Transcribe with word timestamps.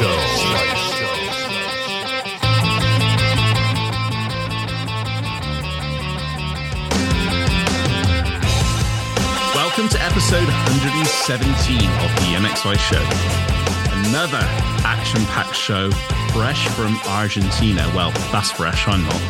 Welcome 0.00 0.14
to 9.88 10.00
episode 10.00 10.46
117 10.46 11.78
of 11.78 12.14
the 12.14 12.36
MX 12.38 12.62
Vice 12.62 12.80
Show. 12.80 13.02
Another 14.08 14.38
action 14.84 15.24
packed 15.26 15.56
show, 15.56 15.90
fresh 16.32 16.68
from 16.68 16.96
Argentina. 17.08 17.90
Well, 17.92 18.12
that's 18.30 18.52
fresh, 18.52 18.86
I'm 18.86 19.02
not. 19.02 19.20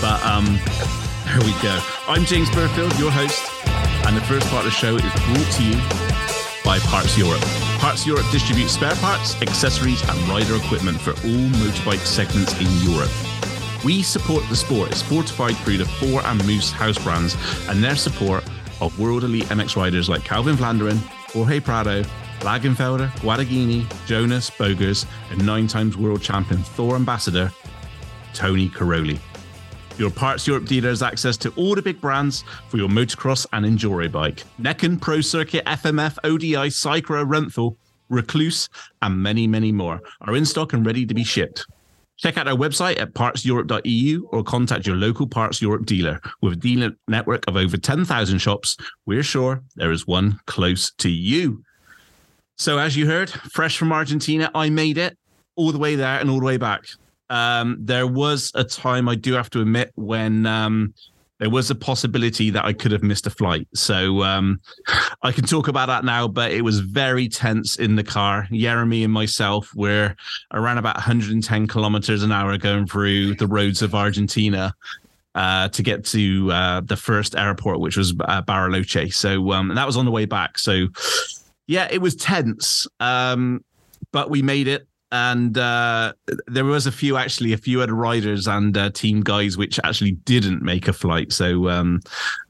But 0.00 0.24
um, 0.24 0.44
there 1.24 1.40
we 1.40 1.52
go. 1.60 1.80
I'm 2.06 2.24
James 2.24 2.48
Burfield, 2.50 2.96
your 2.96 3.10
host, 3.10 3.42
and 4.06 4.16
the 4.16 4.20
first 4.20 4.46
part 4.50 4.64
of 4.64 4.70
the 4.70 4.76
show 4.76 4.94
is 4.94 5.02
brought 5.02 5.52
to 5.54 5.64
you 5.64 6.11
by 6.64 6.78
Parts 6.80 7.16
Europe. 7.16 7.40
Parts 7.78 8.06
Europe 8.06 8.26
distributes 8.30 8.72
spare 8.72 8.94
parts, 8.96 9.40
accessories, 9.42 10.02
and 10.08 10.18
rider 10.28 10.56
equipment 10.56 11.00
for 11.00 11.10
all 11.10 11.48
motorbike 11.60 12.04
segments 12.06 12.52
in 12.60 12.90
Europe. 12.90 13.10
We 13.84 14.02
support 14.02 14.48
the 14.48 14.56
sport. 14.56 14.90
It's 14.90 15.02
fortified 15.02 15.56
through 15.58 15.78
the 15.78 15.86
Thor 15.86 16.24
and 16.24 16.44
Moose 16.46 16.70
house 16.70 17.02
brands 17.02 17.36
and 17.68 17.82
their 17.82 17.96
support 17.96 18.44
of 18.80 18.98
world 18.98 19.24
elite 19.24 19.44
MX 19.44 19.76
riders 19.76 20.08
like 20.08 20.24
Calvin 20.24 20.56
Vlanderen, 20.56 20.98
Jorge 21.32 21.60
Prado, 21.60 22.02
Langenfelder, 22.40 23.10
Guadagnini, 23.18 23.86
Jonas, 24.06 24.50
Bogers, 24.50 25.06
and 25.30 25.44
nine 25.44 25.66
times 25.66 25.96
world 25.96 26.22
champion 26.22 26.62
Thor 26.62 26.96
ambassador 26.96 27.52
Tony 28.34 28.68
Cairoli. 28.68 29.18
Your 29.98 30.10
Parts 30.10 30.46
Europe 30.46 30.64
dealer 30.64 30.88
has 30.88 31.02
access 31.02 31.36
to 31.38 31.50
all 31.50 31.74
the 31.74 31.82
big 31.82 32.00
brands 32.00 32.44
for 32.68 32.78
your 32.78 32.88
motocross 32.88 33.46
and 33.52 33.66
enduro 33.66 34.10
bike. 34.10 34.42
Neken, 34.60 35.00
Pro 35.00 35.20
Circuit, 35.20 35.64
FMF, 35.66 36.16
ODI, 36.24 36.70
Cycra, 36.70 37.26
Renthal, 37.26 37.76
Rekluse, 38.10 38.68
and 39.02 39.22
many, 39.22 39.46
many 39.46 39.70
more 39.70 40.00
are 40.22 40.34
in 40.34 40.44
stock 40.44 40.72
and 40.72 40.84
ready 40.84 41.06
to 41.06 41.14
be 41.14 41.24
shipped. 41.24 41.66
Check 42.16 42.38
out 42.38 42.48
our 42.48 42.56
website 42.56 43.00
at 43.00 43.14
partseurope.eu 43.14 44.28
or 44.30 44.42
contact 44.42 44.86
your 44.86 44.96
local 44.96 45.26
Parts 45.26 45.60
Europe 45.60 45.86
dealer. 45.86 46.20
With 46.40 46.54
a 46.54 46.56
dealer 46.56 46.92
network 47.08 47.44
of 47.48 47.56
over 47.56 47.76
10,000 47.76 48.38
shops, 48.38 48.76
we're 49.06 49.22
sure 49.22 49.62
there 49.76 49.92
is 49.92 50.06
one 50.06 50.38
close 50.46 50.92
to 50.98 51.10
you. 51.10 51.62
So, 52.56 52.78
as 52.78 52.96
you 52.96 53.06
heard, 53.06 53.30
fresh 53.30 53.76
from 53.76 53.92
Argentina, 53.92 54.50
I 54.54 54.70
made 54.70 54.98
it 54.98 55.18
all 55.56 55.72
the 55.72 55.78
way 55.78 55.96
there 55.96 56.20
and 56.20 56.30
all 56.30 56.38
the 56.38 56.46
way 56.46 56.58
back. 56.58 56.84
Um, 57.32 57.78
there 57.80 58.06
was 58.06 58.52
a 58.54 58.62
time 58.62 59.08
I 59.08 59.14
do 59.14 59.32
have 59.32 59.48
to 59.50 59.62
admit 59.62 59.90
when 59.94 60.44
um, 60.44 60.92
there 61.38 61.48
was 61.48 61.70
a 61.70 61.74
possibility 61.74 62.50
that 62.50 62.62
I 62.62 62.74
could 62.74 62.92
have 62.92 63.02
missed 63.02 63.26
a 63.26 63.30
flight. 63.30 63.66
So 63.74 64.22
um, 64.22 64.60
I 65.22 65.32
can 65.32 65.44
talk 65.44 65.66
about 65.66 65.86
that 65.86 66.04
now, 66.04 66.28
but 66.28 66.52
it 66.52 66.60
was 66.60 66.80
very 66.80 67.30
tense 67.30 67.76
in 67.76 67.96
the 67.96 68.04
car. 68.04 68.46
Jeremy 68.52 69.02
and 69.02 69.12
myself 69.12 69.74
were 69.74 70.14
around 70.52 70.76
about 70.76 70.96
110 70.96 71.66
kilometers 71.68 72.22
an 72.22 72.32
hour 72.32 72.58
going 72.58 72.86
through 72.86 73.36
the 73.36 73.46
roads 73.46 73.80
of 73.82 73.94
Argentina. 73.94 74.74
Uh, 75.34 75.66
to 75.70 75.82
get 75.82 76.04
to 76.04 76.52
uh, 76.52 76.82
the 76.82 76.94
first 76.94 77.34
airport, 77.34 77.80
which 77.80 77.96
was 77.96 78.12
uh, 78.20 78.42
Bariloche. 78.42 79.14
So 79.14 79.52
um, 79.52 79.68
that 79.74 79.86
was 79.86 79.96
on 79.96 80.04
the 80.04 80.10
way 80.10 80.26
back. 80.26 80.58
So 80.58 80.88
yeah, 81.66 81.88
it 81.90 82.02
was 82.02 82.14
tense, 82.14 82.86
um, 83.00 83.64
but 84.10 84.28
we 84.28 84.42
made 84.42 84.68
it 84.68 84.86
and 85.12 85.58
uh, 85.58 86.14
there 86.46 86.64
was 86.64 86.86
a 86.86 86.92
few 86.92 87.18
actually 87.18 87.52
a 87.52 87.58
few 87.58 87.82
other 87.82 87.94
riders 87.94 88.46
and 88.46 88.74
uh, 88.78 88.88
team 88.88 89.20
guys 89.20 89.58
which 89.58 89.78
actually 89.84 90.12
didn't 90.12 90.62
make 90.62 90.88
a 90.88 90.92
flight. 90.92 91.34
So 91.34 91.68
um, 91.68 92.00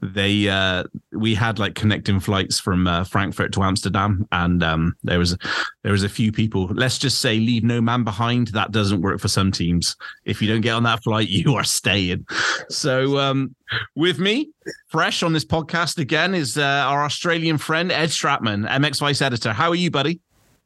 they 0.01 0.47
uh, 0.47 0.85
we 1.11 1.35
had 1.35 1.59
like 1.59 1.75
connecting 1.75 2.21
flights 2.21 2.61
from 2.61 2.87
uh, 2.87 3.03
frankfurt 3.03 3.51
to 3.53 3.63
amsterdam. 3.63 4.25
And 4.31 4.63
um, 4.63 4.95
there 5.03 5.19
was 5.19 5.37
there 5.83 5.91
was 5.91 6.03
a 6.03 6.09
few 6.09 6.31
people 6.31 6.67
let's 6.67 6.97
just 6.97 7.19
say 7.19 7.37
leave 7.37 7.65
no 7.65 7.81
man 7.81 8.05
behind. 8.05 8.47
That 8.49 8.71
doesn't 8.71 9.01
work 9.01 9.19
for 9.19 9.27
some 9.27 9.51
teams. 9.51 9.97
If 10.23 10.41
you 10.41 10.47
don't 10.47 10.61
get 10.61 10.71
on 10.71 10.83
that 10.83 11.03
flight 11.03 11.27
you 11.29 11.55
are 11.55 11.65
staying. 11.65 12.25
So 12.69 13.19
um, 13.19 13.55
with 13.95 14.19
me 14.19 14.51
fresh 14.87 15.21
on 15.21 15.33
this 15.33 15.43
podcast 15.43 15.97
again 15.97 16.33
is 16.33 16.57
uh, 16.57 16.61
our 16.61 17.03
australian 17.03 17.57
friend 17.57 17.91
ed 17.91 18.09
stratmann 18.09 18.65
mx 18.69 19.01
vice 19.01 19.21
editor. 19.21 19.51
How 19.51 19.69
are 19.69 19.75
you 19.75 19.91
buddy? 19.91 20.21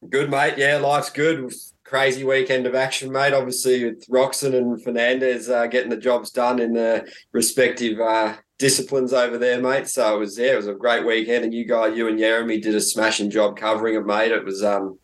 Good, 0.09 0.29
mate. 0.29 0.53
Yeah, 0.57 0.77
life's 0.77 1.09
good 1.09 1.51
crazy 1.87 2.23
weekend 2.25 2.67
of 2.67 2.75
action, 2.75 3.11
mate. 3.11 3.33
Obviously, 3.33 3.85
with 3.85 4.05
Roczen 4.07 4.53
and 4.53 4.83
Fernandez 4.83 5.49
uh, 5.49 5.67
getting 5.67 5.89
the 5.89 5.97
jobs 5.97 6.29
done 6.29 6.59
in 6.59 6.73
the 6.73 7.09
respective 7.31 7.99
uh, 7.99 8.35
disciplines 8.59 9.13
over 9.13 9.37
there, 9.37 9.61
mate. 9.61 9.87
So 9.87 10.15
it 10.15 10.19
was 10.19 10.37
yeah, 10.37 10.53
it 10.53 10.57
was 10.57 10.67
a 10.67 10.73
great 10.73 11.05
weekend, 11.05 11.45
and 11.45 11.53
you 11.53 11.65
guys, 11.65 11.97
you 11.97 12.07
and 12.07 12.19
Jeremy, 12.19 12.59
did 12.59 12.75
a 12.75 12.81
smashing 12.81 13.29
job 13.29 13.57
covering 13.57 13.95
it, 13.95 14.05
mate. 14.05 14.31
It 14.31 14.43
was 14.43 14.63
um, 14.63 14.99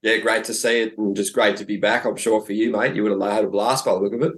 yeah, 0.00 0.16
great 0.18 0.44
to 0.44 0.54
see 0.54 0.80
it, 0.80 0.96
and 0.98 1.14
just 1.14 1.34
great 1.34 1.56
to 1.58 1.64
be 1.64 1.76
back. 1.76 2.04
I'm 2.04 2.16
sure 2.16 2.40
for 2.40 2.54
you, 2.54 2.72
mate, 2.72 2.96
you 2.96 3.02
would 3.02 3.12
have 3.12 3.32
had 3.32 3.44
a 3.44 3.48
blast 3.48 3.84
by 3.84 3.92
the 3.92 4.00
look 4.00 4.14
of 4.14 4.22
it. 4.22 4.32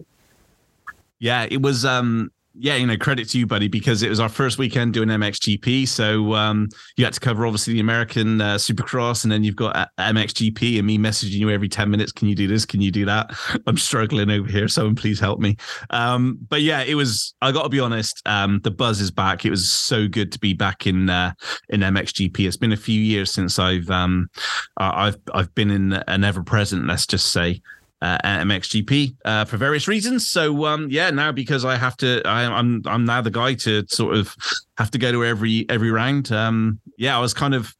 Yeah, 1.20 1.46
it 1.48 1.62
was 1.62 1.84
um 1.84 2.32
yeah, 2.56 2.76
you 2.76 2.86
know, 2.86 2.96
credit 2.96 3.28
to 3.30 3.38
you, 3.38 3.46
buddy, 3.46 3.66
because 3.66 4.02
it 4.02 4.08
was 4.08 4.20
our 4.20 4.28
first 4.28 4.58
weekend 4.58 4.94
doing 4.94 5.08
MXGP. 5.08 5.88
So 5.88 6.34
um, 6.34 6.68
you 6.96 7.04
had 7.04 7.12
to 7.14 7.20
cover 7.20 7.46
obviously 7.46 7.74
the 7.74 7.80
American 7.80 8.40
uh, 8.40 8.54
Supercross, 8.54 9.24
and 9.24 9.32
then 9.32 9.42
you've 9.42 9.56
got 9.56 9.74
uh, 9.74 9.86
MXGP, 9.98 10.78
and 10.78 10.86
me 10.86 10.96
messaging 10.96 11.32
you 11.32 11.50
every 11.50 11.68
ten 11.68 11.90
minutes. 11.90 12.12
Can 12.12 12.28
you 12.28 12.34
do 12.36 12.46
this? 12.46 12.64
Can 12.64 12.80
you 12.80 12.92
do 12.92 13.04
that? 13.06 13.32
I'm 13.66 13.76
struggling 13.76 14.30
over 14.30 14.48
here. 14.48 14.68
Someone 14.68 14.94
please 14.94 15.18
help 15.18 15.40
me. 15.40 15.56
Um, 15.90 16.38
but 16.48 16.62
yeah, 16.62 16.82
it 16.82 16.94
was. 16.94 17.34
I 17.42 17.50
got 17.50 17.64
to 17.64 17.68
be 17.68 17.80
honest. 17.80 18.22
Um, 18.26 18.60
the 18.62 18.70
buzz 18.70 19.00
is 19.00 19.10
back. 19.10 19.44
It 19.44 19.50
was 19.50 19.70
so 19.70 20.06
good 20.06 20.30
to 20.32 20.38
be 20.38 20.54
back 20.54 20.86
in 20.86 21.10
uh, 21.10 21.32
in 21.70 21.80
MXGP. 21.80 22.46
It's 22.46 22.56
been 22.56 22.72
a 22.72 22.76
few 22.76 23.00
years 23.00 23.32
since 23.32 23.58
I've 23.58 23.90
um, 23.90 24.28
I've 24.76 25.16
I've 25.34 25.52
been 25.56 25.70
in 25.70 25.92
an 25.92 26.22
ever 26.22 26.44
present. 26.44 26.86
Let's 26.86 27.06
just 27.06 27.32
say 27.32 27.62
uh, 28.02 28.18
MXGP 28.24 29.16
uh, 29.24 29.44
for 29.44 29.56
various 29.56 29.88
reasons. 29.88 30.26
So 30.26 30.66
um, 30.66 30.88
yeah, 30.90 31.10
now 31.10 31.32
because 31.32 31.64
I 31.64 31.76
have 31.76 31.96
to, 31.98 32.22
I, 32.24 32.42
am 32.42 32.52
I'm, 32.52 32.82
I'm 32.86 33.04
now 33.04 33.20
the 33.20 33.30
guy 33.30 33.54
to 33.54 33.84
sort 33.88 34.16
of 34.16 34.34
have 34.76 34.90
to 34.92 34.98
go 34.98 35.12
to 35.12 35.24
every 35.24 35.66
every 35.68 35.90
round. 35.90 36.30
Um, 36.30 36.80
yeah, 36.98 37.16
I 37.16 37.20
was 37.20 37.32
kind 37.32 37.54
of 37.54 37.74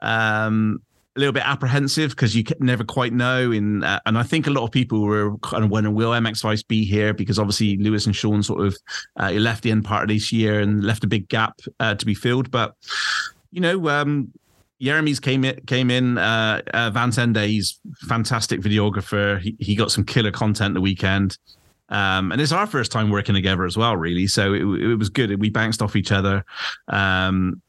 um, 0.00 0.80
a 1.16 1.18
little 1.18 1.32
bit 1.32 1.46
apprehensive 1.46 2.10
because 2.10 2.36
you 2.36 2.44
never 2.60 2.84
quite 2.84 3.12
know. 3.12 3.50
In 3.50 3.82
uh, 3.82 4.00
and 4.06 4.16
I 4.16 4.22
think 4.22 4.46
a 4.46 4.50
lot 4.50 4.64
of 4.64 4.70
people 4.70 5.02
were 5.02 5.36
kind 5.38 5.64
of 5.64 5.70
wondering, 5.70 5.96
will 5.96 6.10
MX 6.10 6.42
Vice 6.42 6.62
be 6.62 6.84
here? 6.84 7.12
Because 7.12 7.38
obviously 7.38 7.76
Lewis 7.78 8.06
and 8.06 8.14
Sean 8.14 8.42
sort 8.42 8.66
of 8.66 8.76
uh, 9.18 9.30
left 9.32 9.62
the 9.62 9.70
end 9.70 9.84
part 9.84 10.04
of 10.04 10.08
this 10.08 10.32
year 10.32 10.60
and 10.60 10.84
left 10.84 11.04
a 11.04 11.08
big 11.08 11.28
gap 11.28 11.58
uh, 11.80 11.94
to 11.94 12.06
be 12.06 12.14
filled, 12.14 12.50
but 12.50 12.74
you 13.52 13.60
know, 13.60 13.88
um, 13.88 14.30
Jeremy's 14.80 15.20
came 15.20 15.44
in, 15.44 15.60
came 15.66 15.90
in. 15.90 16.18
Uh, 16.18 16.62
uh, 16.72 16.90
Van 16.90 17.10
Tende, 17.10 17.46
he's 17.46 17.78
fantastic 18.08 18.60
videographer. 18.60 19.40
He, 19.40 19.56
he 19.58 19.74
got 19.74 19.90
some 19.90 20.04
killer 20.04 20.30
content 20.30 20.74
the 20.74 20.80
weekend. 20.80 21.36
Um, 21.90 22.32
and 22.32 22.40
it's 22.40 22.52
our 22.52 22.66
first 22.66 22.92
time 22.92 23.10
working 23.10 23.34
together 23.34 23.64
as 23.64 23.76
well, 23.76 23.96
really. 23.96 24.26
So 24.26 24.54
it, 24.54 24.62
it 24.62 24.96
was 24.96 25.10
good. 25.10 25.38
We 25.40 25.50
bounced 25.50 25.82
off 25.82 25.96
each 25.96 26.12
other. 26.12 26.44
Um, 26.88 27.60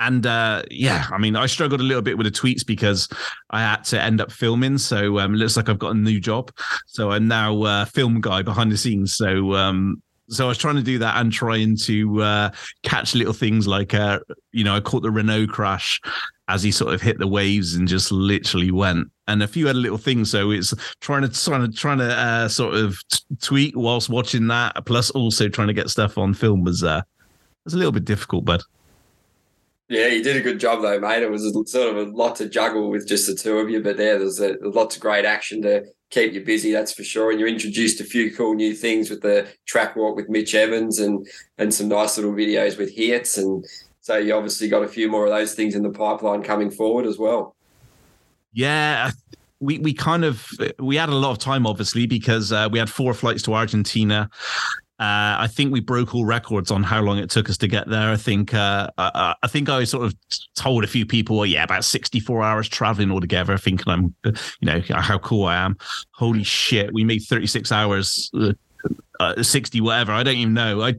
and 0.00 0.26
uh, 0.26 0.64
yeah, 0.68 1.06
I 1.12 1.18
mean, 1.18 1.36
I 1.36 1.46
struggled 1.46 1.80
a 1.80 1.84
little 1.84 2.02
bit 2.02 2.18
with 2.18 2.26
the 2.26 2.32
tweets 2.32 2.66
because 2.66 3.08
I 3.50 3.60
had 3.60 3.84
to 3.84 4.02
end 4.02 4.20
up 4.20 4.32
filming. 4.32 4.78
So 4.78 5.20
um, 5.20 5.34
it 5.34 5.38
looks 5.38 5.56
like 5.56 5.68
I've 5.68 5.78
got 5.78 5.92
a 5.92 5.98
new 5.98 6.18
job. 6.18 6.50
So 6.86 7.12
I'm 7.12 7.28
now 7.28 7.64
a 7.64 7.86
film 7.86 8.20
guy 8.20 8.42
behind 8.42 8.72
the 8.72 8.76
scenes. 8.76 9.14
So 9.14 9.54
um, 9.54 10.02
so 10.28 10.46
I 10.46 10.48
was 10.48 10.58
trying 10.58 10.76
to 10.76 10.82
do 10.82 10.98
that 10.98 11.16
and 11.16 11.32
trying 11.32 11.76
to 11.78 12.22
uh, 12.22 12.50
catch 12.82 13.14
little 13.14 13.34
things 13.34 13.66
like, 13.66 13.92
uh, 13.92 14.20
you 14.50 14.64
know, 14.64 14.74
I 14.74 14.80
caught 14.80 15.02
the 15.02 15.10
Renaux 15.10 15.48
crash 15.48 16.00
as 16.48 16.62
he 16.62 16.70
sort 16.70 16.92
of 16.92 17.00
hit 17.00 17.18
the 17.18 17.26
waves 17.28 17.74
and 17.74 17.88
just 17.88 18.12
literally 18.12 18.70
went. 18.70 19.08
And 19.28 19.42
a 19.42 19.48
few 19.48 19.68
other 19.68 19.78
little 19.78 19.98
things. 19.98 20.30
So 20.30 20.50
it's 20.50 20.74
trying 21.00 21.22
to 21.22 21.28
trying 21.28 21.70
to 21.70 21.76
trying 21.76 21.98
to 21.98 22.18
uh, 22.18 22.48
sort 22.48 22.74
of 22.74 22.96
t- 23.08 23.20
tweet 23.40 23.76
whilst 23.76 24.08
watching 24.08 24.48
that, 24.48 24.84
plus 24.84 25.10
also 25.10 25.48
trying 25.48 25.68
to 25.68 25.74
get 25.74 25.90
stuff 25.90 26.18
on 26.18 26.34
film 26.34 26.64
was 26.64 26.82
uh, 26.82 27.02
was 27.64 27.74
a 27.74 27.78
little 27.78 27.92
bit 27.92 28.04
difficult, 28.04 28.44
but. 28.44 28.62
Yeah, 29.88 30.06
you 30.06 30.22
did 30.22 30.36
a 30.36 30.40
good 30.40 30.58
job 30.58 30.80
though, 30.80 30.98
mate. 30.98 31.22
It 31.22 31.30
was 31.30 31.42
sort 31.70 31.94
of 31.94 32.08
a 32.08 32.10
lot 32.10 32.36
to 32.36 32.48
juggle 32.48 32.88
with 32.88 33.06
just 33.06 33.26
the 33.26 33.34
two 33.34 33.58
of 33.58 33.68
you, 33.68 33.82
but 33.82 33.98
there, 33.98 34.18
there's 34.18 34.40
a, 34.40 34.56
lots 34.62 34.96
of 34.96 35.02
great 35.02 35.26
action 35.26 35.60
to 35.62 35.84
keep 36.08 36.32
you 36.32 36.42
busy, 36.42 36.72
that's 36.72 36.94
for 36.94 37.04
sure. 37.04 37.30
And 37.30 37.38
you 37.38 37.46
introduced 37.46 38.00
a 38.00 38.04
few 38.04 38.34
cool 38.34 38.54
new 38.54 38.74
things 38.74 39.10
with 39.10 39.20
the 39.20 39.48
track 39.66 39.94
walk 39.94 40.16
with 40.16 40.30
Mitch 40.30 40.54
Evans 40.54 40.98
and 40.98 41.26
and 41.58 41.74
some 41.74 41.88
nice 41.88 42.16
little 42.16 42.32
videos 42.32 42.78
with 42.78 42.94
hits. 42.94 43.36
And 43.36 43.64
so 44.02 44.16
you 44.18 44.34
obviously 44.34 44.68
got 44.68 44.82
a 44.82 44.88
few 44.88 45.08
more 45.08 45.24
of 45.24 45.30
those 45.30 45.54
things 45.54 45.74
in 45.74 45.82
the 45.82 45.90
pipeline 45.90 46.42
coming 46.42 46.70
forward 46.70 47.06
as 47.06 47.18
well. 47.18 47.54
Yeah, 48.52 49.12
we 49.60 49.78
we 49.78 49.94
kind 49.94 50.24
of 50.24 50.46
we 50.78 50.96
had 50.96 51.08
a 51.08 51.14
lot 51.14 51.30
of 51.30 51.38
time 51.38 51.66
obviously 51.66 52.06
because 52.06 52.52
uh, 52.52 52.68
we 52.70 52.78
had 52.78 52.90
four 52.90 53.14
flights 53.14 53.42
to 53.44 53.54
Argentina. 53.54 54.28
Uh, 54.98 55.34
I 55.38 55.48
think 55.48 55.72
we 55.72 55.80
broke 55.80 56.14
all 56.14 56.24
records 56.24 56.70
on 56.70 56.82
how 56.82 57.00
long 57.00 57.18
it 57.18 57.30
took 57.30 57.48
us 57.48 57.56
to 57.58 57.66
get 57.66 57.88
there. 57.88 58.10
I 58.10 58.16
think 58.16 58.54
uh, 58.54 58.88
I, 58.98 59.34
I, 59.42 59.48
think 59.48 59.68
I 59.68 59.82
sort 59.82 60.04
of 60.04 60.14
told 60.54 60.84
a 60.84 60.86
few 60.86 61.04
people, 61.04 61.38
well, 61.38 61.46
yeah, 61.46 61.64
about 61.64 61.84
64 61.84 62.40
hours 62.40 62.68
traveling 62.68 63.10
altogether, 63.10 63.58
thinking 63.58 63.92
I'm, 63.92 64.14
you 64.24 64.32
know, 64.62 64.80
how 64.90 65.18
cool 65.18 65.46
I 65.46 65.56
am. 65.56 65.76
Holy 66.12 66.44
shit, 66.44 66.92
we 66.92 67.02
made 67.02 67.22
36 67.22 67.72
hours, 67.72 68.30
uh, 68.34 68.52
uh 69.18 69.42
60 69.42 69.80
whatever. 69.80 70.12
I 70.12 70.22
don't 70.22 70.36
even 70.36 70.54
know. 70.54 70.82
I 70.82 70.94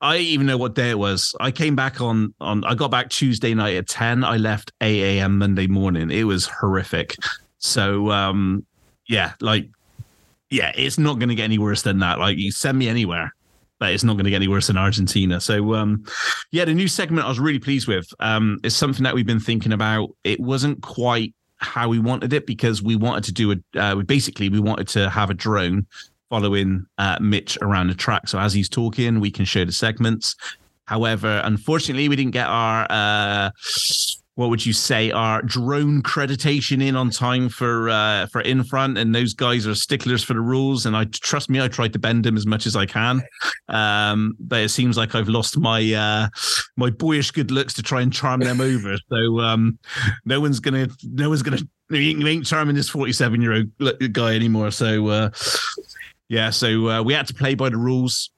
I 0.00 0.18
even 0.18 0.46
know 0.46 0.58
what 0.58 0.74
day 0.74 0.90
it 0.90 0.98
was. 0.98 1.34
I 1.40 1.50
came 1.50 1.74
back 1.74 2.00
on 2.00 2.34
on. 2.40 2.64
I 2.64 2.74
got 2.74 2.90
back 2.90 3.08
Tuesday 3.08 3.54
night 3.54 3.76
at 3.76 3.88
10. 3.88 4.24
I 4.24 4.36
left 4.36 4.72
8 4.80 5.18
a.m. 5.18 5.38
Monday 5.38 5.66
morning. 5.66 6.10
It 6.10 6.24
was 6.24 6.46
horrific. 6.46 7.16
So 7.58 8.10
um, 8.10 8.66
yeah, 9.08 9.32
like 9.40 9.68
yeah, 10.50 10.72
it's 10.76 10.98
not 10.98 11.18
going 11.18 11.30
to 11.30 11.34
get 11.34 11.44
any 11.44 11.58
worse 11.58 11.82
than 11.82 11.98
that. 12.00 12.18
Like 12.18 12.36
you 12.38 12.52
send 12.52 12.78
me 12.78 12.88
anywhere, 12.88 13.34
but 13.78 13.92
it's 13.92 14.04
not 14.04 14.14
going 14.14 14.24
to 14.24 14.30
get 14.30 14.36
any 14.36 14.48
worse 14.48 14.66
than 14.66 14.76
Argentina. 14.76 15.40
So 15.40 15.74
um, 15.74 16.04
yeah, 16.52 16.64
the 16.64 16.74
new 16.74 16.88
segment 16.88 17.24
I 17.24 17.28
was 17.28 17.40
really 17.40 17.58
pleased 17.58 17.88
with. 17.88 18.08
Um, 18.20 18.58
it's 18.64 18.76
something 18.76 19.02
that 19.04 19.14
we've 19.14 19.26
been 19.26 19.40
thinking 19.40 19.72
about. 19.72 20.10
It 20.24 20.40
wasn't 20.40 20.82
quite 20.82 21.34
how 21.58 21.88
we 21.88 21.98
wanted 21.98 22.34
it 22.34 22.46
because 22.46 22.82
we 22.82 22.96
wanted 22.96 23.24
to 23.24 23.32
do 23.32 23.52
a 23.52 23.80
uh, 23.80 23.96
we 23.96 24.02
basically 24.04 24.50
we 24.50 24.60
wanted 24.60 24.88
to 24.88 25.08
have 25.08 25.30
a 25.30 25.34
drone 25.34 25.86
following 26.30 26.86
uh, 26.98 27.18
Mitch 27.20 27.58
around 27.62 27.88
the 27.88 27.94
track. 27.94 28.28
So 28.28 28.38
as 28.38 28.52
he's 28.52 28.68
talking, 28.68 29.20
we 29.20 29.30
can 29.30 29.44
show 29.44 29.64
the 29.64 29.72
segments. 29.72 30.34
However, 30.86 31.40
unfortunately, 31.44 32.08
we 32.08 32.16
didn't 32.16 32.32
get 32.32 32.46
our 32.46 32.86
uh, 32.88 33.50
what 34.36 34.50
would 34.50 34.64
you 34.64 34.72
say 34.74 35.10
our 35.10 35.40
drone 35.42 36.02
creditation 36.02 36.82
in 36.82 36.94
on 36.94 37.10
time 37.10 37.48
for 37.48 37.88
uh, 37.88 38.26
for 38.26 38.42
in 38.42 38.62
front. 38.62 38.98
And 38.98 39.14
those 39.14 39.34
guys 39.34 39.66
are 39.66 39.74
sticklers 39.74 40.22
for 40.22 40.34
the 40.34 40.40
rules. 40.40 40.86
And 40.86 40.96
i 40.96 41.04
trust 41.04 41.50
me 41.50 41.60
i 41.60 41.68
tried 41.68 41.92
to 41.94 41.98
bend 41.98 42.24
them 42.24 42.36
as 42.36 42.46
much 42.46 42.66
as 42.66 42.76
i 42.76 42.86
can. 42.86 43.22
Um, 43.68 44.36
but 44.38 44.60
it 44.60 44.68
seems 44.68 44.96
like 44.96 45.14
i've 45.14 45.28
lost 45.28 45.58
my 45.58 45.92
uh, 45.92 46.28
my 46.76 46.90
boyish 46.90 47.30
good 47.30 47.50
looks 47.50 47.74
to 47.74 47.82
try 47.82 48.02
and 48.02 48.12
charm 48.12 48.40
them 48.40 48.60
over. 48.60 48.96
So 49.08 49.40
um, 49.40 49.78
no 50.24 50.40
one's 50.40 50.60
gonna 50.60 50.88
no 51.02 51.28
one's 51.28 51.42
gonna 51.42 51.58
you 51.90 52.26
ain't 52.26 52.44
charming 52.44 52.74
this 52.74 52.88
47 52.88 53.40
year 53.40 53.52
old 53.80 54.12
guy 54.12 54.34
anymore. 54.34 54.70
So 54.70 55.06
uh, 55.08 55.30
yeah 56.28 56.50
so 56.50 56.88
uh, 56.88 57.02
we 57.02 57.12
had 57.12 57.26
to 57.26 57.34
play 57.34 57.54
by 57.54 57.68
the 57.68 57.76
rules 57.76 58.30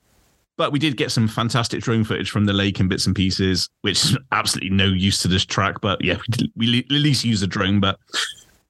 but 0.58 0.73
we 0.73 0.79
did 0.81 0.96
get 0.96 1.12
some 1.12 1.29
fantastic 1.29 1.81
drone 1.81 2.05
footage 2.05 2.31
from 2.31 2.44
the 2.44 2.52
lake 2.52 2.81
and 2.81 2.88
bits 2.88 3.06
and 3.06 3.14
pieces, 3.14 3.70
which 3.82 4.05
is 4.05 4.19
absolutely 4.32 4.70
no 4.70 4.87
use 4.87 5.20
to 5.20 5.29
this 5.29 5.46
track. 5.46 5.81
But 5.81 6.05
yeah, 6.05 6.19
we, 6.37 6.50
we 6.56 6.79
at 6.81 6.90
least 6.90 7.25
use 7.25 7.40
a 7.43 7.46
drone. 7.46 7.79
But 7.79 7.96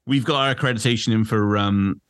we've 0.06 0.24
got 0.24 0.46
our 0.46 0.54
accreditation 0.54 1.14
in 1.14 1.24
for 1.24 1.56
um, 1.56 2.00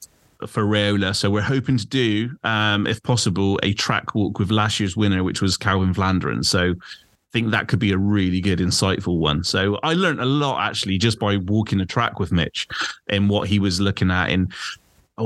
for 0.47 0.65
Riola, 0.65 1.15
so 1.15 1.31
we're 1.31 1.43
hoping 1.43 1.79
to 1.79 1.87
do, 1.87 2.31
um, 2.45 2.87
if 2.87 3.03
possible, 3.03 3.59
a 3.63 3.73
track 3.73 4.15
walk 4.15 4.39
with 4.39 4.51
last 4.51 4.79
year's 4.79 4.97
winner, 4.97 5.25
which 5.25 5.41
was 5.41 5.57
Calvin 5.57 5.95
Vlanderen. 5.95 6.45
So 6.45 6.71
I 6.71 7.31
think 7.33 7.51
that 7.53 7.69
could 7.69 7.79
be 7.79 7.93
a 7.93 7.99
really 7.99 8.41
good, 8.41 8.59
insightful 8.59 9.19
one. 9.19 9.45
So 9.45 9.79
I 9.85 9.95
learned 9.95 10.21
a 10.21 10.25
lot 10.25 10.61
actually 10.61 10.99
just 10.99 11.21
by 11.21 11.37
walking 11.37 11.79
the 11.79 11.87
track 11.87 12.19
with 12.19 12.33
Mitch 12.33 12.67
and 13.09 13.31
what 13.31 13.49
he 13.49 13.61
was 13.61 13.81
looking 13.81 14.11
at. 14.11 14.31
And 14.31 14.53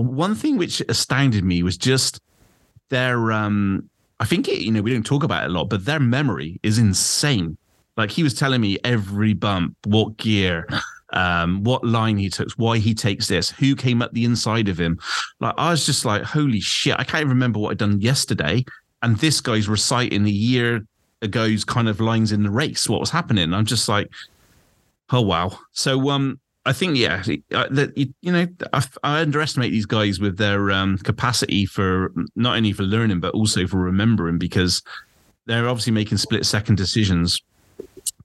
one 0.00 0.34
thing 0.34 0.56
which 0.56 0.82
astounded 0.88 1.44
me 1.44 1.62
was 1.62 1.76
just 1.76 2.20
their 2.90 3.32
um 3.32 3.88
I 4.20 4.24
think 4.24 4.46
it, 4.48 4.60
you 4.60 4.70
know, 4.70 4.82
we 4.82 4.92
don't 4.92 5.04
talk 5.04 5.24
about 5.24 5.42
it 5.42 5.50
a 5.50 5.52
lot, 5.52 5.68
but 5.68 5.84
their 5.84 5.98
memory 5.98 6.60
is 6.62 6.78
insane. 6.78 7.58
Like 7.96 8.10
he 8.10 8.22
was 8.22 8.34
telling 8.34 8.60
me 8.60 8.78
every 8.84 9.32
bump, 9.34 9.76
what 9.84 10.16
gear, 10.16 10.68
um, 11.12 11.64
what 11.64 11.84
line 11.84 12.16
he 12.16 12.30
took, 12.30 12.48
why 12.52 12.78
he 12.78 12.94
takes 12.94 13.26
this, 13.26 13.50
who 13.50 13.74
came 13.74 14.00
up 14.00 14.12
the 14.12 14.24
inside 14.24 14.68
of 14.68 14.78
him. 14.78 15.00
Like 15.40 15.54
I 15.58 15.70
was 15.70 15.84
just 15.84 16.04
like, 16.04 16.22
holy 16.22 16.60
shit, 16.60 16.94
I 16.98 17.04
can't 17.04 17.22
even 17.22 17.30
remember 17.30 17.58
what 17.58 17.72
I'd 17.72 17.78
done 17.78 18.00
yesterday. 18.00 18.64
And 19.02 19.16
this 19.18 19.40
guy's 19.40 19.68
reciting 19.68 20.24
a 20.24 20.30
year 20.30 20.86
ago's 21.22 21.64
kind 21.64 21.88
of 21.88 22.00
lines 22.00 22.30
in 22.30 22.44
the 22.44 22.50
race, 22.50 22.88
what 22.88 23.00
was 23.00 23.10
happening. 23.10 23.52
I'm 23.52 23.66
just 23.66 23.88
like, 23.88 24.08
oh 25.10 25.20
wow. 25.20 25.58
So 25.72 26.10
um 26.10 26.38
I 26.64 26.72
think 26.72 26.96
yeah, 26.96 27.22
uh, 27.52 27.66
that 27.70 27.96
you, 27.96 28.14
you 28.20 28.30
know, 28.30 28.46
I, 28.72 28.84
I, 29.02 29.20
underestimate 29.20 29.72
these 29.72 29.86
guys 29.86 30.20
with 30.20 30.36
their 30.36 30.70
um, 30.70 30.96
capacity 30.98 31.66
for 31.66 32.12
not 32.36 32.56
only 32.56 32.72
for 32.72 32.84
learning 32.84 33.18
but 33.18 33.34
also 33.34 33.66
for 33.66 33.78
remembering 33.78 34.38
because 34.38 34.80
they're 35.46 35.68
obviously 35.68 35.92
making 35.92 36.18
split 36.18 36.46
second 36.46 36.76
decisions. 36.76 37.40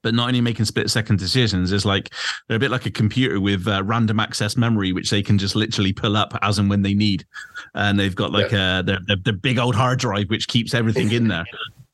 But 0.04 0.14
not 0.14 0.28
only 0.28 0.42
making 0.42 0.66
split 0.66 0.92
second 0.92 1.18
decisions, 1.18 1.72
is 1.72 1.84
like 1.84 2.14
they're 2.48 2.58
a 2.58 2.60
bit 2.60 2.70
like 2.70 2.86
a 2.86 2.92
computer 2.92 3.42
with 3.42 3.68
uh, 3.68 3.84
random 3.84 4.20
access 4.20 4.56
memory, 4.56 4.94
which 4.94 5.10
they 5.10 5.24
can 5.24 5.40
just 5.40 5.56
literally 5.56 5.92
pull 5.92 6.16
up 6.16 6.38
as 6.44 6.60
and 6.60 6.70
when 6.70 6.84
they 6.84 6.94
need. 6.94 7.26
And 7.74 8.00
they've 8.00 8.16
got 8.16 8.32
like 8.32 8.52
yeah. 8.52 8.80
a 8.80 8.84
their 8.84 9.34
big 9.34 9.58
old 9.58 9.76
hard 9.76 10.00
drive 10.00 10.30
which 10.30 10.48
keeps 10.48 10.76
everything 10.76 11.12
in 11.12 11.28
there. 11.28 11.46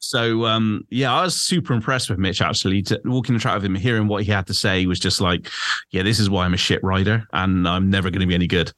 So 0.03 0.45
um, 0.45 0.85
yeah, 0.89 1.13
I 1.13 1.23
was 1.23 1.41
super 1.41 1.73
impressed 1.73 2.09
with 2.09 2.19
Mitch 2.19 2.41
actually. 2.41 2.81
To, 2.83 2.99
walking 3.05 3.35
the 3.35 3.39
track 3.39 3.55
with 3.55 3.63
him, 3.63 3.73
hearing 3.73 4.09
what 4.09 4.23
he 4.23 4.31
had 4.31 4.45
to 4.47 4.53
say 4.53 4.85
was 4.85 4.99
just 4.99 5.21
like, 5.21 5.49
yeah, 5.91 6.03
this 6.03 6.19
is 6.19 6.29
why 6.29 6.43
I'm 6.43 6.53
a 6.53 6.57
shit 6.57 6.83
rider, 6.83 7.25
and 7.31 7.65
I'm 7.65 7.89
never 7.89 8.09
going 8.09 8.19
to 8.19 8.27
be 8.27 8.35
any 8.35 8.45
good. 8.45 8.73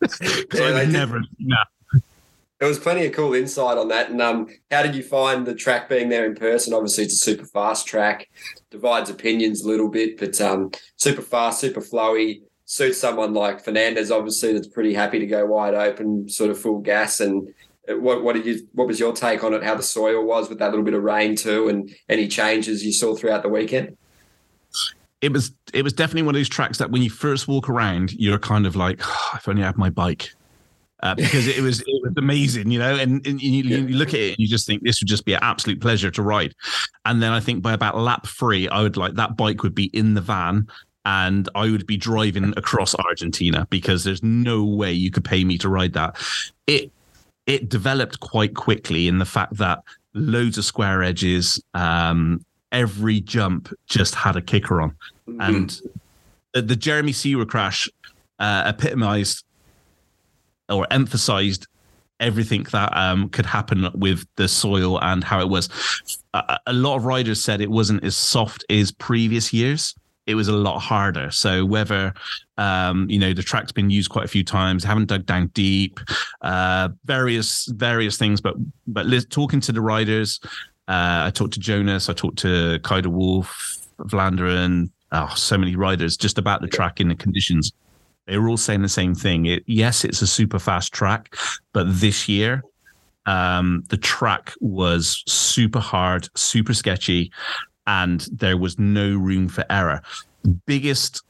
yeah, 0.54 0.62
I 0.66 0.84
never. 0.84 1.20
Nah. 1.40 1.64
There 2.60 2.68
was 2.68 2.78
plenty 2.78 3.04
of 3.04 3.12
cool 3.12 3.34
insight 3.34 3.76
on 3.76 3.88
that. 3.88 4.10
And 4.10 4.22
um, 4.22 4.46
how 4.70 4.82
did 4.84 4.94
you 4.94 5.02
find 5.02 5.44
the 5.44 5.54
track 5.54 5.88
being 5.88 6.08
there 6.08 6.24
in 6.24 6.36
person? 6.36 6.72
Obviously, 6.72 7.04
it's 7.04 7.14
a 7.14 7.18
super 7.18 7.44
fast 7.44 7.86
track, 7.86 8.28
divides 8.70 9.10
opinions 9.10 9.62
a 9.62 9.68
little 9.68 9.90
bit, 9.90 10.16
but 10.16 10.40
um, 10.40 10.70
super 10.96 11.22
fast, 11.22 11.60
super 11.60 11.80
flowy. 11.80 12.42
Suits 12.66 12.98
someone 12.98 13.34
like 13.34 13.64
Fernandez, 13.64 14.10
obviously, 14.12 14.52
that's 14.52 14.68
pretty 14.68 14.94
happy 14.94 15.18
to 15.18 15.26
go 15.26 15.44
wide 15.44 15.74
open, 15.74 16.28
sort 16.28 16.50
of 16.50 16.58
full 16.58 16.78
gas, 16.78 17.20
and 17.20 17.52
what 17.88 18.22
what 18.22 18.34
did 18.34 18.46
you 18.46 18.66
what 18.72 18.86
was 18.86 18.98
your 18.98 19.12
take 19.12 19.44
on 19.44 19.54
it? 19.54 19.62
How 19.62 19.74
the 19.74 19.82
soil 19.82 20.24
was 20.24 20.48
with 20.48 20.58
that 20.58 20.70
little 20.70 20.84
bit 20.84 20.94
of 20.94 21.02
rain 21.02 21.36
too, 21.36 21.68
and 21.68 21.94
any 22.08 22.28
changes 22.28 22.84
you 22.84 22.92
saw 22.92 23.14
throughout 23.14 23.42
the 23.42 23.48
weekend? 23.48 23.96
It 25.20 25.32
was 25.32 25.52
it 25.72 25.82
was 25.82 25.92
definitely 25.92 26.22
one 26.22 26.34
of 26.34 26.38
those 26.38 26.48
tracks 26.48 26.78
that 26.78 26.90
when 26.90 27.02
you 27.02 27.10
first 27.10 27.48
walk 27.48 27.68
around, 27.68 28.12
you're 28.12 28.38
kind 28.38 28.66
of 28.66 28.76
like, 28.76 29.00
oh, 29.02 29.30
if 29.34 29.48
only 29.48 29.62
I 29.62 29.66
had 29.66 29.76
my 29.76 29.90
bike. 29.90 30.32
Uh, 31.02 31.14
because 31.14 31.46
it 31.46 31.60
was 31.60 31.80
it 31.82 32.02
was 32.02 32.14
amazing, 32.16 32.70
you 32.70 32.78
know, 32.78 32.94
and, 32.94 33.24
and 33.26 33.40
you, 33.40 33.62
yeah. 33.62 33.76
you, 33.76 33.96
look 33.96 34.08
at 34.08 34.14
it 34.14 34.30
and 34.30 34.38
you 34.38 34.48
just 34.48 34.66
think 34.66 34.82
this 34.82 35.00
would 35.00 35.08
just 35.08 35.26
be 35.26 35.34
an 35.34 35.40
absolute 35.42 35.80
pleasure 35.80 36.10
to 36.10 36.22
ride. 36.22 36.54
And 37.04 37.22
then 37.22 37.32
I 37.32 37.40
think 37.40 37.62
by 37.62 37.74
about 37.74 37.98
lap 37.98 38.26
three, 38.26 38.66
I 38.68 38.80
would 38.80 38.96
like 38.96 39.14
that 39.14 39.36
bike 39.36 39.62
would 39.62 39.74
be 39.74 39.90
in 39.92 40.14
the 40.14 40.22
van 40.22 40.66
and 41.04 41.48
I 41.54 41.70
would 41.70 41.86
be 41.86 41.96
driving 41.96 42.52
across 42.56 42.94
Argentina 42.96 43.66
because 43.70 44.04
there's 44.04 44.22
no 44.22 44.64
way 44.64 44.92
you 44.92 45.10
could 45.10 45.24
pay 45.24 45.44
me 45.44 45.58
to 45.58 45.68
ride 45.68 45.92
that. 45.92 46.16
It 46.66 46.90
it 47.46 47.68
developed 47.68 48.20
quite 48.20 48.54
quickly 48.54 49.08
in 49.08 49.18
the 49.18 49.24
fact 49.24 49.56
that 49.56 49.82
loads 50.14 50.58
of 50.58 50.64
square 50.64 51.02
edges, 51.02 51.62
um, 51.74 52.44
every 52.72 53.20
jump 53.20 53.72
just 53.86 54.14
had 54.14 54.36
a 54.36 54.42
kicker 54.42 54.80
on. 54.80 54.90
Mm-hmm. 55.28 55.40
And 55.40 55.80
the, 56.52 56.62
the, 56.62 56.76
Jeremy 56.76 57.12
Seewer 57.12 57.46
crash 57.46 57.88
uh, 58.38 58.64
epitomized 58.66 59.44
or 60.68 60.86
emphasized 60.90 61.68
everything 62.18 62.64
that 62.72 62.96
um, 62.96 63.28
could 63.28 63.46
happen 63.46 63.88
with 63.94 64.26
the 64.36 64.48
soil 64.48 65.00
and 65.02 65.22
how 65.22 65.40
it 65.40 65.48
was. 65.48 65.68
A, 66.34 66.58
a 66.66 66.72
lot 66.72 66.96
of 66.96 67.04
riders 67.04 67.42
said 67.44 67.60
it 67.60 67.70
wasn't 67.70 68.02
as 68.02 68.16
soft 68.16 68.64
as 68.70 68.90
previous 68.90 69.52
years 69.52 69.94
it 70.26 70.34
was 70.34 70.48
a 70.48 70.52
lot 70.52 70.80
harder. 70.80 71.30
So 71.30 71.64
whether 71.64 72.12
um, 72.58 73.08
you 73.08 73.18
know 73.18 73.32
the 73.32 73.42
track's 73.42 73.72
been 73.72 73.90
used 73.90 74.10
quite 74.10 74.24
a 74.24 74.28
few 74.28 74.44
times, 74.44 74.84
haven't 74.84 75.06
dug 75.06 75.26
down 75.26 75.48
deep, 75.48 76.00
uh, 76.42 76.90
various 77.04 77.66
various 77.66 78.16
things. 78.18 78.40
But 78.40 78.56
but 78.86 79.06
talking 79.30 79.60
to 79.60 79.72
the 79.72 79.80
riders, 79.80 80.40
uh, 80.88 81.26
I 81.26 81.30
talked 81.32 81.54
to 81.54 81.60
Jonas, 81.60 82.08
I 82.08 82.12
talked 82.12 82.38
to 82.38 82.78
Kay 82.84 83.00
de 83.02 83.10
Wolf, 83.10 83.78
Vlanderen, 83.98 84.90
oh, 85.12 85.32
so 85.36 85.56
many 85.56 85.76
riders 85.76 86.16
just 86.16 86.38
about 86.38 86.60
the 86.60 86.68
track 86.68 87.00
and 87.00 87.10
the 87.10 87.16
conditions. 87.16 87.72
They 88.26 88.38
were 88.38 88.48
all 88.48 88.56
saying 88.56 88.82
the 88.82 88.88
same 88.88 89.14
thing. 89.14 89.46
It, 89.46 89.62
yes, 89.66 90.04
it's 90.04 90.20
a 90.20 90.26
super 90.26 90.58
fast 90.58 90.92
track, 90.92 91.36
but 91.72 91.86
this 91.88 92.28
year 92.28 92.64
um, 93.26 93.84
the 93.88 93.96
track 93.96 94.52
was 94.60 95.22
super 95.26 95.80
hard, 95.80 96.28
super 96.36 96.74
sketchy, 96.74 97.32
and 97.86 98.28
there 98.32 98.56
was 98.56 98.78
no 98.78 99.16
room 99.16 99.48
for 99.48 99.64
error. 99.70 100.02
The 100.42 100.50
biggest 100.66 101.22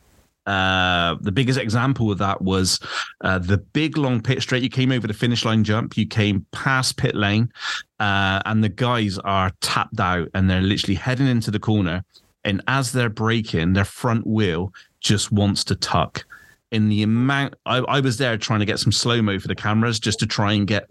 uh, 0.46 1.16
the 1.22 1.32
biggest 1.32 1.58
example 1.58 2.12
of 2.12 2.18
that 2.18 2.40
was 2.40 2.78
uh, 3.22 3.38
the 3.38 3.58
big 3.58 3.96
long 3.98 4.20
pit 4.20 4.40
straight. 4.40 4.62
You 4.62 4.70
came 4.70 4.92
over 4.92 5.06
the 5.06 5.14
finish 5.14 5.44
line 5.44 5.64
jump, 5.64 5.96
you 5.96 6.06
came 6.06 6.46
past 6.52 6.96
pit 6.96 7.16
lane, 7.16 7.52
uh, 7.98 8.40
and 8.46 8.62
the 8.62 8.68
guys 8.68 9.18
are 9.18 9.50
tapped 9.60 9.98
out 9.98 10.28
and 10.34 10.48
they're 10.48 10.60
literally 10.60 10.94
heading 10.94 11.26
into 11.26 11.50
the 11.50 11.58
corner. 11.58 12.04
And 12.44 12.62
as 12.68 12.92
they're 12.92 13.10
braking, 13.10 13.72
their 13.72 13.84
front 13.84 14.24
wheel 14.24 14.72
just 15.00 15.32
wants 15.32 15.64
to 15.64 15.74
tuck. 15.74 16.24
In 16.70 16.88
the 16.88 17.02
amount, 17.02 17.54
I, 17.66 17.78
I 17.78 18.00
was 18.00 18.18
there 18.18 18.36
trying 18.38 18.60
to 18.60 18.66
get 18.66 18.78
some 18.78 18.92
slow 18.92 19.20
mo 19.22 19.40
for 19.40 19.48
the 19.48 19.54
cameras 19.54 19.98
just 19.98 20.20
to 20.20 20.26
try 20.26 20.52
and 20.52 20.66
get, 20.66 20.86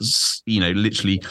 you 0.45 0.59
know, 0.59 0.71
literally 0.71 1.21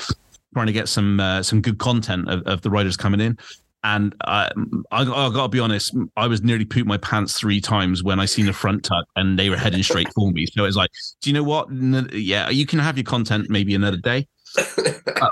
trying 0.54 0.66
to 0.66 0.72
get 0.72 0.88
some 0.88 1.20
uh, 1.20 1.42
some 1.42 1.60
good 1.60 1.78
content 1.78 2.30
of, 2.30 2.42
of 2.46 2.62
the 2.62 2.70
riders 2.70 2.96
coming 2.96 3.20
in. 3.20 3.36
And 3.84 4.14
uh, 4.22 4.48
I, 4.90 5.02
I, 5.02 5.02
I 5.02 5.30
got 5.30 5.42
to 5.42 5.48
be 5.50 5.60
honest, 5.60 5.94
I 6.16 6.26
was 6.26 6.42
nearly 6.42 6.64
pooped 6.64 6.88
my 6.88 6.96
pants 6.96 7.38
three 7.38 7.60
times 7.60 8.02
when 8.02 8.18
I 8.18 8.24
seen 8.24 8.46
the 8.46 8.52
front 8.54 8.82
tuck 8.82 9.04
and 9.14 9.38
they 9.38 9.50
were 9.50 9.58
heading 9.58 9.82
straight 9.82 10.12
for 10.14 10.32
me. 10.32 10.46
So 10.46 10.64
it 10.64 10.66
was 10.66 10.76
like, 10.76 10.90
do 11.20 11.28
you 11.28 11.34
know 11.34 11.42
what? 11.42 11.70
Yeah, 11.70 12.48
you 12.48 12.64
can 12.64 12.78
have 12.78 12.96
your 12.96 13.04
content 13.04 13.50
maybe 13.50 13.74
another 13.74 13.98
day. 13.98 14.26
uh, 14.58 15.28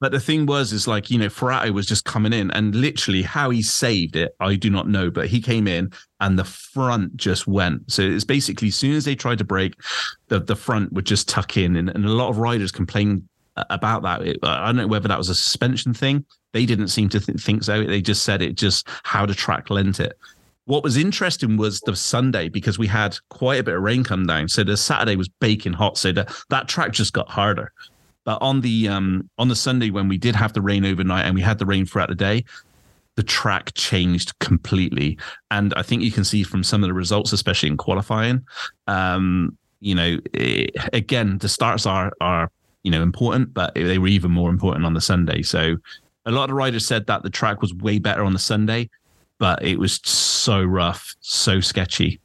but 0.00 0.10
the 0.10 0.18
thing 0.18 0.46
was, 0.46 0.72
is 0.72 0.88
like, 0.88 1.12
you 1.12 1.18
know, 1.18 1.28
Forato 1.28 1.70
was 1.70 1.86
just 1.86 2.04
coming 2.04 2.32
in 2.32 2.50
and 2.50 2.74
literally 2.74 3.22
how 3.22 3.50
he 3.50 3.62
saved 3.62 4.16
it, 4.16 4.34
I 4.40 4.56
do 4.56 4.68
not 4.68 4.88
know. 4.88 5.08
But 5.08 5.28
he 5.28 5.40
came 5.40 5.68
in 5.68 5.92
and 6.18 6.36
the 6.36 6.44
front 6.44 7.16
just 7.16 7.46
went. 7.46 7.92
So 7.92 8.02
it's 8.02 8.24
basically 8.24 8.68
as 8.68 8.76
soon 8.76 8.96
as 8.96 9.04
they 9.04 9.14
tried 9.14 9.38
to 9.38 9.44
break, 9.44 9.74
the, 10.26 10.40
the 10.40 10.56
front 10.56 10.92
would 10.92 11.06
just 11.06 11.28
tuck 11.28 11.56
in. 11.56 11.76
And, 11.76 11.88
and 11.90 12.04
a 12.04 12.08
lot 12.08 12.30
of 12.30 12.38
riders 12.38 12.72
complained 12.72 13.28
uh, 13.56 13.64
about 13.70 14.02
that. 14.02 14.22
It, 14.22 14.38
uh, 14.42 14.48
I 14.48 14.66
don't 14.66 14.76
know 14.76 14.86
whether 14.88 15.06
that 15.06 15.18
was 15.18 15.28
a 15.28 15.36
suspension 15.36 15.94
thing 15.94 16.24
they 16.52 16.66
didn't 16.66 16.88
seem 16.88 17.08
to 17.10 17.20
th- 17.20 17.40
think 17.40 17.64
so. 17.64 17.84
They 17.84 18.00
just 18.00 18.24
said 18.24 18.42
it 18.42 18.54
just 18.54 18.88
how 19.02 19.26
the 19.26 19.34
track 19.34 19.70
lent 19.70 20.00
it. 20.00 20.18
What 20.64 20.84
was 20.84 20.96
interesting 20.96 21.56
was 21.56 21.80
the 21.80 21.96
Sunday 21.96 22.48
because 22.48 22.78
we 22.78 22.86
had 22.86 23.16
quite 23.28 23.60
a 23.60 23.62
bit 23.62 23.74
of 23.74 23.82
rain 23.82 24.04
come 24.04 24.26
down. 24.26 24.48
So 24.48 24.62
the 24.62 24.76
Saturday 24.76 25.16
was 25.16 25.28
baking 25.28 25.72
hot. 25.72 25.98
So 25.98 26.12
the, 26.12 26.32
that 26.50 26.68
track 26.68 26.92
just 26.92 27.12
got 27.12 27.28
harder. 27.28 27.72
But 28.24 28.40
on 28.42 28.60
the 28.60 28.88
um 28.88 29.28
on 29.38 29.48
the 29.48 29.56
Sunday 29.56 29.90
when 29.90 30.06
we 30.06 30.18
did 30.18 30.36
have 30.36 30.52
the 30.52 30.62
rain 30.62 30.84
overnight 30.84 31.24
and 31.24 31.34
we 31.34 31.40
had 31.40 31.58
the 31.58 31.66
rain 31.66 31.86
throughout 31.86 32.10
the 32.10 32.14
day, 32.14 32.44
the 33.16 33.22
track 33.22 33.72
changed 33.74 34.38
completely. 34.38 35.18
And 35.50 35.74
I 35.74 35.82
think 35.82 36.02
you 36.02 36.12
can 36.12 36.24
see 36.24 36.42
from 36.42 36.62
some 36.62 36.84
of 36.84 36.88
the 36.88 36.94
results, 36.94 37.32
especially 37.32 37.70
in 37.70 37.76
qualifying, 37.76 38.44
um, 38.86 39.56
you 39.80 39.94
know, 39.94 40.18
it, 40.34 40.70
again, 40.92 41.38
the 41.38 41.48
starts 41.48 41.86
are 41.86 42.12
are 42.20 42.50
you 42.82 42.90
know 42.90 43.02
important, 43.02 43.52
but 43.54 43.74
they 43.74 43.98
were 43.98 44.08
even 44.08 44.30
more 44.30 44.50
important 44.50 44.84
on 44.84 44.94
the 44.94 45.00
Sunday. 45.00 45.42
So 45.42 45.76
a 46.30 46.32
lot 46.32 46.48
of 46.48 46.56
riders 46.56 46.86
said 46.86 47.06
that 47.06 47.22
the 47.22 47.30
track 47.30 47.60
was 47.60 47.74
way 47.74 47.98
better 47.98 48.22
on 48.22 48.32
the 48.32 48.38
Sunday, 48.38 48.88
but 49.38 49.62
it 49.64 49.78
was 49.78 50.00
so 50.04 50.62
rough, 50.62 51.14
so 51.20 51.60
sketchy, 51.60 52.20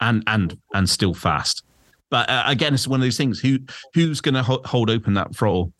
and 0.00 0.22
and 0.26 0.58
and 0.74 0.88
still 0.88 1.14
fast. 1.14 1.62
But 2.10 2.28
uh, 2.28 2.44
again, 2.46 2.74
it's 2.74 2.88
one 2.88 3.00
of 3.00 3.04
those 3.04 3.16
things. 3.16 3.38
Who 3.38 3.58
who's 3.94 4.20
going 4.20 4.34
to 4.34 4.42
ho- 4.42 4.62
hold 4.64 4.90
open 4.90 5.14
that 5.14 5.34
throttle 5.34 5.72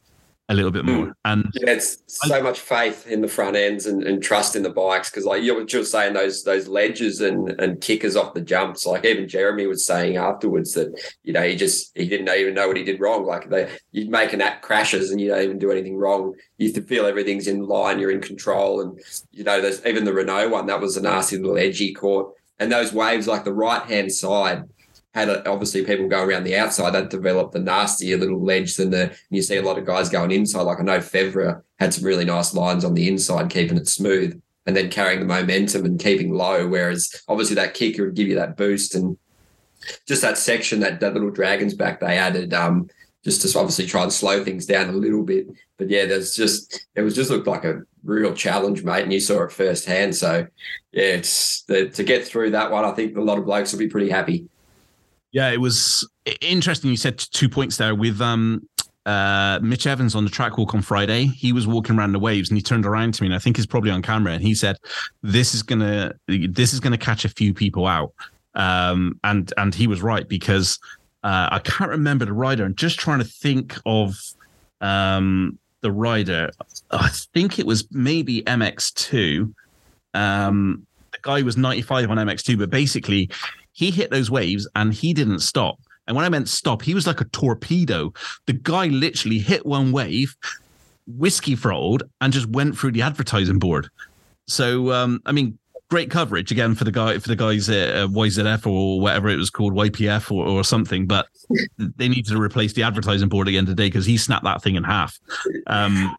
a 0.49 0.55
little 0.55 0.71
bit 0.71 0.85
more. 0.85 1.07
Mm. 1.07 1.15
And 1.25 1.51
yeah, 1.55 1.71
it's 1.71 2.03
so 2.07 2.35
I, 2.35 2.43
much 2.43 2.61
faith 2.61 3.07
in 3.07 3.23
the 3.23 3.29
front 3.29 3.57
ends 3.57 3.87
and, 3.87 4.03
and 4.03 4.23
trust 4.23 4.57
in 4.57 4.63
the 4.63 4.71
bikes 4.71 5.11
because, 5.11 5.25
like 5.25 5.43
you 5.43 5.55
were 5.55 5.65
just 5.65 5.91
saying, 5.91 6.13
those 6.13 6.45
those 6.45 6.69
ledges 6.69 7.21
and 7.21 7.49
and 7.61 7.81
kickers 7.81 8.15
off 8.17 8.35
the 8.35 8.43
jumps. 8.43 8.87
Like 8.87 9.05
even 9.05 9.27
Jeremy 9.27 9.67
was 9.67 9.87
saying 9.87 10.17
afterwards 10.17 10.75
that 10.75 11.01
you 11.23 11.33
know 11.33 11.43
he 11.43 11.57
just 11.57 11.97
he 11.97 12.07
didn't 12.07 12.29
even 12.29 12.55
know 12.55 12.69
what 12.69 12.77
he 12.77 12.85
did 12.85 13.01
wrong. 13.01 13.25
Like 13.25 13.49
they 13.49 13.71
you'd 13.93 14.11
make 14.11 14.33
an 14.33 14.43
act 14.43 14.63
crashes 14.63 15.11
and 15.11 15.21
you 15.21 15.29
don't 15.29 15.43
even 15.43 15.59
do 15.59 15.71
anything 15.71 15.97
wrong. 15.97 16.35
You 16.59 16.73
feel 16.73 17.07
everything's 17.07 17.47
in 17.47 17.67
line, 17.67 17.99
you're 17.99 18.11
in 18.11 18.21
control, 18.21 18.83
and 18.83 19.01
you 19.33 19.45
know 19.45 19.61
there's 19.61 19.85
even 19.87 20.05
the 20.05 20.13
Renaux 20.13 20.51
one 20.51 20.67
that 20.67 20.81
was 20.81 20.97
a 20.97 21.03
nasty 21.03 21.39
little 21.39 21.59
edgy 21.59 21.95
court. 21.95 22.35
And 22.59 22.71
those 22.71 22.93
waves, 22.93 23.27
like 23.27 23.45
the 23.45 23.53
right 23.53 23.83
hand 23.83 24.13
side, 24.13 24.65
had 25.15 25.29
a, 25.29 25.49
obviously 25.49 25.85
people 25.85 26.09
go 26.09 26.23
around 26.23 26.45
the 26.45 26.57
outside 26.57 26.91
that 26.91 27.11
developed 27.11 27.53
the 27.53 27.61
nastier 27.61 28.17
little 28.17 28.43
ledge 28.43 28.75
than 28.75 28.91
the 28.91 29.17
you 29.31 29.43
see 29.43 29.57
a 29.57 29.63
lot 29.63 29.79
of 29.79 29.87
guys 29.87 30.09
going 30.09 30.33
inside. 30.33 30.63
Like 30.63 30.81
I 30.81 30.83
know 30.83 30.99
Febvre 30.99 31.63
had 31.79 31.95
some 31.95 32.05
really 32.05 32.25
nice 32.25 32.53
lines 32.53 32.85
on 32.85 32.95
the 32.95 33.09
inside, 33.09 33.51
keeping 33.51 33.77
it 33.77 33.89
smooth 33.89 34.41
and 34.67 34.77
then 34.77 34.91
carrying 34.91 35.21
the 35.21 35.27
momentum 35.27 35.85
and 35.85 36.01
keeping 36.01 36.35
low. 36.35 36.67
Whereas 36.67 37.23
obviously 37.29 37.55
that 37.57 37.75
kicker 37.75 38.07
would 38.07 38.17
give 38.17 38.29
you 38.29 38.35
that 38.35 38.57
boost 38.57 38.95
and 38.95 39.17
just 40.09 40.23
that 40.23 40.39
section 40.39 40.81
that, 40.81 41.01
that 41.01 41.13
little 41.13 41.31
dragons 41.31 41.75
back 41.75 42.01
they 42.01 42.17
added 42.17 42.55
um, 42.55 42.89
just 43.23 43.43
to 43.43 43.59
obviously 43.59 43.87
try 43.87 44.03
and 44.03 44.13
slow 44.13 44.43
things 44.43 44.67
down 44.67 44.89
a 44.89 44.93
little 44.93 45.23
bit. 45.23 45.47
But 45.77 45.91
yeah, 45.91 46.07
there's 46.07 46.35
just 46.35 46.87
it 46.97 47.03
was 47.03 47.15
just 47.15 47.31
looked 47.31 47.47
like 47.47 47.65
a 47.65 47.83
real 48.03 48.35
challenge, 48.35 48.83
mate, 48.83 49.03
and 49.03 49.13
you 49.13 49.21
saw 49.21 49.45
it 49.45 49.53
firsthand. 49.53 50.17
So 50.17 50.47
yeah, 50.93 51.03
it's 51.03 51.63
the, 51.63 51.89
to 51.91 52.03
get 52.03 52.27
through 52.27 52.51
that 52.51 52.73
one. 52.73 52.85
I 52.85 52.93
think 52.93 53.17
a 53.17 53.21
lot 53.21 53.39
of 53.39 53.45
blokes 53.45 53.73
will 53.73 53.79
be 53.79 53.89
pretty 53.89 54.11
happy. 54.11 54.49
Yeah, 55.35 55.51
it 55.51 55.61
was 55.61 56.09
interesting. 56.41 56.91
You 56.91 56.97
said 56.97 57.19
two 57.19 57.49
points 57.49 57.77
there 57.77 57.97
with 57.97 58.21
um, 58.21 58.69
uh, 59.05 59.59
Mitch 59.61 59.85
Evans 59.85 60.15
on 60.15 60.23
the 60.23 60.31
track 60.31 60.57
walk 60.57 60.75
on 60.75 60.81
Friday. 60.81 61.27
He 61.27 61.53
was 61.53 61.67
walking 61.67 61.99
around 61.99 62.13
the 62.13 62.21
waves 62.21 62.51
and 62.51 62.57
he 62.57 62.63
turned 62.63 62.87
around 62.87 63.15
to 63.15 63.23
me, 63.23 63.27
and 63.27 63.35
I 63.35 63.41
think 63.41 63.57
he's 63.57 63.67
probably 63.67 63.91
on 63.91 64.01
camera. 64.01 64.33
And 64.33 64.41
he 64.41 64.55
said, 64.55 64.77
"This 65.23 65.53
is 65.53 65.65
gonna, 65.65 66.15
this 66.29 66.73
is 66.73 66.79
gonna 66.79 66.97
catch 66.97 67.25
a 67.25 67.29
few 67.29 67.53
people 67.53 67.89
out." 67.89 68.13
Um, 68.55 69.19
and 69.25 69.53
and 69.57 69.75
he 69.75 69.89
was 69.89 70.03
right 70.03 70.29
because 70.29 70.79
uh, 71.25 71.49
I 71.51 71.59
can't 71.59 71.91
remember 71.91 72.25
the 72.27 72.33
rider. 72.33 72.65
I'm 72.65 72.77
just 72.77 73.01
trying 73.01 73.19
to 73.19 73.25
think 73.25 73.77
of 73.87 74.17
um, 74.81 75.59
the 75.81 75.91
rider. 75.91 76.53
I 76.93 77.09
think 77.09 77.59
it 77.59 77.67
was 77.67 77.89
maybe 77.91 78.43
MX2. 78.43 79.53
Um, 80.15 80.87
the 81.11 81.19
guy 81.23 81.43
was 81.43 81.57
95 81.57 82.09
on 82.09 82.19
MX2, 82.19 82.57
but 82.57 82.71
basically 82.71 83.31
he 83.75 83.91
hit 83.91 84.11
those 84.11 84.31
waves 84.31 84.67
and 84.75 84.95
he 84.95 85.13
didn't 85.13 85.41
stop. 85.41 85.79
And 86.07 86.17
when 86.17 86.25
I 86.25 86.29
meant 86.29 86.49
stop, 86.49 86.83
he 86.83 86.95
was 86.95 87.07
like 87.07 87.21
a 87.21 87.27
torpedo. 87.27 88.13
The 88.47 88.53
guy 88.53 88.87
literally 88.87 89.39
hit 89.39 89.67
one 89.67 89.93
wave, 89.93 90.37
whiskey 91.07 91.57
throttled, 91.57 92.05
and 92.21 92.33
just 92.33 92.47
went 92.49 92.79
through 92.79 92.93
the 92.93 93.03
advertising 93.03 93.59
board. 93.59 93.89
So, 94.47 94.93
um, 94.93 95.21
I 95.27 95.33
mean, 95.33 95.59
great 95.91 96.11
coverage 96.11 96.51
again 96.51 96.75
for 96.75 96.85
the 96.85 96.91
guy 96.93 97.19
for 97.19 97.29
the 97.29 97.37
guys 97.37 97.69
at 97.69 97.97
uh, 97.97 98.09
YZF 98.09 98.67
or 98.67 99.01
whatever 99.01 99.29
it 99.29 99.37
was 99.37 99.51
called 99.51 99.75
YPF 99.75 100.31
or, 100.31 100.47
or 100.47 100.65
something. 100.65 101.07
But 101.07 101.27
they 101.79 102.09
needed 102.09 102.27
to 102.27 102.41
replace 102.41 102.75
the 102.75 102.83
advertising 102.83 103.29
board 103.29 103.49
again 103.49 103.67
today 103.67 103.87
because 103.87 104.07
he 104.07 104.17
snapped 104.17 104.45
that 104.45 104.63
thing 104.63 104.77
in 104.77 104.85
half. 104.85 105.19
Um, 105.67 106.15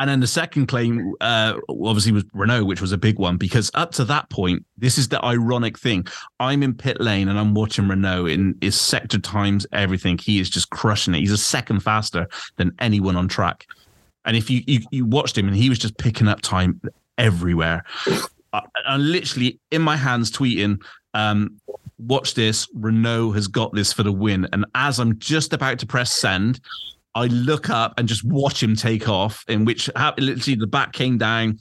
and 0.00 0.08
then 0.08 0.20
the 0.20 0.26
second 0.26 0.66
claim, 0.66 1.12
uh, 1.20 1.58
obviously, 1.68 2.10
was 2.10 2.24
Renaux, 2.34 2.64
which 2.64 2.80
was 2.80 2.90
a 2.90 2.96
big 2.96 3.18
one 3.18 3.36
because 3.36 3.70
up 3.74 3.92
to 3.92 4.04
that 4.06 4.30
point, 4.30 4.64
this 4.78 4.96
is 4.96 5.08
the 5.08 5.22
ironic 5.22 5.78
thing. 5.78 6.06
I'm 6.40 6.62
in 6.62 6.72
pit 6.72 7.02
lane 7.02 7.28
and 7.28 7.38
I'm 7.38 7.52
watching 7.52 7.84
Renaux 7.84 8.32
in 8.32 8.56
his 8.62 8.80
sector 8.80 9.18
times, 9.18 9.66
everything. 9.72 10.16
He 10.16 10.40
is 10.40 10.48
just 10.48 10.70
crushing 10.70 11.14
it. 11.14 11.18
He's 11.18 11.30
a 11.30 11.36
second 11.36 11.80
faster 11.80 12.26
than 12.56 12.72
anyone 12.78 13.14
on 13.14 13.28
track. 13.28 13.66
And 14.24 14.38
if 14.38 14.48
you 14.48 14.62
you, 14.66 14.80
you 14.90 15.04
watched 15.04 15.36
him 15.36 15.46
and 15.46 15.54
he 15.54 15.68
was 15.68 15.78
just 15.78 15.98
picking 15.98 16.28
up 16.28 16.40
time 16.40 16.80
everywhere. 17.18 17.84
I, 18.54 18.62
I'm 18.86 19.02
literally 19.02 19.60
in 19.70 19.82
my 19.82 19.98
hands 19.98 20.30
tweeting, 20.30 20.82
um, 21.12 21.60
watch 21.98 22.32
this. 22.32 22.66
Renaux 22.74 23.34
has 23.34 23.48
got 23.48 23.74
this 23.74 23.92
for 23.92 24.02
the 24.02 24.12
win. 24.12 24.48
And 24.54 24.64
as 24.74 24.98
I'm 24.98 25.18
just 25.18 25.52
about 25.52 25.78
to 25.80 25.86
press 25.86 26.10
send, 26.10 26.58
I 27.14 27.26
look 27.26 27.70
up 27.70 27.94
and 27.98 28.06
just 28.06 28.24
watch 28.24 28.62
him 28.62 28.76
take 28.76 29.08
off, 29.08 29.44
in 29.48 29.64
which 29.64 29.90
literally 30.18 30.56
the 30.56 30.66
back 30.66 30.92
came 30.92 31.18
down, 31.18 31.58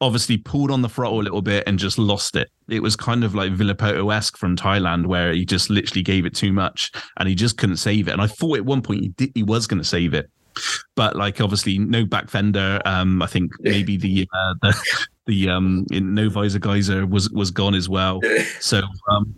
obviously 0.00 0.36
pulled 0.36 0.70
on 0.70 0.82
the 0.82 0.88
throttle 0.88 1.20
a 1.20 1.22
little 1.22 1.42
bit 1.42 1.64
and 1.66 1.78
just 1.78 1.98
lost 1.98 2.36
it. 2.36 2.50
It 2.68 2.82
was 2.82 2.94
kind 2.94 3.24
of 3.24 3.34
like 3.34 3.52
Villopoto 3.52 4.14
esque 4.14 4.36
from 4.36 4.56
Thailand, 4.56 5.06
where 5.06 5.32
he 5.32 5.44
just 5.44 5.70
literally 5.70 6.02
gave 6.02 6.24
it 6.24 6.34
too 6.34 6.52
much 6.52 6.92
and 7.18 7.28
he 7.28 7.34
just 7.34 7.58
couldn't 7.58 7.76
save 7.76 8.08
it. 8.08 8.12
And 8.12 8.22
I 8.22 8.26
thought 8.28 8.58
at 8.58 8.64
one 8.64 8.82
point 8.82 9.00
he 9.00 9.08
did, 9.08 9.32
he 9.34 9.42
was 9.42 9.66
going 9.66 9.80
to 9.82 9.88
save 9.88 10.14
it, 10.14 10.30
but 10.94 11.16
like 11.16 11.40
obviously 11.40 11.78
no 11.78 12.04
back 12.04 12.30
fender. 12.30 12.80
Um, 12.84 13.22
I 13.22 13.26
think 13.26 13.52
maybe 13.60 13.96
the 13.96 14.28
uh, 14.32 14.54
the 14.62 14.98
the 15.26 15.48
um 15.48 15.86
no 15.90 16.28
visor 16.28 16.58
Gajser 16.58 17.08
was 17.08 17.30
was 17.30 17.50
gone 17.50 17.74
as 17.74 17.88
well. 17.88 18.20
So 18.60 18.82
um, 19.10 19.34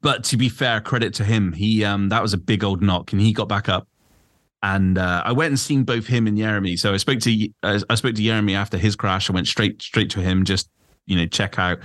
but 0.00 0.24
to 0.24 0.36
be 0.36 0.48
fair, 0.48 0.80
credit 0.80 1.14
to 1.14 1.24
him, 1.24 1.52
he 1.52 1.84
um 1.84 2.08
that 2.10 2.20
was 2.20 2.34
a 2.34 2.38
big 2.38 2.64
old 2.64 2.82
knock 2.82 3.12
and 3.12 3.20
he 3.20 3.32
got 3.32 3.48
back 3.48 3.68
up 3.68 3.86
and 4.62 4.98
uh, 4.98 5.22
I 5.24 5.32
went 5.32 5.50
and 5.50 5.58
seen 5.58 5.84
both 5.84 6.06
him 6.06 6.26
and 6.26 6.38
Jeremy. 6.38 6.76
So 6.76 6.94
I 6.94 6.96
spoke 6.96 7.20
to 7.20 7.48
uh, 7.62 7.80
I 7.90 7.94
spoke 7.94 8.14
to 8.14 8.22
Jeremy 8.22 8.54
after 8.54 8.78
his 8.78 8.96
crash. 8.96 9.28
I 9.28 9.32
went 9.32 9.48
straight 9.48 9.82
straight 9.82 10.10
to 10.10 10.20
him, 10.20 10.44
just 10.44 10.70
you 11.06 11.16
know, 11.16 11.26
check 11.26 11.58
out. 11.58 11.80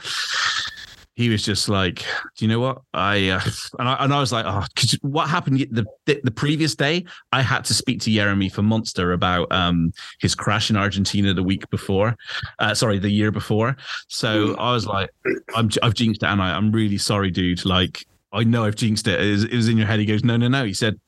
He 1.16 1.30
was 1.30 1.44
just 1.44 1.68
like, 1.68 2.06
"Do 2.38 2.46
you 2.46 2.48
know 2.48 2.60
what 2.60 2.82
I?" 2.94 3.30
Uh, 3.30 3.42
and 3.80 3.90
I 3.90 3.94
and 3.96 4.14
I 4.14 4.20
was 4.20 4.32
like, 4.32 4.46
"Oh, 4.48 4.64
what 5.02 5.28
happened 5.28 5.66
the, 5.72 5.86
the, 6.06 6.22
the 6.24 6.32
previous 6.32 6.76
day? 6.76 7.06
I 7.32 7.42
had 7.42 7.66
to 7.66 7.74
speak 7.74 8.02
to 8.02 8.12
Jeremy 8.12 8.50
for 8.50 8.62
Monster 8.62 9.14
about 9.14 9.52
um 9.52 9.92
his 10.20 10.36
crash 10.36 10.70
in 10.70 10.78
Argentina 10.78 11.34
the 11.34 11.44
week 11.44 11.68
before, 11.72 12.16
uh, 12.60 12.76
sorry, 12.76 13.00
the 13.00 13.10
year 13.10 13.32
before. 13.32 13.76
So 14.08 14.56
I 14.58 14.72
was 14.72 14.86
like, 14.86 15.10
"I'm 15.56 15.72
I've 15.82 15.96
jinxed 15.96 16.22
it, 16.22 16.28
and 16.28 16.42
I, 16.42 16.56
I'm 16.56 16.72
really 16.72 16.98
sorry, 17.00 17.32
dude. 17.32 17.66
Like." 17.66 18.06
I 18.34 18.44
know 18.44 18.66
I've 18.66 18.76
jinxed 18.76 19.08
it. 19.08 19.22
It 19.22 19.32
was, 19.32 19.44
it 19.46 19.56
was 19.56 19.70
in 19.70 19.78
your 19.78 19.88
head. 19.88 20.00
He 20.02 20.06
goes, 20.06 20.22
no, 20.22 20.36
no, 20.36 20.50
no. 20.50 20.66
He 20.66 20.74
said, 20.74 21.00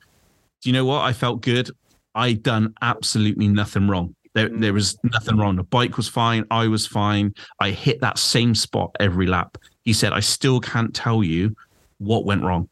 do 0.61 0.69
you 0.69 0.73
know 0.73 0.85
what? 0.85 1.01
I 1.01 1.13
felt 1.13 1.41
good. 1.41 1.69
I 2.15 2.33
done 2.33 2.73
absolutely 2.81 3.47
nothing 3.47 3.87
wrong. 3.87 4.15
There, 4.33 4.49
mm. 4.49 4.59
there 4.59 4.73
was 4.73 4.97
nothing 5.03 5.37
wrong. 5.37 5.55
The 5.55 5.63
bike 5.63 5.97
was 5.97 6.07
fine. 6.07 6.45
I 6.51 6.67
was 6.67 6.85
fine. 6.85 7.33
I 7.59 7.71
hit 7.71 8.01
that 8.01 8.17
same 8.17 8.53
spot 8.55 8.95
every 8.99 9.27
lap. 9.27 9.57
He 9.83 9.93
said, 9.93 10.13
I 10.13 10.19
still 10.19 10.59
can't 10.59 10.93
tell 10.93 11.23
you 11.23 11.55
what 11.97 12.25
went 12.25 12.43
wrong. 12.43 12.69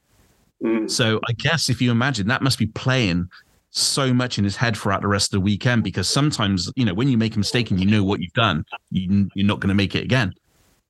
Mm. 0.63 0.89
So 0.89 1.19
I 1.27 1.33
guess 1.33 1.69
if 1.69 1.81
you 1.81 1.91
imagine 1.91 2.27
that 2.27 2.41
must 2.41 2.59
be 2.59 2.67
playing 2.67 3.29
so 3.69 4.13
much 4.13 4.37
in 4.37 4.43
his 4.43 4.55
head 4.55 4.75
throughout 4.75 5.01
the 5.01 5.07
rest 5.07 5.33
of 5.33 5.37
the 5.37 5.41
weekend 5.41 5.83
because 5.83 6.09
sometimes, 6.09 6.71
you 6.75 6.85
know, 6.85 6.93
when 6.93 7.07
you 7.09 7.17
make 7.17 7.35
a 7.35 7.39
mistake 7.39 7.69
and 7.69 7.79
you 7.79 7.85
know 7.85 8.03
what 8.03 8.19
you've 8.19 8.33
done, 8.33 8.63
you, 8.89 9.29
you're 9.35 9.47
not 9.47 9.59
going 9.59 9.69
to 9.69 9.75
make 9.75 9.95
it 9.95 10.03
again. 10.03 10.33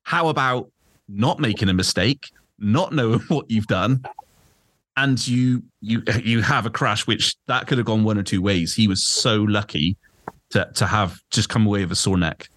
How 0.03 0.29
about 0.29 0.71
not 1.09 1.39
making 1.39 1.69
a 1.69 1.73
mistake, 1.73 2.31
not 2.59 2.93
knowing 2.93 3.19
what 3.27 3.49
you've 3.49 3.67
done, 3.67 4.03
and 4.97 5.25
you 5.25 5.63
you 5.79 6.03
you 6.23 6.41
have 6.41 6.65
a 6.65 6.69
crash 6.69 7.07
which 7.07 7.35
that 7.45 7.67
could 7.67 7.77
have 7.77 7.87
gone 7.87 8.03
one 8.03 8.17
or 8.17 8.23
two 8.23 8.41
ways. 8.41 8.75
He 8.75 8.87
was 8.87 9.07
so 9.07 9.37
lucky 9.43 9.95
to 10.49 10.69
to 10.75 10.85
have 10.85 11.21
just 11.31 11.47
come 11.47 11.65
away 11.65 11.81
with 11.81 11.91
a 11.93 11.95
sore 11.95 12.17
neck. 12.17 12.49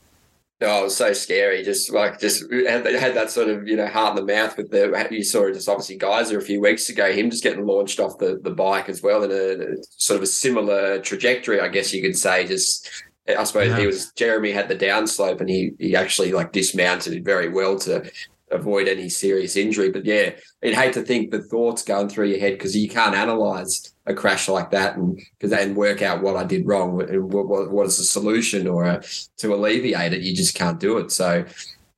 Oh, 0.63 0.81
it 0.81 0.85
was 0.85 0.97
so 0.97 1.15
scary. 1.15 1.63
Just 1.63 1.91
like 1.91 2.21
just 2.21 2.45
had, 2.53 2.85
had 2.87 3.15
that 3.15 3.31
sort 3.31 3.49
of 3.49 3.67
you 3.67 3.77
know 3.77 3.87
heart 3.87 4.19
in 4.19 4.27
the 4.27 4.33
mouth 4.33 4.57
with 4.57 4.71
the 4.71 5.09
you 5.11 5.25
saw 5.25 5.47
it 5.47 5.55
just 5.55 5.69
obviously 5.69 5.99
Gajser 5.99 6.37
a 6.37 6.41
few 6.43 6.61
weeks 6.61 6.89
ago. 6.89 7.13
Him 7.13 7.31
just 7.31 7.43
getting 7.43 7.65
launched 7.65 8.01
off 8.01 8.19
the 8.19 8.41
the 8.43 8.51
bike 8.51 8.89
as 8.89 9.03
well 9.03 9.23
in 9.23 9.31
a, 9.31 9.73
a 9.73 9.77
sort 9.97 10.19
of 10.19 10.23
a 10.23 10.27
similar 10.27 11.01
trajectory, 11.01 11.61
I 11.61 11.69
guess 11.69 11.95
you 11.95 12.03
could 12.03 12.17
say. 12.17 12.47
Just 12.47 12.91
I 13.27 13.45
suppose 13.45 13.69
yeah. 13.69 13.79
he 13.79 13.87
was 13.87 14.13
Jeremy 14.13 14.51
had 14.51 14.69
the 14.69 14.77
downslope 14.77 15.41
and 15.41 15.49
he 15.49 15.73
he 15.79 15.97
actually 15.97 16.33
like 16.33 16.53
dismounted 16.53 17.15
it 17.15 17.25
very 17.25 17.49
well 17.49 17.79
to 17.81 18.11
avoid 18.51 18.89
any 18.89 19.09
serious 19.09 19.57
injury. 19.57 19.91
But 19.91 20.05
yeah, 20.05 20.31
I'd 20.63 20.75
hate 20.75 20.93
to 20.95 21.03
think 21.03 21.31
the 21.31 21.43
thoughts 21.43 21.83
going 21.83 22.09
through 22.09 22.29
your 22.29 22.41
head 22.41 22.55
because 22.55 22.77
you 22.77 22.89
can't 22.89 23.15
analyze 23.15 23.93
a 24.07 24.15
crash 24.15 24.49
like 24.49 24.71
that 24.71 24.97
and 24.97 25.21
because 25.39 25.51
then 25.51 25.75
work 25.75 26.03
out 26.03 26.23
what 26.23 26.37
I 26.37 26.45
did 26.45 26.67
wrong 26.67 27.01
and 27.03 27.33
what, 27.33 27.71
what, 27.71 27.87
is 27.87 27.99
the 27.99 28.05
solution 28.05 28.67
or 28.67 28.85
a, 28.85 29.03
to 29.39 29.55
alleviate 29.55 30.13
it. 30.13 30.23
You 30.23 30.35
just 30.35 30.55
can't 30.55 30.81
do 30.81 30.99
it. 30.99 31.13
So 31.13 31.45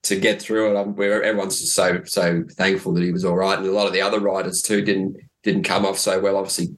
to 0.03 0.19
get 0.19 0.43
through 0.43 0.75
it. 0.75 0.81
I'm, 0.81 0.91
everyone's 1.01 1.61
just 1.61 1.75
so 1.75 2.03
so 2.05 2.45
thankful 2.53 2.93
that 2.95 3.03
he 3.03 3.13
was 3.13 3.25
all 3.25 3.37
right, 3.37 3.59
and 3.59 3.67
a 3.67 3.73
lot 3.73 3.87
of 3.87 3.93
the 3.93 4.03
other 4.03 4.21
riders 4.21 4.63
too 4.63 4.83
didn't 4.83 5.17
didn't 5.43 5.63
come 5.65 5.87
off 5.87 5.99
so 5.99 6.21
well. 6.21 6.37
Obviously, 6.37 6.77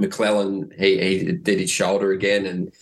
McLellan 0.00 0.72
he 0.78 1.18
he 1.18 1.32
did 1.32 1.60
his 1.60 1.70
shoulder 1.70 2.12
again, 2.12 2.46
and 2.46 2.72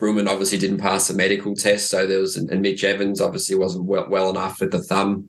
Brumann 0.00 0.28
obviously 0.28 0.58
didn't 0.58 0.78
pass 0.78 1.08
the 1.08 1.14
medical 1.14 1.54
test, 1.54 1.88
so 1.88 2.06
there 2.06 2.20
was 2.20 2.36
and 2.36 2.60
Mitch 2.60 2.84
Evans 2.84 3.20
obviously 3.20 3.56
wasn't 3.56 3.84
well, 3.84 4.06
well 4.08 4.30
enough 4.30 4.60
with 4.60 4.70
the 4.70 4.82
thumb, 4.82 5.28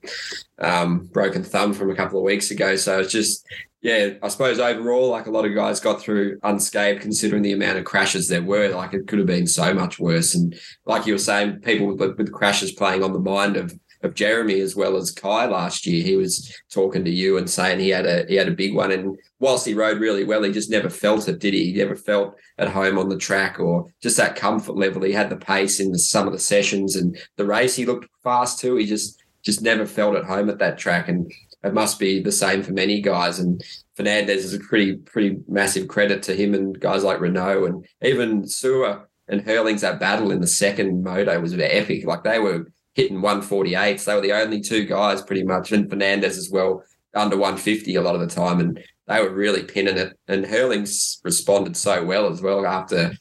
um, 0.58 1.06
broken 1.12 1.42
thumb 1.42 1.72
from 1.72 1.90
a 1.90 1.94
couple 1.94 2.18
of 2.18 2.24
weeks 2.24 2.50
ago. 2.50 2.76
So 2.76 3.00
it's 3.00 3.12
just 3.12 3.46
yeah, 3.80 4.14
I 4.22 4.28
suppose 4.28 4.58
overall, 4.58 5.10
like 5.10 5.26
a 5.26 5.30
lot 5.30 5.44
of 5.44 5.54
guys 5.54 5.78
got 5.78 6.00
through 6.00 6.38
unscathed, 6.42 7.00
considering 7.00 7.42
the 7.42 7.52
amount 7.52 7.78
of 7.78 7.84
crashes 7.84 8.28
there 8.28 8.42
were. 8.42 8.68
Like 8.70 8.92
it 8.92 9.06
could 9.06 9.20
have 9.20 9.28
been 9.28 9.46
so 9.46 9.72
much 9.72 10.00
worse. 10.00 10.34
And 10.34 10.58
like 10.84 11.06
you 11.06 11.14
were 11.14 11.18
saying, 11.18 11.60
people 11.60 11.86
with, 11.86 12.18
with 12.18 12.32
crashes 12.32 12.72
playing 12.72 13.04
on 13.04 13.12
the 13.12 13.20
mind 13.20 13.56
of 13.56 13.72
of 14.02 14.14
Jeremy 14.14 14.60
as 14.60 14.76
well 14.76 14.96
as 14.96 15.10
Kai 15.10 15.46
last 15.46 15.86
year. 15.86 16.02
He 16.02 16.16
was 16.16 16.54
talking 16.70 17.04
to 17.04 17.10
you 17.10 17.36
and 17.38 17.48
saying 17.48 17.80
he 17.80 17.88
had 17.90 18.06
a 18.06 18.24
he 18.28 18.36
had 18.36 18.48
a 18.48 18.52
big 18.52 18.74
one, 18.74 18.90
and 18.90 19.18
whilst 19.40 19.66
he 19.66 19.74
rode 19.74 20.00
really 20.00 20.24
well, 20.24 20.42
he 20.42 20.52
just 20.52 20.70
never 20.70 20.90
felt 20.90 21.28
it, 21.28 21.38
did 21.38 21.54
he? 21.54 21.72
He 21.72 21.78
never 21.78 21.96
felt 21.96 22.36
at 22.58 22.68
home 22.68 22.98
on 22.98 23.08
the 23.08 23.18
track 23.18 23.58
or 23.58 23.86
just 24.02 24.16
that 24.16 24.36
comfort 24.36 24.76
level. 24.76 25.02
He 25.02 25.12
had 25.12 25.30
the 25.30 25.36
pace 25.36 25.80
in 25.80 25.92
the, 25.92 25.98
some 25.98 26.26
of 26.26 26.32
the 26.32 26.38
sessions 26.38 26.96
and 26.96 27.18
the 27.36 27.44
race. 27.44 27.74
He 27.74 27.86
looked 27.86 28.08
fast 28.22 28.60
too. 28.60 28.76
He 28.76 28.86
just 28.86 29.22
just 29.42 29.62
never 29.62 29.86
felt 29.86 30.16
at 30.16 30.24
home 30.24 30.48
at 30.50 30.58
that 30.58 30.78
track, 30.78 31.08
and 31.08 31.30
it 31.64 31.74
must 31.74 31.98
be 31.98 32.22
the 32.22 32.32
same 32.32 32.62
for 32.62 32.72
many 32.72 33.00
guys. 33.00 33.38
And 33.38 33.62
Fernandez 33.94 34.44
is 34.44 34.54
a 34.54 34.60
pretty 34.60 34.96
pretty 34.96 35.38
massive 35.48 35.88
credit 35.88 36.22
to 36.24 36.34
him 36.34 36.54
and 36.54 36.78
guys 36.78 37.02
like 37.02 37.18
Renaux 37.18 37.66
and 37.66 37.84
even 38.02 38.46
Seewer 38.46 39.08
and 39.28 39.42
Herlings 39.42 39.82
That 39.82 40.00
battle 40.00 40.30
in 40.30 40.40
the 40.40 40.46
second 40.46 41.02
moto 41.02 41.38
was 41.40 41.54
epic. 41.58 42.06
Like 42.06 42.24
they 42.24 42.38
were 42.38 42.70
hitting 42.98 43.22
148. 43.22 44.00
So 44.00 44.10
they 44.10 44.16
were 44.16 44.20
the 44.20 44.44
only 44.44 44.60
two 44.60 44.84
guys 44.84 45.22
pretty 45.22 45.44
much, 45.44 45.70
and 45.70 45.88
Fernandez 45.88 46.36
as 46.36 46.50
well, 46.50 46.82
under 47.14 47.36
150 47.36 47.94
a 47.94 48.02
lot 48.02 48.16
of 48.16 48.20
the 48.20 48.26
time. 48.26 48.58
And 48.58 48.84
they 49.06 49.22
were 49.22 49.30
really 49.30 49.62
pinning 49.62 49.96
it. 49.96 50.18
And 50.26 50.44
Herlings 50.44 51.20
responded 51.22 51.76
so 51.76 52.04
well 52.04 52.28
as 52.30 52.42
well 52.42 52.66
after, 52.66 53.12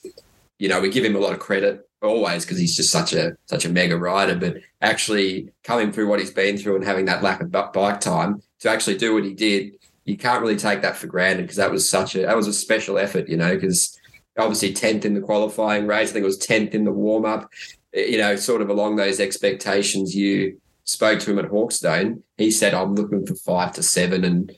you 0.57 0.67
know, 0.67 0.81
we 0.81 0.89
give 0.89 1.05
him 1.05 1.15
a 1.15 1.19
lot 1.19 1.33
of 1.33 1.39
credit 1.39 1.87
always 2.01 2.43
because 2.43 2.57
he's 2.57 2.75
just 2.75 2.91
such 2.91 3.13
a 3.13 3.37
such 3.45 3.65
a 3.65 3.69
mega 3.69 3.95
rider. 3.95 4.35
But 4.35 4.57
actually 4.81 5.49
coming 5.63 5.91
through 5.91 6.09
what 6.09 6.19
he's 6.19 6.31
been 6.31 6.57
through 6.57 6.77
and 6.77 6.83
having 6.83 7.05
that 7.05 7.21
lack 7.21 7.39
of 7.39 7.51
bike 7.51 8.01
time 8.01 8.41
to 8.61 8.69
actually 8.71 8.97
do 8.97 9.13
what 9.13 9.25
he 9.25 9.35
did, 9.35 9.73
you 10.05 10.17
can't 10.17 10.41
really 10.41 10.57
take 10.57 10.81
that 10.81 10.97
for 10.97 11.05
granted 11.05 11.43
because 11.43 11.57
that 11.57 11.71
was 11.71 11.87
such 11.87 12.15
a 12.15 12.23
that 12.23 12.35
was 12.35 12.47
a 12.47 12.53
special 12.53 12.97
effort, 12.97 13.29
you 13.29 13.37
know, 13.37 13.53
because 13.53 13.95
obviously 14.39 14.73
10th 14.73 15.05
in 15.05 15.13
the 15.13 15.21
qualifying 15.21 15.85
race. 15.85 16.09
I 16.09 16.13
think 16.13 16.23
it 16.23 16.25
was 16.25 16.39
10th 16.39 16.73
in 16.73 16.83
the 16.83 16.91
warm 16.91 17.25
up 17.25 17.51
you 17.97 18.17
know, 18.17 18.35
sort 18.35 18.61
of 18.61 18.69
along 18.69 18.95
those 18.95 19.19
expectations 19.19 20.15
you 20.15 20.59
spoke 20.83 21.19
to 21.19 21.31
him 21.31 21.39
at 21.39 21.49
Hawkstone, 21.49 22.21
he 22.37 22.51
said, 22.51 22.73
I'm 22.73 22.95
looking 22.95 23.25
for 23.25 23.35
five 23.35 23.73
to 23.73 23.83
seven. 23.83 24.23
And, 24.23 24.51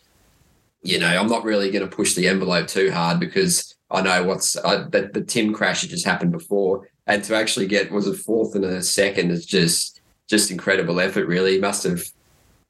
you 0.82 1.00
know, 1.00 1.08
I'm 1.08 1.30
not 1.30 1.44
really 1.44 1.72
going 1.72 1.88
to 1.88 1.96
push 1.96 2.14
the 2.14 2.28
envelope 2.28 2.68
too 2.68 2.92
hard 2.92 3.20
because 3.20 3.76
I 3.90 4.02
know 4.02 4.24
what's 4.24 4.54
that 4.54 5.12
the 5.14 5.22
Tim 5.22 5.54
crash 5.54 5.82
had 5.82 5.90
just 5.90 6.06
happened 6.06 6.32
before. 6.32 6.90
And 7.08 7.24
to 7.24 7.36
actually 7.36 7.66
get, 7.66 7.92
was 7.92 8.08
a 8.08 8.14
fourth 8.14 8.56
and 8.56 8.64
a 8.64 8.84
second 8.84 9.32
is 9.32 9.46
just, 9.46 10.02
just 10.28 10.52
incredible 10.52 11.00
effort, 11.00 11.26
really. 11.26 11.54
He 11.54 11.60
must 11.60 11.84
have 11.84 12.04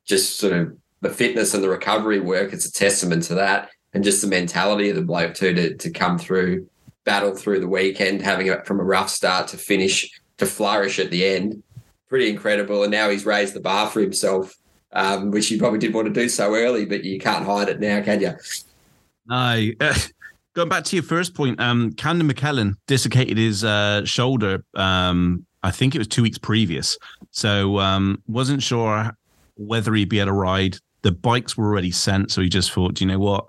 just 0.05 0.39
sort 0.39 0.53
of 0.53 0.77
the 1.01 1.09
fitness 1.09 1.53
and 1.53 1.63
the 1.63 1.69
recovery 1.69 2.21
work. 2.21 2.53
It's 2.53 2.65
a 2.65 2.71
testament 2.71 3.23
to 3.23 3.35
that. 3.35 3.69
And 3.93 4.03
just 4.03 4.21
the 4.21 4.27
mentality 4.27 4.89
of 4.89 4.95
the 4.95 5.01
bloke, 5.01 5.33
too, 5.33 5.53
to, 5.55 5.75
to 5.75 5.89
come 5.89 6.17
through, 6.17 6.69
battle 7.03 7.35
through 7.35 7.59
the 7.59 7.67
weekend, 7.67 8.21
having 8.21 8.47
it 8.47 8.65
from 8.65 8.79
a 8.79 8.83
rough 8.83 9.09
start 9.09 9.47
to 9.49 9.57
finish 9.57 10.09
to 10.39 10.45
flourish 10.45 10.99
at 10.99 11.11
the 11.11 11.25
end. 11.25 11.61
Pretty 12.09 12.29
incredible. 12.29 12.83
And 12.83 12.91
now 12.91 13.09
he's 13.09 13.25
raised 13.25 13.53
the 13.53 13.59
bar 13.59 13.87
for 13.87 14.01
himself, 14.01 14.55
um, 14.93 15.31
which 15.31 15.47
he 15.47 15.59
probably 15.59 15.79
didn't 15.79 15.95
want 15.95 16.07
to 16.07 16.13
do 16.13 16.27
so 16.27 16.55
early, 16.55 16.85
but 16.85 17.03
you 17.03 17.19
can't 17.19 17.45
hide 17.45 17.69
it 17.69 17.79
now, 17.79 18.01
can 18.01 18.21
you? 18.21 18.33
No. 19.27 19.69
Going 20.55 20.69
back 20.69 20.83
to 20.85 20.95
your 20.95 21.03
first 21.03 21.35
point, 21.35 21.59
um, 21.59 21.91
Camden 21.93 22.27
McLellan 22.27 22.73
dislocated 22.87 23.37
his 23.37 23.63
uh, 23.63 24.03
shoulder. 24.03 24.63
Um, 24.73 25.45
I 25.61 25.71
think 25.71 25.93
it 25.93 25.99
was 25.99 26.07
two 26.07 26.23
weeks 26.23 26.39
previous. 26.39 26.97
So 27.31 27.77
um, 27.79 28.21
wasn't 28.27 28.63
sure 28.63 29.15
whether 29.55 29.93
he'd 29.93 30.09
be 30.09 30.19
able 30.19 30.27
to 30.27 30.33
ride. 30.33 30.77
The 31.03 31.11
bikes 31.11 31.55
were 31.55 31.65
already 31.65 31.91
sent, 31.91 32.31
so 32.31 32.41
he 32.41 32.49
just 32.49 32.71
thought, 32.71 32.99
you 32.99 33.07
know 33.07 33.19
what? 33.19 33.47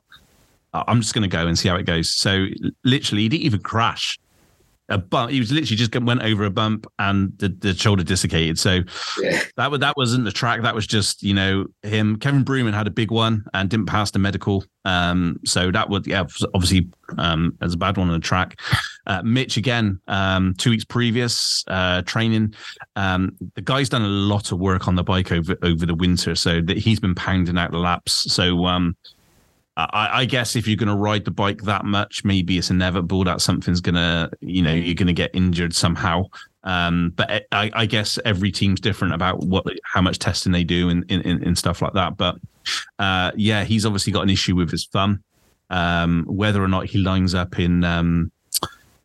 I'm 0.73 1.01
just 1.01 1.15
going 1.15 1.29
to 1.29 1.37
go 1.37 1.47
and 1.47 1.59
see 1.59 1.69
how 1.69 1.77
it 1.77 1.85
goes. 1.85 2.11
So 2.11 2.47
literally, 2.85 3.23
he 3.23 3.29
didn't 3.29 3.45
even 3.45 3.61
crash 3.61 4.19
a 4.91 4.99
bump. 4.99 5.31
He 5.31 5.39
was 5.39 5.51
literally 5.53 5.77
just 5.77 5.95
went 5.95 6.23
over 6.23 6.45
a 6.45 6.51
bump 6.51 6.87
and 6.99 7.33
the, 7.39 7.49
the 7.49 7.75
shoulder 7.75 8.03
dislocated. 8.03 8.59
So 8.59 8.81
yeah. 9.21 9.41
that 9.57 9.71
was 9.71 9.81
that 9.81 9.97
wasn't 9.97 10.25
the 10.25 10.33
track. 10.33 10.63
That 10.63 10.75
was 10.75 10.87
just 10.87 11.23
you 11.23 11.33
know 11.33 11.67
him. 11.83 12.17
Kevin 12.17 12.45
Brumann 12.45 12.75
had 12.75 12.87
a 12.87 12.91
big 12.91 13.11
one 13.11 13.45
and 13.55 13.71
didn't 13.71 13.87
pass 13.87 14.11
the 14.11 14.19
medical. 14.19 14.65
Um, 14.85 15.39
so 15.45 15.71
that 15.71 15.89
would 15.89 16.07
yeah 16.07 16.25
obviously 16.55 16.89
um 17.19 17.57
as 17.61 17.75
a 17.75 17.77
bad 17.77 17.97
one 17.97 18.09
on 18.09 18.15
the 18.15 18.21
track. 18.21 18.61
Uh, 19.07 19.23
Mitch 19.23 19.57
again, 19.57 20.01
um, 20.09 20.55
two 20.55 20.71
weeks 20.71 20.85
previous 20.85 21.65
uh, 21.69 22.03
training. 22.03 22.55
Um, 22.97 23.37
the 23.55 23.63
guy's 23.63 23.89
done 23.89 24.03
a 24.03 24.09
lot 24.09 24.53
of 24.53 24.59
work 24.59 24.89
on 24.89 24.95
the 24.97 25.05
bike 25.05 25.33
over 25.33 25.57
over 25.63 25.87
the 25.87 25.95
winter, 25.95 26.35
so 26.35 26.61
that 26.61 26.77
he's 26.77 27.01
been 27.01 27.15
pounding 27.15 27.59
out 27.59 27.71
the 27.71 27.79
laps. 27.79 28.33
So 28.33 28.67
um 28.67 28.97
I, 29.77 30.21
I, 30.21 30.25
guess 30.25 30.57
if 30.57 30.67
you're 30.67 30.77
going 30.77 30.89
to 30.89 30.97
ride 30.97 31.25
the 31.25 31.31
bike 31.31 31.63
that 31.63 31.85
much, 31.85 32.25
maybe 32.25 32.59
it's 32.59 32.71
inevitable 32.71 33.25
that 33.25 33.41
something's 33.41 33.81
going 33.81 33.95
to, 33.95 34.31
you 34.41 34.63
know, 34.63 34.75
you're 34.75 34.95
going 34.95 35.07
to 35.07 35.13
get 35.13 35.31
injured 35.33 35.75
somehow. 35.75 36.25
Um, 36.65 37.13
but 37.17 37.47
I, 37.53 37.71
I, 37.73 37.87
guess 37.87 38.19
every 38.25 38.53
team's 38.53 38.81
different 38.81 39.15
about 39.15 39.41
what, 39.41 39.65
how 39.85 40.03
much 40.03 40.19
testing 40.19 40.53
they 40.53 40.65
do 40.65 40.91
and, 40.91 41.59
stuff 41.59 41.81
like 41.81 41.95
that. 41.95 42.17
But 42.17 42.37
uh, 42.99 43.31
yeah, 43.37 43.65
he's 43.65 43.87
obviously 43.87 44.13
got 44.13 44.23
an 44.23 44.31
issue 44.31 44.55
with 44.55 44.71
his 44.71 44.87
thumb. 44.87 45.23
Um, 45.71 46.25
whether 46.29 46.63
or 46.63 46.69
not 46.69 46.87
he 46.87 46.99
lines 46.99 47.35
up 47.35 47.59
in 47.59 47.85
um, 47.85 48.31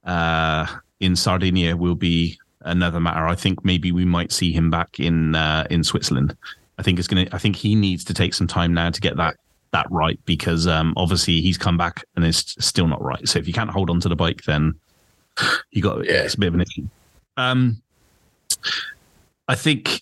uh, 0.04 0.66
in 1.00 1.16
Sardinia 1.16 1.78
will 1.78 1.96
be 1.96 2.38
another 2.62 3.00
matter. 3.00 3.28
I 3.28 3.36
think 3.36 3.64
maybe 3.64 3.92
we 3.92 4.04
might 4.04 4.32
see 4.32 4.52
him 4.52 4.70
back 4.70 5.00
in 5.00 5.36
uh, 5.36 5.68
in 5.70 5.84
Switzerland. 5.84 6.36
I 6.78 6.84
think 6.84 7.00
it's 7.00 7.08
gonna. 7.08 7.28
I 7.32 7.38
think 7.38 7.56
he 7.56 7.76
needs 7.76 8.04
to 8.06 8.14
take 8.14 8.34
some 8.34 8.48
time 8.48 8.74
now 8.74 8.90
to 8.90 9.00
get 9.00 9.16
that 9.18 9.38
that 9.76 9.92
right 9.92 10.18
because 10.26 10.68
um, 10.68 10.94
obviously 10.96 11.42
he's 11.42 11.58
come 11.58 11.78
back 11.78 12.06
and 12.16 12.24
it's 12.24 12.56
still 12.66 12.88
not 12.88 13.02
right. 13.04 13.28
So 13.28 13.40
if 13.40 13.48
you 13.48 13.54
can't 13.54 13.70
hold 13.70 13.90
on 13.90 14.00
to 14.00 14.10
the 14.10 14.16
bike, 14.16 14.44
then 14.44 14.74
you 15.72 15.82
got 15.82 16.06
yeah. 16.06 16.24
it's 16.24 16.36
a 16.36 16.40
bit 16.40 16.48
of 16.48 16.54
an 16.54 16.62
issue. 16.62 16.88
Um, 17.36 17.82
I 19.50 19.56
think 19.56 20.02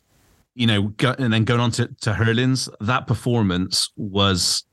you 0.56 0.68
know, 0.68 0.84
go, 0.98 1.16
and 1.18 1.34
then 1.34 1.44
going 1.44 1.60
on 1.60 1.72
to 1.72 1.88
to 2.02 2.14
Herlings, 2.14 2.70
that 2.82 3.08
performance 3.08 3.90
was 3.98 4.64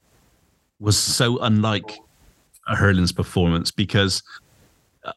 was 0.78 0.98
so 0.98 1.38
unlike 1.38 1.98
a 2.68 2.76
Herlings 2.76 3.12
performance 3.12 3.70
because 3.70 4.22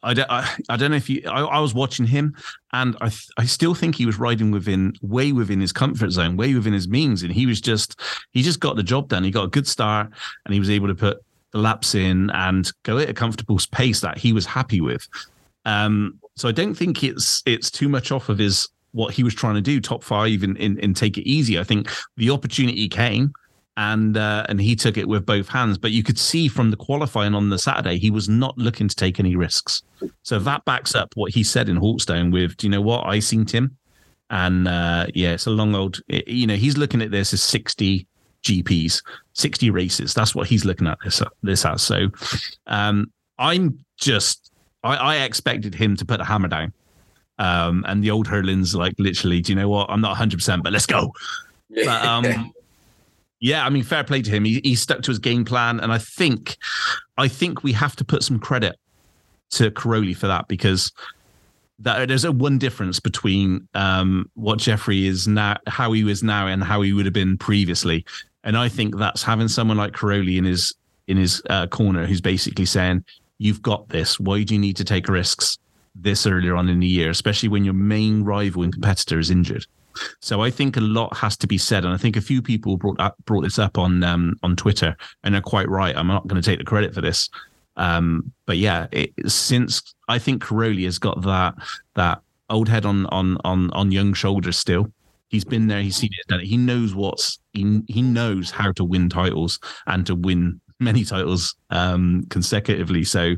I 0.02 0.14
don't, 0.14 0.30
I, 0.30 0.50
I 0.68 0.76
don't 0.76 0.90
know 0.90 0.96
if 0.96 1.10
you. 1.10 1.22
I, 1.26 1.42
I, 1.42 1.60
was 1.60 1.74
watching 1.74 2.06
him, 2.06 2.34
and 2.72 2.96
I, 3.00 3.10
I 3.36 3.44
still 3.44 3.74
think 3.74 3.94
he 3.94 4.06
was 4.06 4.18
riding 4.18 4.50
within, 4.50 4.94
way 5.02 5.32
within 5.32 5.60
his 5.60 5.72
comfort 5.72 6.10
zone, 6.10 6.36
way 6.36 6.54
within 6.54 6.72
his 6.72 6.88
means, 6.88 7.22
and 7.22 7.32
he 7.32 7.46
was 7.46 7.60
just, 7.60 8.00
he 8.32 8.42
just 8.42 8.60
got 8.60 8.76
the 8.76 8.82
job 8.82 9.08
done. 9.08 9.24
He 9.24 9.30
got 9.30 9.44
a 9.44 9.48
good 9.48 9.66
start, 9.66 10.10
and 10.44 10.54
he 10.54 10.60
was 10.60 10.70
able 10.70 10.88
to 10.88 10.94
put 10.94 11.22
the 11.52 11.58
laps 11.58 11.94
in 11.94 12.30
and 12.30 12.70
go 12.82 12.98
at 12.98 13.10
a 13.10 13.14
comfortable 13.14 13.58
pace 13.72 14.00
that 14.00 14.16
he 14.16 14.32
was 14.32 14.46
happy 14.46 14.80
with. 14.80 15.06
Um, 15.66 16.18
so 16.36 16.48
I 16.48 16.52
don't 16.52 16.74
think 16.74 17.04
it's 17.04 17.42
it's 17.46 17.70
too 17.70 17.88
much 17.88 18.10
off 18.10 18.28
of 18.28 18.38
his 18.38 18.68
what 18.92 19.12
he 19.12 19.22
was 19.22 19.34
trying 19.34 19.54
to 19.54 19.60
do, 19.60 19.80
top 19.80 20.02
five, 20.02 20.42
and 20.42 20.56
and, 20.58 20.78
and 20.82 20.96
take 20.96 21.18
it 21.18 21.28
easy. 21.28 21.58
I 21.58 21.64
think 21.64 21.90
the 22.16 22.30
opportunity 22.30 22.88
came 22.88 23.34
and 23.76 24.16
uh, 24.16 24.46
and 24.48 24.60
he 24.60 24.76
took 24.76 24.96
it 24.96 25.08
with 25.08 25.26
both 25.26 25.48
hands. 25.48 25.78
But 25.78 25.90
you 25.90 26.02
could 26.02 26.18
see 26.18 26.48
from 26.48 26.70
the 26.70 26.76
qualifying 26.76 27.34
on 27.34 27.50
the 27.50 27.58
Saturday, 27.58 27.98
he 27.98 28.10
was 28.10 28.28
not 28.28 28.56
looking 28.56 28.88
to 28.88 28.96
take 28.96 29.18
any 29.18 29.36
risks. 29.36 29.82
So 30.22 30.38
that 30.38 30.64
backs 30.64 30.94
up 30.94 31.12
what 31.16 31.32
he 31.32 31.42
said 31.42 31.68
in 31.68 31.76
Hawkstone. 31.76 32.30
With 32.30 32.56
do 32.56 32.66
you 32.66 32.70
know 32.70 32.80
what 32.80 33.06
I 33.06 33.18
seen 33.18 33.44
Tim, 33.44 33.76
and 34.30 34.68
uh, 34.68 35.06
yeah, 35.14 35.32
it's 35.32 35.46
a 35.46 35.50
long 35.50 35.74
old. 35.74 36.00
You 36.08 36.46
know, 36.46 36.56
he's 36.56 36.76
looking 36.76 37.02
at 37.02 37.10
this 37.10 37.32
as 37.32 37.42
sixty 37.42 38.06
GPs, 38.44 39.02
sixty 39.32 39.70
races. 39.70 40.14
That's 40.14 40.34
what 40.34 40.46
he's 40.46 40.64
looking 40.64 40.86
at 40.86 40.98
this 41.04 41.22
this 41.42 41.64
as. 41.64 41.82
So 41.82 42.08
um, 42.66 43.12
I'm 43.38 43.84
just 43.96 44.52
I, 44.84 44.96
I 44.96 45.16
expected 45.24 45.74
him 45.74 45.96
to 45.96 46.04
put 46.04 46.20
a 46.20 46.24
hammer 46.24 46.48
down. 46.48 46.72
Um, 47.36 47.84
and 47.88 48.04
the 48.04 48.12
old 48.12 48.28
Herlings 48.28 48.76
like 48.76 48.94
literally, 48.98 49.40
do 49.40 49.50
you 49.50 49.56
know 49.56 49.68
what? 49.68 49.90
I'm 49.90 50.00
not 50.00 50.10
100, 50.10 50.36
percent 50.36 50.62
but 50.62 50.72
let's 50.72 50.86
go. 50.86 51.12
But, 51.74 52.04
um, 52.04 52.52
yeah, 53.44 53.66
I 53.66 53.68
mean, 53.68 53.82
fair 53.82 54.02
play 54.02 54.22
to 54.22 54.30
him. 54.30 54.46
He, 54.46 54.62
he 54.64 54.74
stuck 54.74 55.02
to 55.02 55.10
his 55.10 55.18
game 55.18 55.44
plan, 55.44 55.78
and 55.78 55.92
I 55.92 55.98
think, 55.98 56.56
I 57.18 57.28
think 57.28 57.62
we 57.62 57.72
have 57.72 57.94
to 57.96 58.04
put 58.04 58.22
some 58.22 58.38
credit 58.38 58.76
to 59.50 59.70
Cairoli 59.70 60.16
for 60.16 60.26
that 60.28 60.48
because 60.48 60.90
that 61.80 62.08
there's 62.08 62.24
a 62.24 62.32
one 62.32 62.56
difference 62.56 63.00
between 63.00 63.68
um, 63.74 64.30
what 64.32 64.60
Jeffrey 64.60 65.06
is 65.06 65.28
now, 65.28 65.58
how 65.66 65.92
he 65.92 66.10
is 66.10 66.22
now, 66.22 66.46
and 66.46 66.64
how 66.64 66.80
he 66.80 66.94
would 66.94 67.04
have 67.04 67.12
been 67.12 67.36
previously. 67.36 68.06
And 68.44 68.56
I 68.56 68.70
think 68.70 68.96
that's 68.96 69.22
having 69.22 69.48
someone 69.48 69.76
like 69.76 69.92
Cairoli 69.92 70.38
in 70.38 70.44
his 70.44 70.74
in 71.06 71.18
his 71.18 71.42
uh, 71.50 71.66
corner 71.66 72.06
who's 72.06 72.22
basically 72.22 72.64
saying, 72.64 73.04
"You've 73.36 73.60
got 73.60 73.90
this. 73.90 74.18
Why 74.18 74.42
do 74.42 74.54
you 74.54 74.60
need 74.60 74.76
to 74.76 74.84
take 74.84 75.06
risks 75.06 75.58
this 75.94 76.26
earlier 76.26 76.56
on 76.56 76.70
in 76.70 76.80
the 76.80 76.86
year, 76.86 77.10
especially 77.10 77.50
when 77.50 77.66
your 77.66 77.74
main 77.74 78.24
rival 78.24 78.62
and 78.62 78.72
competitor 78.72 79.18
is 79.18 79.30
injured?" 79.30 79.66
So 80.20 80.42
I 80.42 80.50
think 80.50 80.76
a 80.76 80.80
lot 80.80 81.16
has 81.16 81.36
to 81.38 81.46
be 81.46 81.58
said, 81.58 81.84
and 81.84 81.94
I 81.94 81.96
think 81.96 82.16
a 82.16 82.20
few 82.20 82.42
people 82.42 82.76
brought 82.76 83.00
up, 83.00 83.16
brought 83.24 83.42
this 83.42 83.58
up 83.58 83.78
on 83.78 84.02
um, 84.02 84.36
on 84.42 84.56
Twitter, 84.56 84.96
and 85.22 85.34
they're 85.34 85.42
quite 85.42 85.68
right. 85.68 85.96
I'm 85.96 86.06
not 86.06 86.26
going 86.26 86.40
to 86.40 86.48
take 86.48 86.58
the 86.58 86.64
credit 86.64 86.94
for 86.94 87.00
this, 87.00 87.28
um, 87.76 88.32
but 88.46 88.56
yeah, 88.56 88.86
it, 88.92 89.12
since 89.26 89.94
I 90.08 90.18
think 90.18 90.42
Cairoli 90.42 90.84
has 90.84 90.98
got 90.98 91.22
that 91.22 91.54
that 91.94 92.20
old 92.50 92.68
head 92.68 92.84
on 92.84 93.06
on 93.06 93.38
on 93.44 93.70
on 93.70 93.92
young 93.92 94.14
shoulders 94.14 94.58
still. 94.58 94.92
He's 95.28 95.44
been 95.44 95.66
there. 95.66 95.82
He's 95.82 95.96
seen 95.96 96.10
it. 96.12 96.28
Done 96.28 96.40
it. 96.40 96.46
He 96.46 96.56
knows 96.56 96.94
what's 96.94 97.40
he 97.52 97.80
he 97.88 98.02
knows 98.02 98.50
how 98.50 98.70
to 98.72 98.84
win 98.84 99.08
titles 99.08 99.58
and 99.86 100.06
to 100.06 100.14
win 100.14 100.60
many 100.78 101.04
titles 101.04 101.56
um, 101.70 102.26
consecutively. 102.30 103.04
So 103.04 103.34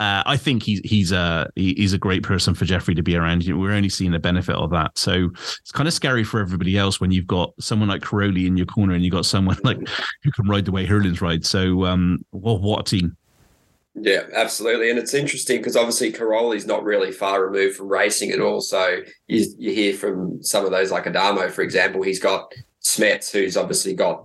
uh, 0.00 0.22
I 0.24 0.38
think 0.38 0.62
he's 0.62 0.80
he's 0.82 1.12
a 1.12 1.50
he's 1.56 1.92
a 1.92 1.98
great 1.98 2.22
person 2.22 2.54
for 2.54 2.64
Jeffrey 2.64 2.94
to 2.94 3.02
be 3.02 3.16
around. 3.16 3.44
We're 3.46 3.72
only 3.72 3.90
seeing 3.90 4.12
the 4.12 4.18
benefit 4.18 4.54
of 4.54 4.70
that, 4.70 4.96
so 4.96 5.28
it's 5.60 5.72
kind 5.72 5.86
of 5.86 5.92
scary 5.92 6.24
for 6.24 6.40
everybody 6.40 6.78
else 6.78 7.02
when 7.02 7.10
you've 7.10 7.26
got 7.26 7.52
someone 7.60 7.90
like 7.90 8.00
Cairoli 8.00 8.46
in 8.46 8.56
your 8.56 8.64
corner 8.64 8.94
and 8.94 9.04
you've 9.04 9.12
got 9.12 9.26
someone 9.26 9.58
like 9.64 9.76
who 10.22 10.32
can 10.32 10.48
ride 10.48 10.64
the 10.64 10.72
way 10.72 10.86
Herlings 10.86 11.20
ride. 11.20 11.44
So, 11.44 11.84
um, 11.84 12.24
well, 12.32 12.58
what 12.58 12.80
a 12.80 12.82
team! 12.84 13.14
Yeah, 13.94 14.22
absolutely, 14.34 14.88
and 14.88 14.98
it's 14.98 15.12
interesting 15.12 15.58
because 15.58 15.76
obviously 15.76 16.10
Cairoli's 16.10 16.64
not 16.64 16.82
really 16.82 17.12
far 17.12 17.44
removed 17.44 17.76
from 17.76 17.88
racing 17.88 18.30
at 18.30 18.40
all. 18.40 18.62
So 18.62 19.00
you, 19.28 19.44
you 19.58 19.74
hear 19.74 19.92
from 19.92 20.42
some 20.42 20.64
of 20.64 20.70
those 20.70 20.90
like 20.90 21.06
Adamo, 21.06 21.50
for 21.50 21.60
example, 21.60 22.00
he's 22.00 22.20
got 22.20 22.54
Smets, 22.82 23.30
who's 23.30 23.58
obviously 23.58 23.92
got 23.92 24.24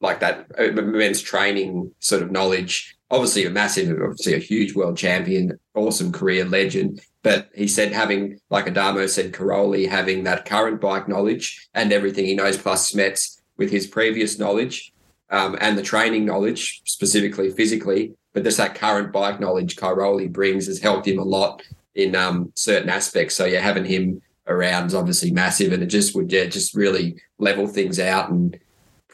like 0.00 0.18
that 0.18 0.50
immense 0.58 1.22
training 1.22 1.92
sort 2.00 2.20
of 2.20 2.32
knowledge 2.32 2.96
obviously 3.14 3.46
a 3.46 3.50
massive, 3.50 3.90
obviously 3.90 4.34
a 4.34 4.38
huge 4.38 4.74
world 4.74 4.96
champion, 4.96 5.58
awesome 5.74 6.10
career 6.10 6.44
legend. 6.44 7.00
But 7.22 7.48
he 7.54 7.68
said 7.68 7.92
having, 7.92 8.38
like 8.50 8.66
Adamo 8.66 9.06
said, 9.06 9.32
Cairoli 9.32 9.88
having 9.88 10.24
that 10.24 10.44
current 10.44 10.80
bike 10.80 11.08
knowledge 11.08 11.68
and 11.74 11.92
everything 11.92 12.26
he 12.26 12.34
knows, 12.34 12.58
plus 12.58 12.92
Smets 12.92 13.40
with 13.56 13.70
his 13.70 13.86
previous 13.86 14.38
knowledge 14.38 14.92
um, 15.30 15.56
and 15.60 15.78
the 15.78 15.82
training 15.82 16.24
knowledge, 16.24 16.82
specifically 16.84 17.50
physically, 17.50 18.14
but 18.32 18.42
just 18.42 18.58
that 18.58 18.74
current 18.74 19.12
bike 19.12 19.38
knowledge 19.38 19.76
Cairoli 19.76 20.30
brings 20.30 20.66
has 20.66 20.80
helped 20.80 21.06
him 21.06 21.18
a 21.18 21.24
lot 21.24 21.62
in 21.94 22.16
um, 22.16 22.52
certain 22.56 22.90
aspects. 22.90 23.36
So 23.36 23.44
yeah, 23.44 23.60
having 23.60 23.84
him 23.84 24.20
around 24.48 24.86
is 24.86 24.94
obviously 24.94 25.30
massive, 25.30 25.72
and 25.72 25.82
it 25.82 25.86
just 25.86 26.14
would 26.16 26.32
yeah 26.32 26.46
just 26.46 26.74
really 26.74 27.16
level 27.38 27.68
things 27.68 28.00
out 28.00 28.30
and 28.30 28.58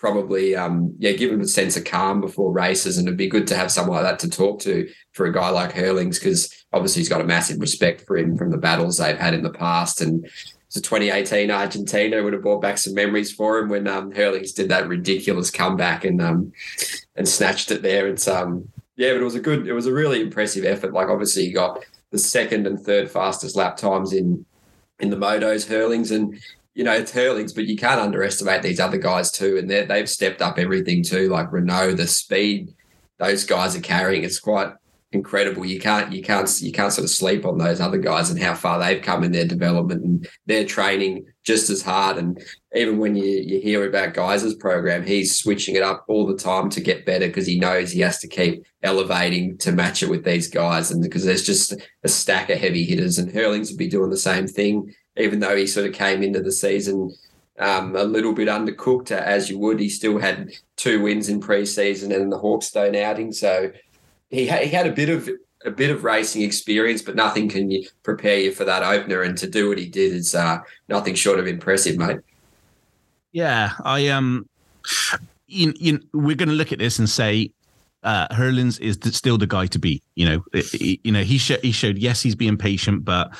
probably 0.00 0.56
um, 0.56 0.94
yeah 0.98 1.12
give 1.12 1.30
him 1.30 1.42
a 1.42 1.46
sense 1.46 1.76
of 1.76 1.84
calm 1.84 2.22
before 2.22 2.50
races 2.50 2.96
and 2.96 3.06
it'd 3.06 3.18
be 3.18 3.28
good 3.28 3.46
to 3.46 3.54
have 3.54 3.70
someone 3.70 4.02
like 4.02 4.10
that 4.10 4.18
to 4.18 4.30
talk 4.30 4.58
to 4.58 4.88
for 5.12 5.26
a 5.26 5.32
guy 5.32 5.50
like 5.50 5.72
Herlings 5.72 6.18
because 6.18 6.64
obviously 6.72 7.00
he's 7.00 7.08
got 7.10 7.20
a 7.20 7.24
massive 7.24 7.60
respect 7.60 8.06
for 8.06 8.16
him 8.16 8.36
from 8.36 8.50
the 8.50 8.56
battles 8.56 8.96
they've 8.96 9.18
had 9.18 9.34
in 9.34 9.42
the 9.42 9.52
past 9.52 10.00
and 10.00 10.24
the 10.72 10.80
2018 10.80 11.50
Argentina 11.50 12.22
would 12.22 12.32
have 12.32 12.40
brought 12.40 12.62
back 12.62 12.78
some 12.78 12.94
memories 12.94 13.30
for 13.30 13.58
him 13.58 13.68
when 13.68 13.86
um, 13.86 14.10
Herlings 14.10 14.52
did 14.54 14.70
that 14.70 14.88
ridiculous 14.88 15.50
comeback 15.50 16.04
and 16.04 16.22
um, 16.22 16.52
and 17.16 17.28
snatched 17.28 17.70
it 17.70 17.82
there. 17.82 18.06
It's 18.06 18.26
um 18.26 18.68
yeah, 18.96 19.12
but 19.12 19.20
it 19.20 19.24
was 19.24 19.34
a 19.34 19.40
good, 19.40 19.66
it 19.66 19.72
was 19.72 19.86
a 19.86 19.92
really 19.92 20.20
impressive 20.20 20.64
effort. 20.64 20.92
Like 20.92 21.08
obviously 21.08 21.44
you 21.44 21.54
got 21.54 21.84
the 22.10 22.18
second 22.18 22.66
and 22.66 22.80
third 22.80 23.10
fastest 23.10 23.56
lap 23.56 23.76
times 23.76 24.12
in 24.12 24.46
in 25.00 25.10
the 25.10 25.16
motos 25.16 25.66
Herlings 25.66 26.10
and 26.10 26.40
you 26.74 26.84
know, 26.84 26.92
it's 26.92 27.12
Herlings, 27.12 27.52
but 27.52 27.66
you 27.66 27.76
can't 27.76 28.00
underestimate 28.00 28.62
these 28.62 28.80
other 28.80 28.98
guys 28.98 29.30
too. 29.30 29.58
And 29.58 29.68
they've 29.68 30.08
stepped 30.08 30.40
up 30.40 30.58
everything 30.58 31.02
too, 31.02 31.28
like 31.28 31.50
Renaux, 31.50 31.96
the 31.96 32.06
speed 32.06 32.74
those 33.20 33.44
guys 33.44 33.76
are 33.76 33.80
carrying. 33.80 34.24
It's 34.24 34.40
quite 34.40 34.72
incredible. 35.12 35.64
You 35.64 35.78
can't, 35.78 36.12
you 36.12 36.22
can't, 36.22 36.50
you 36.60 36.72
can't 36.72 36.92
sort 36.92 37.04
of 37.04 37.10
sleep 37.10 37.44
on 37.44 37.58
those 37.58 37.80
other 37.80 37.98
guys 37.98 38.30
and 38.30 38.40
how 38.40 38.54
far 38.54 38.78
they've 38.78 39.02
come 39.02 39.22
in 39.22 39.32
their 39.32 39.46
development 39.46 40.04
and 40.04 40.28
their 40.46 40.64
training 40.64 41.26
just 41.44 41.68
as 41.68 41.82
hard. 41.82 42.16
And 42.16 42.42
even 42.74 42.98
when 42.98 43.16
you, 43.16 43.24
you 43.24 43.60
hear 43.60 43.86
about 43.86 44.14
Gajser's 44.14 44.54
program, 44.54 45.04
he's 45.04 45.36
switching 45.36 45.74
it 45.74 45.82
up 45.82 46.04
all 46.08 46.26
the 46.26 46.36
time 46.36 46.70
to 46.70 46.80
get 46.80 47.04
better 47.04 47.26
because 47.26 47.46
he 47.46 47.58
knows 47.58 47.90
he 47.90 48.00
has 48.00 48.18
to 48.20 48.28
keep 48.28 48.64
elevating 48.82 49.58
to 49.58 49.72
match 49.72 50.02
it 50.02 50.08
with 50.08 50.24
these 50.24 50.48
guys. 50.48 50.90
And 50.90 51.02
because 51.02 51.24
there's 51.24 51.44
just 51.44 51.74
a 52.04 52.08
stack 52.08 52.48
of 52.48 52.58
heavy 52.58 52.84
hitters 52.84 53.18
and 53.18 53.30
Herlings 53.30 53.70
would 53.70 53.78
be 53.78 53.88
doing 53.88 54.10
the 54.10 54.16
same 54.16 54.46
thing 54.46 54.94
even 55.16 55.40
though 55.40 55.56
he 55.56 55.66
sort 55.66 55.86
of 55.86 55.92
came 55.92 56.22
into 56.22 56.40
the 56.40 56.52
season 56.52 57.14
um, 57.58 57.94
a 57.94 58.04
little 58.04 58.32
bit 58.32 58.48
undercooked, 58.48 59.10
as 59.10 59.50
you 59.50 59.58
would. 59.58 59.78
He 59.78 59.88
still 59.88 60.18
had 60.18 60.52
two 60.76 61.02
wins 61.02 61.28
in 61.28 61.40
pre-season 61.40 62.10
and 62.10 62.32
the 62.32 62.38
Hawkstone 62.38 62.96
outing, 62.96 63.32
so 63.32 63.70
he 64.30 64.48
ha- 64.48 64.62
he 64.62 64.70
had 64.70 64.86
a 64.86 64.92
bit 64.92 65.10
of 65.10 65.28
a 65.66 65.70
bit 65.70 65.90
of 65.90 66.04
racing 66.04 66.40
experience, 66.40 67.02
but 67.02 67.14
nothing 67.14 67.48
can 67.48 67.70
prepare 68.02 68.38
you 68.38 68.52
for 68.52 68.64
that 68.64 68.82
opener. 68.82 69.22
And 69.22 69.36
to 69.38 69.46
do 69.46 69.68
what 69.68 69.76
he 69.76 69.86
did 69.86 70.14
is 70.14 70.34
uh, 70.34 70.60
nothing 70.88 71.14
short 71.14 71.38
of 71.38 71.46
impressive, 71.46 71.98
mate. 71.98 72.20
Yeah, 73.32 73.72
I 73.84 74.08
um, 74.08 74.48
you, 75.46 75.74
you, 75.76 76.00
we're 76.14 76.36
going 76.36 76.48
to 76.48 76.54
look 76.54 76.72
at 76.72 76.78
this 76.78 76.98
and 76.98 77.08
say 77.08 77.52
uh, 78.02 78.26
Herlings 78.30 78.78
is 78.78 78.98
still 79.14 79.36
the 79.36 79.46
guy 79.46 79.66
to 79.66 79.78
beat. 79.78 80.02
You 80.14 80.28
know, 80.30 80.44
you 80.72 81.12
know 81.12 81.22
he 81.22 81.36
sh- 81.36 81.60
he 81.62 81.72
showed 81.72 81.98
yes 81.98 82.22
he's 82.22 82.34
being 82.34 82.56
patient, 82.56 83.04
but 83.04 83.36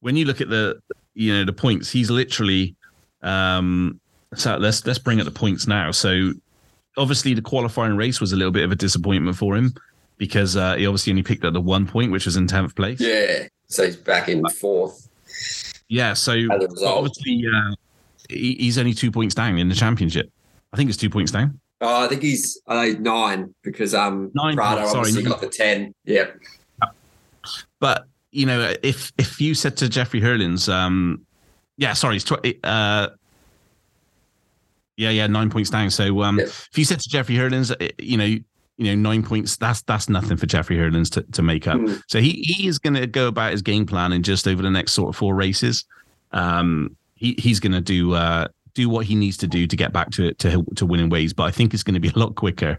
when 0.00 0.14
you 0.16 0.24
look 0.24 0.40
at 0.40 0.48
the 0.48 0.80
you 1.16 1.32
know 1.32 1.44
the 1.44 1.52
points. 1.52 1.90
He's 1.90 2.10
literally 2.10 2.76
um 3.22 3.98
so 4.34 4.56
let's 4.58 4.86
let's 4.86 4.98
bring 4.98 5.18
up 5.18 5.24
the 5.24 5.32
points 5.32 5.66
now. 5.66 5.90
So 5.90 6.32
obviously 6.96 7.34
the 7.34 7.42
qualifying 7.42 7.96
race 7.96 8.20
was 8.20 8.32
a 8.32 8.36
little 8.36 8.52
bit 8.52 8.64
of 8.64 8.70
a 8.70 8.76
disappointment 8.76 9.36
for 9.36 9.56
him 9.56 9.74
because 10.18 10.56
uh, 10.56 10.76
he 10.76 10.86
obviously 10.86 11.12
only 11.12 11.22
picked 11.22 11.44
up 11.44 11.52
the 11.52 11.60
one 11.60 11.86
point, 11.86 12.12
which 12.12 12.24
was 12.24 12.36
in 12.36 12.46
tenth 12.46 12.74
place. 12.74 13.00
Yeah, 13.00 13.48
so 13.66 13.84
he's 13.84 13.96
back 13.96 14.28
in 14.28 14.46
fourth. 14.48 15.08
Yeah, 15.88 16.14
so 16.14 16.32
obviously 16.84 17.44
uh, 17.54 17.74
he, 18.28 18.54
he's 18.54 18.78
only 18.78 18.94
two 18.94 19.10
points 19.10 19.34
down 19.34 19.58
in 19.58 19.68
the 19.68 19.74
championship. 19.74 20.30
I 20.72 20.76
think 20.76 20.88
it's 20.88 20.98
two 20.98 21.10
points 21.10 21.32
down. 21.32 21.60
Oh, 21.80 22.04
I 22.04 22.08
think 22.08 22.22
he's 22.22 22.60
uh, 22.66 22.86
nine 22.98 23.54
because 23.62 23.94
um 23.94 24.30
nine, 24.34 24.56
Prado 24.56 24.82
oh, 24.82 24.86
sorry, 24.86 24.98
obviously 25.00 25.22
nine. 25.22 25.32
got 25.32 25.40
the 25.40 25.48
ten. 25.48 25.94
Yeah, 26.04 26.26
but 27.80 28.06
you 28.36 28.44
know, 28.44 28.74
if 28.82 29.12
if 29.16 29.40
you 29.40 29.54
said 29.54 29.78
to 29.78 29.88
Jeffrey 29.88 30.20
Herlings, 30.20 30.68
um, 30.68 31.24
yeah, 31.78 31.94
sorry, 31.94 32.16
it's 32.16 32.24
tw- 32.24 32.54
uh, 32.64 33.08
yeah, 34.98 35.08
yeah, 35.08 35.26
nine 35.26 35.48
points 35.48 35.70
down. 35.70 35.90
So, 35.90 36.22
um, 36.22 36.38
yeah. 36.38 36.44
if 36.44 36.76
you 36.76 36.84
said 36.84 37.00
to 37.00 37.08
Jeffrey 37.08 37.34
Herlings, 37.34 37.70
uh, 37.70 37.88
you 37.98 38.18
know, 38.18 38.24
you 38.24 38.44
know, 38.78 38.94
nine 38.94 39.22
points, 39.22 39.56
that's 39.56 39.80
that's 39.82 40.10
nothing 40.10 40.36
for 40.36 40.44
Jeffrey 40.44 40.76
Herlings 40.76 41.08
to, 41.10 41.22
to 41.32 41.40
make 41.40 41.66
up. 41.66 41.78
Mm. 41.78 42.02
So 42.08 42.20
he 42.20 42.44
he 42.46 42.68
is 42.68 42.78
going 42.78 42.92
to 42.92 43.06
go 43.06 43.26
about 43.26 43.52
his 43.52 43.62
game 43.62 43.86
plan 43.86 44.12
in 44.12 44.22
just 44.22 44.46
over 44.46 44.62
the 44.62 44.70
next 44.70 44.92
sort 44.92 45.08
of 45.08 45.16
four 45.16 45.34
races. 45.34 45.86
Um, 46.32 46.94
he 47.14 47.36
he's 47.38 47.58
going 47.58 47.72
to 47.72 47.80
do 47.80 48.12
uh 48.12 48.48
do 48.74 48.90
what 48.90 49.06
he 49.06 49.14
needs 49.14 49.38
to 49.38 49.46
do 49.46 49.66
to 49.66 49.76
get 49.76 49.94
back 49.94 50.10
to 50.10 50.34
to 50.34 50.62
to 50.76 50.84
winning 50.84 51.08
ways, 51.08 51.32
but 51.32 51.44
I 51.44 51.52
think 51.52 51.72
it's 51.72 51.82
going 51.82 51.94
to 51.94 52.00
be 52.00 52.12
a 52.14 52.18
lot 52.18 52.34
quicker 52.34 52.78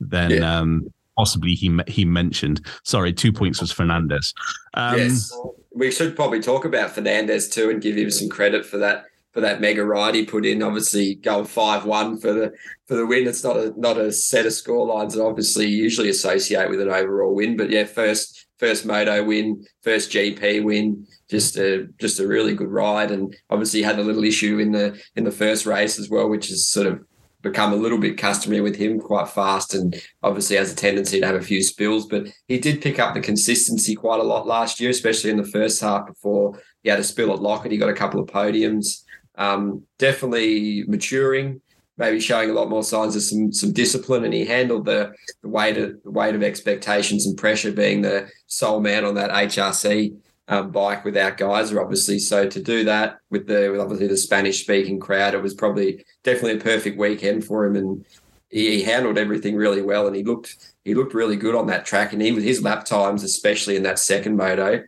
than 0.00 0.32
yeah. 0.32 0.58
um 0.58 0.92
possibly 1.18 1.54
he 1.54 1.76
he 1.88 2.04
mentioned. 2.04 2.64
Sorry, 2.84 3.12
two 3.12 3.32
points 3.32 3.60
was 3.60 3.72
Fernandez. 3.72 4.32
Um, 4.74 4.96
yes, 4.96 5.36
we 5.74 5.90
should 5.90 6.14
probably 6.16 6.40
talk 6.40 6.64
about 6.64 6.92
Fernandez 6.92 7.48
too 7.48 7.70
and 7.70 7.82
give 7.82 7.96
him 7.96 8.10
some 8.10 8.28
credit 8.28 8.64
for 8.64 8.78
that 8.78 9.04
for 9.32 9.40
that 9.40 9.60
mega 9.60 9.84
ride 9.84 10.14
he 10.14 10.24
put 10.24 10.46
in. 10.46 10.62
Obviously, 10.62 11.16
going 11.16 11.44
five 11.44 11.84
one 11.84 12.18
for 12.18 12.32
the 12.32 12.52
for 12.86 12.94
the 12.94 13.06
win. 13.06 13.26
It's 13.26 13.44
not 13.44 13.56
a 13.56 13.74
not 13.76 13.98
a 13.98 14.12
set 14.12 14.46
of 14.46 14.52
score 14.52 14.86
lines 14.86 15.14
that 15.14 15.24
obviously 15.24 15.66
usually 15.66 16.08
associate 16.08 16.70
with 16.70 16.80
an 16.80 16.88
overall 16.88 17.34
win, 17.34 17.56
but 17.56 17.70
yeah, 17.70 17.84
first 17.84 18.46
first 18.58 18.86
moto 18.86 19.24
win, 19.24 19.64
first 19.82 20.12
GP 20.12 20.62
win. 20.64 21.06
Just 21.28 21.58
a 21.58 21.88
just 22.00 22.20
a 22.20 22.26
really 22.26 22.54
good 22.54 22.70
ride, 22.70 23.10
and 23.10 23.36
obviously 23.50 23.82
had 23.82 23.98
a 23.98 24.04
little 24.04 24.24
issue 24.24 24.58
in 24.60 24.70
the 24.70 24.98
in 25.16 25.24
the 25.24 25.32
first 25.32 25.66
race 25.66 25.98
as 25.98 26.08
well, 26.08 26.28
which 26.28 26.50
is 26.50 26.66
sort 26.68 26.86
of 26.86 27.04
become 27.48 27.72
a 27.72 27.76
little 27.76 27.98
bit 27.98 28.18
customary 28.18 28.60
with 28.60 28.76
him 28.76 29.00
quite 29.00 29.28
fast 29.28 29.74
and 29.74 30.00
obviously 30.22 30.56
has 30.56 30.72
a 30.72 30.76
tendency 30.76 31.20
to 31.20 31.26
have 31.26 31.36
a 31.36 31.42
few 31.42 31.62
spills. 31.62 32.06
But 32.06 32.28
he 32.46 32.58
did 32.58 32.82
pick 32.82 32.98
up 32.98 33.14
the 33.14 33.20
consistency 33.20 33.94
quite 33.94 34.20
a 34.20 34.24
lot 34.24 34.46
last 34.46 34.80
year, 34.80 34.90
especially 34.90 35.30
in 35.30 35.36
the 35.36 35.44
first 35.44 35.80
half 35.80 36.06
before 36.06 36.60
he 36.82 36.90
had 36.90 37.00
a 37.00 37.04
spill 37.04 37.32
at 37.32 37.40
Loket. 37.40 37.70
He 37.70 37.78
got 37.78 37.90
a 37.90 37.94
couple 37.94 38.20
of 38.20 38.28
podiums. 38.28 39.02
Um, 39.36 39.84
definitely 39.98 40.84
maturing, 40.88 41.60
maybe 41.96 42.18
showing 42.18 42.50
a 42.50 42.52
lot 42.52 42.70
more 42.70 42.82
signs 42.82 43.14
of 43.14 43.22
some 43.22 43.52
some 43.52 43.72
discipline, 43.72 44.24
and 44.24 44.34
he 44.34 44.44
handled 44.44 44.84
the, 44.84 45.12
the 45.42 45.48
weight 45.48 45.76
of 45.76 46.02
the 46.02 46.10
weight 46.10 46.34
of 46.34 46.42
expectations 46.42 47.26
and 47.26 47.36
pressure, 47.36 47.70
being 47.70 48.02
the 48.02 48.28
sole 48.46 48.80
man 48.80 49.04
on 49.04 49.14
that 49.14 49.30
HRC 49.30 50.16
um, 50.48 50.70
bike 50.70 51.04
without 51.04 51.36
Gajser, 51.36 51.80
obviously. 51.80 52.18
So 52.18 52.48
to 52.48 52.62
do 52.62 52.84
that 52.84 53.18
with 53.30 53.46
the 53.46 53.68
with 53.70 53.80
obviously 53.80 54.06
the 54.06 54.16
Spanish 54.16 54.62
speaking 54.62 54.98
crowd, 54.98 55.34
it 55.34 55.42
was 55.42 55.54
probably 55.54 56.04
definitely 56.24 56.58
a 56.58 56.62
perfect 56.62 56.98
weekend 56.98 57.44
for 57.44 57.66
him, 57.66 57.76
and 57.76 58.04
he, 58.50 58.76
he, 58.76 58.82
handled 58.82 59.18
everything 59.18 59.56
really 59.56 59.82
well. 59.82 60.06
And 60.06 60.16
he 60.16 60.24
looked 60.24 60.72
he 60.84 60.94
looked 60.94 61.14
really 61.14 61.36
good 61.36 61.54
on 61.54 61.66
that 61.66 61.84
track, 61.84 62.12
and 62.12 62.22
he 62.22 62.28
even 62.28 62.42
his 62.42 62.62
lap 62.62 62.86
times, 62.86 63.22
especially 63.22 63.76
in 63.76 63.82
that 63.82 63.98
second 63.98 64.36
moto, 64.36 64.82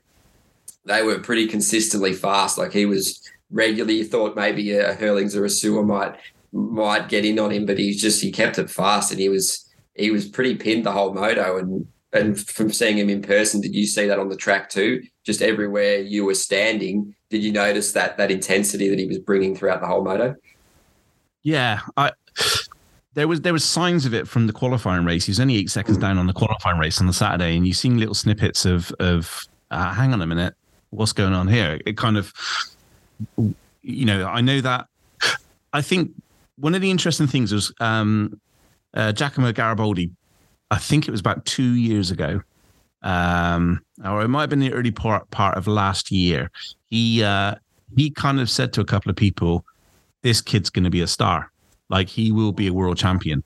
they 0.86 1.02
were 1.02 1.18
pretty 1.18 1.46
consistently 1.46 2.14
fast. 2.14 2.56
Like 2.56 2.72
he 2.72 2.86
was 2.86 3.20
regularly. 3.50 3.98
You 3.98 4.04
thought 4.04 4.36
maybe 4.36 4.72
a 4.72 4.94
Herlings 4.94 5.36
or 5.36 5.44
a 5.44 5.50
Seewer 5.50 5.84
might 5.84 6.16
might 6.52 7.10
get 7.10 7.26
in 7.26 7.38
on 7.38 7.50
him, 7.50 7.66
but 7.66 7.78
he 7.78 7.92
just 7.92 8.22
he 8.22 8.32
kept 8.32 8.58
it 8.58 8.70
fast, 8.70 9.10
and 9.10 9.20
he 9.20 9.28
was 9.28 9.70
he 9.94 10.10
was 10.10 10.26
pretty 10.26 10.54
pinned 10.54 10.86
the 10.86 10.92
whole 10.92 11.12
moto 11.12 11.58
and 11.58 11.86
and 12.12 12.38
from 12.38 12.72
seeing 12.72 12.98
him 12.98 13.08
in 13.08 13.22
person, 13.22 13.60
did 13.60 13.74
you 13.74 13.86
see 13.86 14.06
that 14.06 14.18
on 14.18 14.28
the 14.28 14.36
track 14.36 14.68
too? 14.68 15.02
Just 15.24 15.42
everywhere 15.42 15.98
you 15.98 16.24
were 16.24 16.34
standing, 16.34 17.14
did 17.30 17.42
you 17.42 17.52
notice 17.52 17.92
that 17.92 18.16
that 18.18 18.30
intensity 18.30 18.88
that 18.88 18.98
he 18.98 19.06
was 19.06 19.18
bringing 19.18 19.54
throughout 19.54 19.80
the 19.80 19.86
whole 19.86 20.02
moto? 20.02 20.34
Yeah, 21.42 21.80
I 21.96 22.12
there 23.14 23.28
was 23.28 23.40
there 23.40 23.52
was 23.52 23.64
signs 23.64 24.06
of 24.06 24.14
it 24.14 24.28
from 24.28 24.46
the 24.46 24.52
qualifying 24.52 25.04
race. 25.04 25.26
He 25.26 25.30
was 25.30 25.40
only 25.40 25.56
eight 25.56 25.70
seconds 25.70 25.98
down 25.98 26.18
on 26.18 26.26
the 26.26 26.32
qualifying 26.32 26.78
race 26.78 27.00
on 27.00 27.06
the 27.06 27.12
Saturday, 27.12 27.56
and 27.56 27.66
you 27.66 27.74
seeing 27.74 27.98
little 27.98 28.14
snippets 28.14 28.64
of 28.64 28.92
of 29.00 29.40
uh, 29.70 29.92
hang 29.92 30.12
on 30.12 30.20
a 30.20 30.26
minute, 30.26 30.54
what's 30.90 31.12
going 31.12 31.32
on 31.32 31.48
here? 31.48 31.80
It 31.86 31.96
kind 31.96 32.16
of, 32.16 32.32
you 33.82 34.04
know, 34.04 34.26
I 34.26 34.40
know 34.40 34.60
that. 34.60 34.86
I 35.72 35.82
think 35.82 36.10
one 36.56 36.74
of 36.74 36.80
the 36.80 36.90
interesting 36.90 37.26
things 37.26 37.52
was 37.52 37.72
um, 37.80 38.40
uh, 38.94 39.12
Giacomo 39.12 39.52
Gariboldi. 39.52 40.10
I 40.70 40.78
think 40.78 41.08
it 41.08 41.10
was 41.10 41.20
about 41.20 41.44
two 41.44 41.74
years 41.74 42.10
ago, 42.10 42.40
um, 43.02 43.80
or 44.04 44.22
it 44.22 44.28
might 44.28 44.42
have 44.42 44.50
been 44.50 44.60
the 44.60 44.72
early 44.72 44.90
part 44.90 45.30
part 45.30 45.56
of 45.56 45.66
last 45.66 46.10
year. 46.10 46.50
He 46.86 47.22
uh, 47.22 47.56
he 47.96 48.10
kind 48.10 48.40
of 48.40 48.48
said 48.48 48.72
to 48.74 48.80
a 48.80 48.84
couple 48.84 49.10
of 49.10 49.16
people, 49.16 49.64
"This 50.22 50.40
kid's 50.40 50.70
going 50.70 50.84
to 50.84 50.90
be 50.90 51.00
a 51.00 51.06
star." 51.06 51.50
Like 51.88 52.08
he 52.08 52.32
will 52.32 52.52
be 52.52 52.68
a 52.68 52.72
world 52.72 52.96
champion. 52.96 53.42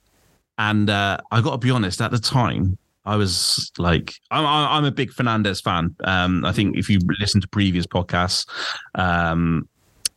And 0.58 0.88
uh, 0.88 1.18
I 1.30 1.40
got 1.40 1.52
to 1.52 1.58
be 1.58 1.70
honest, 1.70 2.00
at 2.00 2.10
the 2.10 2.18
time, 2.18 2.78
I 3.04 3.16
was 3.16 3.72
like, 3.76 4.14
I'm, 4.30 4.46
I'm 4.46 4.84
a 4.84 4.92
big 4.92 5.12
Fernandez 5.12 5.60
fan. 5.60 5.96
Um, 6.04 6.44
I 6.44 6.52
think 6.52 6.76
if 6.76 6.88
you 6.88 7.00
listen 7.18 7.40
to 7.40 7.48
previous 7.48 7.86
podcasts, 7.86 8.46
um, 8.94 9.68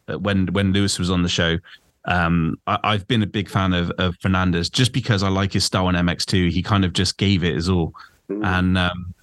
when 0.07 0.47
when 0.47 0.73
Lewis 0.73 0.99
was 0.99 1.09
on 1.09 1.23
the 1.23 1.29
show, 1.29 1.57
um, 2.07 2.55
I, 2.65 2.93
have 2.93 3.07
been 3.07 3.21
a 3.21 3.27
big 3.27 3.49
fan 3.49 3.73
of, 3.73 3.91
of 3.91 4.15
Fernandez 4.21 4.69
just 4.69 4.93
because 4.93 5.23
I 5.23 5.29
like 5.29 5.53
his 5.53 5.65
style 5.65 5.87
on 5.87 5.93
MX2. 5.93 6.51
He 6.51 6.63
kind 6.63 6.85
of 6.85 6.93
just 6.93 7.17
gave 7.17 7.43
it 7.43 7.55
his 7.55 7.69
all, 7.69 7.93
mm. 8.29 8.45
and 8.45 8.77
um, 8.77 9.13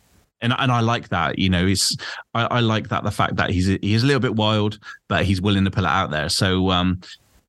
and 0.40 0.54
and 0.58 0.70
I 0.70 0.80
like 0.80 1.08
that. 1.08 1.38
You 1.38 1.48
know, 1.48 1.66
he's 1.66 1.96
I, 2.34 2.44
I, 2.44 2.60
like 2.60 2.90
that 2.90 3.02
the 3.02 3.10
fact 3.10 3.36
that 3.36 3.50
he's 3.50 3.66
he's 3.66 4.02
a 4.02 4.06
little 4.06 4.20
bit 4.20 4.36
wild, 4.36 4.78
but 5.08 5.24
he's 5.24 5.40
willing 5.40 5.64
to 5.64 5.70
pull 5.70 5.84
it 5.84 5.88
out 5.88 6.10
there. 6.10 6.28
So 6.28 6.70
um, 6.70 7.00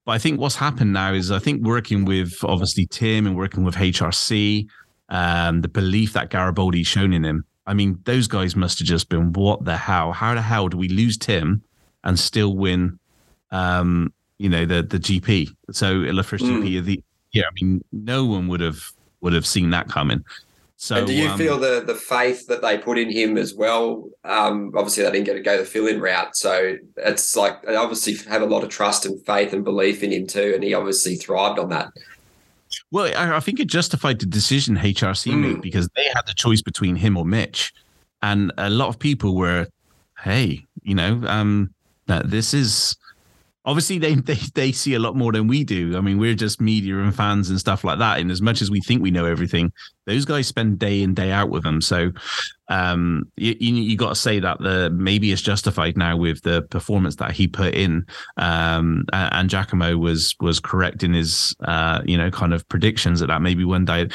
but 0.05 0.11
I 0.13 0.17
think 0.19 0.39
what's 0.39 0.55
happened 0.55 0.93
now 0.93 1.13
is 1.13 1.31
I 1.31 1.39
think 1.39 1.65
working 1.65 2.05
with 2.05 2.33
obviously 2.43 2.85
Tim 2.85 3.25
and 3.25 3.35
working 3.35 3.63
with 3.63 3.75
HRC, 3.75 4.67
um, 5.09 5.61
the 5.61 5.67
belief 5.67 6.13
that 6.13 6.29
Gariboldi's 6.29 6.87
shown 6.87 7.11
in 7.11 7.25
him. 7.25 7.43
I 7.65 7.73
mean, 7.73 7.99
those 8.05 8.27
guys 8.27 8.55
must 8.55 8.77
have 8.79 8.87
just 8.87 9.09
been, 9.09 9.33
what 9.33 9.65
the 9.65 9.75
hell? 9.75 10.11
How 10.11 10.35
the 10.35 10.41
hell 10.43 10.69
do 10.69 10.77
we 10.77 10.87
lose 10.87 11.17
Tim 11.17 11.63
and 12.03 12.19
still 12.19 12.55
win, 12.55 12.99
um, 13.49 14.13
you 14.37 14.49
know, 14.49 14.65
the 14.65 14.83
the 14.83 14.99
GP? 14.99 15.49
So 15.71 16.05
first 16.23 16.43
mm. 16.43 16.61
GP 16.61 16.79
of 16.79 16.85
the 16.85 17.03
yeah. 17.31 17.43
I 17.43 17.53
mean, 17.61 17.83
no 17.91 18.25
one 18.25 18.47
would 18.47 18.61
have 18.61 18.81
would 19.21 19.33
have 19.33 19.45
seen 19.45 19.69
that 19.71 19.89
coming. 19.89 20.23
So, 20.77 20.97
and 20.97 21.07
do 21.07 21.13
you 21.13 21.29
um, 21.29 21.37
feel 21.37 21.57
the 21.57 21.83
the 21.85 21.95
faith 21.95 22.47
that 22.47 22.61
they 22.61 22.77
put 22.77 22.97
in 22.97 23.09
him 23.09 23.37
as 23.37 23.53
well? 23.53 24.09
Um, 24.25 24.71
obviously, 24.75 25.03
they 25.03 25.11
didn't 25.11 25.25
get 25.25 25.33
to 25.33 25.41
go 25.41 25.57
the 25.57 25.65
fill 25.65 25.87
in 25.87 26.01
route, 26.01 26.35
so 26.35 26.77
it's 26.97 27.35
like 27.35 27.63
they 27.63 27.75
obviously 27.75 28.15
have 28.29 28.41
a 28.41 28.45
lot 28.45 28.63
of 28.63 28.69
trust 28.69 29.05
and 29.05 29.23
faith 29.25 29.53
and 29.53 29.63
belief 29.63 30.03
in 30.03 30.11
him 30.11 30.27
too, 30.27 30.51
and 30.53 30.63
he 30.63 30.73
obviously 30.73 31.15
thrived 31.15 31.59
on 31.59 31.69
that. 31.69 31.91
Well, 32.91 33.05
I, 33.17 33.37
I 33.37 33.39
think 33.39 33.59
it 33.61 33.67
justified 33.67 34.19
the 34.19 34.25
decision 34.25 34.75
HRC 34.75 35.31
mm. 35.31 35.39
made 35.39 35.61
because 35.61 35.87
they 35.95 36.05
had 36.13 36.27
the 36.27 36.33
choice 36.33 36.61
between 36.61 36.97
him 36.97 37.15
or 37.15 37.23
Mitch, 37.23 37.73
and 38.21 38.51
a 38.57 38.69
lot 38.69 38.89
of 38.89 38.99
people 38.99 39.35
were, 39.35 39.67
"Hey, 40.19 40.65
you 40.83 40.93
know, 40.93 41.21
um, 41.25 41.73
that 42.07 42.29
this 42.29 42.53
is." 42.53 42.97
Obviously 43.65 43.97
they, 43.97 44.15
they 44.15 44.37
they 44.53 44.71
see 44.71 44.93
a 44.93 44.99
lot 44.99 45.15
more 45.15 45.31
than 45.31 45.47
we 45.47 45.63
do. 45.63 45.97
I 45.97 46.01
mean, 46.01 46.17
we're 46.17 46.35
just 46.35 46.61
media 46.61 46.97
and 46.99 47.15
fans 47.15 47.49
and 47.49 47.59
stuff 47.59 47.83
like 47.83 47.99
that. 47.99 48.19
And 48.19 48.31
as 48.31 48.41
much 48.41 48.61
as 48.61 48.71
we 48.71 48.79
think 48.79 49.01
we 49.01 49.11
know 49.11 49.25
everything, 49.25 49.71
those 50.05 50.25
guys 50.25 50.47
spend 50.47 50.79
day 50.79 51.01
in 51.01 51.13
day 51.13 51.31
out 51.31 51.49
with 51.49 51.63
them. 51.63 51.81
So 51.81 52.11
um, 52.69 53.23
you 53.35 53.55
you, 53.59 53.75
you 53.75 53.97
got 53.97 54.09
to 54.09 54.15
say 54.15 54.39
that 54.39 54.59
the 54.59 54.89
maybe 54.91 55.31
it's 55.31 55.41
justified 55.41 55.97
now 55.97 56.15
with 56.15 56.41
the 56.43 56.61
performance 56.63 57.15
that 57.17 57.31
he 57.31 57.47
put 57.47 57.73
in. 57.73 58.05
Um, 58.37 59.05
and 59.13 59.49
Giacomo 59.49 59.97
was 59.97 60.35
was 60.39 60.59
correct 60.59 61.03
in 61.03 61.13
his 61.13 61.55
uh, 61.61 62.01
you 62.05 62.17
know 62.17 62.31
kind 62.31 62.53
of 62.53 62.67
predictions 62.69 63.19
that 63.19 63.27
that 63.27 63.41
maybe 63.41 63.65
one 63.65 63.85
day. 63.85 64.07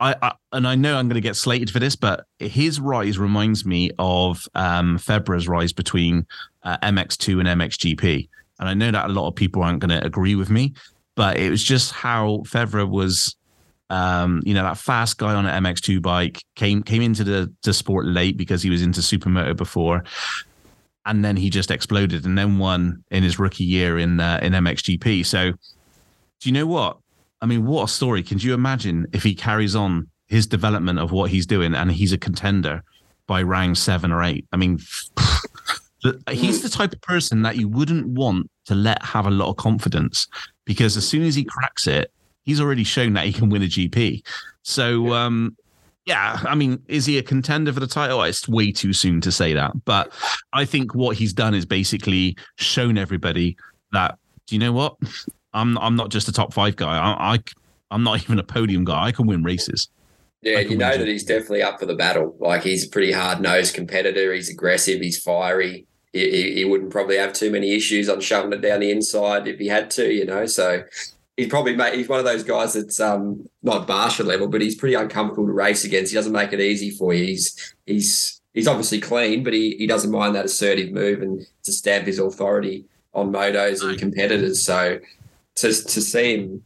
I, 0.00 0.16
I, 0.20 0.32
and 0.52 0.66
I 0.66 0.74
know 0.74 0.96
I'm 0.96 1.06
going 1.06 1.14
to 1.14 1.20
get 1.20 1.36
slated 1.36 1.70
for 1.70 1.78
this, 1.78 1.96
but 1.96 2.26
his 2.38 2.80
rise 2.80 3.18
reminds 3.18 3.64
me 3.64 3.90
of 3.98 4.46
um, 4.54 4.98
Febvre's 4.98 5.48
rise 5.48 5.72
between 5.72 6.26
uh, 6.62 6.78
MX2 6.78 7.40
and 7.40 7.60
MXGP. 7.60 8.28
And 8.58 8.68
I 8.68 8.74
know 8.74 8.90
that 8.90 9.06
a 9.06 9.12
lot 9.12 9.28
of 9.28 9.34
people 9.34 9.62
aren't 9.62 9.80
going 9.80 9.90
to 9.90 10.04
agree 10.04 10.34
with 10.34 10.50
me, 10.50 10.74
but 11.14 11.38
it 11.38 11.50
was 11.50 11.62
just 11.62 11.92
how 11.92 12.42
Febvre 12.46 12.88
was, 12.88 13.36
um, 13.90 14.42
you 14.44 14.54
know, 14.54 14.64
that 14.64 14.78
fast 14.78 15.18
guy 15.18 15.34
on 15.34 15.46
an 15.46 15.62
MX2 15.62 16.02
bike 16.02 16.42
came 16.56 16.82
came 16.82 17.02
into 17.02 17.24
the, 17.24 17.52
the 17.62 17.72
sport 17.72 18.06
late 18.06 18.36
because 18.36 18.62
he 18.62 18.70
was 18.70 18.82
into 18.82 19.00
supermoto 19.00 19.56
before, 19.56 20.04
and 21.06 21.24
then 21.24 21.36
he 21.36 21.50
just 21.50 21.70
exploded 21.70 22.24
and 22.24 22.36
then 22.38 22.58
won 22.58 23.04
in 23.10 23.22
his 23.22 23.38
rookie 23.38 23.64
year 23.64 23.98
in 23.98 24.20
uh, 24.20 24.38
in 24.42 24.52
MXGP. 24.52 25.26
So, 25.26 25.52
do 25.52 25.58
you 26.48 26.52
know 26.52 26.66
what? 26.66 26.98
I 27.44 27.46
mean, 27.46 27.66
what 27.66 27.84
a 27.84 27.88
story! 27.92 28.22
Can 28.22 28.38
you 28.38 28.54
imagine 28.54 29.06
if 29.12 29.22
he 29.22 29.34
carries 29.34 29.76
on 29.76 30.08
his 30.28 30.46
development 30.46 30.98
of 30.98 31.12
what 31.12 31.30
he's 31.30 31.44
doing 31.44 31.74
and 31.74 31.92
he's 31.92 32.10
a 32.10 32.16
contender 32.16 32.82
by 33.26 33.42
round 33.42 33.76
seven 33.76 34.10
or 34.10 34.22
eight? 34.22 34.46
I 34.50 34.56
mean. 34.56 34.80
he's 36.30 36.62
the 36.62 36.68
type 36.68 36.92
of 36.92 37.00
person 37.00 37.40
that 37.40 37.56
you 37.56 37.66
wouldn't 37.66 38.06
want 38.06 38.50
to 38.66 38.74
let 38.74 39.02
have 39.02 39.26
a 39.26 39.30
lot 39.30 39.48
of 39.48 39.56
confidence 39.56 40.26
because 40.66 40.98
as 40.98 41.08
soon 41.08 41.22
as 41.22 41.34
he 41.34 41.44
cracks 41.44 41.86
it, 41.86 42.12
he's 42.44 42.60
already 42.60 42.84
shown 42.84 43.14
that 43.14 43.24
he 43.24 43.32
can 43.32 43.48
win 43.48 43.62
a 43.62 43.66
GP. 43.66 44.22
So, 44.62 45.14
um, 45.14 45.56
yeah, 46.04 46.38
I 46.44 46.54
mean, 46.54 46.82
is 46.88 47.06
he 47.06 47.16
a 47.16 47.22
contender 47.22 47.72
for 47.72 47.80
the 47.80 47.86
title? 47.86 48.22
It's 48.22 48.46
way 48.46 48.70
too 48.70 48.92
soon 48.92 49.22
to 49.22 49.32
say 49.32 49.54
that. 49.54 49.72
But 49.86 50.12
I 50.52 50.66
think 50.66 50.94
what 50.94 51.16
he's 51.16 51.32
done 51.32 51.54
is 51.54 51.64
basically 51.64 52.36
shown 52.56 52.98
everybody 52.98 53.56
that, 53.92 54.18
do 54.46 54.56
you 54.56 54.58
know 54.58 54.72
what? 54.72 54.96
I'm 55.54 55.78
I'm 55.78 55.96
not 55.96 56.10
just 56.10 56.28
a 56.28 56.32
top 56.32 56.52
five 56.52 56.76
guy. 56.76 56.98
I, 56.98 57.34
I 57.34 57.38
I'm 57.90 58.02
not 58.02 58.22
even 58.22 58.38
a 58.38 58.44
podium 58.44 58.84
guy. 58.84 59.06
I 59.06 59.12
can 59.12 59.26
win 59.26 59.42
races. 59.42 59.88
Yeah, 60.42 60.58
you 60.58 60.76
know 60.76 60.98
that 60.98 61.08
he's 61.08 61.24
definitely 61.24 61.62
up 61.62 61.80
for 61.80 61.86
the 61.86 61.94
battle. 61.94 62.36
Like 62.38 62.62
he's 62.62 62.86
a 62.86 62.90
pretty 62.90 63.12
hard 63.12 63.40
nosed 63.40 63.74
competitor. 63.74 64.34
He's 64.34 64.50
aggressive. 64.50 65.00
He's 65.00 65.18
fiery 65.18 65.86
he, 66.14 66.54
he 66.54 66.64
wouldn't 66.64 66.92
probably 66.92 67.16
have 67.16 67.32
too 67.32 67.50
many 67.50 67.72
issues 67.72 68.08
on 68.08 68.20
shoving 68.20 68.52
it 68.52 68.60
down 68.60 68.80
the 68.80 68.90
inside 68.90 69.48
if 69.48 69.58
he 69.58 69.66
had 69.66 69.90
to, 69.92 70.12
you 70.12 70.24
know. 70.24 70.46
So 70.46 70.84
he's 71.36 71.48
probably 71.48 71.74
made, 71.74 71.94
he's 71.94 72.08
one 72.08 72.20
of 72.20 72.24
those 72.24 72.44
guys 72.44 72.74
that's 72.74 73.00
um, 73.00 73.48
not 73.62 73.88
Barcia 73.88 74.24
level, 74.24 74.46
but 74.46 74.60
he's 74.60 74.76
pretty 74.76 74.94
uncomfortable 74.94 75.46
to 75.46 75.52
race 75.52 75.84
against. 75.84 76.12
He 76.12 76.16
doesn't 76.16 76.32
make 76.32 76.52
it 76.52 76.60
easy 76.60 76.90
for 76.90 77.12
you. 77.12 77.24
He's 77.24 77.74
he's 77.84 78.40
he's 78.54 78.68
obviously 78.68 79.00
clean, 79.00 79.42
but 79.42 79.52
he, 79.52 79.76
he 79.76 79.88
doesn't 79.88 80.12
mind 80.12 80.36
that 80.36 80.44
assertive 80.44 80.92
move 80.92 81.20
and 81.20 81.44
to 81.64 81.72
stamp 81.72 82.06
his 82.06 82.20
authority 82.20 82.84
on 83.12 83.32
motos 83.32 83.82
and 83.82 83.98
competitors. 83.98 84.64
So 84.64 85.00
to 85.56 85.68
to 85.68 86.00
see 86.00 86.36
him 86.36 86.62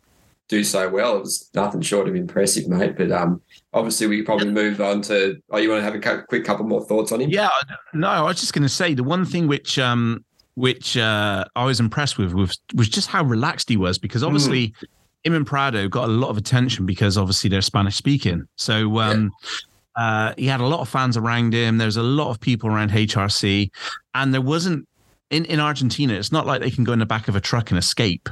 do 0.48 0.64
so 0.64 0.88
well, 0.88 1.16
it 1.16 1.20
was 1.20 1.50
nothing 1.54 1.82
short 1.82 2.08
of 2.08 2.16
impressive, 2.16 2.68
mate. 2.68 2.96
But 2.96 3.12
um, 3.12 3.42
obviously 3.72 4.06
we 4.06 4.22
probably 4.22 4.50
move 4.50 4.80
on 4.80 5.02
to 5.02 5.40
oh 5.50 5.58
you 5.58 5.68
want 5.68 5.80
to 5.80 5.84
have 5.84 5.94
a 5.94 6.22
quick 6.24 6.44
couple 6.44 6.66
more 6.66 6.84
thoughts 6.84 7.12
on 7.12 7.20
him 7.20 7.30
yeah 7.30 7.48
no 7.92 8.08
i 8.08 8.22
was 8.22 8.40
just 8.40 8.52
going 8.52 8.62
to 8.62 8.68
say 8.68 8.94
the 8.94 9.04
one 9.04 9.24
thing 9.24 9.46
which 9.46 9.78
um 9.78 10.24
which 10.54 10.96
uh 10.96 11.44
i 11.54 11.64
was 11.64 11.80
impressed 11.80 12.18
with 12.18 12.32
was 12.32 12.58
was 12.74 12.88
just 12.88 13.08
how 13.08 13.22
relaxed 13.22 13.68
he 13.68 13.76
was 13.76 13.98
because 13.98 14.22
obviously 14.22 14.68
mm. 14.68 14.84
him 15.24 15.34
and 15.34 15.46
prado 15.46 15.88
got 15.88 16.08
a 16.08 16.12
lot 16.12 16.28
of 16.28 16.36
attention 16.36 16.86
because 16.86 17.18
obviously 17.18 17.50
they're 17.50 17.60
spanish 17.60 17.96
speaking 17.96 18.46
so 18.56 18.98
um 18.98 19.24
yeah. 19.24 19.54
Uh, 19.96 20.32
he 20.38 20.46
had 20.46 20.60
a 20.60 20.66
lot 20.66 20.78
of 20.78 20.88
fans 20.88 21.16
around 21.16 21.52
him. 21.52 21.76
There's 21.76 21.96
a 21.96 22.04
lot 22.04 22.30
of 22.30 22.38
people 22.38 22.70
around 22.70 22.92
HRC, 22.92 23.68
and 24.14 24.32
there 24.32 24.40
wasn't 24.40 24.86
in, 25.28 25.44
in 25.46 25.58
Argentina. 25.58 26.14
It's 26.14 26.30
not 26.30 26.46
like 26.46 26.60
they 26.60 26.70
can 26.70 26.84
go 26.84 26.92
in 26.92 27.00
the 27.00 27.06
back 27.06 27.26
of 27.26 27.34
a 27.34 27.40
truck 27.40 27.72
and 27.72 27.78
escape 27.78 28.28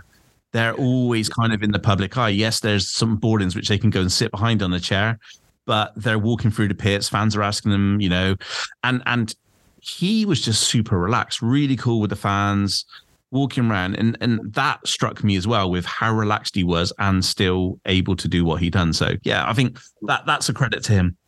they're 0.56 0.74
always 0.74 1.28
kind 1.28 1.52
of 1.52 1.62
in 1.62 1.70
the 1.70 1.78
public 1.78 2.16
eye. 2.16 2.30
Yes, 2.30 2.60
there's 2.60 2.90
some 2.90 3.16
boardings 3.16 3.54
which 3.54 3.68
they 3.68 3.76
can 3.76 3.90
go 3.90 4.00
and 4.00 4.10
sit 4.10 4.30
behind 4.30 4.62
on 4.62 4.72
a 4.72 4.80
chair, 4.80 5.18
but 5.66 5.92
they're 5.96 6.18
walking 6.18 6.50
through 6.50 6.68
the 6.68 6.74
pits. 6.74 7.10
Fans 7.10 7.36
are 7.36 7.42
asking 7.42 7.72
them, 7.72 8.00
you 8.00 8.08
know, 8.08 8.36
and 8.82 9.02
and 9.04 9.34
he 9.80 10.24
was 10.24 10.40
just 10.40 10.62
super 10.62 10.98
relaxed, 10.98 11.42
really 11.42 11.76
cool 11.76 12.00
with 12.00 12.08
the 12.08 12.16
fans, 12.16 12.86
walking 13.30 13.70
around, 13.70 13.96
and 13.96 14.16
and 14.22 14.40
that 14.54 14.86
struck 14.88 15.22
me 15.22 15.36
as 15.36 15.46
well 15.46 15.70
with 15.70 15.84
how 15.84 16.14
relaxed 16.14 16.54
he 16.54 16.64
was 16.64 16.90
and 16.98 17.22
still 17.22 17.78
able 17.84 18.16
to 18.16 18.26
do 18.26 18.42
what 18.42 18.62
he 18.62 18.70
done. 18.70 18.94
So 18.94 19.16
yeah, 19.24 19.46
I 19.46 19.52
think 19.52 19.78
that 20.02 20.24
that's 20.24 20.48
a 20.48 20.54
credit 20.54 20.82
to 20.84 20.92
him. 20.92 21.18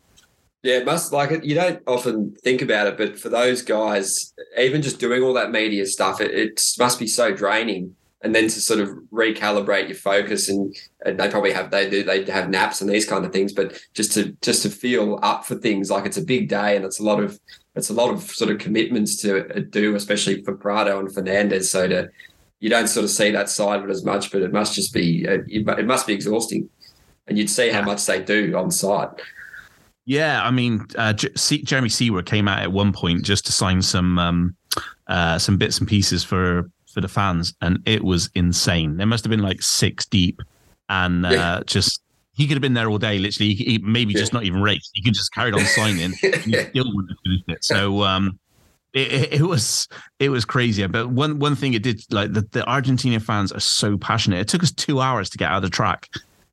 Yeah, 0.63 0.79
it 0.79 0.87
must 0.87 1.13
like 1.13 1.33
it. 1.33 1.45
You 1.45 1.55
don't 1.55 1.83
often 1.87 2.35
think 2.43 2.63
about 2.63 2.87
it, 2.87 2.97
but 2.97 3.19
for 3.19 3.29
those 3.29 3.61
guys, 3.61 4.33
even 4.59 4.81
just 4.81 4.99
doing 4.99 5.23
all 5.23 5.35
that 5.35 5.51
media 5.51 5.85
stuff, 5.85 6.21
it, 6.21 6.31
it 6.31 6.61
must 6.79 6.99
be 6.99 7.07
so 7.07 7.31
draining 7.31 7.95
and 8.23 8.35
then 8.35 8.45
to 8.45 8.61
sort 8.61 8.81
of 8.81 8.89
recalibrate 9.13 9.89
your 9.89 9.97
focus 9.97 10.49
and, 10.49 10.75
and 11.05 11.21
they 11.21 11.29
probably 11.29 11.53
have 11.53 11.71
they 11.71 11.89
do 11.89 12.03
they 12.03 12.25
have 12.25 12.51
naps 12.51 12.81
and 12.81 12.91
these 12.91 13.07
kind 13.07 13.25
of 13.25 13.33
things 13.33 13.53
but 13.53 13.81
just 13.95 14.13
to 14.13 14.37
just 14.43 14.63
to 14.63 14.71
feel 14.71 15.19
up 15.23 15.45
for 15.45 15.55
things 15.55 15.91
like 15.91 16.05
it's 16.05 16.17
a 16.17 16.23
big 16.23 16.49
day 16.49 16.77
and 16.77 16.85
it's 16.85 16.99
a 16.99 17.05
lot 17.05 17.23
of 17.23 17.39
it's 17.77 17.91
a 17.91 17.95
lot 17.95 18.11
of 18.11 18.23
sort 18.23 18.51
of 18.51 18.59
commitments 18.59 19.17
to 19.23 19.63
do 19.71 19.95
especially 19.95 20.43
for 20.43 20.55
Prado 20.55 20.99
and 20.99 21.13
Fernandez. 21.13 21.71
So 21.71 21.87
to 21.87 22.11
you 22.61 22.69
don't 22.69 22.89
sort 22.89 23.05
of 23.05 23.11
see 23.11 23.31
that 23.31 23.49
side 23.49 23.81
of 23.81 23.89
it 23.89 23.93
as 23.93 24.05
much 24.05 24.33
but 24.33 24.43
it 24.43 24.53
must 24.53 24.75
just 24.75 24.93
be 24.93 25.25
it 25.25 25.87
must 25.87 26.07
be 26.07 26.13
exhausting. 26.13 26.69
And 27.29 27.37
you'd 27.37 27.51
see 27.51 27.69
how 27.69 27.83
much 27.83 28.07
they 28.07 28.23
do 28.23 28.57
on 28.57 28.71
site. 28.71 29.11
Yeah, 30.07 30.43
I 30.43 30.51
mean, 30.51 30.87
uh, 30.97 31.13
Jeremy 31.13 31.91
Seewer 31.91 32.23
came 32.23 32.49
out 32.49 32.63
at 32.63 32.73
one 32.73 32.95
point 32.95 33.23
just 33.23 33.45
to 33.45 33.53
sign 33.53 33.83
some 33.83 34.19
um, 34.19 34.57
uh, 35.09 35.39
some 35.39 35.59
bits 35.59 35.79
and 35.79 35.87
pieces 35.87 36.25
for 36.25 36.71
for 36.99 37.03
the 37.03 37.09
fans, 37.09 37.55
and 37.61 37.79
it 37.87 38.03
was 38.03 38.29
insane. 38.35 38.97
There 38.97 39.07
must 39.07 39.23
have 39.23 39.31
been 39.31 39.43
like 39.43 39.63
six 39.63 40.05
deep, 40.05 40.43
and 40.89 41.25
uh, 41.25 41.31
yeah. 41.31 41.61
just 41.65 42.03
he 42.33 42.49
could 42.49 42.57
have 42.57 42.63
been 42.63 42.75
there 42.75 42.89
all 42.89 42.99
day. 42.99 43.21
Literally, 43.21 43.55
he, 43.55 43.79
maybe 43.79 44.13
yeah. 44.13 44.19
just 44.19 44.33
not 44.33 44.43
even 44.43 44.61
race. 44.61 44.91
He 44.95 45.03
could 45.03 45.15
just 45.15 45.33
carried 45.33 45.55
on 45.55 45.61
signing. 45.61 46.11
he 46.21 46.53
still 46.53 46.93
wouldn't 46.93 47.11
have 47.11 47.19
finished 47.25 47.45
it. 47.49 47.65
So 47.65 48.03
um, 48.03 48.37
it, 48.93 49.33
it, 49.35 49.43
was 49.43 49.87
it 50.19 50.31
was 50.31 50.45
crazy. 50.45 50.85
But 50.89 51.11
one 51.11 51.39
one 51.39 51.55
thing 51.55 51.75
it 51.75 51.85
did 51.85 52.03
like 52.11 52.33
the, 52.33 52.41
the 52.51 52.69
Argentina 52.69 53.21
fans 53.21 53.53
are 53.53 53.61
so 53.61 53.97
passionate. 53.97 54.41
It 54.41 54.49
took 54.49 54.65
us 54.65 54.73
two 54.73 55.01
hours 55.01 55.31
to 55.31 55.39
get 55.39 55.53
out 55.53 55.59
of 55.59 55.63
the 55.63 55.71
track. 55.71 56.09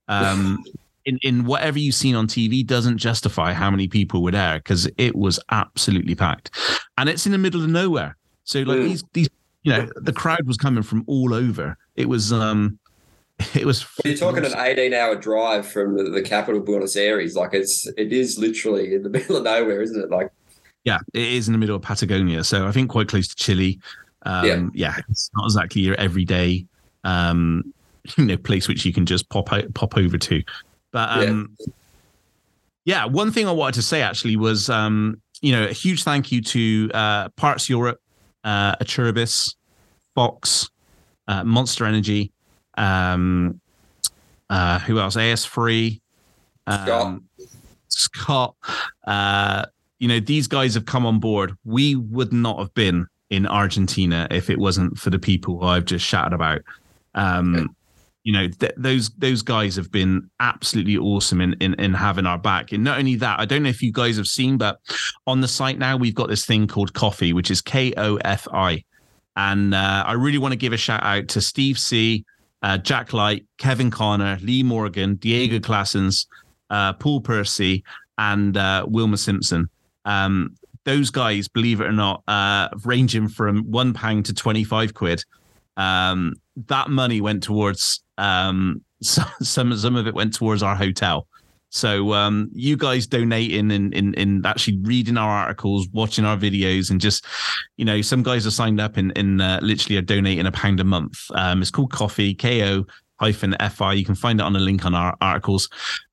Um, 0.08 0.63
in, 1.05 1.17
in 1.23 1.45
whatever 1.45 1.79
you've 1.79 1.95
seen 1.95 2.13
on 2.15 2.27
TV 2.27 2.65
doesn't 2.65 2.99
justify 2.99 3.51
how 3.53 3.71
many 3.71 3.88
people 3.88 4.21
were 4.21 4.31
there 4.31 4.60
because 4.60 4.88
it 4.97 5.15
was 5.15 5.39
absolutely 5.49 6.13
packed, 6.13 6.51
and 6.99 7.10
it's 7.10 7.25
in 7.25 7.31
the 7.31 7.39
middle 7.39 7.63
of 7.63 7.69
nowhere. 7.69 8.15
So 8.43 8.60
like 8.62 8.77
mm. 8.77 8.84
these 8.84 9.03
these 9.13 9.29
you 9.65 9.71
know 9.71 9.89
the 9.95 10.13
crowd 10.13 10.45
was 10.45 10.58
coming 10.58 10.84
from 10.84 11.04
all 11.08 11.34
over. 11.34 11.78
It 11.95 12.08
was 12.08 12.32
um 12.32 12.80
it 13.56 13.65
was. 13.65 13.86
You're 14.06 14.15
talking 14.15 14.45
an 14.45 14.54
18 14.56 14.93
hour 14.93 15.15
drive 15.15 15.67
from 15.67 15.97
the, 15.97 16.04
the 16.04 16.21
capital 16.21 16.62
Buenos 16.62 16.95
Aires. 16.95 17.36
Like 17.36 17.54
it's 17.54 17.88
it 17.97 18.13
is 18.13 18.38
literally 18.38 18.93
in 18.93 19.04
the 19.04 19.10
middle 19.15 19.38
of 19.38 19.43
nowhere, 19.43 19.82
isn't 19.82 19.99
it? 19.99 20.10
Like 20.10 20.32
yeah, 20.84 20.99
it 21.13 21.21
is 21.34 21.47
in 21.47 21.51
the 21.51 21.58
middle 21.58 21.75
of 21.75 21.82
Patagonia, 21.82 22.43
so 22.43 22.67
I 22.67 22.71
think 22.71 22.91
quite 22.91 23.08
close 23.08 23.28
to 23.28 23.36
Chile. 23.36 23.80
Um, 24.21 24.71
yeah. 24.73 24.95
yeah, 24.95 25.01
it's 25.10 25.30
not 25.36 25.45
exactly 25.45 25.82
your 25.82 25.95
everyday 25.95 26.65
um, 27.04 27.73
you 28.17 28.25
know 28.25 28.38
place 28.38 28.67
which 28.67 28.86
you 28.86 28.93
can 28.93 29.06
just 29.06 29.28
pop 29.30 29.51
out, 29.51 29.73
pop 29.73 29.97
over 29.97 30.17
to. 30.17 30.43
But 30.91 31.10
um, 31.10 31.56
yeah. 31.60 31.65
yeah. 32.86 33.06
one 33.06 33.32
thing 33.32 33.47
I 33.47 33.51
wanted 33.51 33.75
to 33.75 33.82
say 33.82 34.04
actually 34.04 34.36
was 34.36 34.69
um, 34.69 35.21
you 35.41 35.51
know 35.51 35.63
a 35.63 35.73
huge 35.73 36.04
thank 36.04 36.32
you 36.32 36.41
to 36.41 36.91
uh, 36.93 37.30
Parts 37.30 37.67
Europe, 37.67 37.99
uh, 38.45 38.77
Acerbis, 38.77 39.55
Fox, 40.13 40.69
uh, 41.27 41.43
Monster 41.43 41.86
Energy, 41.86 42.31
um, 42.77 43.60
uh, 44.49 44.79
who 44.79 44.99
else? 44.99 45.17
AS3, 45.17 45.99
um, 46.67 46.86
Scott. 46.86 47.21
Scott 47.89 48.55
uh, 49.05 49.65
you 49.99 50.08
know, 50.08 50.19
these 50.19 50.47
guys 50.47 50.73
have 50.75 50.86
come 50.86 51.05
on 51.05 51.19
board. 51.19 51.58
We 51.63 51.95
would 51.95 52.31
not 52.31 52.60
have 52.60 52.73
been 52.73 53.08
in 53.29 53.47
Argentina 53.47 54.27
if 54.29 54.49
it 54.49 54.60
wasn't 54.60 54.97
for 54.97 55.10
the 55.10 55.19
people 55.19 55.60
who 55.60 55.65
I've 55.65 55.86
just 55.86 56.05
shouted 56.05 56.34
about. 56.34 56.62
Um. 57.15 57.75
You 58.25 58.33
know, 58.33 58.47
th- 58.49 58.73
those 58.75 59.09
those 59.11 59.41
guys 59.41 59.75
have 59.77 59.91
been 59.91 60.29
absolutely 60.41 60.97
awesome 60.97 61.39
in, 61.39 61.53
in 61.61 61.75
in 61.75 61.93
having 61.93 62.25
our 62.25 62.38
back. 62.38 62.73
And 62.73 62.83
not 62.83 62.99
only 62.99 63.15
that, 63.15 63.39
I 63.39 63.45
don't 63.45 63.63
know 63.63 63.69
if 63.69 63.81
you 63.81 63.93
guys 63.93 64.17
have 64.17 64.27
seen, 64.27 64.57
but 64.57 64.79
on 65.25 65.41
the 65.41 65.47
site 65.47 65.77
now 65.77 65.95
we've 65.95 66.15
got 66.15 66.27
this 66.27 66.45
thing 66.45 66.67
called 66.67 66.93
coffee 66.93 67.31
which 67.31 67.49
is 67.51 67.61
K 67.61 67.93
O 67.95 68.17
F 68.17 68.47
I, 68.51 68.83
and 69.38 69.73
uh, 69.73 70.03
I 70.05 70.13
really 70.13 70.39
want 70.39 70.51
to 70.53 70.57
give 70.57 70.73
a 70.73 70.77
shout 70.77 71.03
out 71.03 71.27
to 71.29 71.39
Steve 71.41 71.79
C, 71.79 72.25
uh, 72.63 72.79
Jack 72.79 73.13
Light, 73.13 73.45
Kevin 73.59 73.91
Connor, 73.91 74.39
Lee 74.41 74.63
Morgan, 74.63 75.15
Diego 75.15 75.59
Classens, 75.59 76.25
uh, 76.71 76.93
Paul 76.93 77.21
Percy, 77.21 77.83
and 78.17 78.57
uh, 78.57 78.85
Wilma 78.88 79.17
Simpson. 79.17 79.69
Um, 80.05 80.55
those 80.85 81.09
guys, 81.09 81.47
believe 81.47 81.81
it 81.81 81.88
or 81.88 81.91
not, 81.91 82.23
uh, 82.27 82.69
ranging 82.83 83.27
from 83.27 83.63
one 83.69 83.93
pound 83.93 84.25
to 84.25 84.33
25 84.33 84.93
quid. 84.93 85.23
Um, 85.77 86.33
that 86.67 86.89
money 86.89 87.21
went 87.21 87.43
towards 87.43 88.03
um, 88.17 88.81
some, 89.01 89.77
some, 89.77 89.95
of 89.95 90.07
it 90.07 90.13
went 90.13 90.33
towards 90.33 90.63
our 90.63 90.75
hotel. 90.75 91.27
So 91.69 92.13
um, 92.13 92.49
you 92.53 92.77
guys 92.77 93.05
donating 93.05 93.59
and 93.59 93.71
in, 93.71 93.93
in, 93.93 94.13
in 94.13 94.45
actually 94.45 94.77
reading 94.83 95.17
our 95.17 95.29
articles, 95.29 95.89
watching 95.91 96.23
our 96.23 96.37
videos, 96.37 96.89
and 96.89 97.01
just 97.01 97.25
you 97.75 97.83
know, 97.83 98.01
some 98.01 98.23
guys 98.23 98.47
are 98.47 98.51
signed 98.51 98.79
up 98.79 98.97
in 98.97 99.11
in 99.11 99.41
uh, 99.41 99.59
literally 99.61 99.97
are 99.97 100.01
donating 100.01 100.45
a 100.45 100.51
pound 100.51 100.79
a 100.79 100.85
month. 100.85 101.19
Um, 101.33 101.61
it's 101.61 101.71
called 101.71 101.91
Coffee 101.91 102.33
Ko 102.33 102.85
hyphen 103.19 103.55
fi. 103.71 103.93
You 103.93 104.05
can 104.05 104.15
find 104.15 104.39
it 104.39 104.43
on 104.43 104.55
a 104.55 104.59
link 104.59 104.85
on 104.85 104.95
our 104.95 105.17
articles. 105.21 105.69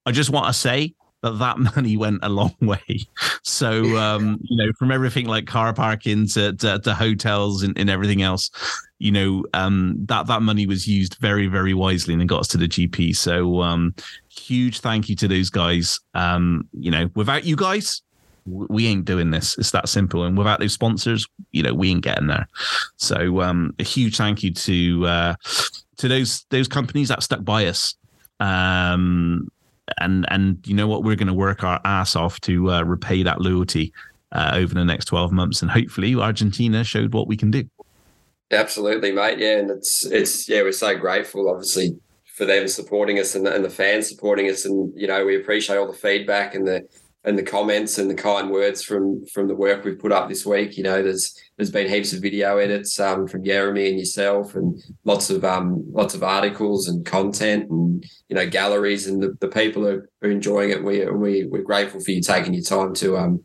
I 0.06 0.12
just 0.12 0.30
want 0.30 0.46
to 0.46 0.52
say 0.52 0.94
that 1.22 1.38
that 1.38 1.58
money 1.76 1.96
went 1.96 2.18
a 2.22 2.28
long 2.28 2.54
way. 2.60 3.06
So, 3.42 3.96
um, 3.96 4.38
you 4.42 4.56
know, 4.56 4.72
from 4.78 4.90
everything 4.90 5.26
like 5.26 5.46
car 5.46 5.72
parking 5.72 6.26
to, 6.28 6.52
to, 6.54 6.78
to 6.80 6.94
hotels 6.94 7.62
and, 7.62 7.78
and, 7.78 7.88
everything 7.90 8.22
else, 8.22 8.50
you 9.02 9.10
know, 9.10 9.44
um, 9.52 9.96
that, 10.06 10.28
that 10.28 10.42
money 10.42 10.64
was 10.64 10.86
used 10.86 11.16
very, 11.18 11.48
very 11.48 11.74
wisely 11.74 12.14
and 12.14 12.22
it 12.22 12.26
got 12.26 12.38
us 12.38 12.48
to 12.48 12.56
the 12.56 12.68
GP. 12.68 13.16
So, 13.16 13.60
um, 13.60 13.96
huge 14.28 14.78
thank 14.78 15.08
you 15.08 15.16
to 15.16 15.26
those 15.26 15.50
guys. 15.50 15.98
Um, 16.14 16.68
you 16.72 16.92
know, 16.92 17.10
without 17.16 17.44
you 17.44 17.56
guys, 17.56 18.00
we 18.46 18.86
ain't 18.86 19.04
doing 19.04 19.32
this. 19.32 19.58
It's 19.58 19.72
that 19.72 19.88
simple. 19.88 20.22
And 20.22 20.38
without 20.38 20.60
those 20.60 20.74
sponsors, 20.74 21.26
you 21.50 21.64
know, 21.64 21.74
we 21.74 21.90
ain't 21.90 22.04
getting 22.04 22.28
there. 22.28 22.46
So, 22.96 23.42
um, 23.42 23.74
a 23.80 23.82
huge 23.82 24.18
thank 24.18 24.44
you 24.44 24.52
to, 24.54 25.06
uh, 25.06 25.34
to 25.96 26.06
those, 26.06 26.46
those 26.50 26.68
companies 26.68 27.08
that 27.08 27.24
stuck 27.24 27.44
by 27.44 27.66
us. 27.66 27.96
Um, 28.38 29.48
and 29.98 30.26
and 30.28 30.64
you 30.64 30.74
know 30.74 30.86
what, 30.86 31.02
we're 31.02 31.16
going 31.16 31.26
to 31.26 31.34
work 31.34 31.64
our 31.64 31.80
ass 31.84 32.14
off 32.14 32.40
to 32.42 32.70
uh, 32.70 32.82
repay 32.82 33.24
that 33.24 33.40
loyalty 33.40 33.92
uh, 34.30 34.52
over 34.54 34.74
the 34.74 34.84
next 34.84 35.06
twelve 35.06 35.32
months, 35.32 35.60
and 35.60 35.70
hopefully 35.70 36.14
Argentina 36.14 36.84
showed 36.84 37.12
what 37.12 37.26
we 37.26 37.36
can 37.36 37.50
do. 37.50 37.64
Absolutely, 38.52 39.12
mate. 39.12 39.38
Yeah, 39.38 39.58
and 39.58 39.70
it's 39.70 40.04
it's 40.04 40.48
yeah, 40.48 40.62
we're 40.62 40.72
so 40.72 40.94
grateful, 40.96 41.48
obviously, 41.48 41.98
for 42.36 42.44
them 42.44 42.68
supporting 42.68 43.18
us 43.18 43.34
and, 43.34 43.46
and 43.48 43.64
the 43.64 43.70
fans 43.70 44.08
supporting 44.08 44.50
us, 44.50 44.66
and 44.66 44.92
you 44.94 45.06
know 45.06 45.24
we 45.24 45.36
appreciate 45.36 45.78
all 45.78 45.86
the 45.86 45.96
feedback 45.96 46.54
and 46.54 46.66
the 46.66 46.82
and 47.24 47.38
the 47.38 47.42
comments 47.42 47.98
and 47.98 48.10
the 48.10 48.14
kind 48.14 48.50
words 48.50 48.82
from 48.82 49.24
from 49.32 49.48
the 49.48 49.54
work 49.54 49.84
we've 49.84 49.98
put 49.98 50.12
up 50.12 50.28
this 50.28 50.44
week. 50.44 50.76
You 50.76 50.82
know, 50.82 51.02
there's 51.02 51.34
there's 51.56 51.70
been 51.70 51.88
heaps 51.88 52.12
of 52.12 52.20
video 52.20 52.58
edits 52.58 53.00
um, 53.00 53.26
from 53.26 53.42
Jeremy 53.42 53.88
and 53.88 53.98
yourself, 53.98 54.54
and 54.54 54.78
lots 55.04 55.30
of 55.30 55.46
um, 55.46 55.82
lots 55.90 56.14
of 56.14 56.22
articles 56.22 56.88
and 56.88 57.06
content, 57.06 57.70
and 57.70 58.04
you 58.28 58.36
know, 58.36 58.46
galleries, 58.46 59.06
and 59.06 59.22
the, 59.22 59.34
the 59.40 59.48
people 59.48 59.88
are, 59.88 60.10
are 60.22 60.30
enjoying 60.30 60.68
it. 60.70 60.84
We 60.84 61.06
we 61.06 61.44
we're 61.46 61.62
grateful 61.62 62.00
for 62.00 62.10
you 62.10 62.20
taking 62.20 62.52
your 62.52 62.64
time 62.64 62.92
to 62.96 63.16
um, 63.16 63.42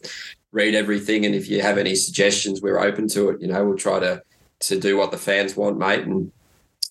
read 0.51 0.75
everything, 0.75 1.25
and 1.25 1.33
if 1.33 1.49
you 1.49 1.61
have 1.61 1.77
any 1.77 1.95
suggestions, 1.95 2.61
we're 2.61 2.79
open 2.79 3.07
to 3.09 3.29
it. 3.29 3.41
You 3.41 3.47
know, 3.47 3.63
we'll 3.65 3.77
try 3.77 4.01
to 4.01 4.21
to 4.61 4.79
do 4.79 4.97
what 4.97 5.11
the 5.11 5.17
fans 5.17 5.55
want, 5.55 5.77
mate, 5.77 6.05
and 6.05 6.31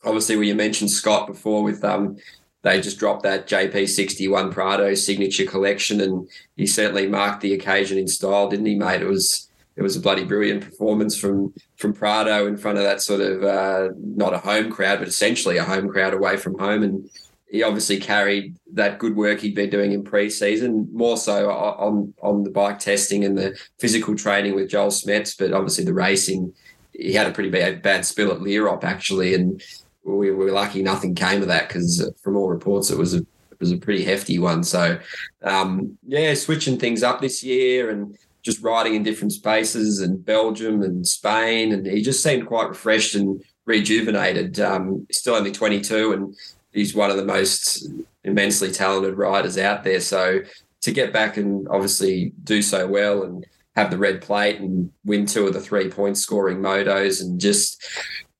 obviously, 0.04 0.36
when 0.36 0.48
you 0.48 0.54
mentioned 0.54 0.90
Scott 0.90 1.26
before 1.26 1.62
with 1.62 1.84
um, 1.84 2.16
they 2.62 2.80
just 2.80 2.98
dropped 2.98 3.22
that 3.22 3.46
JP61 3.46 4.52
Prado 4.52 4.94
signature 4.94 5.44
collection, 5.44 6.00
and 6.00 6.28
he 6.56 6.66
certainly 6.66 7.06
marked 7.06 7.40
the 7.40 7.54
occasion 7.54 7.98
in 7.98 8.08
style, 8.08 8.48
didn't 8.48 8.66
he, 8.66 8.74
mate? 8.74 9.02
It 9.02 9.08
was 9.08 9.48
it 9.76 9.82
was 9.82 9.94
a 9.94 10.00
bloody 10.00 10.24
brilliant 10.24 10.64
performance 10.64 11.16
from 11.16 11.54
from 11.76 11.92
Prado 11.92 12.46
in 12.46 12.56
front 12.56 12.78
of 12.78 12.84
that 12.84 13.02
sort 13.02 13.20
of 13.20 13.44
uh, 13.44 13.90
not 13.98 14.34
a 14.34 14.38
home 14.38 14.70
crowd, 14.70 14.98
but 14.98 15.08
essentially 15.08 15.58
a 15.58 15.64
home 15.64 15.88
crowd 15.88 16.14
away 16.14 16.36
from 16.36 16.58
home, 16.58 16.82
and 16.82 17.08
he 17.48 17.62
obviously 17.62 17.98
carried 17.98 18.56
that 18.72 18.98
good 18.98 19.14
work 19.14 19.40
he'd 19.40 19.54
been 19.54 19.70
doing 19.70 19.92
in 19.92 20.02
pre-season, 20.02 20.88
more 20.92 21.16
so 21.16 21.50
on 21.50 22.14
on 22.20 22.42
the 22.42 22.50
bike 22.50 22.78
testing 22.78 23.24
and 23.24 23.38
the 23.38 23.56
physical 23.78 24.16
training 24.16 24.54
with 24.54 24.70
Joel 24.70 24.88
Smets, 24.88 25.36
but 25.38 25.52
obviously 25.52 25.84
the 25.84 25.94
racing. 25.94 26.52
He 26.98 27.12
had 27.12 27.26
a 27.26 27.32
pretty 27.32 27.50
bad, 27.50 27.82
bad 27.82 28.04
spill 28.04 28.32
at 28.32 28.38
Lierop 28.38 28.84
actually, 28.84 29.34
and 29.34 29.62
we 30.04 30.30
were 30.30 30.52
lucky 30.52 30.82
nothing 30.82 31.14
came 31.14 31.42
of 31.42 31.48
that 31.48 31.68
because 31.68 32.08
from 32.22 32.36
all 32.36 32.48
reports 32.48 32.90
it 32.90 32.98
was 32.98 33.14
a 33.14 33.18
it 33.18 33.60
was 33.60 33.72
a 33.72 33.78
pretty 33.78 34.04
hefty 34.04 34.38
one. 34.38 34.62
So 34.62 34.98
um, 35.42 35.96
yeah, 36.06 36.34
switching 36.34 36.78
things 36.78 37.02
up 37.02 37.20
this 37.20 37.42
year 37.42 37.90
and 37.90 38.16
just 38.42 38.62
riding 38.62 38.94
in 38.94 39.02
different 39.02 39.32
spaces 39.32 40.00
and 40.00 40.24
Belgium 40.24 40.82
and 40.82 41.06
Spain, 41.06 41.72
and 41.72 41.86
he 41.86 42.02
just 42.02 42.22
seemed 42.22 42.46
quite 42.46 42.68
refreshed 42.68 43.14
and 43.14 43.42
rejuvenated. 43.64 44.60
Um, 44.60 45.06
still 45.10 45.34
only 45.34 45.52
22, 45.52 46.12
and 46.12 46.36
he's 46.72 46.94
one 46.94 47.10
of 47.10 47.16
the 47.16 47.24
most 47.24 47.88
immensely 48.24 48.70
talented 48.70 49.16
riders 49.16 49.58
out 49.58 49.84
there. 49.84 50.00
So 50.00 50.40
to 50.82 50.92
get 50.92 51.12
back 51.12 51.36
and 51.36 51.66
obviously 51.68 52.32
do 52.44 52.62
so 52.62 52.86
well 52.86 53.24
and 53.24 53.44
have 53.76 53.90
the 53.90 53.98
red 53.98 54.22
plate 54.22 54.58
and 54.58 54.90
win 55.04 55.26
two 55.26 55.46
of 55.46 55.52
the 55.52 55.60
three 55.60 55.90
point 55.90 56.16
scoring 56.16 56.58
motos 56.58 57.20
and 57.20 57.38
just 57.38 57.84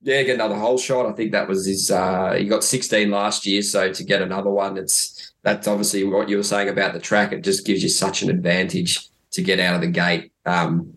yeah, 0.03 0.23
get 0.23 0.35
another 0.35 0.57
hole 0.57 0.79
shot. 0.79 1.07
I 1.07 1.13
think 1.13 1.33
that 1.33 1.49
was 1.49 1.67
his. 1.67 1.91
Uh, 1.91 2.35
he 2.35 2.47
got 2.47 2.65
16 2.65 3.11
last 3.11 3.45
year, 3.45 3.61
so 3.61 3.93
to 3.93 4.05
get 4.05 4.23
another 4.23 4.51
one, 4.51 4.79
it's 4.79 5.33
that's 5.43 5.69
obviously 5.69 6.05
what 6.05 6.29
you 6.29 6.37
were 6.37 6.43
saying 6.43 6.69
about 6.69 6.93
the 6.93 7.01
track. 7.01 7.33
It 7.33 7.43
just 7.43 7.67
gives 7.67 7.83
you 7.83 7.89
such 7.89 8.23
an 8.23 8.31
advantage 8.31 9.09
to 9.33 9.43
get 9.43 9.61
out 9.61 9.75
of 9.75 9.81
the 9.81 9.89
gate. 9.89 10.33
Um, 10.45 10.97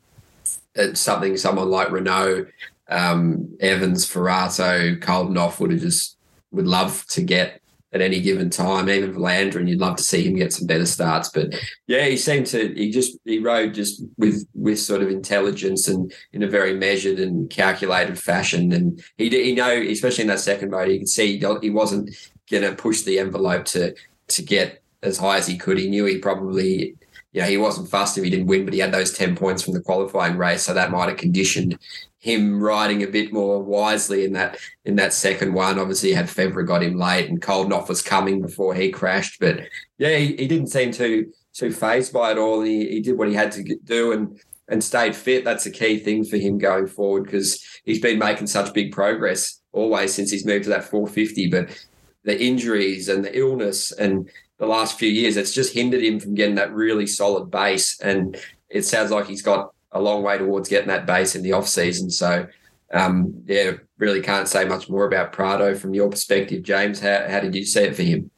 it's 0.76 1.00
something 1.00 1.36
someone 1.38 1.70
like 1.70 1.90
Renaux, 1.90 2.48
um, 2.88 3.58
Evans, 3.60 4.06
Forato, 4.06 5.00
Coldenhoff 5.00 5.60
would 5.60 5.72
have 5.72 5.82
just 5.82 6.18
would 6.52 6.68
love 6.68 7.06
to 7.08 7.22
get 7.22 7.59
at 7.92 8.02
any 8.02 8.22
given 8.22 8.50
time. 8.50 8.90
Even 8.90 9.14
Vlaanderen, 9.14 9.68
you'd 9.68 9.80
love 9.80 9.96
to 9.98 10.04
see 10.04 10.24
him 10.24 10.36
get 10.36 10.54
some 10.54 10.68
better 10.68 10.86
starts. 10.86 11.30
But 11.30 11.56
yeah, 11.88 12.06
he 12.06 12.18
seemed 12.18 12.48
to 12.48 12.74
he 12.74 12.92
just 12.92 13.18
he 13.26 13.40
rode 13.40 13.74
just 13.74 14.04
with 14.18 14.48
with 14.54 14.80
sort 14.80 15.02
of 15.02 15.10
intelligence 15.10 15.88
and 15.88 16.12
in 16.34 16.44
a 16.44 16.48
very 16.48 16.76
measured 16.76 17.20
and 17.20 17.50
calculated 17.50 18.20
fashion. 18.20 18.72
And 18.72 19.04
he 19.18 19.30
he 19.30 19.56
know, 19.56 19.72
especially 19.72 20.24
in 20.24 20.30
that 20.30 20.40
second 20.40 20.72
moto, 20.72 20.92
you 20.92 21.00
could 21.00 21.10
see 21.10 21.38
he 21.62 21.70
wasn't 21.70 22.16
going 22.50 22.64
to 22.64 22.76
push 22.76 23.02
the 23.02 23.20
envelope 23.20 23.66
to 23.66 23.96
to 24.28 24.42
get 24.42 24.84
as 25.02 25.18
high 25.18 25.38
as 25.38 25.48
he 25.48 25.58
could. 25.58 25.78
He 25.78 25.90
knew 25.90 26.06
he 26.06 26.18
probably 26.18 26.96
you 27.32 27.42
know, 27.42 27.48
he 27.48 27.58
wasn't 27.58 27.90
fussed 27.90 28.18
if 28.18 28.24
he 28.24 28.30
didn't 28.30 28.48
win, 28.48 28.66
but 28.66 28.74
he 28.74 28.80
had 28.80 28.92
those 28.92 29.14
10 29.14 29.36
points 29.36 29.62
from 29.62 29.74
the 29.74 29.82
qualifying 29.82 30.36
race. 30.36 30.64
So 30.64 30.74
that 30.74 30.90
might 30.90 31.10
have 31.10 31.18
conditioned 31.18 31.78
him 32.20 32.62
riding 32.62 33.02
a 33.02 33.08
bit 33.08 33.32
more 33.32 33.64
wisely 33.64 34.26
in 34.26 34.34
that 34.34 34.60
in 34.86 34.96
that 34.98 35.14
second 35.14 35.54
one. 35.54 35.80
Obviously, 35.80 36.12
had 36.12 36.28
Febvre 36.28 36.68
got 36.68 36.84
him 36.84 36.98
late 36.98 37.30
and 37.30 37.42
Coldenhoff 37.42 37.88
was 37.88 38.02
coming 38.02 38.42
before 38.42 38.76
he 38.76 38.92
crashed. 38.92 39.40
But 39.40 39.62
yeah, 39.98 40.18
he, 40.18 40.36
he 40.36 40.48
didn't 40.48 40.68
seem 40.68 40.92
too 40.92 41.32
too 41.54 41.72
phased 41.72 42.14
by 42.14 42.32
it 42.32 42.38
all. 42.38 42.62
He, 42.62 42.88
he 42.90 43.02
did 43.02 43.18
what 43.18 43.30
he 43.30 43.34
had 43.34 43.52
to 43.54 43.64
do 43.84 44.12
and 44.12 44.40
and 44.68 44.84
stayed 44.84 45.16
fit. 45.16 45.46
That's 45.46 45.66
a 45.66 45.72
key 45.72 45.98
thing 45.98 46.24
for 46.24 46.38
him 46.38 46.58
going 46.58 46.88
forward 46.88 47.24
because 47.24 47.66
he's 47.86 48.02
been 48.02 48.20
making 48.20 48.48
such 48.48 48.74
big 48.74 48.92
progress 48.92 49.62
always 49.72 50.14
since 50.14 50.30
he's 50.30 50.46
moved 50.46 50.66
to 50.66 50.70
that 50.72 50.84
450. 50.84 51.50
But 51.50 51.88
the 52.24 52.40
injuries 52.40 53.10
and 53.10 53.24
the 53.24 53.36
illness 53.38 53.92
and 53.92 54.30
the 54.58 54.68
last 54.68 55.00
few 55.00 55.10
years, 55.10 55.38
it's 55.38 55.54
just 55.54 55.74
hindered 55.74 56.04
him 56.04 56.20
from 56.20 56.36
getting 56.36 56.56
that 56.56 56.74
really 56.74 57.08
solid 57.08 57.50
base. 57.50 58.00
And 58.02 58.38
it 58.70 58.84
sounds 58.84 59.10
like 59.10 59.26
he's 59.26 59.42
got 59.42 59.74
a 59.92 60.02
long 60.02 60.24
way 60.24 60.38
towards 60.38 60.70
getting 60.70 60.88
that 60.90 61.06
base 61.06 61.36
in 61.36 61.42
the 61.42 61.54
off 61.54 61.68
season. 61.68 62.10
So, 62.10 62.48
um, 62.94 63.34
yeah, 63.46 63.74
really 63.98 64.22
can't 64.22 64.48
say 64.48 64.66
much 64.66 64.90
more 64.90 65.06
about 65.06 65.32
Prado 65.32 65.76
from 65.76 65.94
your 65.94 66.10
perspective, 66.10 66.64
James. 66.64 67.00
How 67.00 67.28
how 67.28 67.40
did 67.40 67.56
you 67.56 67.66
see 67.66 67.82
it 67.82 67.96
for 67.96 68.04
him? 68.04 68.30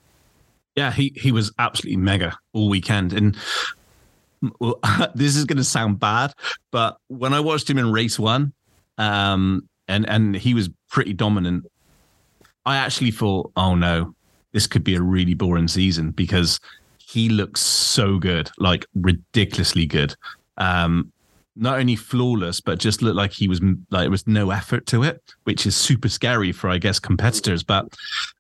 Yeah, 0.76 0.91
he 0.91 1.14
he 1.16 1.32
was 1.32 1.52
absolutely 1.60 1.97
mega 1.97 2.38
all 2.54 2.70
weekend, 2.70 3.14
and 3.14 3.38
well, 4.60 4.80
this 5.16 5.36
is 5.36 5.45
going 5.45 5.58
to 5.58 5.64
sound 5.64 5.99
bad, 5.99 6.34
but 6.72 6.97
when 7.08 7.34
I 7.34 7.39
watched 7.39 7.70
him 7.70 7.78
in 7.78 7.91
race 7.91 8.20
one, 8.20 8.54
um, 8.97 9.68
and 9.88 10.08
and 10.10 10.36
he 10.36 10.54
was 10.54 10.70
pretty 10.89 11.14
dominant, 11.14 11.66
I 12.66 12.78
actually 12.78 13.12
thought, 13.12 13.52
oh 13.56 13.76
no, 13.76 14.16
this 14.52 14.68
could 14.68 14.84
be 14.84 14.95
a 14.95 15.02
really 15.02 15.34
boring 15.34 15.68
season 15.68 16.12
because 16.12 16.60
he 16.97 17.30
looks 17.30 17.62
so 17.62 18.18
good, 18.18 18.49
like 18.58 18.86
ridiculously 18.95 19.86
good. 19.86 20.16
Um, 20.58 21.12
not 21.62 21.80
only 21.80 21.95
flawless, 21.95 22.59
but 22.59 22.80
just 22.80 23.03
looked 23.03 23.16
like 23.16 23.32
he 23.32 23.47
was 23.47 23.62
like 23.91 24.01
there 24.01 24.09
was 24.09 24.26
no 24.26 24.49
effort 24.49 24.88
to 24.88 25.03
it, 25.03 25.22
which 25.43 25.68
is 25.68 25.76
super 25.76 26.09
scary 26.09 26.51
for 26.51 26.70
I 26.70 26.80
guess 26.80 26.99
competitors. 26.99 27.64
But 27.64 27.95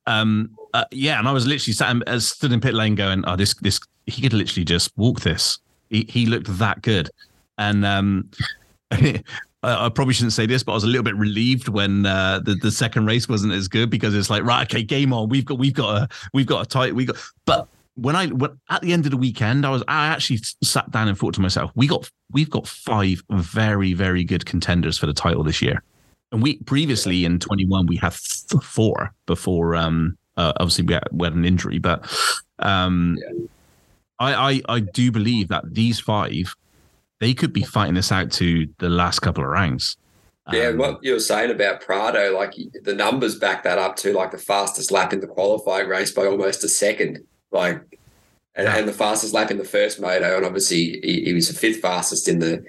um, 0.07 0.49
uh, 0.73 0.85
yeah, 0.91 1.19
and 1.19 1.27
I 1.27 1.31
was 1.31 1.45
literally 1.45 1.73
sat 1.73 1.91
in, 1.91 2.03
uh, 2.07 2.19
stood 2.19 2.51
in 2.51 2.59
pit 2.59 2.73
lane 2.73 2.95
going, 2.95 3.23
"Oh, 3.27 3.35
this 3.35 3.53
this 3.61 3.79
he 4.07 4.23
could 4.23 4.33
literally 4.33 4.65
just 4.65 4.91
walk 4.97 5.21
this." 5.21 5.59
He, 5.91 6.05
he 6.09 6.25
looked 6.25 6.47
that 6.57 6.81
good, 6.81 7.11
and 7.59 7.85
um, 7.85 8.31
I 9.63 9.89
probably 9.89 10.15
shouldn't 10.15 10.33
say 10.33 10.47
this, 10.47 10.63
but 10.63 10.71
I 10.71 10.75
was 10.75 10.83
a 10.83 10.87
little 10.87 11.03
bit 11.03 11.15
relieved 11.15 11.67
when 11.67 12.07
uh, 12.07 12.39
the 12.43 12.55
the 12.55 12.71
second 12.71 13.05
race 13.05 13.29
wasn't 13.29 13.53
as 13.53 13.67
good 13.67 13.91
because 13.91 14.15
it's 14.15 14.31
like 14.31 14.43
right, 14.43 14.63
okay, 14.63 14.81
game 14.81 15.13
on. 15.13 15.29
We've 15.29 15.45
got 15.45 15.59
we've 15.59 15.75
got 15.75 16.01
a 16.01 16.09
we've 16.33 16.47
got 16.47 16.65
a 16.65 16.67
tight 16.67 16.95
we 16.95 17.05
got, 17.05 17.17
but 17.45 17.67
when 18.01 18.15
I 18.15 18.27
when, 18.27 18.59
at 18.69 18.81
the 18.81 18.93
end 18.93 19.05
of 19.05 19.11
the 19.11 19.17
weekend, 19.17 19.65
I 19.65 19.69
was 19.69 19.83
I 19.87 20.07
actually 20.07 20.39
sat 20.63 20.89
down 20.91 21.07
and 21.07 21.17
thought 21.17 21.35
to 21.35 21.41
myself, 21.41 21.71
we 21.75 21.87
got 21.87 22.09
we've 22.31 22.49
got 22.49 22.67
five 22.67 23.21
very 23.29 23.93
very 23.93 24.23
good 24.23 24.45
contenders 24.45 24.97
for 24.97 25.05
the 25.05 25.13
title 25.13 25.43
this 25.43 25.61
year, 25.61 25.83
and 26.31 26.41
we 26.41 26.57
previously 26.63 27.25
in 27.25 27.39
twenty 27.39 27.65
one 27.65 27.85
we 27.85 27.97
had 27.97 28.13
four 28.13 29.13
before 29.27 29.75
um 29.75 30.17
uh, 30.37 30.53
obviously 30.57 30.85
we 30.85 30.93
had, 30.93 31.03
we 31.11 31.25
had, 31.25 31.35
an 31.35 31.45
injury, 31.45 31.77
but 31.77 32.09
um 32.59 33.17
yeah. 33.21 33.45
I, 34.19 34.33
I 34.33 34.61
I 34.67 34.79
do 34.79 35.11
believe 35.11 35.49
that 35.49 35.73
these 35.73 35.99
five 35.99 36.55
they 37.19 37.35
could 37.35 37.53
be 37.53 37.61
fighting 37.61 37.93
this 37.93 38.11
out 38.11 38.31
to 38.31 38.67
the 38.79 38.89
last 38.89 39.19
couple 39.19 39.43
of 39.43 39.49
rounds. 39.51 39.95
Yeah, 40.51 40.69
um, 40.69 40.77
what 40.77 41.03
you 41.03 41.13
were 41.13 41.19
saying 41.19 41.51
about 41.51 41.81
Prado, 41.81 42.35
like 42.35 42.55
the 42.83 42.95
numbers 42.95 43.37
back 43.37 43.61
that 43.63 43.77
up 43.77 43.95
to 43.97 44.11
like 44.11 44.31
the 44.31 44.39
fastest 44.39 44.91
lap 44.91 45.13
in 45.13 45.19
the 45.19 45.27
qualifying 45.27 45.87
race 45.87 46.11
by 46.11 46.25
almost 46.25 46.63
a 46.63 46.67
second. 46.67 47.19
Like, 47.51 47.99
and, 48.55 48.67
and 48.67 48.87
the 48.87 48.93
fastest 48.93 49.33
lap 49.33 49.51
in 49.51 49.57
the 49.57 49.63
first 49.63 49.99
moto, 49.99 50.37
and 50.37 50.45
obviously 50.45 50.99
he, 51.03 51.23
he 51.25 51.33
was 51.33 51.47
the 51.47 51.53
fifth 51.53 51.81
fastest 51.81 52.27
in 52.27 52.39
the 52.39 52.65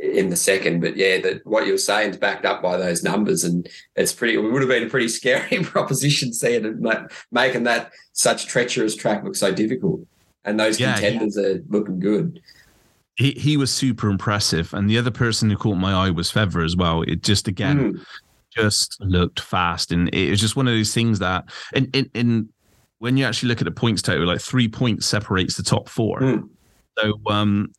in 0.00 0.30
the 0.30 0.36
second. 0.36 0.80
But 0.80 0.96
yeah, 0.96 1.20
that 1.20 1.46
what 1.46 1.66
you're 1.66 1.78
saying 1.78 2.10
is 2.10 2.16
backed 2.16 2.44
up 2.44 2.62
by 2.62 2.76
those 2.76 3.02
numbers, 3.02 3.44
and 3.44 3.68
it's 3.96 4.12
pretty. 4.12 4.34
It 4.34 4.38
would 4.38 4.62
have 4.62 4.68
been 4.68 4.84
a 4.84 4.90
pretty 4.90 5.08
scary 5.08 5.62
proposition 5.62 6.32
seeing 6.32 6.64
it, 6.64 7.12
making 7.30 7.64
that 7.64 7.92
such 8.12 8.46
treacherous 8.46 8.96
track 8.96 9.24
look 9.24 9.36
so 9.36 9.52
difficult. 9.52 10.00
And 10.44 10.60
those 10.60 10.78
yeah, 10.78 10.94
contenders 10.94 11.36
yeah. 11.36 11.48
are 11.48 11.62
looking 11.68 11.98
good. 11.98 12.40
He 13.16 13.32
he 13.32 13.56
was 13.56 13.72
super 13.72 14.08
impressive, 14.08 14.72
and 14.72 14.88
the 14.88 14.98
other 14.98 15.10
person 15.10 15.50
who 15.50 15.56
caught 15.56 15.76
my 15.76 15.92
eye 15.92 16.10
was 16.10 16.30
Febvre 16.30 16.64
as 16.64 16.76
well. 16.76 17.02
It 17.02 17.22
just 17.22 17.48
again. 17.48 17.94
Mm. 17.94 18.04
Just 18.52 18.98
looked 19.02 19.40
fast, 19.40 19.92
and 19.92 20.08
it 20.14 20.30
was 20.30 20.40
just 20.40 20.56
one 20.56 20.66
of 20.66 20.72
those 20.72 20.94
things 20.94 21.18
that, 21.18 21.44
in, 21.74 21.90
in, 21.92 22.10
in 22.14 22.48
when 22.98 23.16
you 23.16 23.24
actually 23.24 23.48
look 23.48 23.60
at 23.60 23.64
the 23.64 23.70
points 23.70 24.02
total, 24.02 24.26
like 24.26 24.40
three 24.40 24.68
points 24.68 25.06
separates 25.06 25.56
the 25.56 25.62
top 25.62 25.88
four. 25.88 26.20
Mm. 26.20 26.48
So, 26.98 27.20
um, 27.26 27.72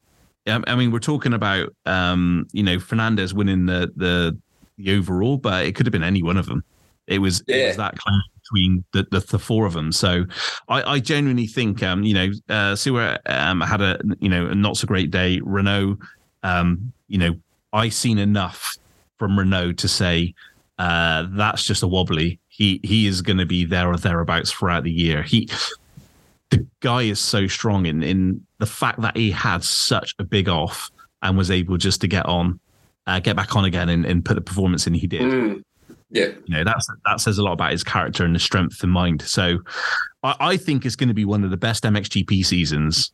I 0.45 0.75
mean, 0.75 0.91
we're 0.91 0.99
talking 0.99 1.33
about, 1.33 1.73
um, 1.85 2.47
you 2.51 2.63
know, 2.63 2.79
Fernandez 2.79 3.33
winning 3.33 3.65
the, 3.65 3.91
the 3.95 4.37
the 4.77 4.95
overall, 4.95 5.37
but 5.37 5.65
it 5.65 5.75
could 5.75 5.85
have 5.87 5.91
been 5.91 6.03
any 6.03 6.21
one 6.21 6.37
of 6.37 6.45
them. 6.45 6.63
It 7.07 7.19
was, 7.19 7.43
yeah. 7.47 7.55
it 7.55 7.67
was 7.67 7.77
that 7.77 7.97
close 7.97 8.21
between 8.43 8.83
the, 8.91 9.07
the, 9.09 9.19
the 9.21 9.39
four 9.39 9.65
of 9.65 9.73
them. 9.73 9.91
So, 9.91 10.25
I, 10.69 10.83
I 10.83 10.99
genuinely 10.99 11.47
think, 11.47 11.81
um, 11.81 12.03
you 12.03 12.13
know, 12.13 12.29
uh, 12.49 12.75
Seewer 12.75 13.17
um, 13.25 13.61
had 13.61 13.81
a 13.81 13.99
you 14.19 14.29
know 14.29 14.47
a 14.47 14.55
not 14.55 14.77
so 14.77 14.87
great 14.87 15.09
day. 15.09 15.39
Renaux, 15.39 15.97
um, 16.43 16.93
you 17.07 17.17
know, 17.17 17.35
I 17.73 17.89
seen 17.89 18.17
enough 18.17 18.75
from 19.17 19.37
Renaux 19.37 19.75
to 19.77 19.87
say 19.87 20.33
uh, 20.77 21.25
that's 21.31 21.63
just 21.65 21.83
a 21.83 21.87
wobbly 21.87 22.39
he 22.57 22.79
he 22.83 23.05
is 23.05 23.21
going 23.21 23.37
to 23.37 23.45
be 23.45 23.65
there 23.65 23.87
or 23.87 23.97
thereabouts 23.97 24.51
throughout 24.51 24.83
the 24.83 24.91
year. 24.91 25.21
He 25.21 25.47
the 26.49 26.65
guy 26.79 27.03
is 27.03 27.19
so 27.19 27.45
strong 27.45 27.85
in 27.85 28.01
in 28.01 28.45
the 28.57 28.65
fact 28.65 28.99
that 29.01 29.15
he 29.15 29.29
had 29.29 29.63
such 29.63 30.15
a 30.17 30.23
big 30.23 30.49
off 30.49 30.89
and 31.21 31.37
was 31.37 31.51
able 31.51 31.77
just 31.77 32.01
to 32.01 32.07
get 32.07 32.25
on, 32.25 32.59
uh, 33.05 33.19
get 33.19 33.35
back 33.35 33.55
on 33.55 33.65
again 33.65 33.89
and, 33.89 34.05
and 34.05 34.25
put 34.25 34.33
the 34.33 34.41
performance 34.41 34.87
in 34.87 34.95
he 34.95 35.05
did. 35.05 35.21
Mm. 35.21 35.63
Yeah, 36.09 36.29
you 36.45 36.55
know 36.55 36.63
that's 36.63 36.87
that 37.05 37.21
says 37.21 37.37
a 37.37 37.43
lot 37.43 37.53
about 37.53 37.71
his 37.71 37.83
character 37.83 38.25
and 38.25 38.33
the 38.33 38.39
strength 38.39 38.81
of 38.81 38.89
mind. 38.89 39.21
So, 39.21 39.59
I, 40.23 40.35
I 40.39 40.57
think 40.57 40.83
it's 40.83 40.95
going 40.95 41.09
to 41.09 41.13
be 41.13 41.25
one 41.25 41.43
of 41.43 41.51
the 41.51 41.57
best 41.57 41.83
MXGP 41.83 42.43
seasons 42.43 43.11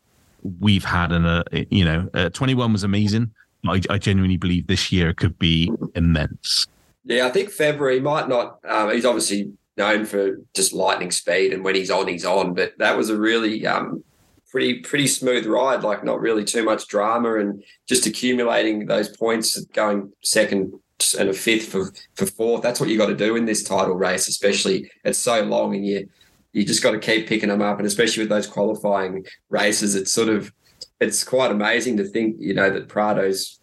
we've 0.62 0.86
had. 0.86 1.12
And 1.12 1.26
a 1.26 1.44
you 1.70 1.84
know, 1.84 2.08
uh, 2.14 2.30
twenty 2.30 2.54
one 2.54 2.72
was 2.72 2.84
amazing. 2.84 3.32
I, 3.68 3.82
I 3.90 3.98
genuinely 3.98 4.38
believe 4.38 4.68
this 4.68 4.92
year 4.92 5.14
could 5.14 5.38
be 5.38 5.72
immense. 5.96 6.68
Yeah, 7.06 7.28
I 7.28 7.30
think 7.30 7.50
Febvre 7.50 8.02
might 8.02 8.30
not. 8.30 8.60
Um, 8.68 8.92
he's 8.92 9.06
obviously 9.06 9.52
known 9.78 10.06
for 10.06 10.38
just 10.56 10.74
lightning 10.74 11.12
speed, 11.12 11.54
and 11.54 11.64
when 11.64 11.76
he's 11.76 11.92
on, 11.92 12.08
he's 12.08 12.26
on. 12.26 12.54
But 12.54 12.74
that 12.78 12.98
was 12.98 13.10
a 13.10 13.18
really 13.18 13.66
um, 13.68 14.04
pretty 14.50 14.80
pretty 14.80 15.08
smooth 15.08 15.46
ride. 15.46 15.84
Like 15.84 16.04
not 16.04 16.22
really 16.22 16.46
too 16.46 16.64
much 16.64 16.88
drama, 16.88 17.40
and 17.40 17.64
just 17.88 18.06
accumulating 18.06 18.86
those 18.86 19.16
points, 19.16 19.60
going 19.66 20.12
second 20.24 20.74
and 21.20 21.30
a 21.30 21.34
fifth 21.34 21.70
for 21.70 21.92
for 22.16 22.26
fourth. 22.26 22.62
That's 22.62 22.80
what 22.80 22.90
you 22.90 22.98
got 22.98 23.08
to 23.08 23.16
do 23.16 23.36
in 23.36 23.46
this 23.46 23.64
title 23.64 23.96
race, 23.96 24.28
especially 24.28 24.90
it's 25.04 25.20
so 25.20 25.44
long, 25.44 25.76
and 25.76 25.86
you 25.86 26.08
you 26.54 26.64
just 26.64 26.84
got 26.84 26.92
to 26.92 27.00
keep 27.00 27.28
picking 27.28 27.50
them 27.50 27.62
up, 27.62 27.80
and 27.80 27.88
especially 27.88 28.24
with 28.24 28.30
those 28.30 28.48
qualifying 28.48 29.26
races, 29.50 29.96
it's 29.96 30.12
sort 30.12 30.30
of 30.30 30.54
it's 31.00 31.24
quite 31.24 31.52
amazing 31.52 31.98
to 31.98 32.06
think 32.06 32.38
you 32.40 32.54
know 32.54 32.70
that 32.70 32.88
Prado's 32.88 33.60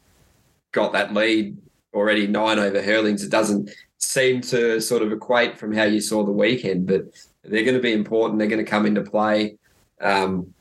got 0.72 0.93
that 0.93 1.14
lead 1.14 1.57
already 1.95 2.26
nine 2.26 2.59
over 2.59 2.80
Herlings. 2.80 3.22
It 3.22 3.30
doesn't 3.30 3.70
seem 3.99 4.41
to 4.41 4.80
sort 4.80 5.03
of 5.03 5.12
equate 5.12 5.59
from 5.59 5.72
how 5.72 5.84
you 5.84 6.01
saw 6.01 6.24
the 6.24 6.32
weekend, 6.32 6.86
but 6.86 7.03
they're 7.43 7.64
going 7.64 7.76
to 7.76 7.82
be 7.82 7.93
important. 7.93 8.38
They're 8.38 8.49
going 8.49 8.64
to 8.64 8.70
come 8.70 8.86
into 8.86 9.03
play. 9.03 9.57
Um, 10.01 10.55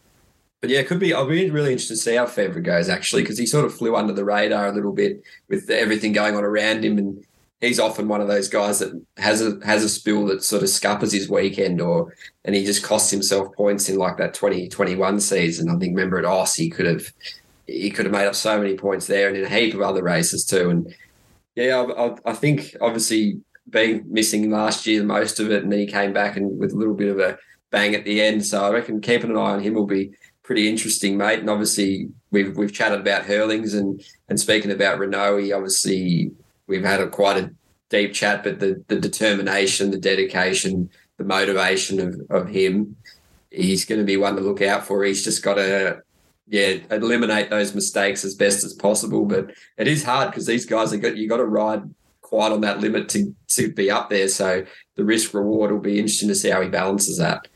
but 0.61 0.69
yeah, 0.69 0.79
it 0.79 0.87
could 0.87 0.99
be. 0.99 1.13
I'll 1.13 1.27
be 1.27 1.49
really 1.49 1.71
interested 1.71 1.95
to 1.95 2.01
see 2.01 2.15
how 2.15 2.25
Febvre 2.25 2.63
goes 2.63 2.89
actually, 2.89 3.21
because 3.21 3.37
he 3.37 3.45
sort 3.45 3.65
of 3.65 3.73
flew 3.73 3.95
under 3.95 4.13
the 4.13 4.25
radar 4.25 4.67
a 4.67 4.73
little 4.73 4.91
bit 4.91 5.23
with 5.47 5.69
everything 5.69 6.11
going 6.11 6.35
on 6.35 6.43
around 6.43 6.83
him, 6.83 6.97
and 6.97 7.25
he's 7.61 7.79
often 7.79 8.09
one 8.09 8.19
of 8.19 8.27
those 8.27 8.49
guys 8.49 8.79
that 8.79 9.01
has 9.17 9.41
a 9.41 9.57
has 9.65 9.85
a 9.85 9.89
spill 9.89 10.25
that 10.25 10.43
sort 10.43 10.63
of 10.63 10.69
scuppers 10.69 11.13
his 11.13 11.29
weekend, 11.29 11.79
or 11.79 12.13
and 12.43 12.55
he 12.55 12.65
just 12.65 12.83
costs 12.83 13.09
himself 13.09 13.55
points 13.55 13.87
in 13.87 13.97
like 13.97 14.17
that 14.17 14.33
2021 14.33 15.21
season. 15.21 15.69
I 15.69 15.77
think 15.77 15.95
remember 15.95 16.19
at 16.19 16.25
Oss 16.25 16.55
he 16.55 16.69
could 16.69 16.85
have 16.85 17.13
he 17.65 17.89
could 17.89 18.05
have 18.05 18.13
made 18.13 18.27
up 18.27 18.35
so 18.35 18.57
many 18.59 18.75
points 18.75 19.07
there, 19.07 19.29
and 19.29 19.37
in 19.37 19.45
a 19.45 19.49
heap 19.49 19.73
of 19.73 19.81
other 19.81 20.03
races 20.03 20.43
too, 20.43 20.69
and 20.69 20.93
yeah, 21.59 21.81
I, 21.81 22.15
I, 22.29 22.33
think 22.33 22.75
obviously 22.79 23.41
being 23.69 24.05
missing 24.07 24.49
last 24.49 24.87
year 24.87 25.03
most 25.03 25.39
of 25.39 25.51
it, 25.51 25.63
and 25.63 25.71
then 25.71 25.79
he 25.79 25.87
came 25.87 26.13
back 26.13 26.37
and 26.37 26.57
with 26.57 26.73
a 26.73 26.75
little 26.75 26.93
bit 26.93 27.09
of 27.09 27.19
a 27.19 27.37
bang 27.69 27.95
at 27.95 28.05
the 28.05 28.21
end. 28.21 28.45
So 28.45 28.63
I 28.63 28.71
reckon 28.71 29.01
keeping 29.01 29.29
an 29.29 29.37
eye 29.37 29.51
on 29.51 29.59
him 29.61 29.73
will 29.73 29.85
be 29.85 30.11
pretty 30.43 30.69
interesting, 30.69 31.17
mate. 31.17 31.39
And 31.39 31.49
obviously 31.49 32.09
we've 32.31 32.55
we've 32.55 32.73
chatted 32.73 33.01
about 33.01 33.25
Herlings 33.25 33.73
and 33.73 34.01
and 34.29 34.39
speaking 34.39 34.71
about 34.71 34.99
Renaux, 34.99 35.55
obviously 35.55 36.31
we've 36.67 36.85
had 36.85 37.01
a 37.01 37.09
quite 37.09 37.37
a 37.37 37.51
deep 37.89 38.13
chat, 38.13 38.43
but 38.43 38.59
the 38.59 38.83
the 38.87 38.99
determination, 38.99 39.91
the 39.91 39.99
dedication, 39.99 40.89
the 41.17 41.25
motivation 41.25 41.99
of 41.99 42.19
of 42.29 42.47
him, 42.47 42.95
he's 43.51 43.85
going 43.85 43.99
to 43.99 44.05
be 44.05 44.17
one 44.17 44.35
to 44.35 44.41
look 44.41 44.61
out 44.61 44.85
for. 44.85 45.03
He's 45.03 45.23
just 45.23 45.43
got 45.43 45.55
to 45.55 46.01
yeah, 46.49 46.77
eliminate 46.89 47.49
those 47.49 47.75
mistakes 47.75 48.25
as 48.25 48.35
best 48.35 48.63
as 48.63 48.73
possible. 48.73 49.25
But 49.25 49.51
it 49.77 49.87
is 49.87 50.03
hard 50.03 50.31
because 50.31 50.45
these 50.45 50.65
guys 50.65 50.91
are 50.91 50.97
got 50.97 51.15
you 51.15 51.29
got 51.29 51.37
to 51.37 51.45
ride 51.45 51.83
quite 52.21 52.51
on 52.51 52.61
that 52.61 52.79
limit 52.79 53.09
to 53.09 53.33
to 53.49 53.71
be 53.71 53.89
up 53.91 54.09
there. 54.09 54.27
So 54.27 54.65
the 54.95 55.05
risk 55.05 55.33
reward 55.33 55.71
will 55.71 55.79
be 55.79 55.99
interesting 55.99 56.29
to 56.29 56.35
see 56.35 56.49
how 56.49 56.61
he 56.61 56.69
balances 56.69 57.17
that. 57.19 57.47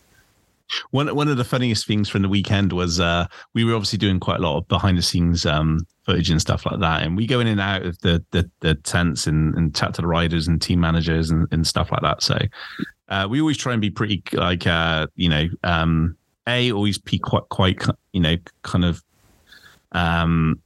One 0.92 1.14
one 1.16 1.28
of 1.28 1.38
the 1.38 1.44
funniest 1.44 1.88
things 1.88 2.08
from 2.10 2.22
the 2.22 2.30
weekend 2.30 2.72
was 2.72 3.00
uh, 3.00 3.28
we 3.54 3.64
were 3.64 3.74
obviously 3.74 3.98
doing 3.98 4.20
quite 4.20 4.40
a 4.40 4.44
lot 4.44 4.58
of 4.58 4.68
behind 4.68 4.98
the 4.98 5.02
scenes 5.02 5.46
um, 5.46 5.86
footage 6.06 6.30
and 6.30 6.42
stuff 6.42 6.66
like 6.66 6.80
that, 6.80 7.04
and 7.04 7.18
we 7.18 7.28
go 7.28 7.40
in 7.40 7.48
and 7.48 7.62
out 7.62 7.84
of 7.84 8.00
the 8.00 8.24
the, 8.32 8.50
the 8.62 8.76
tents 8.76 9.28
and, 9.28 9.56
and 9.56 9.76
chat 9.76 9.94
to 9.96 10.02
the 10.02 10.08
riders 10.08 10.48
and 10.48 10.62
team 10.62 10.80
managers 10.80 11.30
and, 11.30 11.48
and 11.52 11.68
stuff 11.68 11.92
like 11.92 12.02
that. 12.02 12.24
So 12.24 12.38
uh, 13.10 13.28
we 13.30 13.40
always 13.40 13.58
try 13.58 13.74
and 13.74 13.82
be 13.82 13.92
pretty 13.92 14.24
like 14.34 14.66
uh, 14.66 15.08
you 15.16 15.30
know 15.30 15.48
um, 15.64 16.16
a 16.48 16.72
always 16.72 16.98
be 16.98 17.18
quite 17.18 17.48
quite 17.50 17.82
you 18.12 18.20
know 18.20 18.36
kind 18.64 18.86
of 18.86 19.04
um 19.94 20.60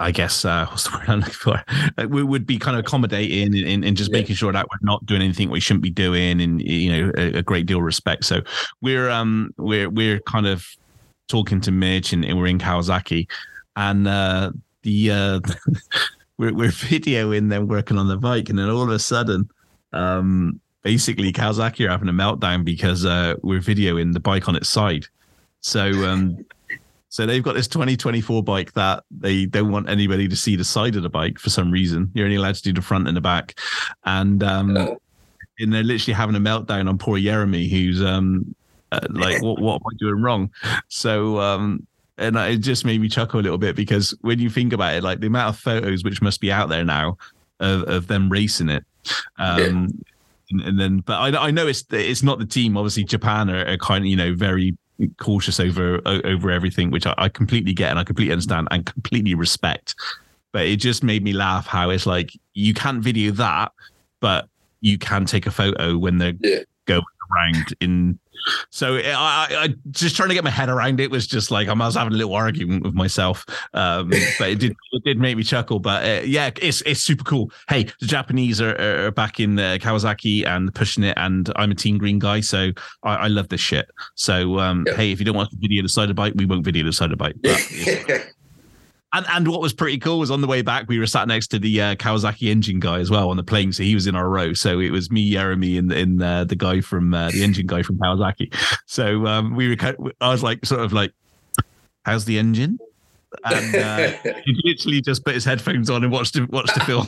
I 0.00 0.10
guess 0.10 0.44
uh, 0.44 0.66
what's 0.70 0.84
the 0.84 0.96
word 0.96 1.08
I'm 1.08 1.20
looking 1.20 1.32
for? 1.32 1.64
we 2.08 2.22
would 2.22 2.46
be 2.46 2.58
kind 2.58 2.76
of 2.76 2.84
accommodating 2.84 3.56
and, 3.66 3.84
and 3.84 3.96
just 3.96 4.10
yeah. 4.10 4.18
making 4.18 4.36
sure 4.36 4.52
that 4.52 4.66
we're 4.66 4.86
not 4.86 5.04
doing 5.06 5.22
anything 5.22 5.50
we 5.50 5.60
shouldn't 5.60 5.82
be 5.82 5.90
doing, 5.90 6.40
and 6.40 6.60
you 6.60 6.90
know, 6.92 7.12
a, 7.16 7.38
a 7.38 7.42
great 7.42 7.66
deal 7.66 7.78
of 7.78 7.84
respect. 7.84 8.24
So 8.24 8.42
we're 8.80 9.08
um 9.08 9.54
we're 9.56 9.88
we're 9.88 10.20
kind 10.20 10.46
of 10.46 10.66
talking 11.28 11.60
to 11.62 11.72
Mitch, 11.72 12.12
and, 12.12 12.24
and 12.24 12.36
we're 12.36 12.46
in 12.46 12.58
Kawasaki, 12.58 13.28
and 13.76 14.08
uh, 14.08 14.50
the 14.82 15.10
uh, 15.10 15.40
we're 16.38 16.52
we're 16.52 16.68
videoing 16.68 17.48
them 17.48 17.68
working 17.68 17.96
on 17.96 18.08
the 18.08 18.16
bike, 18.16 18.48
and 18.48 18.58
then 18.58 18.68
all 18.68 18.82
of 18.82 18.90
a 18.90 18.98
sudden, 18.98 19.48
um, 19.92 20.60
basically 20.84 21.32
Kawasaki 21.32 21.86
are 21.86 21.90
having 21.90 22.08
a 22.08 22.12
meltdown 22.12 22.64
because 22.64 23.04
uh, 23.04 23.34
we're 23.42 23.58
videoing 23.58 24.12
the 24.12 24.20
bike 24.20 24.48
on 24.48 24.54
its 24.54 24.68
side. 24.68 25.06
So 25.60 25.82
um, 26.04 26.44
so 27.08 27.26
they've 27.26 27.42
got 27.42 27.54
this 27.54 27.66
2024 27.66 28.44
bike 28.44 28.72
that 28.74 29.02
they 29.10 29.46
don't 29.46 29.72
want 29.72 29.88
anybody 29.88 30.28
to 30.28 30.36
see 30.36 30.54
the 30.54 30.64
side 30.64 30.94
of 30.94 31.02
the 31.02 31.10
bike 31.10 31.40
for 31.40 31.50
some 31.50 31.72
reason. 31.72 32.12
You're 32.14 32.26
only 32.26 32.36
allowed 32.36 32.54
to 32.54 32.62
do 32.62 32.72
the 32.72 32.82
front 32.82 33.08
and 33.08 33.16
the 33.16 33.20
back, 33.20 33.58
and 34.04 34.42
um, 34.44 34.76
and 34.76 35.72
they're 35.72 35.82
literally 35.82 36.14
having 36.14 36.36
a 36.36 36.40
meltdown 36.40 36.88
on 36.88 36.98
poor 36.98 37.18
Jeremy, 37.18 37.66
who's 37.68 38.02
um, 38.02 38.54
uh, 38.92 39.00
like, 39.10 39.42
what 39.42 39.60
what 39.60 39.76
am 39.76 39.86
I 39.86 39.96
doing 39.98 40.22
wrong? 40.22 40.50
So 40.88 41.40
um, 41.40 41.86
and 42.18 42.36
it 42.36 42.58
just 42.58 42.84
made 42.84 43.00
me 43.00 43.08
chuckle 43.08 43.40
a 43.40 43.42
little 43.42 43.58
bit 43.58 43.74
because 43.74 44.14
when 44.20 44.38
you 44.38 44.50
think 44.50 44.72
about 44.72 44.94
it, 44.94 45.02
like 45.02 45.20
the 45.20 45.26
amount 45.26 45.54
of 45.54 45.60
photos 45.60 46.04
which 46.04 46.20
must 46.20 46.40
be 46.40 46.52
out 46.52 46.68
there 46.68 46.84
now 46.84 47.16
of, 47.60 47.82
of 47.84 48.06
them 48.06 48.28
racing 48.28 48.68
it. 48.68 48.84
Um, 49.38 49.58
yeah. 49.58 50.13
And, 50.50 50.60
and, 50.60 50.80
then, 50.80 50.98
but 50.98 51.14
I, 51.14 51.46
I 51.46 51.50
know 51.50 51.66
it's 51.66 51.84
it's 51.90 52.22
not 52.22 52.38
the 52.38 52.46
team. 52.46 52.76
Obviously, 52.76 53.04
Japan 53.04 53.50
are, 53.50 53.66
are 53.66 53.76
kind 53.76 54.04
of 54.04 54.06
you 54.06 54.16
know 54.16 54.34
very 54.34 54.76
cautious 55.18 55.60
over 55.60 56.00
over 56.04 56.50
everything, 56.50 56.90
which 56.90 57.06
I, 57.06 57.14
I 57.16 57.28
completely 57.28 57.72
get 57.72 57.90
and 57.90 57.98
I 57.98 58.04
completely 58.04 58.32
understand 58.32 58.68
and 58.70 58.84
completely 58.84 59.34
respect. 59.34 59.94
But 60.52 60.66
it 60.66 60.76
just 60.76 61.02
made 61.02 61.24
me 61.24 61.32
laugh 61.32 61.66
how 61.66 61.90
it's 61.90 62.06
like 62.06 62.32
you 62.52 62.74
can't 62.74 63.02
video 63.02 63.32
that, 63.32 63.72
but 64.20 64.48
you 64.80 64.98
can 64.98 65.24
take 65.24 65.46
a 65.46 65.50
photo 65.50 65.96
when 65.98 66.18
they're 66.18 66.34
yeah. 66.40 66.60
going 66.84 67.02
around 67.32 67.74
in 67.80 68.18
so 68.70 68.96
I, 68.96 69.46
I, 69.50 69.74
just 69.90 70.16
trying 70.16 70.28
to 70.28 70.34
get 70.34 70.44
my 70.44 70.50
head 70.50 70.68
around 70.68 71.00
it 71.00 71.10
was 71.10 71.26
just 71.26 71.50
like 71.50 71.68
I 71.68 71.74
was 71.74 71.94
having 71.94 72.12
a 72.12 72.16
little 72.16 72.34
argument 72.34 72.84
with 72.84 72.94
myself, 72.94 73.44
um, 73.74 74.08
but 74.38 74.50
it 74.50 74.58
did 74.58 74.76
it 74.92 75.04
did 75.04 75.18
make 75.18 75.36
me 75.36 75.42
chuckle. 75.42 75.78
But 75.78 76.04
uh, 76.04 76.22
yeah, 76.24 76.50
it's 76.60 76.82
it's 76.82 77.00
super 77.00 77.24
cool. 77.24 77.50
Hey, 77.68 77.84
the 78.00 78.06
Japanese 78.06 78.60
are, 78.60 79.06
are 79.06 79.10
back 79.10 79.40
in 79.40 79.58
uh, 79.58 79.78
Kawasaki 79.80 80.46
and 80.46 80.74
pushing 80.74 81.04
it, 81.04 81.14
and 81.16 81.50
I'm 81.56 81.70
a 81.70 81.74
Team 81.74 81.98
Green 81.98 82.18
guy, 82.18 82.40
so 82.40 82.70
I, 83.02 83.14
I 83.14 83.26
love 83.28 83.48
this 83.48 83.60
shit. 83.60 83.90
So 84.14 84.58
um, 84.58 84.84
yeah. 84.86 84.94
hey, 84.94 85.12
if 85.12 85.18
you 85.18 85.24
don't 85.24 85.36
want 85.36 85.50
to 85.50 85.56
video 85.60 85.82
the 85.82 85.88
side 85.88 86.10
of 86.10 86.16
bike, 86.16 86.34
we 86.36 86.46
won't 86.46 86.64
video 86.64 86.84
the 86.84 86.92
side 86.92 87.12
of 87.12 87.18
bike. 87.18 87.36
But, 87.42 87.60
And 89.14 89.24
and 89.30 89.46
what 89.46 89.60
was 89.60 89.72
pretty 89.72 89.98
cool 89.98 90.18
was 90.18 90.32
on 90.32 90.40
the 90.40 90.48
way 90.48 90.60
back 90.60 90.88
we 90.88 90.98
were 90.98 91.06
sat 91.06 91.28
next 91.28 91.46
to 91.48 91.60
the 91.60 91.80
uh, 91.80 91.94
Kawasaki 91.94 92.50
engine 92.50 92.80
guy 92.80 92.98
as 92.98 93.10
well 93.10 93.30
on 93.30 93.36
the 93.36 93.44
plane, 93.44 93.72
so 93.72 93.84
he 93.84 93.94
was 93.94 94.08
in 94.08 94.16
our 94.16 94.28
row. 94.28 94.52
So 94.54 94.80
it 94.80 94.90
was 94.90 95.08
me, 95.08 95.30
Jeremy, 95.30 95.78
and 95.78 95.92
in 95.92 96.20
uh, 96.20 96.42
the 96.42 96.56
guy 96.56 96.80
from 96.80 97.14
uh, 97.14 97.30
the 97.30 97.44
engine 97.44 97.68
guy 97.68 97.82
from 97.82 97.96
Kawasaki. 97.98 98.52
So 98.86 99.24
um, 99.26 99.54
we 99.54 99.68
were, 99.68 99.76
I 100.20 100.30
was 100.30 100.42
like, 100.42 100.66
sort 100.66 100.80
of 100.80 100.92
like, 100.92 101.12
how's 102.04 102.24
the 102.24 102.38
engine? 102.38 102.76
And 103.44 103.76
uh, 103.76 104.10
he 104.44 104.60
literally 104.64 105.00
just 105.00 105.24
put 105.24 105.34
his 105.34 105.44
headphones 105.44 105.90
on 105.90 106.02
and 106.02 106.12
watched 106.12 106.36
watched 106.50 106.74
the 106.74 106.80
film. 106.80 107.06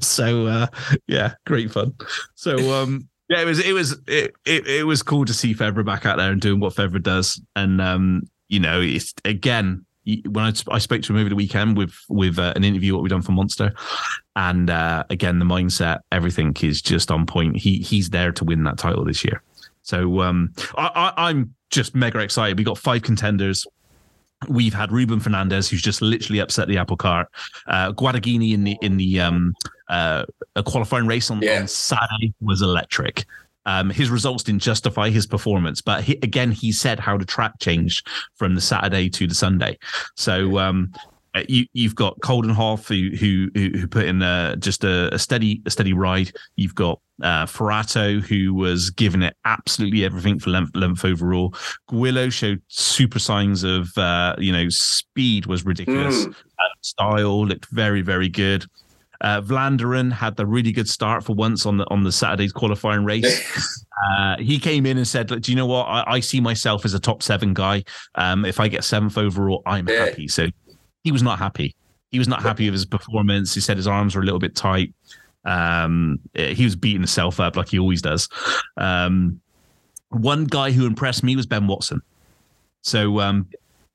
so 0.02 0.48
uh, 0.48 0.66
yeah, 1.06 1.34
great 1.46 1.70
fun. 1.70 1.94
So 2.34 2.82
um, 2.82 3.08
yeah, 3.28 3.42
it 3.42 3.44
was 3.44 3.64
it 3.64 3.72
was 3.72 3.92
it, 4.08 4.34
it, 4.44 4.66
it 4.66 4.86
was 4.86 5.04
cool 5.04 5.24
to 5.24 5.32
see 5.32 5.54
Febvre 5.54 5.86
back 5.86 6.04
out 6.04 6.16
there 6.16 6.32
and 6.32 6.40
doing 6.40 6.58
what 6.58 6.74
Febvre 6.74 7.00
does, 7.00 7.40
and 7.54 7.80
um, 7.80 8.22
you 8.48 8.58
know, 8.58 8.80
it's 8.80 9.14
again 9.24 9.86
when 10.04 10.44
I, 10.44 10.52
I 10.70 10.78
spoke 10.78 11.02
to 11.02 11.12
him 11.12 11.18
over 11.18 11.28
the 11.28 11.36
weekend 11.36 11.76
with 11.76 11.94
with 12.08 12.38
uh, 12.38 12.52
an 12.56 12.64
interview 12.64 12.94
what 12.94 13.02
we've 13.02 13.10
done 13.10 13.22
for 13.22 13.32
Monster, 13.32 13.72
and 14.36 14.70
uh, 14.70 15.04
again 15.10 15.38
the 15.38 15.44
mindset, 15.44 16.00
everything 16.10 16.56
is 16.62 16.82
just 16.82 17.10
on 17.10 17.26
point. 17.26 17.56
He 17.56 17.78
he's 17.78 18.10
there 18.10 18.32
to 18.32 18.44
win 18.44 18.64
that 18.64 18.78
title 18.78 19.04
this 19.04 19.24
year. 19.24 19.42
So 19.82 20.20
um, 20.20 20.52
I, 20.76 21.12
I, 21.16 21.28
I'm 21.28 21.54
just 21.70 21.94
mega 21.94 22.18
excited. 22.18 22.58
We 22.58 22.64
got 22.64 22.78
five 22.78 23.02
contenders. 23.02 23.66
We've 24.48 24.72
had 24.72 24.90
Ruben 24.90 25.20
Fernandez, 25.20 25.68
who's 25.68 25.82
just 25.82 26.00
literally 26.00 26.40
upset 26.40 26.66
the 26.66 26.78
apple 26.78 26.96
cart. 26.96 27.28
Uh, 27.66 27.92
Guadagnini 27.92 28.54
in 28.54 28.64
the 28.64 28.78
in 28.80 28.96
the 28.96 29.20
um, 29.20 29.54
uh, 29.88 30.24
qualifying 30.64 31.06
race 31.06 31.30
on, 31.30 31.42
yeah. 31.42 31.60
on 31.60 31.68
Saturday 31.68 32.32
was 32.40 32.62
electric. 32.62 33.26
Um, 33.66 33.90
his 33.90 34.10
results 34.10 34.42
didn't 34.42 34.62
justify 34.62 35.10
his 35.10 35.26
performance, 35.26 35.80
but 35.80 36.02
he, 36.02 36.14
again, 36.22 36.50
he 36.50 36.72
said 36.72 36.98
how 36.98 37.18
the 37.18 37.24
track 37.24 37.52
changed 37.60 38.06
from 38.36 38.54
the 38.54 38.60
Saturday 38.60 39.08
to 39.10 39.26
the 39.26 39.34
Sunday. 39.34 39.78
So 40.16 40.58
um, 40.58 40.92
uh, 41.34 41.42
you, 41.48 41.66
have 41.82 41.94
got 41.94 42.18
Coldenhoff 42.20 42.88
who 42.88 43.16
who 43.16 43.50
who 43.54 43.86
put 43.86 44.06
in 44.06 44.20
a, 44.22 44.56
just 44.58 44.82
a, 44.82 45.14
a, 45.14 45.18
steady 45.18 45.62
a 45.64 45.70
steady 45.70 45.92
ride. 45.92 46.32
You've 46.56 46.74
got 46.74 47.00
uh, 47.22 47.46
Forato 47.46 48.20
who 48.20 48.52
was 48.54 48.90
giving 48.90 49.22
it 49.22 49.36
absolutely 49.44 50.04
everything 50.04 50.40
for 50.40 50.50
length, 50.50 50.74
length 50.74 51.04
overall. 51.04 51.54
Guillod 51.88 52.32
showed 52.32 52.62
super 52.68 53.20
signs 53.20 53.62
of 53.62 53.96
uh, 53.96 54.34
you 54.38 54.52
know 54.52 54.68
speed 54.70 55.46
was 55.46 55.64
ridiculous. 55.64 56.26
Mm. 56.26 56.30
Uh, 56.32 56.74
style 56.80 57.46
looked 57.46 57.66
very 57.70 58.02
very 58.02 58.28
good. 58.28 58.64
Uh, 59.20 59.40
Vlaanderen 59.42 60.10
had 60.12 60.36
the 60.36 60.46
really 60.46 60.72
good 60.72 60.88
start 60.88 61.24
for 61.24 61.34
once 61.34 61.66
on 61.66 61.76
the 61.76 61.88
on 61.90 62.02
the 62.04 62.12
Saturday's 62.12 62.52
qualifying 62.52 63.04
race. 63.04 63.84
uh, 64.08 64.36
he 64.38 64.58
came 64.58 64.86
in 64.86 64.96
and 64.96 65.06
said, 65.06 65.28
"Do 65.28 65.52
you 65.52 65.56
know 65.56 65.66
what? 65.66 65.84
I, 65.84 66.04
I 66.06 66.20
see 66.20 66.40
myself 66.40 66.84
as 66.84 66.94
a 66.94 67.00
top 67.00 67.22
seven 67.22 67.52
guy. 67.52 67.84
Um, 68.14 68.44
if 68.44 68.60
I 68.60 68.68
get 68.68 68.84
seventh 68.84 69.18
overall, 69.18 69.62
I'm 69.66 69.88
yeah. 69.88 70.06
happy." 70.06 70.28
So 70.28 70.46
he 71.04 71.12
was 71.12 71.22
not 71.22 71.38
happy. 71.38 71.74
He 72.10 72.18
was 72.18 72.28
not 72.28 72.42
happy 72.42 72.64
with 72.64 72.74
his 72.74 72.86
performance. 72.86 73.54
He 73.54 73.60
said 73.60 73.76
his 73.76 73.86
arms 73.86 74.16
were 74.16 74.22
a 74.22 74.24
little 74.24 74.40
bit 74.40 74.56
tight. 74.56 74.94
Um, 75.44 76.18
he 76.34 76.64
was 76.64 76.76
beating 76.76 77.00
himself 77.00 77.40
up 77.40 77.56
like 77.56 77.68
he 77.68 77.78
always 77.78 78.02
does. 78.02 78.28
Um, 78.76 79.40
one 80.08 80.44
guy 80.44 80.72
who 80.72 80.86
impressed 80.86 81.22
me 81.22 81.36
was 81.36 81.46
Ben 81.46 81.66
Watson. 81.66 82.02
So 82.82 83.20
um, 83.20 83.48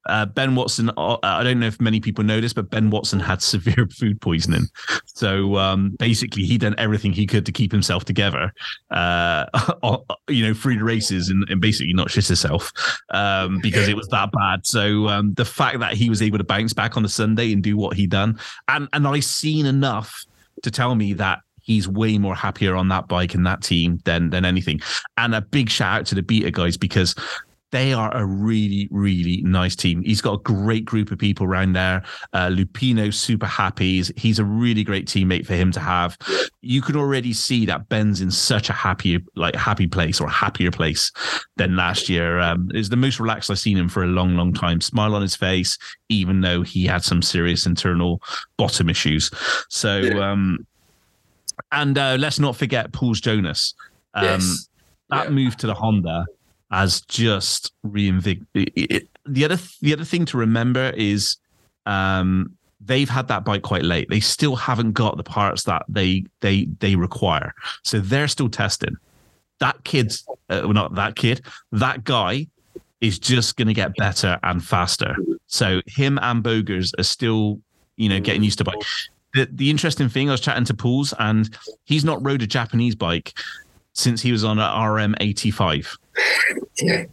uh, 0.08 0.26
ben 0.26 0.56
Watson, 0.56 0.89
uh, 0.97 1.18
I 1.24 1.43
don't 1.43 1.60
know 1.60 1.68
if 1.68 1.82
many 1.82 1.99
people 1.99 2.24
know 2.24 2.39
this, 2.39 2.53
but 2.53 2.70
Ben 2.70 2.89
Watson 2.89 3.20
had 3.20 3.41
severe 3.41 3.88
food 3.88 4.22
poisoning. 4.22 4.68
So 5.06 5.58
um, 5.58 5.91
basically, 5.99 6.43
he 6.43 6.58
done 6.58 6.76
everything 6.78 7.14
he 7.14 7.26
could 7.26 7.45
to 7.45 7.51
keep 7.51 7.72
himself 7.72 8.06
together, 8.06 8.53
uh, 8.91 9.45
you 10.30 10.45
know, 10.45 10.53
through 10.53 10.78
the 10.78 10.84
races 10.84 11.30
and, 11.30 11.47
and 11.49 11.62
basically 11.62 11.93
not 11.93 12.12
shit 12.12 12.28
himself 12.28 12.72
um, 13.12 13.60
because 13.62 13.88
it 13.88 13.95
was 13.95 14.08
that 14.10 14.32
bad. 14.32 14.66
So 14.66 15.08
um, 15.08 15.34
the 15.34 15.45
fact 15.45 15.80
that 15.80 15.93
he 15.93 16.10
was 16.10 16.22
able 16.22 16.38
to 16.38 16.43
bounce 16.43 16.74
back 16.74 16.97
on 16.97 17.03
the 17.03 17.10
Sunday 17.10 17.51
and 17.51 17.64
do 17.64 17.78
what 17.78 17.95
he 17.95 18.08
done, 18.08 18.39
and 18.68 18.88
and 18.93 19.08
I 19.08 19.20
seen 19.20 19.66
enough 19.66 20.26
to 20.64 20.72
tell 20.72 20.95
me 20.95 21.14
that 21.14 21.39
he's 21.62 21.88
way 21.88 22.18
more 22.18 22.36
happier 22.36 22.76
on 22.76 22.89
that 22.89 23.08
bike 23.08 23.34
and 23.34 23.45
that 23.45 23.62
team 23.62 23.99
than 24.06 24.30
than 24.30 24.45
anything. 24.45 24.80
And 25.18 25.34
a 25.34 25.41
big 25.41 25.70
shout 25.70 26.01
out 26.01 26.06
to 26.08 26.16
the 26.16 26.22
beta 26.24 26.51
guys 26.51 26.78
because 26.78 27.16
they 27.76 27.91
are 27.91 28.15
a 28.15 28.26
really, 28.26 28.88
really 28.89 29.41
nice 29.41 29.76
team. 29.76 30.01
He's 30.01 30.21
got 30.21 30.36
a 30.36 30.43
great 30.43 30.86
group 30.86 31.11
of 31.11 31.19
people 31.19 31.45
around 31.45 31.73
there. 31.73 32.03
Uh, 32.32 32.47
Lupino's 32.47 33.19
super 33.19 33.45
happy. 33.45 33.97
He's, 33.97 34.13
he's, 34.15 34.39
a 34.39 34.45
really 34.45 34.82
great 34.82 35.07
teammate 35.07 35.45
for 35.45 35.55
him 35.55 35.73
to 35.73 35.82
have. 35.82 36.17
You 36.61 36.82
can 36.82 36.95
already 36.95 37.34
see 37.34 37.65
that 37.65 37.89
Ben's 37.89 38.21
in 38.21 38.32
such 38.32 38.69
a 38.69 38.73
happy, 38.73 39.21
like 39.36 39.55
happy 39.55 39.88
place 39.88 40.21
or 40.21 40.30
happier 40.30 40.71
place 40.71 41.11
than 41.57 41.76
last 41.76 42.07
year. 42.07 42.39
Um, 42.39 42.71
is 42.73 42.88
the 42.88 42.95
most 42.95 43.19
relaxed 43.19 43.51
I've 43.51 43.59
seen 43.59 43.78
him 43.78 43.89
for 43.89 44.03
a 44.03 44.07
long, 44.07 44.38
long 44.38 44.53
time. 44.53 44.80
Smile 44.80 45.13
on 45.13 45.21
his 45.21 45.36
face, 45.36 45.78
even 46.07 46.39
though 46.39 46.61
he 46.61 46.86
had 46.86 47.03
some 47.03 47.21
serious 47.21 47.65
internal 47.65 48.21
bottom 48.55 48.88
issues. 48.88 49.30
So, 49.67 49.97
yeah. 49.97 50.32
um, 50.32 50.65
and 51.73 51.97
uh, 51.97 52.15
let's 52.17 52.39
not 52.39 52.55
forget 52.55 52.93
Pauls 52.93 53.19
Jonass. 53.19 53.73
Um, 54.13 54.23
yes. 54.23 54.69
That 55.09 55.26
yeah. 55.26 55.32
move 55.32 55.57
to 55.57 55.67
the 55.67 55.73
Honda 55.73 56.26
as 56.72 57.01
just 57.01 57.74
reinvigorate. 57.84 59.09
The 59.26 59.45
other 59.45 59.57
the 59.82 59.93
other 59.93 60.05
thing 60.05 60.26
to 60.26 60.38
remember 60.38 60.91
is 60.95 61.38
um, 61.86 62.55
they've 62.80 63.09
had 63.09 63.28
that 63.28 63.45
bike 63.45 63.63
quite 63.63 63.84
late. 63.84 64.09
They 64.09 64.20
still 64.20 64.55
haven't 64.55 64.93
got 64.93 65.18
the 65.18 65.24
parts 65.24 65.63
that 65.63 65.84
they 65.89 66.26
they 66.41 66.68
they 66.80 66.95
require, 66.95 67.53
so 67.84 67.99
they're 67.99 68.28
still 68.28 68.49
testing. 68.49 68.95
That 69.59 69.84
kid's 69.84 70.26
uh, 70.49 70.61
well, 70.63 70.74
not 70.74 70.95
that 70.95 71.16
kid. 71.16 71.41
That 71.72 72.03
guy 72.03 72.47
is 73.01 73.20
just 73.20 73.55
going 73.57 73.68
to 73.68 73.74
get 73.74 73.95
better 73.95 74.39
and 74.43 74.63
faster. 74.63 75.16
So 75.47 75.82
him 75.86 76.18
and 76.22 76.41
Bogers 76.41 76.93
are 76.97 77.03
still, 77.03 77.59
you 77.97 78.09
know, 78.09 78.20
getting 78.20 78.43
used 78.43 78.57
to 78.59 78.63
bike. 78.63 78.82
The, 79.34 79.47
the 79.51 79.70
interesting 79.70 80.09
thing, 80.09 80.30
I 80.30 80.32
was 80.32 80.41
chatting 80.41 80.63
to 80.66 80.74
Pauls, 80.74 81.13
and 81.20 81.55
he's 81.84 82.05
not 82.05 82.26
rode 82.26 82.41
a 82.41 82.47
Japanese 82.47 82.95
bike 82.95 83.34
since 83.96 84.22
he 84.22 84.32
was 84.32 84.43
on 84.43 84.60
a 84.60 84.89
RM 84.89 85.16
eighty 85.20 85.50
five. 85.52 85.98
Yeah. 86.82 87.06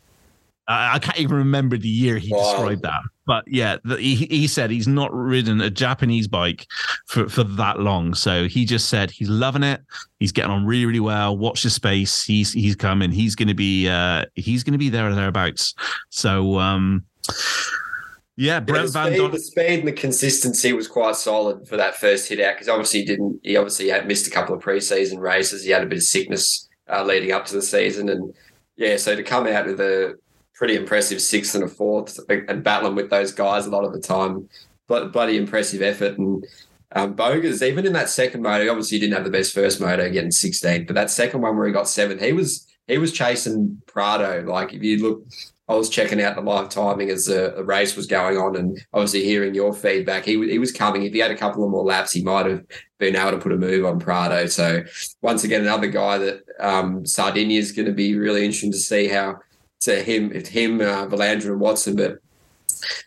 I, 0.69 0.95
I 0.95 0.99
can't 0.99 1.19
even 1.19 1.37
remember 1.37 1.77
the 1.77 1.89
year 1.89 2.19
he 2.19 2.33
Wow. 2.33 2.39
described 2.53 2.83
that, 2.83 3.01
but 3.27 3.45
yeah, 3.47 3.77
the, 3.85 3.97
he 3.97 4.15
he 4.27 4.47
said 4.47 4.71
he's 4.71 4.87
not 4.89 5.13
ridden 5.13 5.61
a 5.61 5.71
Japanese 5.71 6.29
bike 6.29 6.67
for 7.07 7.29
for 7.29 7.43
that 7.45 7.81
long. 7.81 8.15
So 8.15 8.47
he 8.49 8.65
just 8.65 8.89
said 8.89 9.11
he's 9.11 9.29
loving 9.29 9.63
it. 9.65 9.81
He's 10.21 10.33
getting 10.33 10.51
on 10.51 10.65
really 10.67 10.87
really 10.87 11.01
well. 11.01 11.37
Watch 11.37 11.63
the 11.63 11.71
space. 11.71 12.23
He's 12.25 12.53
he's 12.53 12.77
coming. 12.77 13.11
He's 13.11 13.35
going 13.35 13.49
to 13.49 13.55
be 13.55 13.89
uh 13.89 14.25
he's 14.35 14.63
to 14.65 14.79
be 14.79 14.89
there 14.89 15.09
or 15.09 15.15
thereabouts. 15.15 15.75
So 16.11 16.59
um. 16.59 17.05
Yeah, 18.37 18.55
Yeah, 18.55 18.61
Brent 18.61 18.87
the, 18.87 18.93
Van 18.93 19.07
speed, 19.09 19.19
Don. 19.19 19.31
the 19.31 19.39
speed 19.39 19.79
and 19.81 19.89
the 19.89 19.93
consistency 19.93 20.73
was 20.73 20.89
quite 20.89 21.17
solid 21.17 21.69
for 21.69 21.77
that 21.77 21.97
first 21.97 22.29
hit 22.29 22.41
out 22.41 22.55
because 22.55 22.69
obviously 22.69 23.01
he 23.01 23.07
didn't. 23.07 23.41
He 23.43 23.57
obviously 23.57 23.89
had 23.89 24.07
missed 24.09 24.27
a 24.27 24.31
couple 24.31 24.55
of 24.57 24.63
preseason 24.63 25.19
races. 25.19 25.65
He 25.65 25.71
had 25.71 25.83
a 25.83 25.87
bit 25.87 25.99
of 25.99 26.05
sickness 26.05 26.69
uh, 26.93 27.05
leading 27.05 27.33
up 27.33 27.47
to 27.47 27.55
the 27.55 27.63
season, 27.63 28.09
and 28.09 28.35
yeah, 28.77 28.97
so 28.97 29.17
to 29.17 29.23
come 29.23 29.47
out 29.47 29.67
with 29.67 29.81
a 29.81 30.19
pretty 30.55 30.77
impressive 30.77 31.21
sixth 31.21 31.55
and 31.55 31.65
a 31.65 31.69
fourth 31.69 32.19
and 32.29 32.63
battling 32.63 32.95
with 32.95 33.11
those 33.11 33.33
guys 33.33 33.67
a 33.67 33.71
lot 33.71 33.85
of 33.85 33.93
the 33.93 34.01
time, 34.01 34.49
but 34.87 35.13
bloody 35.13 35.37
impressive 35.37 35.83
effort 35.83 36.19
and. 36.19 36.45
Um, 36.95 37.15
Bogers, 37.15 37.63
even 37.63 37.87
in 37.87 37.95
that 37.95 38.11
second 38.11 38.43
moto, 38.43 38.69
obviously 38.69 38.99
didn't 38.99 39.15
have 39.15 39.25
the 39.25 39.31
best 39.31 39.55
first 39.55 39.81
moto, 39.81 40.11
getting 40.11 40.29
16th, 40.29 40.87
but 40.87 40.93
that 40.93 41.09
second 41.09 41.41
one 41.41 41.57
where 41.57 41.67
he 41.67 41.73
got 41.73 41.89
seventh, 41.89 42.21
he 42.21 42.35
was 42.35 42.67
he 42.87 42.99
was 42.99 43.13
chasing 43.13 43.81
Prado. 43.87 44.43
Like 44.47 44.75
if 44.75 44.83
you 44.83 45.03
look 45.03 45.25
I 45.73 45.75
was 45.75 45.89
checking 45.89 46.21
out 46.21 46.35
the 46.35 46.43
live 46.43 46.69
timing 46.69 47.09
as 47.09 47.27
the, 47.27 47.55
the 47.57 47.65
race 47.65 47.97
was 47.97 48.07
going 48.07 48.37
on, 48.37 48.57
and 48.57 48.79
obviously 48.93 49.25
hearing 49.25 49.55
your 49.55 49.73
feedback. 49.73 50.25
He 50.25 50.33
he 50.51 50.59
was 50.59 50.73
coming. 50.73 51.05
If 51.05 51.15
he 51.15 51.21
had 51.21 51.31
a 51.31 51.37
couple 51.37 51.65
of 51.65 51.71
more 51.71 51.85
laps, 51.85 52.13
he 52.13 52.23
might 52.23 52.47
have 52.47 52.65
been 52.99 53.17
able 53.17 53.31
to 53.31 53.39
put 53.39 53.53
a 53.53 53.57
move 53.57 53.87
on 53.87 53.99
Prado. 53.99 54.47
So 54.47 54.83
once 55.23 55.45
again, 55.45 55.63
another 55.63 55.87
guy 55.87 56.19
that 56.19 56.42
um, 56.63 57.05
Sardinia 57.05 57.59
is 57.59 57.73
going 57.73 57.87
to 57.87 57.93
be 57.93 58.17
really 58.17 58.45
interesting 58.45 58.73
to 58.73 58.79
see 58.79 59.09
how 59.09 59.41
to 59.81 60.03
him, 60.03 60.33
if 60.33 60.49
him, 60.49 60.81
uh, 60.81 61.07
Vlaanderen 61.07 61.53
and 61.53 61.61
Watson, 61.61 61.97
but 61.97 62.19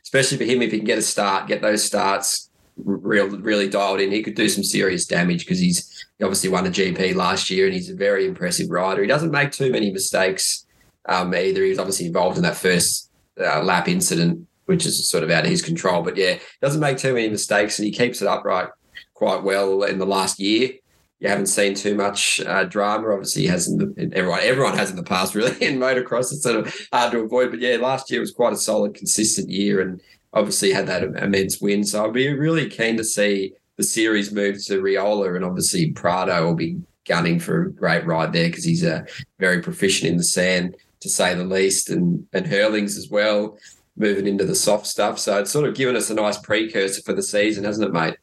especially 0.04 0.38
for 0.38 0.44
him, 0.44 0.62
if 0.62 0.72
he 0.72 0.78
can 0.78 0.86
get 0.86 0.98
a 0.98 1.02
start, 1.02 1.48
get 1.48 1.62
those 1.62 1.84
starts 1.84 2.50
real 2.78 3.30
really 3.40 3.70
dialed 3.70 4.02
in, 4.02 4.12
he 4.12 4.22
could 4.22 4.36
do 4.36 4.50
some 4.50 4.64
serious 4.64 5.06
damage 5.06 5.46
because 5.46 5.60
he's 5.60 6.06
he 6.18 6.24
obviously 6.24 6.50
won 6.50 6.66
a 6.66 6.70
GP 6.70 7.16
last 7.16 7.50
year 7.50 7.66
and 7.66 7.74
he's 7.74 7.90
a 7.90 7.96
very 7.96 8.26
impressive 8.26 8.70
rider. 8.70 9.02
He 9.02 9.08
doesn't 9.08 9.32
make 9.32 9.52
too 9.52 9.72
many 9.72 9.92
mistakes 9.92 10.66
um, 11.08 11.34
either. 11.34 11.64
He 11.64 11.70
was 11.70 11.80
obviously 11.80 12.08
involved 12.08 12.38
in 12.38 12.44
that 12.44 12.58
first 12.58 13.10
uh, 13.40 13.62
lap 13.64 13.88
incident, 13.88 14.48
which 14.66 14.86
is 14.86 15.10
sort 15.10 15.24
of 15.24 15.30
out 15.30 15.46
of 15.46 15.50
his 15.50 15.62
control. 15.62 16.04
But 16.04 16.18
yeah, 16.18 16.38
doesn't 16.62 16.82
make 16.82 16.98
too 16.98 17.14
many 17.14 17.30
mistakes 17.30 17.80
and 17.80 17.86
he 17.86 17.92
keeps 17.92 18.22
it 18.22 18.28
upright 18.28 18.70
quite 19.14 19.44
well 19.44 19.84
in 19.84 19.98
the 19.98 20.06
last 20.06 20.40
year. 20.40 20.72
You 21.20 21.30
haven't 21.30 21.48
seen 21.48 21.76
too 21.76 21.96
much 21.96 22.42
uh, 22.42 22.66
drama. 22.66 23.10
Obviously, 23.10 23.44
he 23.44 23.48
hasn't. 23.48 23.98
Everyone, 24.14 24.42
everyone 24.42 24.78
has 24.78 24.90
in 24.90 24.98
the 24.98 25.04
past, 25.04 25.34
really. 25.36 25.56
In 25.64 25.80
motocross, 25.80 26.34
it's 26.34 26.44
sort 26.44 26.68
of 26.68 26.76
hard 26.92 27.14
to 27.14 27.20
avoid. 27.20 27.52
But 27.52 27.60
yeah, 27.60 27.78
last 27.78 28.12
year 28.12 28.20
was 28.20 28.32
quite 28.32 28.54
a 28.54 28.58
solid, 28.58 28.94
consistent 28.94 29.50
year, 29.50 29.82
and 29.82 30.02
obviously 30.34 30.72
had 30.72 30.88
that 30.88 31.04
immense 31.04 31.62
win. 31.62 31.84
So 31.84 32.06
I'd 32.06 32.14
be 32.14 32.32
really 32.34 32.70
keen 32.70 32.98
to 32.98 33.04
see 33.04 33.54
the 33.78 33.84
series 33.84 34.32
move 34.32 34.64
to 34.66 34.82
Riola, 34.82 35.36
and 35.36 35.46
obviously 35.46 35.92
Prado 35.92 36.46
will 36.46 36.56
be 36.56 36.80
gunning 37.08 37.40
for 37.40 37.64
a 37.64 37.72
great 37.72 38.06
ride 38.06 38.34
there 38.34 38.50
because 38.50 38.64
he's 38.64 38.84
a 38.84 39.06
very 39.40 39.62
proficient 39.62 40.12
in 40.12 40.18
the 40.18 40.24
sand, 40.24 40.76
to 41.00 41.10
say 41.10 41.34
the 41.34 41.44
least, 41.44 41.90
and 41.90 42.28
and 42.34 42.46
Herlings 42.46 42.98
as 42.98 43.10
well, 43.10 43.58
moving 43.96 44.28
into 44.28 44.44
the 44.44 44.56
soft 44.56 44.88
stuff. 44.88 45.18
So 45.20 45.40
it's 45.40 45.52
sort 45.52 45.68
of 45.68 45.76
given 45.76 45.96
us 45.96 46.10
a 46.10 46.14
nice 46.14 46.38
precursor 46.38 47.02
for 47.04 47.14
the 47.14 47.24
season, 47.24 47.64
hasn't 47.64 47.88
it, 47.88 47.94
mate? 47.94 48.18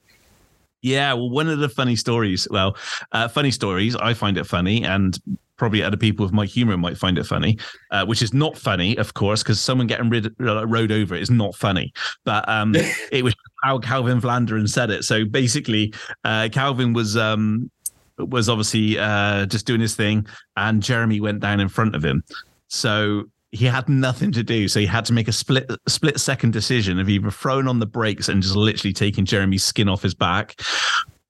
Yeah, 0.83 1.15
well, 1.15 1.31
one 1.31 1.49
of 1.49 1.61
the 1.61 1.69
funny 1.69 1.97
stories, 1.97 2.47
well, 2.51 2.77
uh, 3.13 3.29
funny 3.29 3.53
stories, 3.53 3.95
I 3.97 4.15
find 4.15 4.37
it 4.37 4.45
funny, 4.45 4.85
and 4.85 5.17
probably 5.57 5.81
other 5.81 5.97
people 5.97 6.27
with 6.27 6.33
my 6.33 6.45
humor 6.45 6.77
might 6.77 6.99
find 6.99 7.17
it 7.19 7.25
funny, 7.25 7.57
uh, 7.93 8.05
which 8.05 8.21
is 8.21 8.35
not 8.35 8.59
funny, 8.59 8.97
of 8.99 9.15
course, 9.15 9.45
because 9.45 9.61
someone 9.61 9.87
getting 9.87 10.11
rid 10.11 10.27
uh, 10.41 10.67
rode 10.67 10.91
over 10.91 11.15
is 11.15 11.31
not 11.31 11.55
funny. 11.55 11.93
But 12.25 12.49
um, 12.49 12.75
it 13.13 13.23
was 13.23 13.33
how 13.63 13.79
Calvin 13.79 14.21
Vlaanderen 14.21 14.69
said 14.69 14.91
it. 14.91 15.05
So 15.05 15.25
basically, 15.25 15.95
uh, 16.25 16.49
Calvin 16.51 16.93
was 16.93 17.17
um, 17.17 17.71
was 18.19 18.49
obviously 18.49 18.99
uh, 18.99 19.47
just 19.47 19.65
doing 19.65 19.81
his 19.81 19.95
thing, 19.95 20.27
and 20.57 20.83
Jeremy 20.83 21.21
went 21.21 21.39
down 21.39 21.61
in 21.61 21.69
front 21.69 21.95
of 21.95 22.05
him. 22.05 22.25
So 22.67 23.25
he 23.53 23.67
had 23.67 23.87
nothing 23.89 24.33
to 24.33 24.43
do, 24.43 24.67
so 24.67 24.81
he 24.81 24.87
had 24.87 25.05
to 25.05 25.13
make 25.13 25.29
a 25.29 25.33
split 25.33 25.71
split 25.87 26.19
second 26.19 26.53
decision 26.53 26.99
of 26.99 27.09
either 27.09 27.31
throwing 27.31 27.69
on 27.69 27.79
the 27.79 27.87
brakes 27.87 28.29
and 28.29 28.43
just 28.43 28.57
literally 28.57 28.95
taking 28.95 29.27
Jeremy's 29.27 29.65
skin 29.65 29.89
off 29.89 30.03
his 30.03 30.15
back, 30.15 30.61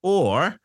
or 0.03 0.57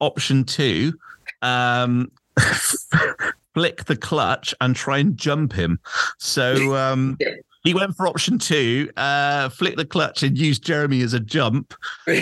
option 0.00 0.44
two, 0.44 0.92
um, 1.40 2.10
flick 3.54 3.84
the 3.84 3.96
clutch 3.96 4.54
and 4.60 4.74
try 4.74 4.98
and 4.98 5.16
jump 5.16 5.52
him. 5.52 5.78
So 6.18 6.74
um, 6.74 7.16
he 7.64 7.72
went 7.72 7.96
for 7.96 8.06
option 8.06 8.38
two, 8.38 8.90
uh, 8.98 9.48
flick 9.48 9.76
the 9.76 9.86
clutch 9.86 10.22
and 10.22 10.36
used 10.36 10.62
Jeremy 10.62 11.00
as 11.00 11.14
a 11.14 11.20
jump, 11.20 11.74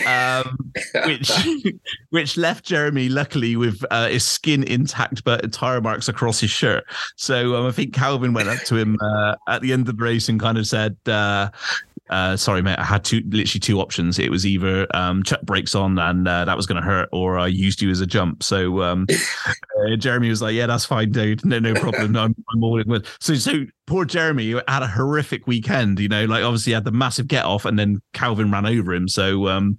um, 0.06 0.56
which 1.04 1.30
which 2.10 2.36
left 2.36 2.64
Jeremy 2.64 3.08
luckily 3.08 3.56
with 3.56 3.84
uh, 3.90 4.08
his 4.08 4.24
skin 4.24 4.62
intact 4.62 5.24
but 5.24 5.52
tire 5.52 5.80
marks 5.80 6.08
across 6.08 6.40
his 6.40 6.50
shirt. 6.50 6.84
So 7.16 7.56
um, 7.56 7.66
I 7.66 7.72
think 7.72 7.92
Calvin 7.92 8.32
went 8.32 8.48
up 8.48 8.60
to 8.60 8.76
him 8.76 8.96
uh, 9.00 9.34
at 9.48 9.62
the 9.62 9.72
end 9.72 9.88
of 9.88 9.96
the 9.96 10.02
race 10.02 10.28
and 10.28 10.40
kind 10.40 10.56
of 10.56 10.66
said. 10.66 10.96
Uh, 12.10 12.36
sorry, 12.36 12.62
mate. 12.62 12.78
I 12.78 12.84
had 12.84 13.04
two, 13.04 13.22
literally 13.28 13.60
two 13.60 13.80
options. 13.80 14.18
It 14.18 14.30
was 14.30 14.44
either 14.44 14.86
um, 14.94 15.22
chuck 15.22 15.40
brakes 15.42 15.74
on 15.74 15.98
and 15.98 16.26
uh, 16.28 16.44
that 16.44 16.56
was 16.56 16.66
going 16.66 16.80
to 16.80 16.86
hurt, 16.86 17.08
or 17.12 17.38
I 17.38 17.46
used 17.46 17.80
you 17.80 17.90
as 17.90 18.00
a 18.00 18.06
jump. 18.06 18.42
So 18.42 18.82
um, 18.82 19.06
uh, 19.46 19.96
Jeremy 19.96 20.28
was 20.28 20.42
like, 20.42 20.54
"Yeah, 20.54 20.66
that's 20.66 20.84
fine, 20.84 21.10
dude. 21.10 21.44
No, 21.44 21.58
no 21.58 21.74
problem. 21.74 22.16
I'm, 22.16 22.34
I'm 22.52 22.64
all 22.64 22.78
in 22.78 22.88
with." 22.88 23.06
So, 23.20 23.34
so 23.36 23.64
poor 23.86 24.04
Jeremy 24.04 24.52
had 24.68 24.82
a 24.82 24.86
horrific 24.86 25.46
weekend. 25.46 26.00
You 26.00 26.08
know, 26.08 26.24
like 26.26 26.44
obviously 26.44 26.72
had 26.72 26.84
the 26.84 26.92
massive 26.92 27.28
get 27.28 27.44
off, 27.44 27.64
and 27.64 27.78
then 27.78 28.02
Calvin 28.12 28.50
ran 28.50 28.66
over 28.66 28.92
him. 28.92 29.08
So, 29.08 29.48
um, 29.48 29.78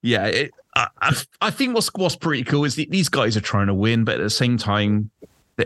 yeah, 0.00 0.26
it, 0.26 0.52
I, 0.76 0.88
I, 1.02 1.16
I 1.42 1.50
think 1.50 1.74
what's 1.74 1.90
what's 1.94 2.16
pretty 2.16 2.44
cool 2.44 2.64
is 2.64 2.76
the, 2.76 2.86
these 2.90 3.08
guys 3.08 3.36
are 3.36 3.42
trying 3.42 3.66
to 3.66 3.74
win, 3.74 4.04
but 4.04 4.14
at 4.14 4.22
the 4.22 4.30
same 4.30 4.56
time, 4.56 5.10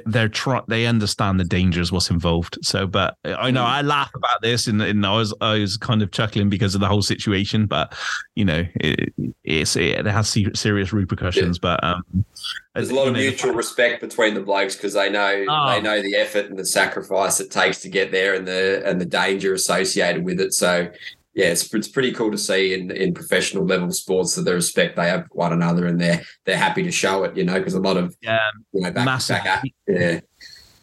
they're 0.07 0.29
trying 0.29 0.63
they 0.69 0.87
understand 0.87 1.39
the 1.39 1.45
dangers 1.45 1.93
what's 1.93 2.11
involved 2.11 2.59
so 2.63 2.87
but 2.87 3.17
i 3.25 3.51
know 3.51 3.65
i 3.65 3.83
laugh 3.83 4.11
about 4.15 4.41
this 4.41 4.67
and, 4.67 4.81
and 4.81 5.05
i 5.05 5.15
was 5.15 5.35
i 5.41 5.59
was 5.59 5.77
kind 5.77 6.03
of 6.03 6.11
chuckling 6.11 6.49
because 6.49 6.75
of 6.75 6.81
the 6.81 6.87
whole 6.87 7.03
situation 7.03 7.67
but 7.67 7.95
you 8.35 8.45
know 8.45 8.65
it, 8.77 9.13
it's 9.45 9.77
it 9.77 10.07
has 10.07 10.37
serious 10.55 10.93
repercussions 10.93 11.59
yeah. 11.59 11.77
but 11.77 11.85
um 11.85 12.25
there's 12.75 12.91
a 12.91 12.95
lot 12.95 13.07
of 13.07 13.13
know, 13.13 13.21
mutual 13.21 13.53
respect 13.53 14.01
between 14.01 14.35
the 14.35 14.41
blokes 14.41 14.77
because 14.77 14.95
they 14.95 15.11
know 15.11 15.45
oh. 15.49 15.71
they 15.71 15.81
know 15.81 16.01
the 16.01 16.15
effort 16.15 16.47
and 16.47 16.59
the 16.59 16.65
sacrifice 16.65 17.39
it 17.41 17.51
takes 17.51 17.81
to 17.83 17.89
get 17.89 18.11
there 18.11 18.35
and 18.35 18.49
the 18.49 18.83
and 18.87 19.01
the 19.01 19.07
danger 19.07 19.53
associated 19.53 20.25
with 20.25 20.41
it 20.41 20.55
so 20.55 20.91
yeah, 21.35 21.47
it's, 21.47 21.73
it's 21.73 21.89
pretty 21.89 22.13
cool 22.13 22.31
to 22.31 22.39
see 22.39 22.75
in, 22.75 22.91
in 22.91 23.15
professional 23.15 23.65
level 23.65 23.91
sports 23.91 24.35
that 24.35 24.43
the 24.43 24.55
respect 24.55 24.97
they 24.97 25.09
have 25.09 25.27
one 25.31 25.53
another 25.53 25.87
and 25.87 26.01
they're 26.01 26.21
they're 26.45 26.57
happy 26.57 26.83
to 26.83 26.91
show 26.91 27.25
it, 27.25 27.37
you 27.37 27.45
know, 27.45 27.59
because 27.59 27.75
a 27.75 27.81
lot 27.81 27.97
of 27.97 28.17
yeah, 28.21 28.39
you 28.73 28.83
know, 28.83 28.91
back, 28.91 29.05
massive. 29.05 29.43
Back, 29.43 29.65
yeah. 29.89 30.21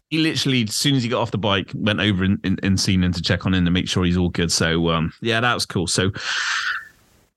He 0.09 0.17
literally, 0.17 0.63
as 0.63 0.73
soon 0.73 0.95
as 0.95 1.03
he 1.03 1.09
got 1.09 1.21
off 1.21 1.29
the 1.29 1.37
bike, 1.37 1.71
went 1.75 1.99
over 1.99 2.23
and, 2.23 2.39
and, 2.43 2.59
and 2.63 2.79
seen 2.79 3.03
him 3.03 3.13
to 3.13 3.21
check 3.21 3.45
on 3.45 3.53
him 3.53 3.63
to 3.65 3.71
make 3.71 3.87
sure 3.87 4.03
he's 4.03 4.17
all 4.17 4.29
good. 4.29 4.51
So 4.51 4.89
um, 4.89 5.13
yeah, 5.21 5.39
that 5.39 5.53
was 5.53 5.67
cool. 5.67 5.85
So 5.85 6.09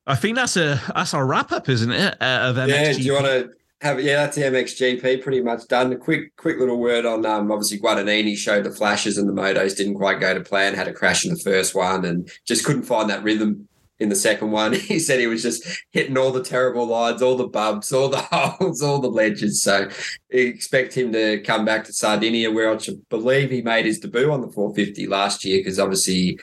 I 0.07 0.15
think 0.15 0.37
that's 0.37 0.57
a 0.57 0.81
that's 0.95 1.13
our 1.13 1.27
wrap 1.27 1.53
up, 1.53 1.69
isn't 1.69 1.93
it? 1.93 2.15
Uh, 2.21 2.51
of 2.51 2.57
MXGP. 2.57 2.69
Yeah, 2.69 2.93
do 2.95 3.03
you 3.03 3.13
want 3.13 3.27
to 3.27 3.51
have 3.83 4.01
yeah, 4.01 4.17
that's 4.17 4.37
the 4.37 4.43
MXGP 4.43 5.23
pretty 5.23 5.41
much 5.41 5.67
done. 5.67 5.93
A 5.93 5.97
quick 5.97 6.35
quick 6.37 6.59
little 6.59 6.79
word 6.79 7.05
on 7.05 7.27
um 7.27 7.51
obviously 7.51 7.81
Guadagnini 7.81 8.37
showed 8.37 8.65
the 8.65 8.71
flashes 8.71 9.19
and 9.19 9.29
the 9.29 9.33
motos 9.33 9.77
didn't 9.77 9.97
quite 9.97 10.21
go 10.21 10.33
to 10.33 10.41
plan, 10.41 10.75
had 10.75 10.89
a 10.89 10.93
crash 10.93 11.25
in 11.25 11.35
the 11.35 11.41
first 11.41 11.75
one 11.75 12.05
and 12.05 12.31
just 12.47 12.65
couldn't 12.65 12.85
find 12.85 13.11
that 13.11 13.25
rhythm 13.25 13.69
in 13.99 14.09
the 14.09 14.15
second 14.15 14.51
one. 14.51 14.73
He 14.93 14.99
said 14.99 15.21
he 15.21 15.27
was 15.27 15.43
just 15.43 15.67
hitting 15.91 16.17
all 16.17 16.31
the 16.31 16.43
terrible 16.43 16.87
lines, 16.87 17.23
all 17.23 17.37
the 17.37 17.49
bumps, 17.49 17.93
all 17.93 18.09
the 18.09 18.19
holes, 18.31 18.83
all 18.83 19.01
the 19.01 19.09
ledges. 19.09 19.63
So 19.63 19.89
expect 20.31 20.95
him 20.95 21.13
to 21.13 21.41
come 21.41 21.65
back 21.65 21.85
to 21.85 21.93
Sardinia, 21.93 22.51
where 22.51 22.71
I 22.71 22.79
believe 23.09 23.51
he 23.51 23.63
made 23.63 23.87
his 23.87 23.99
debut 23.99 24.31
on 24.31 24.43
the 24.43 24.53
450 24.53 25.07
last 25.07 25.45
year, 25.45 25.59
because 25.59 25.79
obviously 25.79 26.39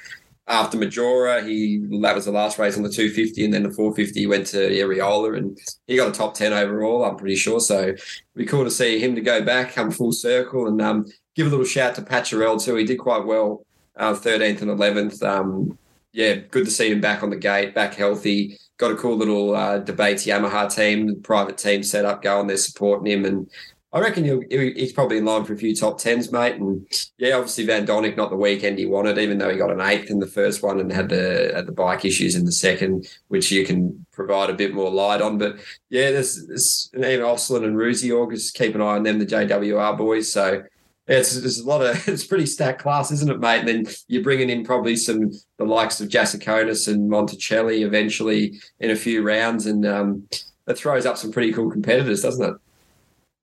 after 0.49 0.77
Maggiora, 0.77 1.47
he 1.47 1.77
that 2.01 2.15
was 2.15 2.25
the 2.25 2.31
last 2.31 2.57
race 2.57 2.75
on 2.75 2.83
the 2.83 2.89
250, 2.89 3.45
and 3.45 3.53
then 3.53 3.63
the 3.63 3.71
450 3.71 4.19
he 4.19 4.27
went 4.27 4.47
to 4.47 4.57
Ariola, 4.57 5.37
and 5.37 5.57
he 5.85 5.95
got 5.95 6.09
a 6.09 6.11
top 6.11 6.33
10 6.33 6.51
overall. 6.51 7.05
I'm 7.05 7.17
pretty 7.17 7.35
sure. 7.35 7.59
So 7.59 7.79
it'd 7.89 8.01
be 8.35 8.45
cool 8.45 8.63
to 8.63 8.71
see 8.71 8.99
him 8.99 9.15
to 9.15 9.21
go 9.21 9.43
back, 9.43 9.73
come 9.73 9.91
full 9.91 10.11
circle, 10.11 10.67
and 10.67 10.81
um, 10.81 11.05
give 11.35 11.47
a 11.47 11.49
little 11.51 11.65
shout 11.65 11.95
to 11.95 12.01
Pacharel 12.01 12.63
too. 12.63 12.75
He 12.75 12.83
did 12.83 12.97
quite 12.97 13.25
well, 13.25 13.63
uh, 13.95 14.13
13th 14.13 14.63
and 14.63 14.71
11th. 14.71 15.23
Um, 15.23 15.77
yeah, 16.11 16.35
good 16.35 16.65
to 16.65 16.71
see 16.71 16.91
him 16.91 16.99
back 16.99 17.21
on 17.21 17.29
the 17.29 17.35
gate, 17.35 17.75
back 17.75 17.93
healthy. 17.93 18.57
Got 18.77 18.91
a 18.91 18.95
cool 18.95 19.17
little 19.17 19.55
uh, 19.55 19.77
debate 19.77 20.17
Yamaha 20.17 20.73
team, 20.73 21.21
private 21.21 21.59
team 21.59 21.83
set 21.83 22.05
up 22.05 22.23
going. 22.23 22.47
They're 22.47 22.57
supporting 22.57 23.11
him, 23.11 23.25
and 23.25 23.49
I 23.91 23.99
reckon 23.99 24.23
he'll, 24.23 24.43
he's 24.49 24.93
probably 24.93 25.17
in 25.17 25.25
line 25.25 25.45
for 25.45 25.53
a 25.53 25.57
few 25.57 25.75
top 25.75 25.97
tens, 25.97 26.31
mate. 26.31 26.55
And 26.55 26.85
yeah, 27.17 27.33
obviously 27.33 27.65
Van 27.65 27.87
Doninck 27.87 28.15
not 28.15 28.29
the 28.29 28.35
weekend 28.35 28.77
he 28.77 28.85
wanted, 28.85 29.17
even 29.17 29.39
though 29.39 29.49
he 29.49 29.57
got 29.57 29.71
an 29.71 29.81
eighth 29.81 30.11
in 30.11 30.19
the 30.19 30.27
first 30.27 30.61
one 30.61 30.79
and 30.79 30.91
had 30.91 31.09
the 31.09 31.51
had 31.55 31.65
the 31.65 31.71
bike 31.71 32.05
issues 32.05 32.35
in 32.35 32.45
the 32.45 32.51
second, 32.51 33.07
which 33.29 33.51
you 33.51 33.65
can 33.65 34.05
provide 34.11 34.51
a 34.51 34.53
bit 34.53 34.75
more 34.75 34.91
light 34.91 35.21
on. 35.21 35.39
But 35.39 35.57
yeah, 35.89 36.11
there's, 36.11 36.45
there's 36.45 36.91
and 36.93 37.03
even 37.03 37.25
Osland 37.25 37.65
and 37.65 37.75
Ruzi 37.75 38.11
August 38.11 38.53
keep 38.53 38.75
an 38.75 38.81
eye 38.81 38.95
on 38.95 39.03
them, 39.03 39.17
the 39.17 39.25
JWR 39.25 39.97
boys. 39.97 40.31
So 40.31 40.61
yeah, 41.07 41.17
it's, 41.17 41.35
it's 41.35 41.59
a 41.59 41.65
lot 41.65 41.81
of 41.81 42.07
it's 42.07 42.27
pretty 42.27 42.45
stacked 42.45 42.83
class, 42.83 43.11
isn't 43.11 43.31
it, 43.31 43.39
mate? 43.39 43.61
And 43.61 43.67
then 43.67 43.93
you're 44.07 44.23
bringing 44.23 44.51
in 44.51 44.63
probably 44.63 44.97
some 44.97 45.31
the 45.57 45.65
likes 45.65 45.99
of 45.99 46.09
Jasikonis 46.09 46.87
and 46.87 47.09
Monticelli 47.09 47.83
eventually 47.83 48.59
in 48.79 48.91
a 48.91 48.95
few 48.95 49.23
rounds, 49.23 49.65
and 49.65 49.83
um, 49.87 50.27
it 50.67 50.77
throws 50.77 51.07
up 51.07 51.17
some 51.17 51.31
pretty 51.31 51.51
cool 51.51 51.71
competitors, 51.71 52.21
doesn't 52.21 52.53
it? 52.53 52.55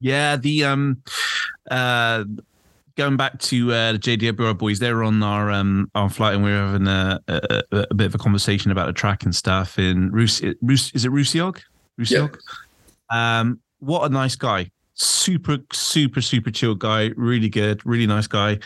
Yeah, 0.00 0.36
the 0.36 0.64
um, 0.64 1.02
uh, 1.70 2.24
going 2.96 3.16
back 3.16 3.38
to 3.40 3.72
uh, 3.72 3.92
the 3.92 3.98
JWR 3.98 4.56
boys, 4.56 4.78
they 4.78 4.92
were 4.92 5.04
on 5.04 5.22
our 5.22 5.50
um 5.50 5.90
our 5.94 6.10
flight, 6.10 6.34
and 6.34 6.44
we 6.44 6.50
were 6.50 6.58
having 6.58 6.86
a, 6.86 7.20
a, 7.28 7.86
a 7.90 7.94
bit 7.94 8.06
of 8.06 8.14
a 8.14 8.18
conversation 8.18 8.70
about 8.70 8.86
the 8.86 8.92
track 8.92 9.24
and 9.24 9.34
stuff. 9.34 9.78
In 9.78 10.10
Rus, 10.12 10.42
Rus 10.62 10.92
is 10.92 11.04
it 11.04 11.10
Rusiog? 11.10 11.60
Rusiog. 11.98 12.38
Yeah. 13.10 13.40
Um, 13.40 13.60
what 13.78 14.04
a 14.04 14.12
nice 14.12 14.36
guy 14.36 14.70
super 14.98 15.58
super 15.74 16.22
super 16.22 16.50
chill 16.50 16.74
guy 16.74 17.10
really 17.16 17.50
good 17.50 17.84
really 17.84 18.06
nice 18.06 18.26
guy 18.26 18.58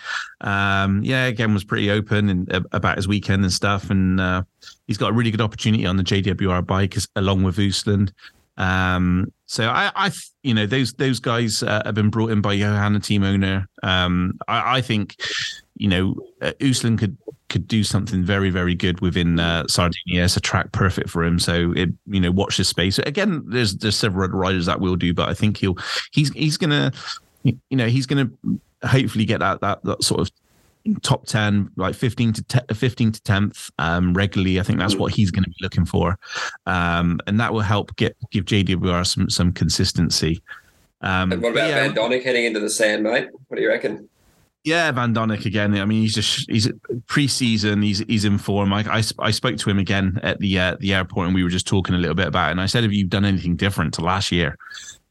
um 0.42 1.02
yeah 1.02 1.26
again 1.26 1.52
was 1.52 1.64
pretty 1.64 1.90
open 1.90 2.28
and 2.28 2.52
uh, 2.52 2.60
about 2.70 2.96
his 2.96 3.08
weekend 3.08 3.42
and 3.42 3.52
stuff 3.52 3.90
and 3.90 4.20
uh, 4.20 4.40
he's 4.86 4.96
got 4.96 5.10
a 5.10 5.12
really 5.12 5.32
good 5.32 5.40
opportunity 5.40 5.84
on 5.84 5.96
the 5.96 6.04
jwr 6.04 6.64
bike 6.64 6.96
along 7.16 7.42
with 7.42 7.56
Usland 7.56 8.12
um, 8.60 9.32
so 9.46 9.68
I, 9.68 9.90
I, 9.96 10.10
you 10.42 10.52
know, 10.52 10.66
those 10.66 10.92
those 10.92 11.18
guys 11.18 11.62
uh, 11.62 11.82
have 11.86 11.94
been 11.94 12.10
brought 12.10 12.30
in 12.30 12.42
by 12.42 12.52
Johan, 12.52 12.92
the 12.92 13.00
team 13.00 13.24
owner. 13.24 13.66
Um, 13.82 14.38
I, 14.48 14.76
I, 14.76 14.80
think, 14.82 15.16
you 15.76 15.88
know, 15.88 16.14
uh, 16.42 16.52
Uslan 16.60 16.98
could 16.98 17.16
could 17.48 17.66
do 17.66 17.82
something 17.82 18.22
very 18.22 18.50
very 18.50 18.74
good 18.74 19.00
within 19.00 19.40
uh, 19.40 19.66
Sardinia. 19.66 20.24
It's 20.24 20.36
a 20.36 20.40
track 20.40 20.72
perfect 20.72 21.08
for 21.08 21.24
him. 21.24 21.38
So 21.38 21.72
it, 21.74 21.88
you 22.06 22.20
know, 22.20 22.30
watch 22.30 22.58
this 22.58 22.68
space. 22.68 22.98
Again, 22.98 23.42
there's 23.46 23.76
there's 23.76 23.96
several 23.96 24.28
riders 24.28 24.66
that 24.66 24.78
will 24.78 24.96
do, 24.96 25.14
but 25.14 25.30
I 25.30 25.34
think 25.34 25.56
he'll 25.56 25.78
he's 26.12 26.30
he's 26.34 26.58
gonna, 26.58 26.92
you 27.42 27.56
know, 27.70 27.86
he's 27.86 28.06
gonna 28.06 28.30
hopefully 28.84 29.24
get 29.24 29.40
that 29.40 29.62
that 29.62 29.82
that 29.84 30.04
sort 30.04 30.20
of 30.20 30.30
top 31.02 31.26
10 31.26 31.70
like 31.76 31.94
15 31.94 32.32
to 32.34 32.42
10, 32.44 32.62
15 32.74 33.12
to 33.12 33.20
10th 33.20 33.70
um, 33.78 34.14
regularly 34.14 34.58
i 34.58 34.62
think 34.62 34.78
that's 34.78 34.96
what 34.96 35.12
he's 35.12 35.30
going 35.30 35.44
to 35.44 35.50
be 35.50 35.56
looking 35.60 35.84
for 35.84 36.18
um, 36.66 37.20
and 37.26 37.38
that 37.38 37.52
will 37.52 37.60
help 37.60 37.94
get 37.96 38.16
give 38.30 38.44
jdwr 38.46 39.06
some 39.06 39.28
some 39.28 39.52
consistency 39.52 40.42
um, 41.02 41.32
and 41.32 41.42
what 41.42 41.52
about 41.52 41.68
yeah, 41.68 41.86
Van 41.86 41.94
Doninck 41.94 42.22
heading 42.22 42.44
into 42.44 42.60
the 42.60 42.70
sand 42.70 43.02
mate 43.02 43.28
what 43.48 43.56
do 43.56 43.62
you 43.62 43.68
reckon 43.68 44.08
yeah, 44.62 44.90
Van 44.92 45.14
Doninck 45.14 45.46
again. 45.46 45.74
I 45.78 45.86
mean, 45.86 46.02
he's 46.02 46.14
just 46.14 46.50
he's 46.50 46.70
pre-season. 47.06 47.80
He's 47.80 48.00
he's 48.00 48.26
in 48.26 48.36
form. 48.36 48.74
I 48.74 48.80
I, 48.80 49.02
I 49.18 49.30
spoke 49.30 49.56
to 49.56 49.70
him 49.70 49.78
again 49.78 50.20
at 50.22 50.38
the 50.38 50.58
uh, 50.58 50.76
the 50.80 50.92
airport, 50.92 51.26
and 51.26 51.34
we 51.34 51.42
were 51.42 51.48
just 51.48 51.66
talking 51.66 51.94
a 51.94 51.98
little 51.98 52.14
bit 52.14 52.26
about 52.26 52.48
it. 52.48 52.50
And 52.52 52.60
I 52.60 52.66
said, 52.66 52.82
"Have 52.82 52.92
you 52.92 53.06
done 53.06 53.24
anything 53.24 53.56
different 53.56 53.94
to 53.94 54.02
last 54.02 54.30
year?" 54.30 54.58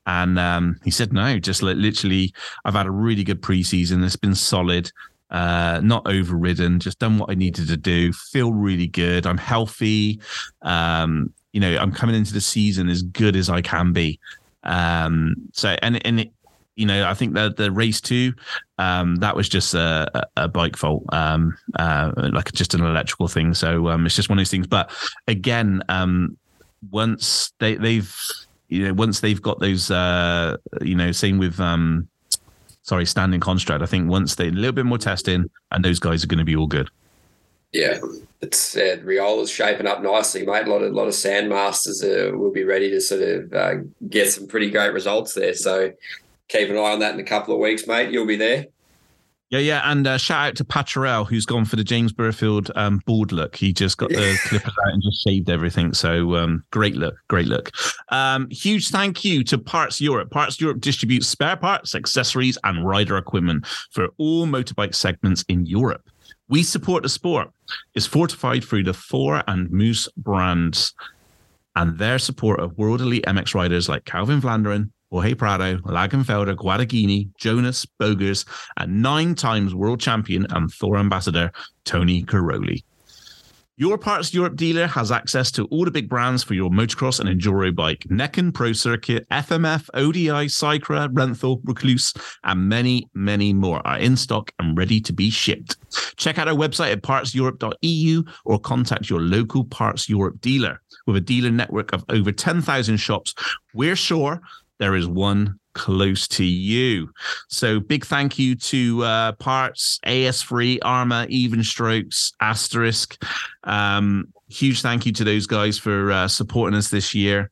And 0.06 0.38
um, 0.38 0.80
he 0.84 0.92
said, 0.92 1.14
"No, 1.14 1.40
just 1.40 1.64
literally, 1.64 2.32
I've 2.64 2.76
had 2.76 2.86
a 2.86 2.92
really 2.92 3.24
good 3.24 3.42
preseason. 3.42 4.06
It's 4.06 4.16
been 4.16 4.36
solid 4.36 4.92
uh, 5.30 5.80
not 5.84 6.08
overridden, 6.08 6.80
just 6.80 7.00
done 7.00 7.18
what 7.18 7.30
I 7.30 7.36
needed 7.36 7.68
to 7.68 7.78
do, 7.78 8.12
feel 8.14 8.52
really 8.54 8.88
good. 8.88 9.26
I'm 9.26 9.38
healthy. 9.38 10.20
Um, 10.62 11.34
you 11.54 11.60
know, 11.60 11.78
I'm 11.78 11.92
coming 11.92 12.16
into 12.16 12.34
the 12.34 12.42
season 12.42 12.90
as 12.90 13.02
good 13.02 13.36
as 13.36 13.50
I 13.50 13.62
can 13.62 13.94
be. 13.94 14.20
Um, 14.64 15.36
so, 15.54 15.76
and, 15.82 16.06
and 16.06 16.20
it, 16.22 16.32
you 16.76 16.86
know, 16.86 17.10
I 17.10 17.14
think 17.14 17.34
that 17.34 17.58
the 17.58 17.72
race 17.72 18.00
two, 18.00 18.34
um, 18.78 19.18
that 19.18 19.36
was 19.36 19.50
just 19.50 19.74
a, 19.74 20.28
a 20.38 20.48
bike 20.48 20.78
fault, 20.78 21.04
um, 21.12 21.58
uh, 21.78 22.12
like 22.16 22.52
just 22.54 22.74
an 22.74 22.82
electrical 22.82 23.28
thing. 23.28 23.54
So 23.54 23.90
um, 23.90 24.06
it's 24.06 24.16
just 24.16 24.30
one 24.30 24.38
of 24.38 24.42
those 24.42 24.52
things. 24.52 24.68
But 24.68 24.90
again, 25.28 25.84
um, 25.90 26.38
once 26.90 27.52
they, 27.60 27.76
they've, 27.76 28.16
you 28.70 28.86
know, 28.86 28.94
once 28.94 29.20
they've 29.20 29.42
got 29.42 29.60
those, 29.60 29.92
uh, 29.92 30.56
you 30.82 30.96
know, 30.96 31.12
same 31.12 31.38
with 31.38 31.60
um, 31.60 32.08
sorry, 32.90 33.06
standing 33.06 33.40
construct. 33.40 33.84
I 33.84 33.86
think 33.86 34.10
once 34.10 34.36
they 34.36 34.48
a 34.48 34.52
little 34.52 34.74
bit 34.74 34.86
more 34.86 34.98
testing, 34.98 35.50
and 35.72 35.86
those 35.86 36.00
guys 36.00 36.24
are 36.24 36.28
going 36.28 36.40
to 36.40 36.44
be 36.44 36.56
all 36.56 36.68
good. 36.68 36.90
Yeah, 37.72 38.00
it's 38.42 38.76
uh, 38.76 38.98
Riola's 39.04 39.52
shaping 39.52 39.86
up 39.86 40.02
nicely, 40.02 40.44
mate. 40.44 40.66
A 40.66 40.70
lot 40.72 40.82
of 40.82 40.92
a 40.92 40.96
lot 40.96 41.08
of 41.08 41.14
Sandmasters 41.14 42.04
uh, 42.04 42.36
will 42.36 42.52
be 42.52 42.64
ready 42.64 42.90
to 42.90 43.00
sort 43.00 43.22
of 43.22 43.54
uh, 43.54 43.76
get 44.10 44.32
some 44.32 44.48
pretty 44.48 44.72
great 44.72 44.92
results 44.92 45.36
there. 45.36 45.54
So 45.54 45.92
keep 46.48 46.70
an 46.70 46.78
eye 46.78 46.92
on 46.94 47.00
that 47.00 47.14
in 47.14 47.20
a 47.20 47.24
couple 47.24 47.54
of 47.54 47.60
weeks, 47.60 47.86
mate. 47.86 48.12
You'll 48.12 48.26
be 48.26 48.38
there. 48.38 48.66
Yeah, 49.50 49.60
yeah, 49.60 49.82
and 49.86 50.06
uh, 50.06 50.18
shout 50.20 50.48
out 50.48 50.56
to 50.58 50.64
Patrell 50.64 51.28
who's 51.28 51.46
gone 51.48 51.66
for 51.66 51.76
the 51.76 51.84
James 51.84 52.14
Burfield 52.14 52.70
um, 52.76 53.02
board 53.08 53.32
look. 53.32 53.56
He 53.56 53.74
just 53.74 53.98
got 53.98 54.10
the 54.10 54.38
clippers 54.46 54.74
out 54.86 54.94
and 54.94 55.02
just 55.02 55.24
shaved 55.24 55.50
everything. 55.50 55.94
So 55.94 56.36
um, 56.36 56.64
great 56.70 56.96
look, 56.96 57.16
great 57.30 57.48
look. 57.48 57.72
Um, 58.10 58.48
huge 58.52 58.90
thank 58.90 59.26
you 59.26 59.44
to 59.46 59.58
Parts 59.58 60.00
Europe. 60.00 60.30
Parts 60.30 60.62
Europe 60.62 60.82
distributes 60.82 61.28
spare 61.28 61.58
parts, 61.58 61.96
accessories, 61.96 62.60
and 62.64 62.88
rider 62.88 63.18
equipment 63.18 63.66
for 63.92 64.10
all 64.18 64.46
motorbike 64.46 64.94
segments 64.94 65.44
in 65.50 65.66
Europe. 65.66 66.08
We 66.48 66.62
support 66.62 67.02
the 67.02 67.10
sport. 67.10 67.50
It's 67.96 68.06
fortified 68.06 68.64
through 68.64 68.84
the 68.84 68.94
Thor 68.94 69.44
and 69.48 69.70
Moose 69.72 70.08
brands 70.16 70.94
and 71.76 71.98
their 71.98 72.20
support 72.20 72.60
of 72.60 72.78
world 72.78 73.02
elite 73.02 73.26
MX 73.26 73.56
riders 73.56 73.90
like 73.90 74.06
Calvin 74.06 74.42
Vlaanderen, 74.42 74.92
Jorge 75.12 75.34
Prado, 75.34 75.78
Langenfelder, 75.78 76.56
Guadagnini, 76.56 77.30
Jonass, 77.40 77.88
Bogers, 77.98 78.46
and 78.78 79.02
nine 79.02 79.36
times 79.36 79.74
world 79.74 80.00
champion 80.00 80.46
and 80.52 80.72
Thor 80.72 80.98
ambassador 80.98 81.52
Tony 81.86 82.24
Cairoli. 82.24 82.84
Your 83.80 83.98
Parts 83.98 84.34
Europe 84.34 84.58
dealer 84.58 84.88
has 84.88 85.10
access 85.10 85.52
to 85.52 85.64
all 85.68 85.86
the 85.86 85.92
big 85.92 86.10
brands 86.10 86.44
for 86.44 86.54
your 86.54 86.70
motocross 86.70 87.22
and 87.22 87.30
enduro 87.30 87.74
bike 87.74 88.02
Neken 88.10 88.54
Pro 88.54 88.74
Circuit, 88.74 89.26
FMF, 89.30 89.90
ODI, 89.94 90.48
Cycra, 90.48 91.08
Renthal, 91.08 91.64
Rekluse, 91.64 92.14
and 92.44 92.68
many, 92.68 93.08
many 93.14 93.54
more 93.54 93.82
are 93.88 93.98
in 93.98 94.18
stock 94.18 94.52
and 94.60 94.78
ready 94.78 95.00
to 95.00 95.14
be 95.14 95.30
shipped. 95.30 95.78
Check 96.18 96.38
out 96.38 96.50
our 96.50 96.56
website 96.56 96.92
at 96.92 97.04
partseurope.eu 97.04 98.24
or 98.44 98.60
contact 98.60 99.10
your 99.10 99.22
local 99.22 99.64
Parts 99.64 100.10
Europe 100.10 100.42
dealer. 100.42 100.82
With 101.08 101.16
a 101.16 101.22
dealer 101.22 101.50
network 101.50 101.94
of 101.94 102.04
over 102.10 102.34
10,000 102.34 102.98
shops, 102.98 103.34
we're 103.74 103.96
sure 103.96 104.42
there 104.80 104.96
is 104.96 105.08
one 105.08 105.60
close 105.74 106.28
to 106.28 106.44
you. 106.44 107.10
So 107.48 107.80
big 107.80 108.06
thank 108.06 108.40
you 108.40 108.56
to 108.56 109.04
uh, 109.04 109.32
Parts, 109.34 110.00
AS3, 110.06 110.80
Arma, 110.82 111.26
Even 111.30 111.64
Strokes, 111.64 112.34
Asterisk. 112.42 113.24
Um, 113.64 114.34
huge 114.50 114.82
thank 114.82 115.06
you 115.06 115.12
to 115.14 115.24
those 115.24 115.46
guys 115.46 115.78
for 115.78 116.12
uh, 116.12 116.28
supporting 116.28 116.78
us 116.78 116.90
this 116.90 117.14
year. 117.14 117.52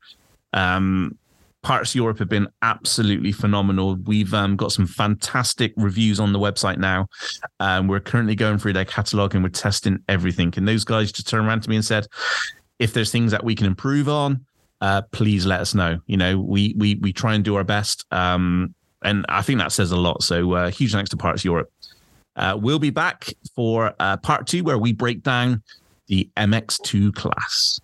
Um, 0.54 1.18
Parts 1.64 1.96
Europe 1.96 2.20
have 2.20 2.30
been 2.30 2.48
absolutely 2.62 3.32
phenomenal. 3.32 3.96
We've 3.96 4.34
um, 4.34 4.56
got 4.56 4.72
some 4.72 4.88
fantastic 4.88 5.74
reviews 5.76 6.20
on 6.20 6.32
the 6.32 6.40
website 6.40 6.78
now. 6.78 7.08
Um, 7.60 7.88
we're 7.88 8.00
currently 8.00 8.36
going 8.36 8.58
through 8.58 8.74
their 8.74 8.86
catalog 8.86 9.36
and 9.36 9.44
we're 9.44 9.50
testing 9.50 10.00
everything. 10.08 10.54
And 10.56 10.68
those 10.68 10.84
guys 10.84 11.12
just 11.12 11.28
turned 11.28 11.48
around 11.48 11.64
to 11.64 11.70
me 11.70 11.76
and 11.76 11.84
said, 11.86 12.08
if 12.80 12.94
there's 12.94 13.12
things 13.12 13.32
that 13.32 13.44
we 13.44 13.56
can 13.56 13.68
improve 13.68 14.08
on, 14.08 14.46
uh, 14.82 15.02
please 15.12 15.46
let 15.46 15.62
us 15.62 15.74
know. 15.74 16.00
You 16.06 16.18
know, 16.18 16.40
we 16.40 16.74
we 16.78 16.96
we 16.96 17.14
try 17.14 17.34
and 17.34 17.44
do 17.44 17.56
our 17.56 17.64
best, 17.64 18.06
um, 18.12 18.74
and 19.02 19.26
I 19.30 19.42
think 19.42 19.60
that 19.60 19.72
says 19.72 19.92
a 19.92 19.98
lot. 19.98 20.24
So 20.24 20.54
uh, 20.54 20.70
huge 20.70 20.92
thanks 20.92 21.10
to 21.12 21.18
Parts 21.18 21.44
Europe. 21.44 21.72
Uh, 22.36 22.58
we'll 22.60 22.80
be 22.80 22.92
back 22.92 23.34
for 23.56 23.94
uh, 24.00 24.18
part 24.18 24.46
two 24.46 24.64
where 24.64 24.78
we 24.78 24.94
break 24.94 25.24
down 25.24 25.64
the 26.08 26.30
MX2 26.38 27.14
class. 27.14 27.82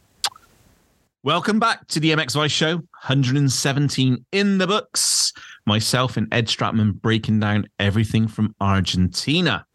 Welcome 1.23 1.59
back 1.59 1.87
to 1.87 1.99
the 1.99 2.11
MX 2.11 2.33
Vice 2.33 2.51
Show, 2.51 2.75
117 2.75 4.25
in 4.31 4.57
the 4.57 4.67
books. 4.67 5.33
Myself 5.65 6.17
and 6.17 6.27
Ed 6.33 6.47
Stratmann 6.47 7.01
breaking 7.01 7.39
down 7.39 7.67
everything 7.79 8.27
from 8.27 8.53
Argentina. 8.59 9.65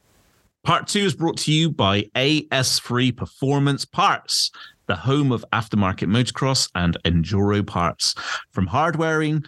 Part 0.63 0.87
two 0.87 1.01
is 1.01 1.15
brought 1.15 1.39
to 1.39 1.53
you 1.53 1.71
by 1.71 2.03
AS3 2.15 3.17
Performance 3.17 3.87
Parts 3.87 4.51
the 4.89 4.97
home 4.97 5.31
of 5.31 5.45
aftermarket 5.53 6.09
motocross 6.09 6.69
and 6.75 6.97
enduro 7.05 7.65
parts. 7.65 8.17
From 8.51 8.67
hardwiring, 8.67 9.47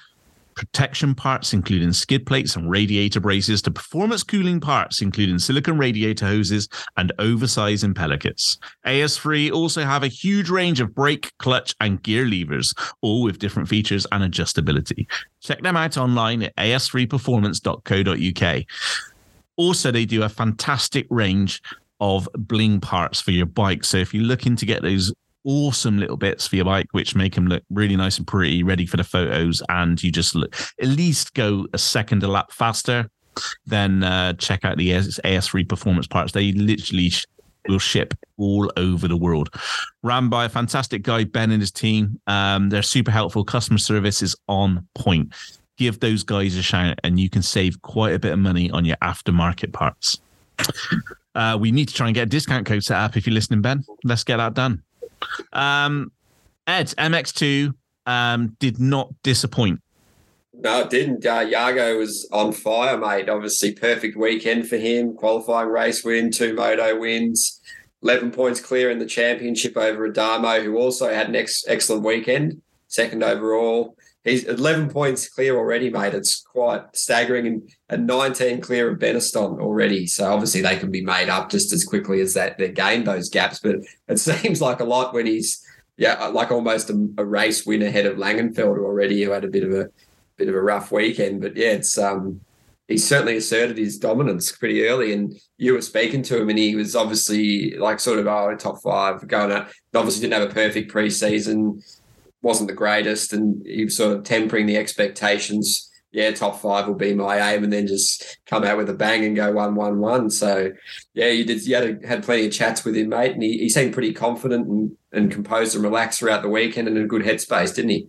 protection 0.54 1.14
parts, 1.14 1.52
including 1.54 1.92
skid 1.92 2.26
plates 2.26 2.54
and 2.54 2.70
radiator 2.70 3.18
braces, 3.18 3.62
to 3.62 3.70
performance 3.70 4.22
cooling 4.22 4.60
parts, 4.60 5.00
including 5.00 5.38
silicon 5.38 5.78
radiator 5.78 6.26
hoses 6.26 6.68
and 6.98 7.12
oversized 7.18 7.82
impeller 7.82 8.20
kits. 8.20 8.58
AS3 8.86 9.50
also 9.52 9.82
have 9.82 10.02
a 10.02 10.08
huge 10.08 10.50
range 10.50 10.80
of 10.80 10.94
brake, 10.94 11.32
clutch, 11.38 11.74
and 11.80 12.02
gear 12.02 12.26
levers, 12.26 12.74
all 13.00 13.22
with 13.22 13.38
different 13.38 13.70
features 13.70 14.06
and 14.12 14.22
adjustability. 14.22 15.06
Check 15.40 15.62
them 15.62 15.78
out 15.78 15.96
online 15.96 16.42
at 16.42 16.54
as3performance.co.uk. 16.56 18.64
Also, 19.56 19.90
they 19.90 20.04
do 20.04 20.22
a 20.22 20.28
fantastic 20.28 21.06
range 21.08 21.62
of 22.00 22.28
bling 22.36 22.80
parts 22.80 23.20
for 23.20 23.30
your 23.30 23.46
bike. 23.46 23.84
So 23.84 23.98
if 23.98 24.12
you're 24.14 24.24
looking 24.24 24.56
to 24.56 24.66
get 24.66 24.82
those 24.82 25.12
awesome 25.44 25.98
little 25.98 26.16
bits 26.16 26.46
for 26.46 26.56
your 26.56 26.64
bike, 26.64 26.88
which 26.92 27.14
make 27.14 27.34
them 27.34 27.46
look 27.46 27.62
really 27.70 27.96
nice 27.96 28.18
and 28.18 28.26
pretty, 28.26 28.62
ready 28.62 28.86
for 28.86 28.96
the 28.96 29.04
photos. 29.04 29.62
And 29.68 30.02
you 30.02 30.10
just 30.10 30.34
look 30.34 30.54
at 30.80 30.88
least 30.88 31.34
go 31.34 31.66
a 31.72 31.78
second 31.78 32.22
a 32.22 32.28
lap 32.28 32.52
faster. 32.52 33.10
Then 33.66 34.02
uh, 34.02 34.34
check 34.34 34.64
out 34.64 34.76
the 34.76 34.92
AS- 34.92 35.20
AS3 35.24 35.68
performance 35.68 36.06
parts. 36.06 36.32
They 36.32 36.52
literally 36.52 37.10
sh- 37.10 37.26
will 37.68 37.78
ship 37.78 38.14
all 38.36 38.70
over 38.76 39.06
the 39.08 39.16
world. 39.16 39.50
Ran 40.02 40.28
by 40.28 40.44
a 40.44 40.48
fantastic 40.48 41.02
guy, 41.02 41.24
Ben 41.24 41.50
and 41.50 41.62
his 41.62 41.70
team. 41.70 42.20
Um, 42.26 42.68
they're 42.70 42.82
super 42.82 43.10
helpful. 43.10 43.44
Customer 43.44 43.78
service 43.78 44.22
is 44.22 44.36
on 44.48 44.86
point. 44.94 45.32
Give 45.76 45.98
those 46.00 46.22
guys 46.22 46.56
a 46.56 46.62
shout, 46.62 46.98
and 47.04 47.18
you 47.18 47.30
can 47.30 47.42
save 47.42 47.80
quite 47.82 48.14
a 48.14 48.18
bit 48.18 48.32
of 48.32 48.38
money 48.38 48.70
on 48.70 48.84
your 48.84 48.96
aftermarket 48.96 49.72
parts. 49.72 50.20
Uh, 51.34 51.56
we 51.58 51.70
need 51.70 51.88
to 51.88 51.94
try 51.94 52.06
and 52.06 52.14
get 52.14 52.24
a 52.24 52.26
discount 52.26 52.66
code 52.66 52.82
set 52.84 52.98
up 52.98 53.16
if 53.16 53.26
you're 53.26 53.34
listening, 53.34 53.62
Ben. 53.62 53.84
Let's 54.04 54.24
get 54.24 54.38
that 54.38 54.54
done. 54.54 54.82
Um, 55.52 56.12
Ed, 56.66 56.88
MX2 56.98 57.74
um, 58.06 58.56
did 58.58 58.78
not 58.78 59.12
disappoint. 59.22 59.80
No, 60.52 60.80
it 60.80 60.90
didn't. 60.90 61.24
Uh, 61.24 61.40
Jago 61.40 61.98
was 61.98 62.28
on 62.32 62.52
fire, 62.52 62.98
mate. 62.98 63.28
Obviously, 63.28 63.72
perfect 63.72 64.16
weekend 64.16 64.68
for 64.68 64.76
him. 64.76 65.14
Qualifying 65.14 65.68
race 65.68 66.04
win, 66.04 66.30
two 66.30 66.54
moto 66.54 66.98
wins, 66.98 67.60
11 68.02 68.30
points 68.30 68.60
clear 68.60 68.90
in 68.90 68.98
the 68.98 69.06
championship 69.06 69.76
over 69.76 70.06
Adamo, 70.06 70.60
who 70.60 70.76
also 70.76 71.12
had 71.12 71.28
an 71.28 71.36
ex- 71.36 71.64
excellent 71.66 72.04
weekend, 72.04 72.60
second 72.88 73.22
overall. 73.22 73.96
He's 74.24 74.44
11 74.44 74.90
points 74.90 75.28
clear 75.28 75.56
already, 75.56 75.88
mate. 75.88 76.12
It's 76.12 76.42
quite 76.42 76.82
staggering, 76.94 77.46
and, 77.46 77.70
and 77.88 78.06
19 78.06 78.60
clear 78.60 78.90
of 78.90 78.98
Benistant 78.98 79.60
already. 79.60 80.06
So 80.06 80.30
obviously 80.30 80.60
they 80.60 80.76
can 80.76 80.90
be 80.90 81.02
made 81.02 81.30
up 81.30 81.50
just 81.50 81.72
as 81.72 81.84
quickly 81.84 82.20
as 82.20 82.34
that 82.34 82.58
they 82.58 82.70
gained 82.70 83.06
those 83.06 83.30
gaps. 83.30 83.60
But 83.60 83.76
it 84.08 84.18
seems 84.18 84.60
like 84.60 84.80
a 84.80 84.84
lot 84.84 85.14
when 85.14 85.26
he's 85.26 85.64
yeah, 85.96 86.26
like 86.28 86.50
almost 86.50 86.90
a, 86.90 87.08
a 87.18 87.24
race 87.24 87.66
win 87.66 87.82
ahead 87.82 88.06
of 88.06 88.16
Langenfelder 88.16 88.82
already, 88.82 89.22
who 89.22 89.30
had 89.30 89.44
a 89.44 89.48
bit 89.48 89.64
of 89.64 89.72
a 89.72 89.88
bit 90.36 90.48
of 90.48 90.54
a 90.54 90.62
rough 90.62 90.92
weekend. 90.92 91.40
But 91.40 91.56
yeah, 91.56 91.72
it's 91.72 91.96
um 91.96 92.40
he's 92.88 93.06
certainly 93.06 93.36
asserted 93.36 93.78
his 93.78 93.98
dominance 93.98 94.52
pretty 94.52 94.86
early. 94.86 95.12
And 95.12 95.38
you 95.56 95.74
were 95.74 95.82
speaking 95.82 96.22
to 96.24 96.40
him, 96.40 96.50
and 96.50 96.58
he 96.58 96.74
was 96.74 96.94
obviously 96.94 97.76
like 97.76 98.00
sort 98.00 98.18
of 98.18 98.26
oh 98.26 98.54
top 98.56 98.82
five 98.82 99.26
going 99.28 99.52
out. 99.52 99.70
Obviously 99.94 100.22
didn't 100.22 100.40
have 100.40 100.50
a 100.50 100.54
perfect 100.54 100.92
preseason 100.92 101.82
wasn't 102.42 102.68
the 102.68 102.74
greatest, 102.74 103.32
and 103.32 103.64
he 103.66 103.84
was 103.84 103.96
sort 103.96 104.16
of 104.16 104.24
tempering 104.24 104.66
the 104.66 104.76
expectations. 104.76 105.86
Yeah, 106.12 106.32
top 106.32 106.60
five 106.60 106.88
will 106.88 106.94
be 106.94 107.14
my 107.14 107.52
aim, 107.52 107.62
and 107.62 107.72
then 107.72 107.86
just 107.86 108.38
come 108.46 108.64
out 108.64 108.76
with 108.76 108.90
a 108.90 108.94
bang 108.94 109.24
and 109.24 109.36
go 109.36 109.52
one 109.52 109.76
one 109.76 110.00
one. 110.00 110.28
So, 110.28 110.72
yeah, 111.14 111.28
you 111.28 111.44
did. 111.44 111.64
You 111.64 111.76
had 111.76 111.84
a, 111.84 112.06
had 112.06 112.24
plenty 112.24 112.46
of 112.46 112.52
chats 112.52 112.84
with 112.84 112.96
him, 112.96 113.10
mate, 113.10 113.32
and 113.32 113.42
he, 113.42 113.58
he 113.58 113.68
seemed 113.68 113.92
pretty 113.92 114.12
confident 114.12 114.66
and, 114.66 114.96
and 115.12 115.30
composed 115.30 115.76
and 115.76 115.84
relaxed 115.84 116.18
throughout 116.18 116.42
the 116.42 116.48
weekend, 116.48 116.88
and 116.88 116.96
in 116.96 117.04
a 117.04 117.06
good 117.06 117.22
headspace, 117.22 117.74
didn't 117.74 117.90
he? 117.90 118.08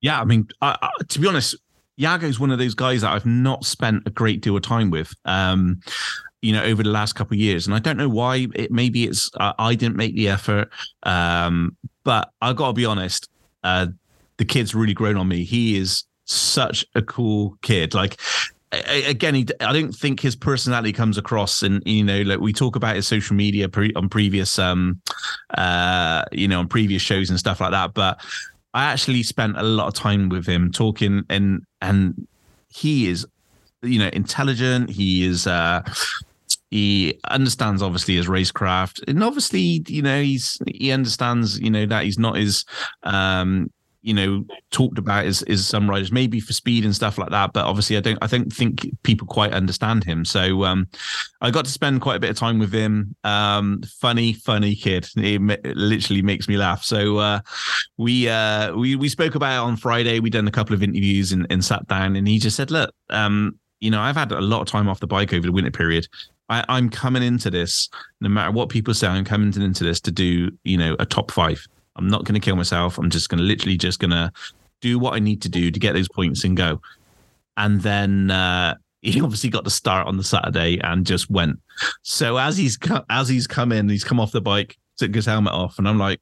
Yeah, 0.00 0.20
I 0.20 0.24
mean, 0.24 0.48
I, 0.62 0.78
I, 0.80 0.90
to 1.06 1.20
be 1.20 1.28
honest, 1.28 1.54
Jago's 1.98 2.40
one 2.40 2.50
of 2.50 2.58
those 2.58 2.74
guys 2.74 3.02
that 3.02 3.12
I've 3.12 3.26
not 3.26 3.66
spent 3.66 4.04
a 4.06 4.10
great 4.10 4.40
deal 4.40 4.56
of 4.56 4.62
time 4.62 4.90
with. 4.90 5.14
Um, 5.26 5.80
you 6.42 6.52
know, 6.52 6.62
over 6.62 6.82
the 6.82 6.90
last 6.90 7.14
couple 7.14 7.34
of 7.34 7.40
years, 7.40 7.66
and 7.66 7.74
I 7.74 7.78
don't 7.78 7.96
know 7.96 8.08
why. 8.08 8.48
It 8.54 8.70
maybe 8.70 9.04
it's 9.04 9.30
uh, 9.38 9.52
I 9.58 9.74
didn't 9.74 9.96
make 9.96 10.14
the 10.14 10.28
effort, 10.28 10.68
um, 11.04 11.76
but 12.04 12.30
I 12.42 12.52
got 12.52 12.66
to 12.68 12.72
be 12.72 12.84
honest. 12.84 13.28
Uh, 13.64 13.86
the 14.36 14.44
kid's 14.44 14.74
really 14.74 14.94
grown 14.94 15.16
on 15.16 15.28
me. 15.28 15.44
He 15.44 15.78
is 15.78 16.04
such 16.24 16.84
a 16.94 17.02
cool 17.02 17.56
kid. 17.62 17.94
Like 17.94 18.20
again, 18.72 19.34
he, 19.34 19.46
I 19.60 19.72
don't 19.72 19.92
think 19.92 20.20
his 20.20 20.34
personality 20.34 20.92
comes 20.92 21.18
across, 21.18 21.62
and 21.62 21.82
you 21.86 22.02
know, 22.02 22.22
like 22.22 22.40
we 22.40 22.52
talk 22.52 22.76
about 22.76 22.96
his 22.96 23.06
social 23.06 23.36
media 23.36 23.68
pre- 23.68 23.94
on 23.94 24.08
previous, 24.08 24.58
um, 24.58 25.00
uh, 25.56 26.24
you 26.32 26.48
know, 26.48 26.60
on 26.60 26.68
previous 26.68 27.02
shows 27.02 27.30
and 27.30 27.38
stuff 27.38 27.60
like 27.60 27.70
that. 27.70 27.94
But 27.94 28.20
I 28.74 28.84
actually 28.84 29.22
spent 29.22 29.56
a 29.58 29.62
lot 29.62 29.88
of 29.88 29.94
time 29.94 30.28
with 30.28 30.46
him 30.46 30.72
talking, 30.72 31.22
and 31.28 31.62
and 31.80 32.26
he 32.68 33.08
is, 33.08 33.26
you 33.82 33.98
know, 33.98 34.10
intelligent. 34.12 34.90
He 34.90 35.24
is. 35.24 35.46
uh 35.46 35.82
he 36.72 37.20
understands 37.24 37.82
obviously 37.82 38.16
his 38.16 38.28
racecraft. 38.28 39.06
And 39.06 39.22
obviously 39.22 39.84
you 39.86 40.00
know 40.00 40.22
he's 40.22 40.58
he 40.66 40.90
understands 40.90 41.60
you 41.60 41.70
know 41.70 41.84
that 41.84 42.04
he's 42.04 42.18
not 42.18 42.38
as 42.38 42.64
um 43.02 43.70
you 44.00 44.14
know 44.14 44.44
talked 44.70 44.96
about 44.96 45.26
as, 45.26 45.42
as 45.42 45.66
some 45.66 45.88
riders 45.88 46.10
maybe 46.10 46.40
for 46.40 46.54
speed 46.54 46.86
and 46.86 46.94
stuff 46.94 47.18
like 47.18 47.28
that. 47.28 47.52
But 47.52 47.66
obviously 47.66 47.98
i 47.98 48.00
don't 48.00 48.18
i 48.22 48.26
don't 48.26 48.50
think 48.50 48.86
people 49.02 49.26
quite 49.26 49.52
understand 49.52 50.02
him. 50.02 50.24
So 50.24 50.64
um 50.64 50.88
i 51.42 51.50
got 51.50 51.66
to 51.66 51.70
spend 51.70 52.00
quite 52.00 52.16
a 52.16 52.20
bit 52.20 52.30
of 52.30 52.36
time 52.36 52.58
with 52.58 52.72
him. 52.72 53.14
Um 53.22 53.82
funny 54.00 54.32
funny 54.32 54.74
kid. 54.74 55.06
He 55.14 55.36
literally 55.36 56.22
makes 56.22 56.48
me 56.48 56.56
laugh. 56.56 56.82
So 56.84 57.18
uh 57.18 57.40
we 57.98 58.30
uh 58.30 58.74
we 58.74 58.96
we 58.96 59.10
spoke 59.10 59.34
about 59.34 59.62
it 59.62 59.66
on 59.68 59.76
friday. 59.76 60.20
We 60.20 60.30
done 60.30 60.48
a 60.48 60.52
couple 60.52 60.74
of 60.74 60.82
interviews 60.82 61.32
and, 61.32 61.46
and 61.50 61.62
sat 61.62 61.86
down 61.86 62.16
and 62.16 62.26
he 62.26 62.38
just 62.38 62.56
said 62.56 62.70
look 62.70 62.94
um 63.10 63.58
you 63.82 63.90
know, 63.90 64.00
I've 64.00 64.16
had 64.16 64.30
a 64.30 64.40
lot 64.40 64.60
of 64.60 64.68
time 64.68 64.88
off 64.88 65.00
the 65.00 65.08
bike 65.08 65.34
over 65.34 65.44
the 65.44 65.52
winter 65.52 65.72
period. 65.72 66.06
I, 66.48 66.64
I'm 66.68 66.90
coming 66.90 67.22
into 67.22 67.50
this, 67.50 67.88
no 68.20 68.28
matter 68.28 68.50
what 68.50 68.68
people 68.68 68.94
say, 68.94 69.06
I'm 69.06 69.24
coming 69.24 69.52
into 69.54 69.84
this 69.84 70.00
to 70.00 70.10
do, 70.10 70.50
you 70.64 70.76
know, 70.76 70.96
a 70.98 71.06
top 71.06 71.30
five. 71.30 71.66
I'm 71.96 72.08
not 72.08 72.24
going 72.24 72.34
to 72.34 72.44
kill 72.44 72.56
myself. 72.56 72.98
I'm 72.98 73.10
just 73.10 73.28
going 73.28 73.38
to 73.38 73.44
literally 73.44 73.76
just 73.76 74.00
going 74.00 74.10
to 74.10 74.32
do 74.80 74.98
what 74.98 75.14
I 75.14 75.18
need 75.18 75.42
to 75.42 75.48
do 75.48 75.70
to 75.70 75.80
get 75.80 75.94
those 75.94 76.08
points 76.08 76.44
and 76.44 76.56
go. 76.56 76.80
And 77.56 77.80
then 77.80 78.30
uh, 78.30 78.74
he 79.02 79.20
obviously 79.20 79.50
got 79.50 79.64
the 79.64 79.70
start 79.70 80.06
on 80.06 80.16
the 80.16 80.24
Saturday 80.24 80.78
and 80.78 81.06
just 81.06 81.30
went. 81.30 81.58
So 82.02 82.36
as 82.36 82.56
he's 82.56 82.78
as 83.10 83.28
he's 83.28 83.46
come 83.46 83.72
in, 83.72 83.88
he's 83.88 84.04
come 84.04 84.20
off 84.20 84.32
the 84.32 84.40
bike, 84.40 84.76
took 84.96 85.14
his 85.14 85.26
helmet 85.26 85.52
off, 85.52 85.78
and 85.78 85.88
I'm 85.88 85.98
like, 85.98 86.20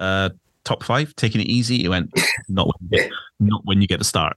uh, 0.00 0.30
top 0.64 0.82
five, 0.82 1.14
taking 1.16 1.40
it 1.40 1.48
easy. 1.48 1.78
He 1.78 1.88
went, 1.88 2.12
not 2.48 2.66
when 2.66 2.74
you 2.80 2.98
get, 2.98 3.10
not 3.40 3.60
when 3.64 3.80
you 3.80 3.86
get 3.86 4.00
a 4.00 4.04
start. 4.04 4.36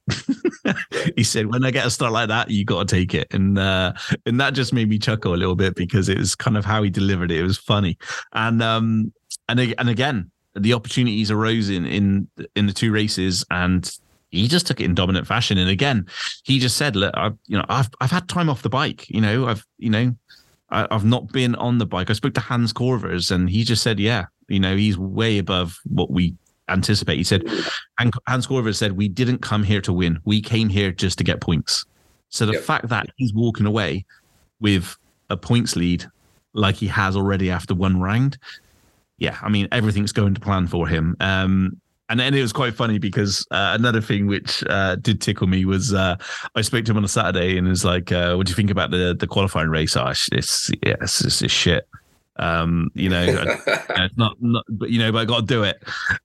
he 1.15 1.23
said, 1.23 1.47
when 1.47 1.63
I 1.63 1.71
get 1.71 1.85
a 1.85 1.91
start 1.91 2.11
like 2.11 2.29
that, 2.29 2.49
you 2.49 2.65
got 2.65 2.87
to 2.87 2.95
take 2.95 3.13
it, 3.13 3.33
and 3.33 3.57
uh, 3.57 3.93
and 4.25 4.39
that 4.39 4.53
just 4.53 4.73
made 4.73 4.89
me 4.89 4.97
chuckle 4.97 5.33
a 5.33 5.37
little 5.37 5.55
bit 5.55 5.75
because 5.75 6.09
it 6.09 6.17
was 6.17 6.35
kind 6.35 6.57
of 6.57 6.65
how 6.65 6.83
he 6.83 6.89
delivered 6.89 7.31
it. 7.31 7.39
It 7.39 7.43
was 7.43 7.57
funny, 7.57 7.97
and 8.33 8.61
um 8.61 9.13
and 9.47 9.59
and 9.77 9.89
again, 9.89 10.31
the 10.55 10.73
opportunities 10.73 11.31
arose 11.31 11.69
in 11.69 11.85
in 11.85 12.27
in 12.55 12.65
the 12.67 12.73
two 12.73 12.91
races, 12.91 13.45
and 13.51 13.89
he 14.31 14.47
just 14.47 14.67
took 14.67 14.81
it 14.81 14.85
in 14.85 14.95
dominant 14.95 15.27
fashion. 15.27 15.57
And 15.57 15.69
again, 15.69 16.07
he 16.43 16.59
just 16.59 16.77
said, 16.77 16.95
"Look, 16.95 17.13
I've 17.15 17.37
you 17.47 17.57
know 17.57 17.65
I've 17.69 17.89
I've 18.01 18.11
had 18.11 18.27
time 18.27 18.49
off 18.49 18.61
the 18.61 18.69
bike. 18.69 19.09
You 19.09 19.21
know, 19.21 19.47
I've 19.47 19.65
you 19.77 19.89
know." 19.89 20.15
I've 20.71 21.05
not 21.05 21.31
been 21.31 21.55
on 21.55 21.77
the 21.77 21.85
bike. 21.85 22.09
I 22.09 22.13
spoke 22.13 22.33
to 22.33 22.41
Hans 22.41 22.73
Corvers, 22.73 23.29
and 23.29 23.49
he 23.49 23.63
just 23.63 23.83
said, 23.83 23.99
"Yeah, 23.99 24.25
you 24.47 24.59
know, 24.59 24.75
he's 24.75 24.97
way 24.97 25.37
above 25.37 25.79
what 25.85 26.11
we 26.11 26.35
anticipate. 26.69 27.17
He 27.17 27.23
said, 27.23 27.43
Hans 28.27 28.47
Corver 28.47 28.73
said, 28.73 28.93
we 28.93 29.07
didn't 29.07 29.39
come 29.39 29.63
here 29.63 29.81
to 29.81 29.93
win. 29.93 30.19
We 30.25 30.41
came 30.41 30.69
here 30.69 30.91
just 30.91 31.17
to 31.19 31.23
get 31.23 31.41
points. 31.41 31.85
So 32.29 32.45
the 32.45 32.53
yep. 32.53 32.63
fact 32.63 32.89
that 32.89 33.07
he's 33.17 33.33
walking 33.33 33.65
away 33.65 34.05
with 34.59 34.95
a 35.29 35.37
points 35.37 35.75
lead 35.75 36.05
like 36.53 36.75
he 36.75 36.87
has 36.87 37.15
already 37.15 37.51
after 37.51 37.73
one 37.73 37.99
round, 37.99 38.37
yeah, 39.17 39.37
I 39.41 39.49
mean, 39.49 39.67
everything's 39.71 40.11
going 40.11 40.33
to 40.33 40.41
plan 40.41 40.67
for 40.67 40.87
him. 40.87 41.15
Um, 41.19 41.79
and 42.09 42.19
then 42.19 42.33
it 42.33 42.41
was 42.41 42.53
quite 42.53 42.75
funny 42.75 42.99
because 42.99 43.47
uh, 43.51 43.75
another 43.77 44.01
thing 44.01 44.27
which 44.27 44.63
uh, 44.69 44.95
did 44.95 45.21
tickle 45.21 45.47
me 45.47 45.65
was 45.65 45.93
uh, 45.93 46.15
I 46.53 46.61
spoke 46.61 46.85
to 46.85 46.91
him 46.91 46.97
on 46.97 47.03
a 47.03 47.07
Saturday 47.07 47.57
and 47.57 47.67
was 47.67 47.83
like, 47.83 48.11
uh, 48.11 48.35
"What 48.35 48.45
do 48.45 48.51
you 48.51 48.55
think 48.55 48.69
about 48.69 48.91
the 48.91 49.15
the 49.19 49.25
qualifying 49.25 49.69
race?" 49.69 49.97
Oh, 49.97 50.09
it's 50.09 50.69
yeah, 50.83 50.95
it's, 51.01 51.25
it's, 51.25 51.41
it's 51.41 51.53
shit. 51.53 51.87
Um, 52.37 52.91
you 52.93 53.09
know, 53.09 53.23
it's 53.67 54.17
not, 54.17 54.35
not, 54.41 54.65
but 54.69 54.89
you 54.89 54.99
know, 54.99 55.11
but 55.11 55.19
I 55.19 55.25
got 55.25 55.41
to 55.41 55.45
do 55.45 55.63
it. 55.63 55.81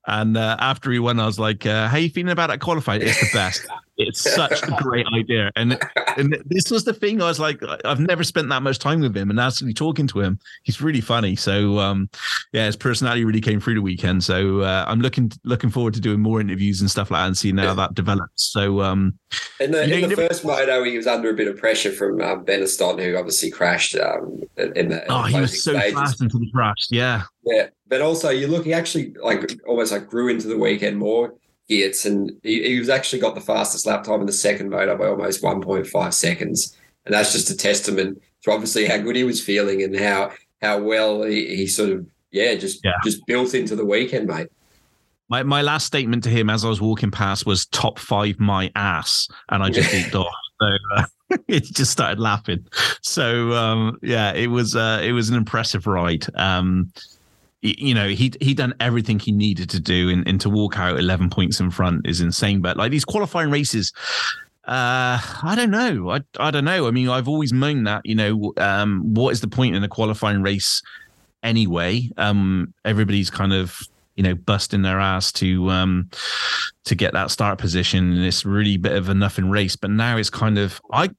And 0.07 0.37
uh, 0.37 0.57
after 0.59 0.91
he 0.91 0.99
won, 0.99 1.19
I 1.19 1.25
was 1.25 1.39
like, 1.39 1.65
uh, 1.65 1.87
"How 1.87 1.97
you 1.97 2.09
feeling 2.09 2.31
about 2.31 2.47
that 2.47 2.59
qualified? 2.59 3.01
It's 3.01 3.19
the 3.19 3.29
best. 3.33 3.65
It's 4.01 4.21
such 4.21 4.63
a 4.63 4.77
great 4.81 5.05
idea." 5.15 5.51
And 5.55 5.79
and 6.17 6.37
this 6.45 6.69
was 6.69 6.83
the 6.83 6.93
thing. 6.93 7.21
I 7.21 7.25
was 7.25 7.39
like, 7.39 7.61
I've 7.85 7.99
never 7.99 8.23
spent 8.23 8.49
that 8.49 8.61
much 8.61 8.79
time 8.79 9.01
with 9.01 9.15
him, 9.15 9.29
and 9.29 9.39
actually 9.39 9.73
talking 9.73 10.07
to 10.07 10.21
him, 10.21 10.39
he's 10.63 10.81
really 10.81 11.01
funny. 11.01 11.35
So 11.35 11.79
um, 11.79 12.09
yeah, 12.53 12.65
his 12.65 12.75
personality 12.75 13.25
really 13.25 13.41
came 13.41 13.59
through 13.59 13.75
the 13.75 13.81
weekend. 13.81 14.23
So 14.23 14.61
uh, 14.61 14.85
I'm 14.87 15.01
looking 15.01 15.31
looking 15.43 15.69
forward 15.69 15.93
to 15.95 16.01
doing 16.01 16.19
more 16.19 16.41
interviews 16.41 16.81
and 16.81 16.89
stuff 16.89 17.11
like 17.11 17.21
that, 17.21 17.27
and 17.27 17.37
seeing 17.37 17.57
how 17.57 17.73
that 17.75 17.93
develops. 17.93 18.43
So 18.43 18.81
um, 18.81 19.17
in 19.59 19.71
the, 19.71 19.83
in 19.83 20.09
the 20.09 20.15
first 20.15 20.43
moto, 20.43 20.83
he 20.83 20.97
was 20.97 21.07
under 21.07 21.29
a 21.29 21.33
bit 21.33 21.47
of 21.47 21.57
pressure 21.57 21.91
from 21.91 22.21
um, 22.21 22.45
Benistant, 22.45 23.01
who 23.01 23.17
obviously 23.17 23.51
crashed 23.51 23.95
um, 23.95 24.41
in 24.57 24.89
the. 24.89 25.05
Oh, 25.09 25.23
he 25.23 25.39
was 25.39 25.63
so 25.63 25.73
stages. 25.73 25.93
fast 25.93 26.21
into 26.21 26.37
the 26.37 26.49
crash. 26.51 26.87
Yeah. 26.89 27.23
Yeah, 27.43 27.69
but 27.87 28.01
also 28.01 28.29
you 28.29 28.47
look, 28.47 28.65
he 28.65 28.73
actually 28.73 29.13
like 29.21 29.59
almost 29.67 29.91
like 29.91 30.07
grew 30.07 30.27
into 30.27 30.47
the 30.47 30.57
weekend 30.57 30.97
more. 30.97 31.33
Geerts 31.69 32.05
and 32.05 32.31
he, 32.43 32.63
he 32.63 32.79
was 32.79 32.89
actually 32.89 33.19
got 33.19 33.35
the 33.35 33.41
fastest 33.41 33.85
lap 33.85 34.03
time 34.03 34.19
in 34.19 34.25
the 34.25 34.33
second 34.33 34.69
motor 34.69 34.95
by 34.95 35.07
almost 35.07 35.41
1.5 35.41 36.13
seconds, 36.13 36.77
and 37.05 37.13
that's 37.13 37.31
just 37.31 37.49
a 37.49 37.55
testament 37.55 38.21
to 38.43 38.51
obviously 38.51 38.85
how 38.85 38.97
good 38.97 39.15
he 39.15 39.23
was 39.23 39.43
feeling 39.43 39.83
and 39.83 39.97
how 39.97 40.31
how 40.61 40.79
well 40.79 41.23
he, 41.23 41.55
he 41.55 41.67
sort 41.67 41.89
of 41.89 42.05
yeah 42.31 42.55
just 42.55 42.83
yeah. 42.83 42.93
just 43.03 43.25
built 43.25 43.53
into 43.53 43.75
the 43.75 43.85
weekend, 43.85 44.27
mate. 44.27 44.47
My 45.29 45.43
my 45.43 45.61
last 45.61 45.85
statement 45.85 46.23
to 46.25 46.29
him 46.29 46.49
as 46.49 46.65
I 46.65 46.69
was 46.69 46.81
walking 46.81 47.11
past 47.11 47.45
was 47.45 47.65
top 47.67 47.99
five 47.99 48.39
my 48.39 48.71
ass, 48.75 49.27
and 49.49 49.63
I 49.63 49.69
just 49.69 49.89
beeped 49.89 50.15
off. 50.15 50.33
So 50.59 50.77
uh, 50.95 51.03
he 51.47 51.59
just 51.59 51.91
started 51.91 52.19
laughing. 52.19 52.65
So 53.01 53.53
um, 53.53 53.97
yeah, 54.01 54.33
it 54.33 54.47
was 54.47 54.75
uh, 54.75 55.01
it 55.03 55.13
was 55.13 55.29
an 55.29 55.35
impressive 55.35 55.87
ride. 55.87 56.25
Um, 56.35 56.91
you 57.61 57.93
know 57.93 58.07
he 58.07 58.31
he 58.41 58.53
done 58.53 58.73
everything 58.79 59.19
he 59.19 59.31
needed 59.31 59.69
to 59.69 59.79
do 59.79 60.09
and, 60.09 60.27
and 60.27 60.41
to 60.41 60.49
walk 60.49 60.77
out 60.77 60.97
11 60.97 61.29
points 61.29 61.59
in 61.59 61.69
front 61.69 62.07
is 62.07 62.21
insane. 62.21 62.61
But 62.61 62.77
like 62.77 62.91
these 62.91 63.05
qualifying 63.05 63.51
races 63.51 63.93
uh 64.65 65.17
i 65.43 65.53
don't 65.55 65.71
know. 65.71 66.11
I 66.11 66.21
i 66.39 66.51
don't 66.51 66.65
know. 66.65 66.87
I 66.87 66.91
mean 66.91 67.09
i've 67.09 67.27
always 67.27 67.53
moaned 67.53 67.87
that 67.87 68.01
you 68.05 68.15
know 68.15 68.53
um 68.57 69.13
what 69.13 69.31
is 69.31 69.41
the 69.41 69.47
point 69.47 69.75
in 69.75 69.83
a 69.83 69.87
qualifying 69.87 70.41
race 70.41 70.81
anyway? 71.43 72.09
Um 72.17 72.73
everybody's 72.83 73.29
kind 73.29 73.53
of 73.53 73.79
you 74.15 74.23
know 74.23 74.35
busting 74.35 74.81
their 74.81 74.99
ass 74.99 75.31
to 75.33 75.69
um 75.69 76.09
to 76.85 76.95
get 76.95 77.13
that 77.13 77.29
start 77.29 77.59
position. 77.59 78.11
And 78.11 78.25
it's 78.25 78.43
really 78.43 78.77
bit 78.77 78.95
of 78.95 79.07
a 79.09 79.13
nothing 79.13 79.49
race. 79.49 79.75
But 79.75 79.91
now 79.91 80.17
it's 80.17 80.31
kind 80.31 80.57
of 80.57 80.81
i 80.91 81.09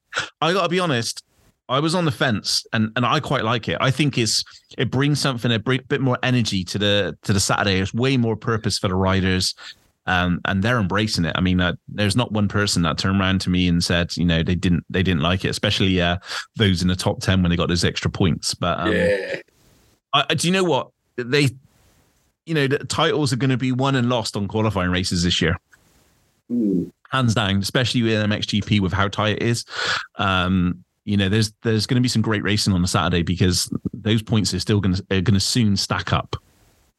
i 0.41 0.51
gotta 0.51 0.69
be 0.69 0.79
honest 0.79 1.23
I 1.69 1.79
was 1.79 1.95
on 1.95 2.05
the 2.05 2.11
fence, 2.11 2.65
and 2.73 2.91
and 2.95 3.05
I 3.05 3.19
quite 3.19 3.43
like 3.43 3.69
it. 3.69 3.77
I 3.79 3.89
think 3.91 4.17
it's 4.17 4.43
it 4.77 4.91
brings 4.91 5.19
something 5.19 5.51
a 5.51 5.59
bit 5.59 6.01
more 6.01 6.17
energy 6.21 6.63
to 6.65 6.77
the 6.77 7.17
to 7.23 7.33
the 7.33 7.39
Saturday. 7.39 7.79
It's 7.79 7.93
way 7.93 8.17
more 8.17 8.35
purpose 8.35 8.77
for 8.77 8.89
the 8.89 8.95
riders, 8.95 9.55
um, 10.05 10.41
and 10.45 10.61
they're 10.61 10.79
embracing 10.79 11.25
it. 11.25 11.33
I 11.35 11.41
mean, 11.41 11.61
uh, 11.61 11.73
there's 11.87 12.15
not 12.15 12.31
one 12.31 12.47
person 12.47 12.81
that 12.83 12.97
turned 12.97 13.19
around 13.19 13.41
to 13.41 13.49
me 13.49 13.67
and 13.67 13.83
said, 13.83 14.15
you 14.17 14.25
know, 14.25 14.43
they 14.43 14.55
didn't 14.55 14.83
they 14.89 15.03
didn't 15.03 15.21
like 15.21 15.45
it, 15.45 15.49
especially 15.49 16.01
uh, 16.01 16.17
those 16.57 16.81
in 16.81 16.89
the 16.89 16.95
top 16.95 17.21
ten 17.21 17.41
when 17.41 17.49
they 17.49 17.55
got 17.55 17.69
those 17.69 17.85
extra 17.85 18.11
points. 18.11 18.53
But 18.53 18.79
um, 18.79 18.91
yeah, 18.91 19.35
I, 20.13 20.33
do 20.33 20.47
you 20.47 20.53
know 20.53 20.63
what 20.63 20.89
they? 21.15 21.49
You 22.45 22.55
know, 22.55 22.67
the 22.67 22.79
titles 22.79 23.31
are 23.31 23.37
going 23.37 23.51
to 23.51 23.57
be 23.57 23.71
won 23.71 23.95
and 23.95 24.09
lost 24.09 24.35
on 24.35 24.49
qualifying 24.49 24.91
races 24.91 25.23
this 25.23 25.41
year. 25.41 25.57
Mm. 26.51 26.91
Hands 27.09 27.33
down, 27.33 27.59
especially 27.59 28.01
with 28.01 28.21
MXGP 28.25 28.81
with 28.81 28.91
how 28.91 29.07
tight 29.07 29.37
it 29.37 29.43
is. 29.43 29.63
Um, 30.17 30.83
you 31.05 31.17
know, 31.17 31.29
there's 31.29 31.53
there's 31.63 31.85
going 31.85 31.95
to 31.95 32.01
be 32.01 32.07
some 32.07 32.21
great 32.21 32.43
racing 32.43 32.73
on 32.73 32.81
the 32.81 32.87
Saturday 32.87 33.23
because 33.23 33.71
those 33.93 34.21
points 34.21 34.53
are 34.53 34.59
still 34.59 34.79
going 34.79 34.95
to 34.95 35.01
are 35.11 35.21
going 35.21 35.33
to 35.33 35.39
soon 35.39 35.75
stack 35.75 36.13
up. 36.13 36.35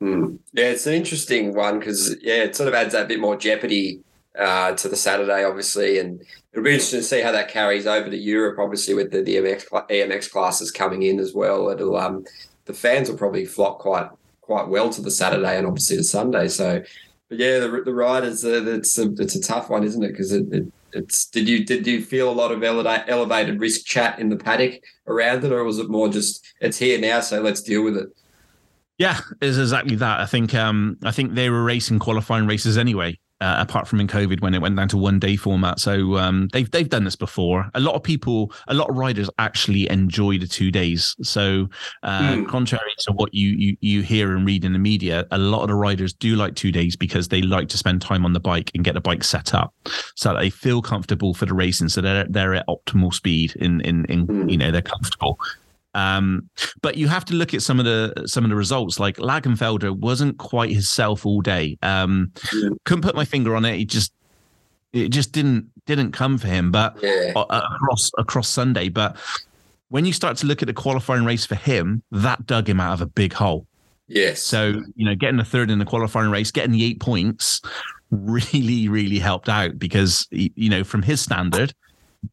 Mm. 0.03 0.39
Yeah, 0.53 0.67
it's 0.67 0.87
an 0.87 0.95
interesting 0.95 1.55
one 1.55 1.79
because 1.79 2.17
yeah, 2.21 2.43
it 2.45 2.57
sort 2.57 2.69
of 2.69 2.75
adds 2.75 2.93
that 2.93 3.09
bit 3.09 3.21
more 3.21 3.37
jeopardy 3.37 4.01
uh, 4.39 4.73
to 4.73 4.89
the 4.89 4.97
Saturday, 4.97 5.45
obviously, 5.45 5.99
and 5.99 6.21
it'll 6.53 6.65
be 6.65 6.73
interesting 6.73 7.01
to 7.01 7.05
see 7.05 7.23
how 7.23 7.33
that 7.33 7.49
carries 7.49 7.87
over 7.87 8.11
to 8.11 8.17
Europe, 8.17 8.59
obviously, 8.59 8.95
with 8.95 9.11
the, 9.11 9.23
the 9.23 9.37
EMX, 9.37 9.69
EMX 9.69 10.31
classes 10.31 10.71
coming 10.71 11.03
in 11.03 11.19
as 11.19 11.33
well. 11.35 11.71
It'll 11.71 11.97
um, 11.97 12.25
the 12.67 12.75
fans 12.75 13.09
will 13.09 13.19
probably 13.19 13.45
flock 13.45 13.79
quite 13.79 14.09
quite 14.41 14.69
well 14.69 14.91
to 14.91 15.01
the 15.01 15.11
Saturday 15.11 15.57
and 15.57 15.67
obviously 15.67 15.97
the 15.97 16.05
Sunday. 16.05 16.49
So, 16.49 16.83
but 17.31 17.39
yeah, 17.39 17.61
the, 17.61 17.83
the 17.85 17.95
riders, 17.95 18.45
uh, 18.45 18.63
it's 18.67 18.99
a 18.99 19.11
it's 19.19 19.37
a 19.37 19.41
tough 19.41 19.71
one, 19.71 19.85
isn't 19.85 20.03
it? 20.03 20.11
Because 20.11 20.33
it, 20.33 20.53
it 20.53 20.67
it's 20.95 21.27
did 21.27 21.49
you 21.49 21.65
did 21.65 21.87
you 21.87 22.03
feel 22.03 22.31
a 22.31 22.33
lot 22.33 22.53
of 22.53 22.63
elevated 22.63 23.61
risk 23.61 23.85
chat 23.85 24.19
in 24.19 24.29
the 24.29 24.37
paddock 24.37 24.83
around 25.07 25.45
it, 25.45 25.53
or 25.53 25.65
was 25.65 25.79
it 25.79 25.91
more 25.91 26.09
just 26.09 26.45
it's 26.61 26.79
here 26.79 26.99
now, 26.99 27.21
so 27.21 27.41
let's 27.41 27.63
deal 27.63 27.83
with 27.83 27.97
it? 27.97 28.09
Yeah, 28.99 29.19
it's 29.43 29.59
exactly 29.59 29.97
that. 29.97 30.21
I 30.21 30.27
think 30.27 30.55
um, 30.55 30.97
I 31.03 31.11
think 31.11 31.35
they 31.35 31.51
were 31.51 31.65
racing 31.65 31.99
qualifying 31.99 32.47
races 32.47 32.79
anyway 32.79 33.19
uh, 33.41 33.57
apart 33.59 33.89
from 33.89 34.01
in 34.01 34.07
COVID 34.07 34.41
when 34.41 34.55
it 34.55 34.61
went 34.61 34.77
down 34.77 34.89
to 34.89 34.97
one 34.97 35.19
day 35.19 35.37
format. 35.37 35.81
So 35.81 36.17
um, 36.17 36.49
they've 36.53 36.71
they've 36.71 36.89
done 36.89 37.05
this 37.05 37.17
before. 37.17 37.71
A 37.75 37.81
lot 37.81 37.95
of 37.95 38.03
people, 38.03 38.53
a 38.69 38.75
lot 38.75 38.89
of 38.89 38.97
riders 38.97 39.29
actually 39.39 39.89
enjoy 39.91 40.39
the 40.39 40.47
two 40.47 40.71
days. 40.71 41.17
So 41.23 41.69
uh, 42.03 42.35
mm. 42.35 42.49
contrary 42.49 42.93
to 43.01 43.13
what 43.13 43.35
you, 43.35 43.51
you 43.51 43.77
you 43.81 44.03
hear 44.03 44.37
and 44.37 44.47
read 44.47 44.65
in 44.65 44.73
the 44.73 44.79
media, 44.79 45.27
a 45.31 45.39
lot 45.39 45.63
of 45.63 45.69
the 45.69 45.75
riders 45.75 46.13
do 46.13 46.37
like 46.37 46.55
two 46.55 46.73
days 46.73 46.97
because 46.97 47.29
they 47.29 47.43
like 47.43 47.69
to 47.71 47.79
spend 47.79 48.01
time 48.01 48.25
on 48.25 48.33
the 48.33 48.41
bike 48.41 48.71
and 48.75 48.85
get 48.85 48.95
the 48.95 49.01
bike 49.01 49.25
set 49.25 49.53
up 49.53 49.75
so 50.15 50.33
that 50.33 50.41
they 50.41 50.51
feel 50.51 50.81
comfortable 50.81 51.35
for 51.35 51.47
the 51.47 51.55
racing. 51.55 51.89
So 51.89 52.01
they're 52.01 52.27
they're 52.29 52.55
at 52.55 52.67
optimal 52.69 53.13
speed 53.13 53.57
in 53.57 53.81
in 53.81 54.05
in 54.07 54.27
mm. 54.27 54.51
you 54.51 54.57
know 54.57 54.71
they're 54.71 54.83
comfortable. 54.83 55.39
Um, 55.95 56.49
but 56.83 56.97
you 56.97 57.09
have 57.09 57.25
to 57.27 57.35
look 57.35 57.55
at 57.55 57.63
some 57.63 57.79
of 57.79 57.85
the 57.85 58.27
some 58.27 58.45
of 58.45 58.51
the 58.51 58.57
results. 58.57 58.99
Like 58.99 59.17
Langenfelder 59.17 59.97
wasn't 59.97 60.39
quite 60.39 60.73
himself 60.73 61.25
all 61.25 61.41
day. 61.41 61.79
Um, 61.83 62.33
yeah. 62.53 62.71
Couldn't 62.85 63.03
put 63.03 63.15
my 63.15 63.25
finger 63.25 63.55
on 63.55 63.65
it. 63.65 63.77
He 63.77 63.85
just 63.85 64.13
it 64.93 65.09
just 65.09 65.33
didn't 65.33 65.71
didn't 65.87 66.13
come 66.13 66.39
for 66.39 66.49
him. 66.49 66.71
But 66.71 66.97
yeah. 67.03 67.33
across 67.35 68.11
across 68.19 68.49
Sunday, 68.49 68.89
but 68.89 69.17
when 69.89 70.05
you 70.05 70.13
start 70.13 70.37
to 70.39 70.47
look 70.47 70.63
at 70.63 70.67
the 70.67 70.75
qualifying 70.75 71.25
race 71.25 71.47
for 71.47 71.55
him, 71.55 72.03
that 72.11 72.47
dug 72.47 72.69
him 72.69 72.81
out 72.81 72.95
of 72.95 73.01
a 73.01 73.07
big 73.07 73.33
hole. 73.33 73.67
Yes. 74.09 74.43
So 74.43 74.83
you 74.97 75.05
know, 75.05 75.15
getting 75.15 75.39
a 75.41 75.45
third 75.45 75.71
in 75.71 75.79
the 75.79 75.85
qualifying 75.85 76.31
race, 76.31 76.51
getting 76.51 76.73
the 76.73 76.85
eight 76.85 77.01
points, 77.01 77.61
really 78.11 78.89
really 78.89 79.19
helped 79.19 79.49
out 79.49 79.79
because 79.79 80.27
you 80.31 80.69
know 80.69 80.85
from 80.85 81.03
his 81.03 81.21
standard 81.21 81.75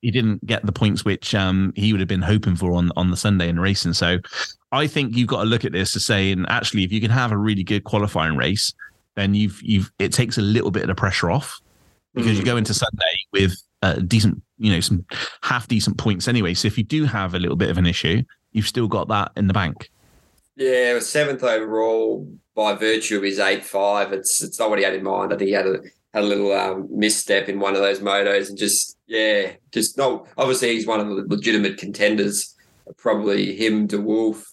he 0.01 0.11
didn't 0.11 0.45
get 0.45 0.65
the 0.65 0.71
points 0.71 1.05
which 1.05 1.35
um, 1.35 1.73
he 1.75 1.91
would 1.93 1.99
have 1.99 2.09
been 2.09 2.21
hoping 2.21 2.55
for 2.55 2.73
on 2.73 2.91
on 2.95 3.11
the 3.11 3.17
Sunday 3.17 3.49
in 3.49 3.59
racing. 3.59 3.93
So 3.93 4.17
I 4.71 4.87
think 4.87 5.15
you've 5.15 5.27
got 5.27 5.43
to 5.43 5.49
look 5.49 5.65
at 5.65 5.71
this 5.71 5.91
to 5.93 5.99
say, 5.99 6.31
and 6.31 6.47
actually, 6.49 6.83
if 6.83 6.91
you 6.91 7.01
can 7.01 7.11
have 7.11 7.31
a 7.31 7.37
really 7.37 7.63
good 7.63 7.83
qualifying 7.83 8.35
race, 8.35 8.73
then 9.15 9.33
you've 9.33 9.61
you've 9.61 9.91
it 9.99 10.13
takes 10.13 10.37
a 10.37 10.41
little 10.41 10.71
bit 10.71 10.83
of 10.83 10.87
the 10.87 10.95
pressure 10.95 11.29
off 11.29 11.59
because 12.13 12.35
mm. 12.35 12.39
you 12.39 12.45
go 12.45 12.57
into 12.57 12.73
Sunday 12.73 13.17
with 13.31 13.53
a 13.81 14.01
decent, 14.01 14.41
you 14.57 14.71
know, 14.71 14.79
some 14.79 15.05
half 15.41 15.67
decent 15.67 15.97
points 15.97 16.27
anyway. 16.27 16.53
So 16.53 16.67
if 16.67 16.77
you 16.77 16.83
do 16.83 17.05
have 17.05 17.33
a 17.33 17.39
little 17.39 17.57
bit 17.57 17.69
of 17.69 17.77
an 17.77 17.85
issue, 17.85 18.23
you've 18.51 18.67
still 18.67 18.87
got 18.87 19.07
that 19.09 19.31
in 19.35 19.47
the 19.47 19.53
bank. 19.53 19.89
Yeah, 20.55 20.99
seventh 20.99 21.43
overall 21.43 22.27
by 22.55 22.75
virtue 22.75 23.17
of 23.17 23.23
his 23.23 23.39
eight 23.39 23.65
five. 23.65 24.13
It's 24.13 24.41
it's 24.41 24.59
not 24.59 24.69
what 24.69 24.79
he 24.79 24.85
had 24.85 24.93
in 24.93 25.03
mind. 25.03 25.33
I 25.33 25.37
think 25.37 25.47
he 25.47 25.53
had 25.53 25.67
a 25.67 25.79
had 26.13 26.23
a 26.23 26.27
little 26.27 26.51
um, 26.51 26.87
misstep 26.91 27.47
in 27.47 27.59
one 27.59 27.75
of 27.75 27.81
those 27.81 27.99
motos 27.99 28.49
and 28.49 28.57
just 28.57 28.97
yeah, 29.07 29.53
just 29.71 29.97
not. 29.97 30.27
Obviously, 30.37 30.73
he's 30.73 30.87
one 30.87 30.99
of 30.99 31.07
the 31.07 31.25
legitimate 31.27 31.77
contenders. 31.77 32.55
Probably 32.97 33.55
him, 33.55 33.87
De 33.87 33.99
Wolf, 33.99 34.51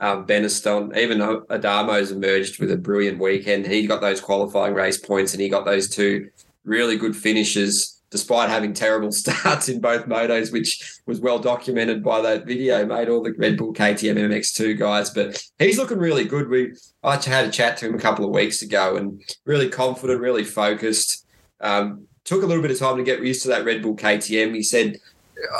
um, 0.00 0.26
Benistant, 0.26 0.96
even 0.96 1.18
Adamo's 1.18 2.10
emerged 2.10 2.60
with 2.60 2.70
a 2.70 2.76
brilliant 2.76 3.18
weekend. 3.18 3.66
He 3.66 3.86
got 3.86 4.00
those 4.00 4.20
qualifying 4.20 4.74
race 4.74 4.98
points 4.98 5.32
and 5.32 5.40
he 5.40 5.48
got 5.48 5.64
those 5.64 5.88
two 5.88 6.30
really 6.64 6.96
good 6.96 7.16
finishes 7.16 7.99
despite 8.10 8.48
having 8.48 8.72
terrible 8.72 9.12
starts 9.12 9.68
in 9.68 9.80
both 9.80 10.06
motos, 10.06 10.52
which 10.52 11.00
was 11.06 11.20
well 11.20 11.38
documented 11.38 12.02
by 12.02 12.20
that 12.20 12.46
video, 12.46 12.84
made 12.84 13.08
all 13.08 13.22
the 13.22 13.32
Red 13.32 13.56
Bull 13.56 13.72
KTM 13.72 14.16
MX2 14.16 14.78
guys. 14.78 15.10
But 15.10 15.42
he's 15.58 15.78
looking 15.78 15.98
really 15.98 16.24
good. 16.24 16.48
We 16.48 16.74
I 17.02 17.16
had 17.16 17.46
a 17.46 17.50
chat 17.50 17.76
to 17.78 17.86
him 17.86 17.94
a 17.94 17.98
couple 17.98 18.24
of 18.24 18.32
weeks 18.32 18.62
ago 18.62 18.96
and 18.96 19.22
really 19.44 19.68
confident, 19.68 20.20
really 20.20 20.44
focused. 20.44 21.26
Um, 21.60 22.06
took 22.24 22.42
a 22.42 22.46
little 22.46 22.62
bit 22.62 22.70
of 22.70 22.78
time 22.78 22.96
to 22.96 23.02
get 23.02 23.24
used 23.24 23.42
to 23.42 23.48
that 23.48 23.64
Red 23.64 23.82
Bull 23.82 23.96
KTM. 23.96 24.54
He 24.54 24.62
said 24.62 24.96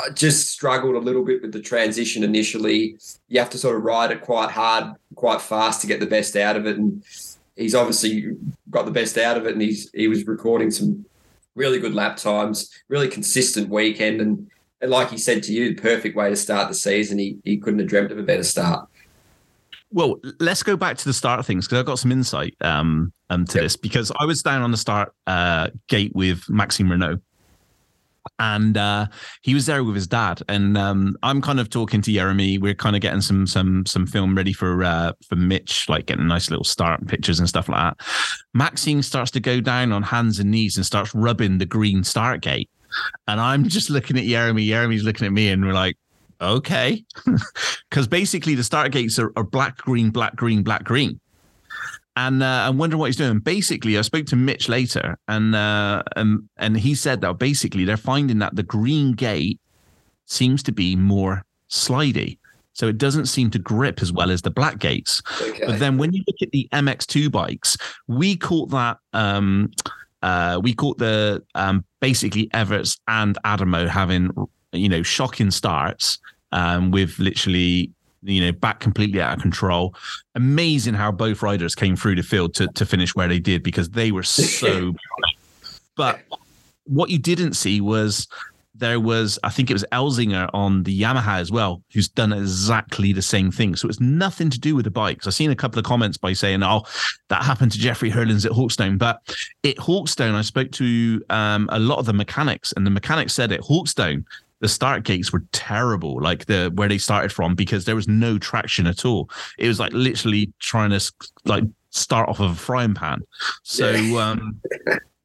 I 0.05 0.09
just 0.11 0.49
struggled 0.49 0.95
a 0.95 0.99
little 0.99 1.23
bit 1.23 1.41
with 1.41 1.51
the 1.51 1.61
transition 1.61 2.23
initially. 2.23 2.97
You 3.27 3.39
have 3.39 3.49
to 3.51 3.57
sort 3.57 3.75
of 3.75 3.83
ride 3.83 4.11
it 4.11 4.21
quite 4.21 4.51
hard, 4.51 4.95
quite 5.15 5.41
fast 5.41 5.81
to 5.81 5.87
get 5.87 5.99
the 5.99 6.05
best 6.05 6.35
out 6.35 6.55
of 6.55 6.65
it. 6.65 6.77
And 6.77 7.03
he's 7.55 7.75
obviously 7.75 8.35
got 8.69 8.85
the 8.85 8.91
best 8.91 9.17
out 9.17 9.37
of 9.37 9.45
it. 9.45 9.53
And 9.53 9.61
he's 9.61 9.89
he 9.93 10.07
was 10.07 10.27
recording 10.27 10.71
some 10.71 11.05
really 11.55 11.79
good 11.79 11.93
lap 11.93 12.17
times, 12.17 12.69
really 12.89 13.07
consistent 13.07 13.69
weekend, 13.69 14.21
and, 14.21 14.49
and 14.81 14.91
like 14.91 15.09
he 15.09 15.17
said 15.17 15.43
to 15.43 15.53
you, 15.53 15.75
the 15.75 15.81
perfect 15.81 16.15
way 16.15 16.29
to 16.29 16.35
start 16.35 16.67
the 16.67 16.75
season. 16.75 17.17
He 17.19 17.37
he 17.43 17.57
couldn't 17.57 17.79
have 17.79 17.89
dreamt 17.89 18.11
of 18.11 18.17
a 18.17 18.23
better 18.23 18.43
start. 18.43 18.87
Well, 19.93 20.21
let's 20.39 20.63
go 20.63 20.77
back 20.77 20.97
to 20.97 21.05
the 21.05 21.13
start 21.13 21.39
of 21.39 21.45
things 21.45 21.67
because 21.67 21.79
I've 21.79 21.85
got 21.85 21.99
some 21.99 22.11
insight 22.11 22.55
um, 22.61 23.11
um 23.29 23.45
to 23.45 23.57
yep. 23.57 23.63
this 23.63 23.75
because 23.75 24.11
I 24.19 24.25
was 24.25 24.41
down 24.41 24.61
on 24.61 24.71
the 24.71 24.77
start 24.77 25.13
uh, 25.27 25.69
gate 25.87 26.15
with 26.15 26.49
Maxime 26.49 26.87
Renaux 26.87 27.21
and 28.39 28.77
uh, 28.77 29.07
he 29.41 29.53
was 29.53 29.65
there 29.65 29.83
with 29.83 29.95
his 29.95 30.07
dad. 30.07 30.41
And 30.49 30.77
um, 30.77 31.15
I'm 31.23 31.41
kind 31.41 31.59
of 31.59 31.69
talking 31.69 32.01
to 32.01 32.11
Jeremy. 32.11 32.57
We're 32.57 32.73
kind 32.73 32.95
of 32.95 33.01
getting 33.01 33.21
some 33.21 33.47
some 33.47 33.85
some 33.85 34.05
film 34.05 34.35
ready 34.35 34.53
for 34.53 34.83
uh, 34.83 35.13
for 35.27 35.35
Mitch, 35.35 35.87
like 35.89 36.07
getting 36.07 36.27
nice 36.27 36.49
little 36.49 36.65
start 36.65 37.05
pictures 37.07 37.39
and 37.39 37.47
stuff 37.47 37.69
like 37.69 37.79
that. 37.79 38.05
Maxime 38.53 39.01
starts 39.01 39.31
to 39.31 39.39
go 39.39 39.61
down 39.61 39.91
on 39.91 40.03
hands 40.03 40.39
and 40.39 40.51
knees 40.51 40.77
and 40.77 40.85
starts 40.85 41.15
rubbing 41.15 41.57
the 41.57 41.65
green 41.65 42.03
start 42.03 42.41
gate. 42.41 42.69
And 43.27 43.39
I'm 43.39 43.67
just 43.67 43.89
looking 43.89 44.17
at 44.17 44.25
Jeremy. 44.25 44.67
Jeremy's 44.67 45.03
looking 45.03 45.25
at 45.25 45.33
me, 45.33 45.49
and 45.49 45.65
we're 45.65 45.73
like, 45.73 45.97
okay, 46.41 47.05
because 47.89 48.07
basically 48.07 48.55
the 48.55 48.63
start 48.63 48.91
gates 48.91 49.17
are, 49.17 49.31
are 49.37 49.43
black, 49.43 49.77
green, 49.77 50.09
black, 50.09 50.35
green, 50.35 50.61
black, 50.61 50.83
green 50.83 51.20
and 52.15 52.43
uh, 52.43 52.65
I'm 52.67 52.77
wondering 52.77 52.99
what 52.99 53.07
he's 53.07 53.15
doing. 53.15 53.39
Basically, 53.39 53.97
I 53.97 54.01
spoke 54.01 54.25
to 54.27 54.35
Mitch 54.35 54.67
later, 54.67 55.17
and 55.27 55.55
uh, 55.55 56.03
and 56.15 56.49
and 56.57 56.77
he 56.77 56.95
said 56.95 57.21
that 57.21 57.39
basically 57.39 57.85
they're 57.85 57.97
finding 57.97 58.39
that 58.39 58.55
the 58.55 58.63
green 58.63 59.13
gate 59.13 59.59
seems 60.25 60.61
to 60.63 60.71
be 60.71 60.95
more 60.95 61.45
slidey, 61.69 62.37
so 62.73 62.87
it 62.87 62.97
doesn't 62.97 63.27
seem 63.27 63.49
to 63.51 63.59
grip 63.59 64.01
as 64.01 64.11
well 64.11 64.29
as 64.29 64.41
the 64.41 64.51
black 64.51 64.79
gates. 64.79 65.21
Okay. 65.41 65.65
But 65.65 65.79
then 65.79 65.97
when 65.97 66.11
you 66.13 66.23
look 66.27 66.41
at 66.41 66.51
the 66.51 66.67
MX2 66.73 67.31
bikes, 67.31 67.77
we 68.07 68.35
caught 68.35 68.69
that. 68.71 68.97
Um, 69.13 69.71
uh, 70.21 70.59
we 70.61 70.73
caught 70.73 70.99
the 70.99 71.41
um, 71.55 71.83
basically 71.99 72.47
Everts 72.53 72.99
and 73.07 73.37
Adamo 73.43 73.87
having 73.87 74.29
you 74.73 74.89
know 74.89 75.01
shocking 75.01 75.49
starts 75.49 76.19
um, 76.51 76.91
with 76.91 77.17
literally 77.19 77.91
you 78.23 78.41
know, 78.41 78.51
back 78.51 78.79
completely 78.79 79.21
out 79.21 79.35
of 79.35 79.41
control. 79.41 79.95
Amazing 80.35 80.93
how 80.93 81.11
both 81.11 81.41
riders 81.41 81.75
came 81.75 81.95
through 81.95 82.15
the 82.15 82.23
field 82.23 82.53
to, 82.55 82.67
to 82.67 82.85
finish 82.85 83.15
where 83.15 83.27
they 83.27 83.39
did 83.39 83.63
because 83.63 83.89
they 83.89 84.11
were 84.11 84.23
so. 84.23 84.93
but 85.95 86.19
what 86.85 87.09
you 87.09 87.17
didn't 87.17 87.53
see 87.53 87.81
was 87.81 88.27
there 88.75 88.99
was, 88.99 89.37
I 89.43 89.49
think 89.49 89.69
it 89.69 89.73
was 89.73 89.85
Elzinga 89.91 90.49
on 90.53 90.83
the 90.83 91.01
Yamaha 91.01 91.39
as 91.39 91.51
well, 91.51 91.83
who's 91.93 92.07
done 92.07 92.33
exactly 92.33 93.13
the 93.13 93.21
same 93.21 93.51
thing. 93.51 93.75
So 93.75 93.87
it's 93.87 93.99
nothing 93.99 94.49
to 94.49 94.59
do 94.59 94.75
with 94.75 94.85
the 94.85 94.91
bikes. 94.91 95.27
I've 95.27 95.33
seen 95.33 95.51
a 95.51 95.55
couple 95.55 95.79
of 95.79 95.85
comments 95.85 96.17
by 96.17 96.33
saying, 96.33 96.63
"Oh, 96.63 96.83
that 97.29 97.43
happened 97.43 97.71
to 97.73 97.79
Jeffrey 97.79 98.09
Herlings 98.09 98.45
at 98.45 98.51
Hawkstone," 98.51 98.97
but 98.97 99.21
at 99.63 99.77
Hawkstone, 99.77 100.33
I 100.33 100.41
spoke 100.41 100.71
to 100.73 101.23
um, 101.29 101.69
a 101.71 101.79
lot 101.79 101.99
of 101.99 102.05
the 102.05 102.13
mechanics, 102.13 102.73
and 102.75 102.85
the 102.85 102.91
mechanics 102.91 103.33
said 103.33 103.51
at 103.51 103.61
Hawkstone 103.61 104.25
the 104.61 104.69
start 104.69 105.03
gates 105.03 105.33
were 105.33 105.43
terrible, 105.51 106.21
like 106.21 106.45
the 106.45 106.71
where 106.75 106.87
they 106.87 106.97
started 106.97 107.31
from, 107.31 107.55
because 107.55 107.85
there 107.85 107.95
was 107.95 108.07
no 108.07 108.37
traction 108.37 108.87
at 108.87 109.03
all. 109.05 109.29
It 109.57 109.67
was 109.67 109.79
like 109.79 109.91
literally 109.91 110.53
trying 110.59 110.91
to 110.91 111.13
like 111.45 111.63
start 111.89 112.29
off 112.29 112.39
of 112.39 112.51
a 112.51 112.55
frying 112.55 112.93
pan. 112.93 113.21
So 113.63 113.93
um 114.19 114.61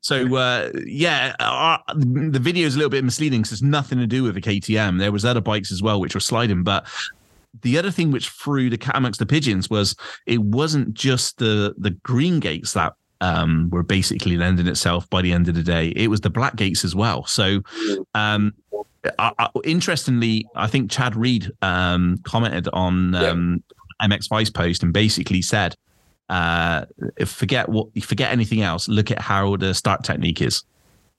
so 0.01 0.37
uh, 0.37 0.71
yeah, 0.87 1.35
our, 1.41 1.83
the 1.97 2.39
video 2.39 2.65
is 2.67 2.77
a 2.77 2.79
little 2.79 2.91
bit 2.91 3.03
misleading 3.03 3.41
because 3.41 3.51
it's 3.55 3.63
nothing 3.63 3.99
to 3.99 4.07
do 4.07 4.23
with 4.23 4.37
the 4.37 4.41
KTM. 4.41 5.01
There 5.01 5.11
was 5.11 5.25
other 5.25 5.41
bikes 5.41 5.73
as 5.73 5.83
well 5.83 6.01
which 6.01 6.15
were 6.15 6.21
sliding, 6.21 6.63
but 6.63 6.87
the 7.63 7.77
other 7.77 7.91
thing 7.91 8.13
which 8.13 8.29
threw 8.29 8.71
the 8.71 8.79
cat 8.79 8.97
amongst 8.97 9.19
the 9.19 9.27
pigeons 9.27 9.69
was 9.69 9.97
it 10.27 10.41
wasn't 10.41 10.95
just 10.95 11.39
the 11.39 11.75
the 11.79 11.91
green 11.91 12.39
gates 12.39 12.73
that 12.75 12.93
um, 13.21 13.69
were 13.71 13.83
basically 13.83 14.37
lending 14.37 14.69
itself 14.69 15.11
by 15.11 15.23
the 15.23 15.33
end 15.33 15.49
of 15.49 15.55
the 15.55 15.63
day. 15.63 15.89
It 15.97 16.09
was 16.09 16.21
the 16.21 16.31
black 16.31 16.55
gates 16.55 16.85
as 16.85 16.95
well. 16.95 17.25
So 17.25 17.63
um, 18.15 18.53
I, 19.19 19.33
I, 19.39 19.49
interestingly, 19.65 20.47
I 20.55 20.67
think 20.67 20.91
Chad 20.91 21.17
Reed 21.17 21.51
um, 21.63 22.19
commented 22.25 22.69
on 22.73 23.15
um, 23.15 23.63
MX 24.03 24.29
Vice 24.29 24.51
post 24.51 24.83
and 24.83 24.93
basically 24.93 25.43
said 25.43 25.77
uh, 26.29 26.85
forget 27.25 27.69
what 27.69 27.89
forget 28.03 28.33
anything 28.33 28.63
else. 28.63 28.89
Look 28.89 29.11
at 29.11 29.21
how 29.21 29.57
the 29.57 29.75
start 29.75 30.05
technique 30.05 30.43
is, 30.43 30.65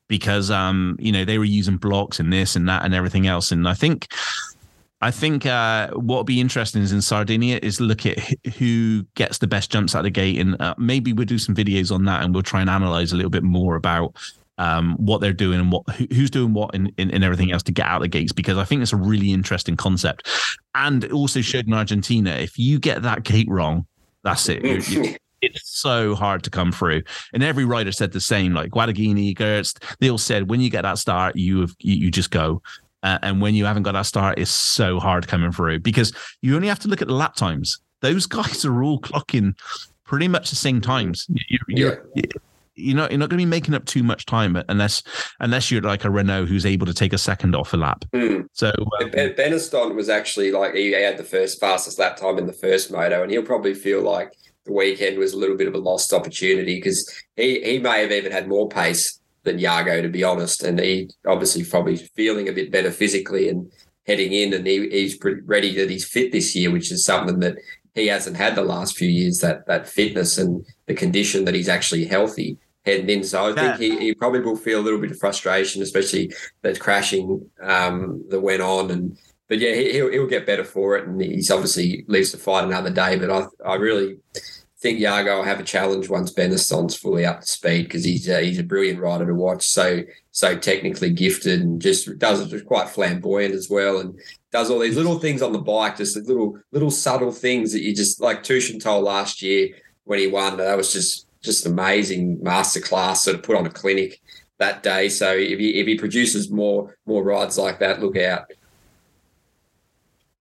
because 0.08 0.52
um, 0.52 0.98
you 1.00 1.12
know 1.12 1.26
they 1.26 1.38
were 1.38 1.46
using 1.46 1.78
blocks 1.78 2.20
and 2.20 2.32
this 2.32 2.56
and 2.56 2.68
that 2.68 2.84
and 2.84 2.94
everything 2.94 3.28
else. 3.28 3.52
And 3.52 3.68
I 3.68 3.74
think, 3.74 4.08
I 5.02 5.12
think 5.12 5.46
uh, 5.46 5.92
what 5.92 6.18
would 6.18 6.26
be 6.26 6.42
interesting 6.42 6.82
is 6.82 6.92
in 6.92 7.02
Sardinia 7.02 7.60
is 7.64 7.80
look 7.80 8.06
at 8.06 8.20
who 8.58 9.04
gets 9.16 9.38
the 9.38 9.48
best 9.48 9.72
jumps 9.72 9.96
out 9.96 10.00
of 10.00 10.06
the 10.06 10.10
gate, 10.10 10.40
and 10.40 10.60
uh, 10.62 10.76
maybe 10.78 11.14
we'll 11.14 11.26
do 11.26 11.40
some 11.40 11.56
videos 11.56 11.92
on 11.94 12.06
that, 12.06 12.24
and 12.24 12.34
we'll 12.34 12.44
try 12.44 12.62
and 12.62 12.70
analyze 12.70 13.14
a 13.14 13.16
little 13.16 13.32
bit 13.32 13.44
more 13.44 13.76
about 13.76 14.16
um, 14.58 14.96
what 14.98 15.22
they're 15.22 15.34
doing 15.34 15.60
and 15.60 15.72
what 15.72 15.88
who's 16.12 16.32
doing 16.32 16.54
what 16.54 16.74
in, 16.74 16.92
in, 16.98 17.10
in, 17.12 17.24
everything 17.24 17.52
else 17.52 17.64
to 17.64 17.72
get 17.72 17.86
out 17.86 18.02
the 18.02 18.08
gates 18.08 18.32
because 18.32 18.58
I 18.58 18.64
think 18.64 18.82
it's 18.82 18.94
a 18.94 18.98
really 18.98 19.32
interesting 19.32 19.78
concept. 19.78 20.28
And 20.74 21.04
it 21.04 21.12
also 21.12 21.42
showed 21.42 21.68
in 21.68 21.74
Argentina, 21.74 22.32
if 22.32 22.58
you 22.58 22.80
get 22.80 23.04
that 23.04 23.24
gate 23.24 23.48
wrong, 23.50 23.86
that's 24.24 24.50
it. 24.50 24.64
You're, 24.64 24.80
you're, 24.80 25.16
it's 25.42 25.70
so 25.70 26.16
hard 26.16 26.44
to 26.44 26.50
come 26.50 26.72
through. 26.72 27.04
And 27.34 27.44
every 27.44 27.66
rider 27.66 27.92
said 27.92 28.12
the 28.12 28.22
same, 28.22 28.54
like 28.54 28.72
Guadagnini, 28.72 29.36
Geerts, 29.36 29.78
they 30.00 30.10
all 30.10 30.18
said 30.18 30.50
when 30.50 30.60
you 30.62 30.70
get 30.70 30.82
that 30.82 30.98
start, 30.98 31.36
you 31.36 31.62
have, 31.62 31.76
you, 31.80 31.96
you 31.96 32.12
just 32.12 32.32
go. 32.32 32.62
Uh, 33.04 33.20
and 33.22 33.42
when 33.42 33.54
you 33.54 33.66
haven't 33.66 33.84
got 33.84 33.94
that 33.94 34.08
start, 34.08 34.40
it's 34.40 34.52
so 34.52 35.00
hard 35.00 35.28
coming 35.28 35.52
through 35.52 35.80
because 35.80 36.14
you 36.42 36.56
only 36.56 36.68
have 36.68 36.80
to 36.80 36.88
look 36.88 37.02
at 37.02 37.08
the 37.08 37.14
lap 37.14 37.36
times. 37.36 37.80
Those 38.02 38.26
guys 38.26 38.66
are 38.66 38.84
all 38.84 39.00
clocking 39.00 39.56
pretty 40.04 40.28
much 40.28 40.50
the 40.50 40.56
same 40.56 40.82
times. 40.82 41.28
You, 41.30 41.60
you're, 41.68 42.10
yeah. 42.16 42.24
You're 42.78 42.96
not 42.96 43.12
you're 43.12 43.20
not 43.20 43.30
going 43.30 43.40
to 43.40 43.46
be 43.46 43.50
making 43.50 43.74
up 43.74 43.86
too 43.86 44.04
much 44.04 44.26
time 44.26 44.62
unless 44.70 45.02
unless 45.40 45.72
you're 45.72 45.82
like 45.82 46.06
a 46.06 46.10
Renaux 46.10 46.48
who's 46.48 46.66
able 46.66 46.86
to 46.86 46.94
take 46.94 47.12
a 47.12 47.18
second 47.18 47.56
off 47.56 47.74
a 47.74 47.78
lap. 47.78 48.06
Mm. 48.14 48.46
So 48.54 48.72
um, 49.02 49.10
ben, 49.12 49.34
Benistant 49.34 49.96
was 49.96 50.10
actually 50.10 50.52
like 50.52 50.76
he 50.76 50.92
had 50.92 51.18
the 51.18 51.24
first 51.24 51.60
fastest 51.60 52.00
lap 52.00 52.18
time 52.18 52.38
in 52.38 52.46
the 52.46 52.54
first 52.54 52.92
moto, 52.92 53.24
and 53.24 53.32
he'll 53.32 53.42
probably 53.42 53.74
feel 53.74 54.02
like 54.02 54.32
the 54.66 54.74
weekend 54.74 55.18
was 55.18 55.34
a 55.34 55.38
little 55.38 55.58
bit 55.58 55.68
of 55.68 55.74
a 55.74 55.80
lost 55.80 56.14
opportunity 56.14 56.76
because 56.76 57.10
he, 57.36 57.62
he 57.64 57.80
may 57.80 58.02
have 58.02 58.12
even 58.12 58.32
had 58.32 58.48
more 58.48 58.70
pace 58.70 59.20
than 59.44 59.58
Jago 59.58 60.02
to 60.02 60.10
be 60.10 60.24
honest. 60.24 60.62
And 60.62 60.80
he 60.80 61.10
obviously 61.26 61.64
probably 61.64 61.96
feeling 61.96 62.48
a 62.48 62.54
bit 62.54 62.72
better 62.72 62.92
physically 62.92 63.50
and 63.50 63.72
heading 64.06 64.34
in. 64.34 64.54
And 64.54 64.68
he, 64.68 64.88
he's 64.90 65.18
ready 65.46 65.76
that 65.76 65.90
he's 65.90 66.08
fit 66.08 66.32
this 66.32 66.56
year, 66.56 66.70
which 66.70 66.92
is 66.92 67.04
something 67.04 67.40
that 67.40 67.58
he 67.96 68.08
hasn't 68.08 68.38
had 68.38 68.56
the 68.56 68.64
last 68.64 68.96
few 68.98 69.10
years, 69.10 69.40
that 69.40 69.66
that 69.68 69.88
fitness 69.88 70.38
and 70.38 70.66
the 70.86 70.94
condition 70.94 71.46
that 71.46 71.56
he's 71.56 71.70
actually 71.70 72.06
healthy 72.06 72.58
heading 72.88 73.10
in. 73.10 73.24
So 73.24 73.46
I 73.46 73.50
yeah. 73.50 73.78
think 73.78 73.80
he, 73.80 74.06
he 74.08 74.14
probably 74.16 74.40
will 74.40 74.56
feel 74.56 74.80
a 74.80 74.82
little 74.82 75.00
bit 75.00 75.12
of 75.12 75.20
frustration, 75.20 75.84
especially 75.84 76.34
that 76.62 76.80
crashing 76.80 77.48
um, 77.62 78.24
that 78.30 78.40
went 78.40 78.62
on. 78.62 78.90
And 78.90 79.18
but 79.48 79.60
yeah, 79.60 79.76
he, 79.76 80.02
will 80.02 80.12
he'll 80.12 80.28
get 80.28 80.48
better 80.48 80.64
for 80.64 80.98
it, 80.98 81.08
and 81.08 81.22
he's 81.22 81.52
obviously 81.52 82.06
lives 82.08 82.32
to 82.32 82.38
fight 82.38 82.64
another 82.64 82.90
day. 82.90 83.18
But 83.18 83.30
I 83.30 83.46
I 83.66 83.76
really 83.76 84.18
think 84.80 85.00
Jago 85.00 85.38
will 85.38 85.44
have 85.44 85.60
a 85.60 85.64
challenge 85.64 86.08
once 86.08 86.32
Benistant's 86.32 86.96
fully 86.96 87.26
up 87.26 87.42
to 87.42 87.48
speed 87.48 87.84
because 87.84 88.04
he's 88.04 88.30
a, 88.30 88.42
he's 88.42 88.60
a 88.60 88.64
brilliant 88.64 89.00
rider 89.00 89.26
to 89.26 89.34
watch. 89.34 89.68
So 89.68 90.02
so 90.32 90.58
technically 90.58 91.10
gifted 91.10 91.62
and 91.62 91.82
just 91.82 92.18
does 92.20 92.54
it 92.54 92.66
quite 92.66 92.90
flamboyant 92.90 93.54
as 93.54 93.70
well, 93.70 94.00
and 94.00 94.20
does 94.52 94.70
all 94.72 94.80
these 94.80 94.98
little 94.98 95.20
things 95.20 95.42
on 95.42 95.52
the 95.52 95.60
bike, 95.60 95.98
just 95.98 96.16
little 96.16 96.60
little 96.72 96.92
subtle 96.92 97.32
things 97.32 97.74
that 97.74 97.82
you 97.82 97.96
just 97.96 98.22
like 98.22 98.44
Tushin 98.44 98.82
told 98.82 99.04
last 99.04 99.42
year 99.42 99.70
when 100.04 100.20
he 100.20 100.28
won. 100.28 100.58
That 100.58 100.78
was 100.78 100.94
just 100.94 101.27
just 101.48 101.66
an 101.66 101.72
amazing 101.74 102.38
masterclass. 102.38 103.18
Sort 103.18 103.38
of 103.38 103.44
put 103.44 103.56
on 103.56 103.66
a 103.66 103.72
clinic 103.72 104.22
that 104.60 104.84
day. 104.84 105.10
So 105.10 105.36
if 105.36 105.58
he 105.58 105.80
if 105.80 105.88
he 105.88 105.98
produces 105.98 106.52
more 106.52 106.98
more 107.08 107.24
rides 107.24 107.58
like 107.58 107.80
that, 107.80 108.02
look 108.02 108.18
out. 108.18 108.52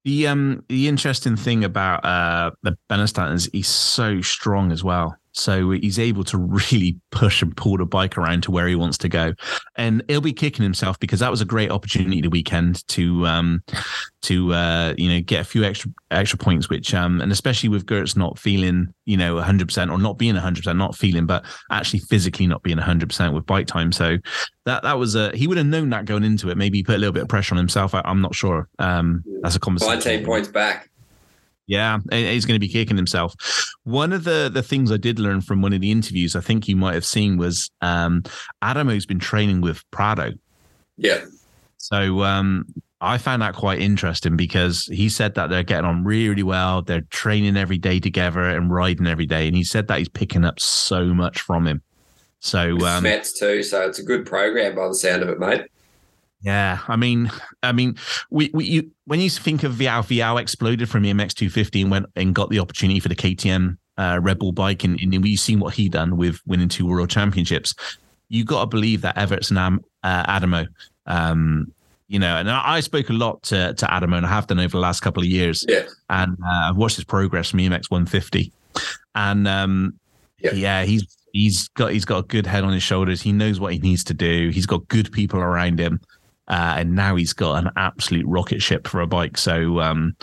The 0.04 0.26
um 0.26 0.64
the 0.68 0.86
interesting 0.88 1.36
thing 1.36 1.64
about 1.64 2.04
uh 2.04 2.50
the 2.62 2.76
Benistant 2.90 3.34
is 3.34 3.46
he's 3.52 3.68
so 3.68 4.20
strong 4.20 4.70
as 4.70 4.84
well. 4.84 5.16
So 5.38 5.70
he's 5.70 5.98
able 5.98 6.24
to 6.24 6.38
really 6.70 6.98
push 7.10 7.42
and 7.42 7.56
pull 7.56 7.76
the 7.76 7.86
bike 7.86 8.16
around 8.18 8.42
to 8.44 8.50
where 8.50 8.66
he 8.66 8.74
wants 8.74 8.98
to 8.98 9.08
go, 9.08 9.34
and 9.76 10.02
he'll 10.08 10.20
be 10.20 10.32
kicking 10.32 10.62
himself 10.62 10.98
because 10.98 11.20
that 11.20 11.30
was 11.30 11.40
a 11.40 11.44
great 11.44 11.70
opportunity 11.70 12.20
the 12.20 12.30
weekend 12.30 12.86
to 12.88 13.26
um, 13.26 13.62
to 14.22 14.52
uh, 14.52 14.94
you 14.96 15.08
know 15.08 15.20
get 15.20 15.40
a 15.40 15.44
few 15.44 15.64
extra 15.64 15.90
extra 16.10 16.38
points. 16.38 16.68
Which 16.68 16.94
um, 16.94 17.20
and 17.20 17.30
especially 17.30 17.68
with 17.68 17.86
Geerts 17.86 18.16
not 18.16 18.38
feeling 18.38 18.92
you 19.04 19.16
know 19.16 19.34
100 19.36 19.68
percent 19.68 19.90
or 19.90 19.98
not 19.98 20.18
being 20.18 20.34
100 20.34 20.60
percent, 20.60 20.78
not 20.78 20.96
feeling, 20.96 21.26
but 21.26 21.44
actually 21.70 22.00
physically 22.00 22.46
not 22.46 22.62
being 22.62 22.78
100 22.78 23.08
percent 23.08 23.34
with 23.34 23.46
bike 23.46 23.66
time. 23.66 23.92
So 23.92 24.18
that 24.64 24.82
that 24.82 24.98
was 24.98 25.14
a 25.14 25.30
he 25.34 25.46
would 25.46 25.58
have 25.58 25.66
known 25.66 25.90
that 25.90 26.04
going 26.04 26.24
into 26.24 26.50
it. 26.50 26.56
Maybe 26.56 26.82
put 26.82 26.96
a 26.96 26.98
little 26.98 27.12
bit 27.12 27.22
of 27.22 27.28
pressure 27.28 27.54
on 27.54 27.58
himself. 27.58 27.94
I, 27.94 28.02
am 28.04 28.20
not 28.20 28.34
sure. 28.34 28.68
Um, 28.78 29.24
that's 29.42 29.56
a 29.56 29.60
conversation. 29.60 29.94
19 29.94 30.24
points 30.24 30.48
back. 30.48 30.90
Yeah, 31.66 31.98
he's 32.10 32.44
going 32.44 32.54
to 32.54 32.64
be 32.64 32.68
kicking 32.68 32.96
himself. 32.96 33.34
One 33.82 34.12
of 34.12 34.24
the 34.24 34.48
the 34.52 34.62
things 34.62 34.92
I 34.92 34.96
did 34.96 35.18
learn 35.18 35.40
from 35.40 35.62
one 35.62 35.72
of 35.72 35.80
the 35.80 35.90
interviews, 35.90 36.36
I 36.36 36.40
think 36.40 36.68
you 36.68 36.76
might 36.76 36.94
have 36.94 37.04
seen, 37.04 37.38
was 37.38 37.70
um, 37.80 38.22
Adamo's 38.62 39.06
been 39.06 39.18
training 39.18 39.60
with 39.60 39.82
Prado. 39.90 40.32
Yeah. 40.96 41.24
So 41.78 42.22
um, 42.22 42.66
I 43.00 43.18
found 43.18 43.42
that 43.42 43.54
quite 43.54 43.80
interesting 43.80 44.36
because 44.36 44.86
he 44.86 45.08
said 45.08 45.34
that 45.34 45.50
they're 45.50 45.62
getting 45.62 45.84
on 45.84 46.04
really, 46.04 46.42
well. 46.42 46.82
They're 46.82 47.02
training 47.10 47.56
every 47.56 47.78
day 47.78 48.00
together 48.00 48.42
and 48.42 48.70
riding 48.70 49.06
every 49.06 49.26
day, 49.26 49.46
and 49.46 49.56
he 49.56 49.64
said 49.64 49.88
that 49.88 49.98
he's 49.98 50.08
picking 50.08 50.44
up 50.44 50.60
so 50.60 51.06
much 51.06 51.40
from 51.40 51.66
him. 51.66 51.82
So 52.40 52.78
um, 52.86 53.02
Mets 53.02 53.38
too. 53.38 53.62
So 53.62 53.86
it's 53.86 53.98
a 53.98 54.04
good 54.04 54.24
program 54.24 54.74
by 54.76 54.88
the 54.88 54.94
sound 54.94 55.22
of 55.22 55.28
it, 55.28 55.38
mate. 55.38 55.62
Yeah, 56.42 56.80
I 56.86 56.96
mean, 56.96 57.30
I 57.62 57.72
mean, 57.72 57.96
we, 58.30 58.50
we 58.52 58.64
you, 58.66 58.90
when 59.06 59.20
you 59.20 59.30
think 59.30 59.62
of 59.62 59.72
Vialle, 59.72 60.04
Vialle 60.04 60.40
exploded 60.40 60.88
from 60.88 61.02
the 61.02 61.10
MX 61.10 61.34
250 61.34 61.82
and 61.82 61.90
went 61.90 62.06
and 62.14 62.34
got 62.34 62.50
the 62.50 62.58
opportunity 62.58 63.00
for 63.00 63.08
the 63.08 63.16
KTM 63.16 63.78
uh, 63.98 64.20
Red 64.22 64.38
Bull 64.38 64.52
bike, 64.52 64.84
and, 64.84 65.00
and 65.00 65.22
we've 65.22 65.40
seen 65.40 65.60
what 65.60 65.74
he 65.74 65.88
done 65.88 66.16
with 66.16 66.40
winning 66.46 66.68
two 66.68 66.86
world 66.86 67.10
championships. 67.10 67.74
You 68.28 68.44
got 68.44 68.60
to 68.60 68.66
believe 68.66 69.00
that 69.02 69.16
Everts 69.16 69.50
and 69.50 69.58
um, 69.58 69.84
uh, 70.02 70.24
Adamo, 70.28 70.66
um, 71.06 71.72
you 72.08 72.18
know, 72.18 72.36
and 72.36 72.50
I, 72.50 72.74
I, 72.74 72.80
spoke 72.80 73.08
a 73.08 73.12
lot 73.12 73.42
to 73.44 73.74
to 73.74 73.92
Adamo, 73.92 74.16
and 74.16 74.26
I 74.26 74.28
have 74.28 74.46
done 74.46 74.60
over 74.60 74.68
the 74.68 74.78
last 74.78 75.00
couple 75.00 75.22
of 75.22 75.28
years. 75.28 75.64
Yeah, 75.68 75.82
and 76.10 76.36
uh, 76.44 76.70
I've 76.70 76.76
watched 76.76 76.96
his 76.96 77.04
progress 77.04 77.50
from 77.50 77.60
EMX 77.60 77.90
150, 77.90 78.52
and 79.14 79.48
um, 79.48 79.98
yeah. 80.40 80.52
yeah, 80.52 80.84
he's 80.84 81.16
he's 81.32 81.68
got 81.68 81.92
he's 81.92 82.04
got 82.04 82.18
a 82.18 82.26
good 82.26 82.46
head 82.46 82.64
on 82.64 82.72
his 82.72 82.82
shoulders. 82.82 83.22
He 83.22 83.32
knows 83.32 83.58
what 83.60 83.72
he 83.72 83.78
needs 83.78 84.04
to 84.04 84.14
do. 84.14 84.50
He's 84.50 84.66
got 84.66 84.86
good 84.88 85.10
people 85.12 85.40
around 85.40 85.78
him. 85.78 86.00
Uh, 86.48 86.76
and 86.78 86.94
now 86.94 87.16
he's 87.16 87.32
got 87.32 87.64
an 87.64 87.70
absolute 87.76 88.26
rocket 88.26 88.62
ship 88.62 88.86
for 88.86 89.00
a 89.00 89.06
bike. 89.06 89.36
So, 89.36 89.80
um, 89.80 90.16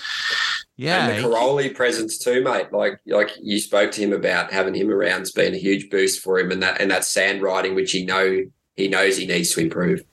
yeah, 0.78 1.08
and 1.08 1.24
the 1.24 1.28
Cairoli 1.28 1.76
presence 1.76 2.18
too, 2.18 2.44
mate. 2.44 2.72
Like, 2.72 3.00
like 3.06 3.32
you 3.42 3.60
spoke 3.60 3.92
to 3.92 4.02
him 4.02 4.14
about 4.14 4.52
having 4.52 4.74
him 4.74 4.90
around's 4.90 5.32
been 5.32 5.54
a 5.54 5.58
huge 5.58 5.90
boost 5.90 6.22
for 6.22 6.40
him, 6.40 6.52
and 6.52 6.64
that 6.64 6.82
and 6.82 6.90
that 6.92 7.04
sand 7.04 7.42
riding, 7.42 7.76
which 7.76 7.92
he 7.92 8.06
know 8.06 8.40
he 8.76 8.88
knows 8.88 9.18
he 9.18 9.28
needs 9.28 9.54
to 9.54 9.62
improve. 9.62 10.04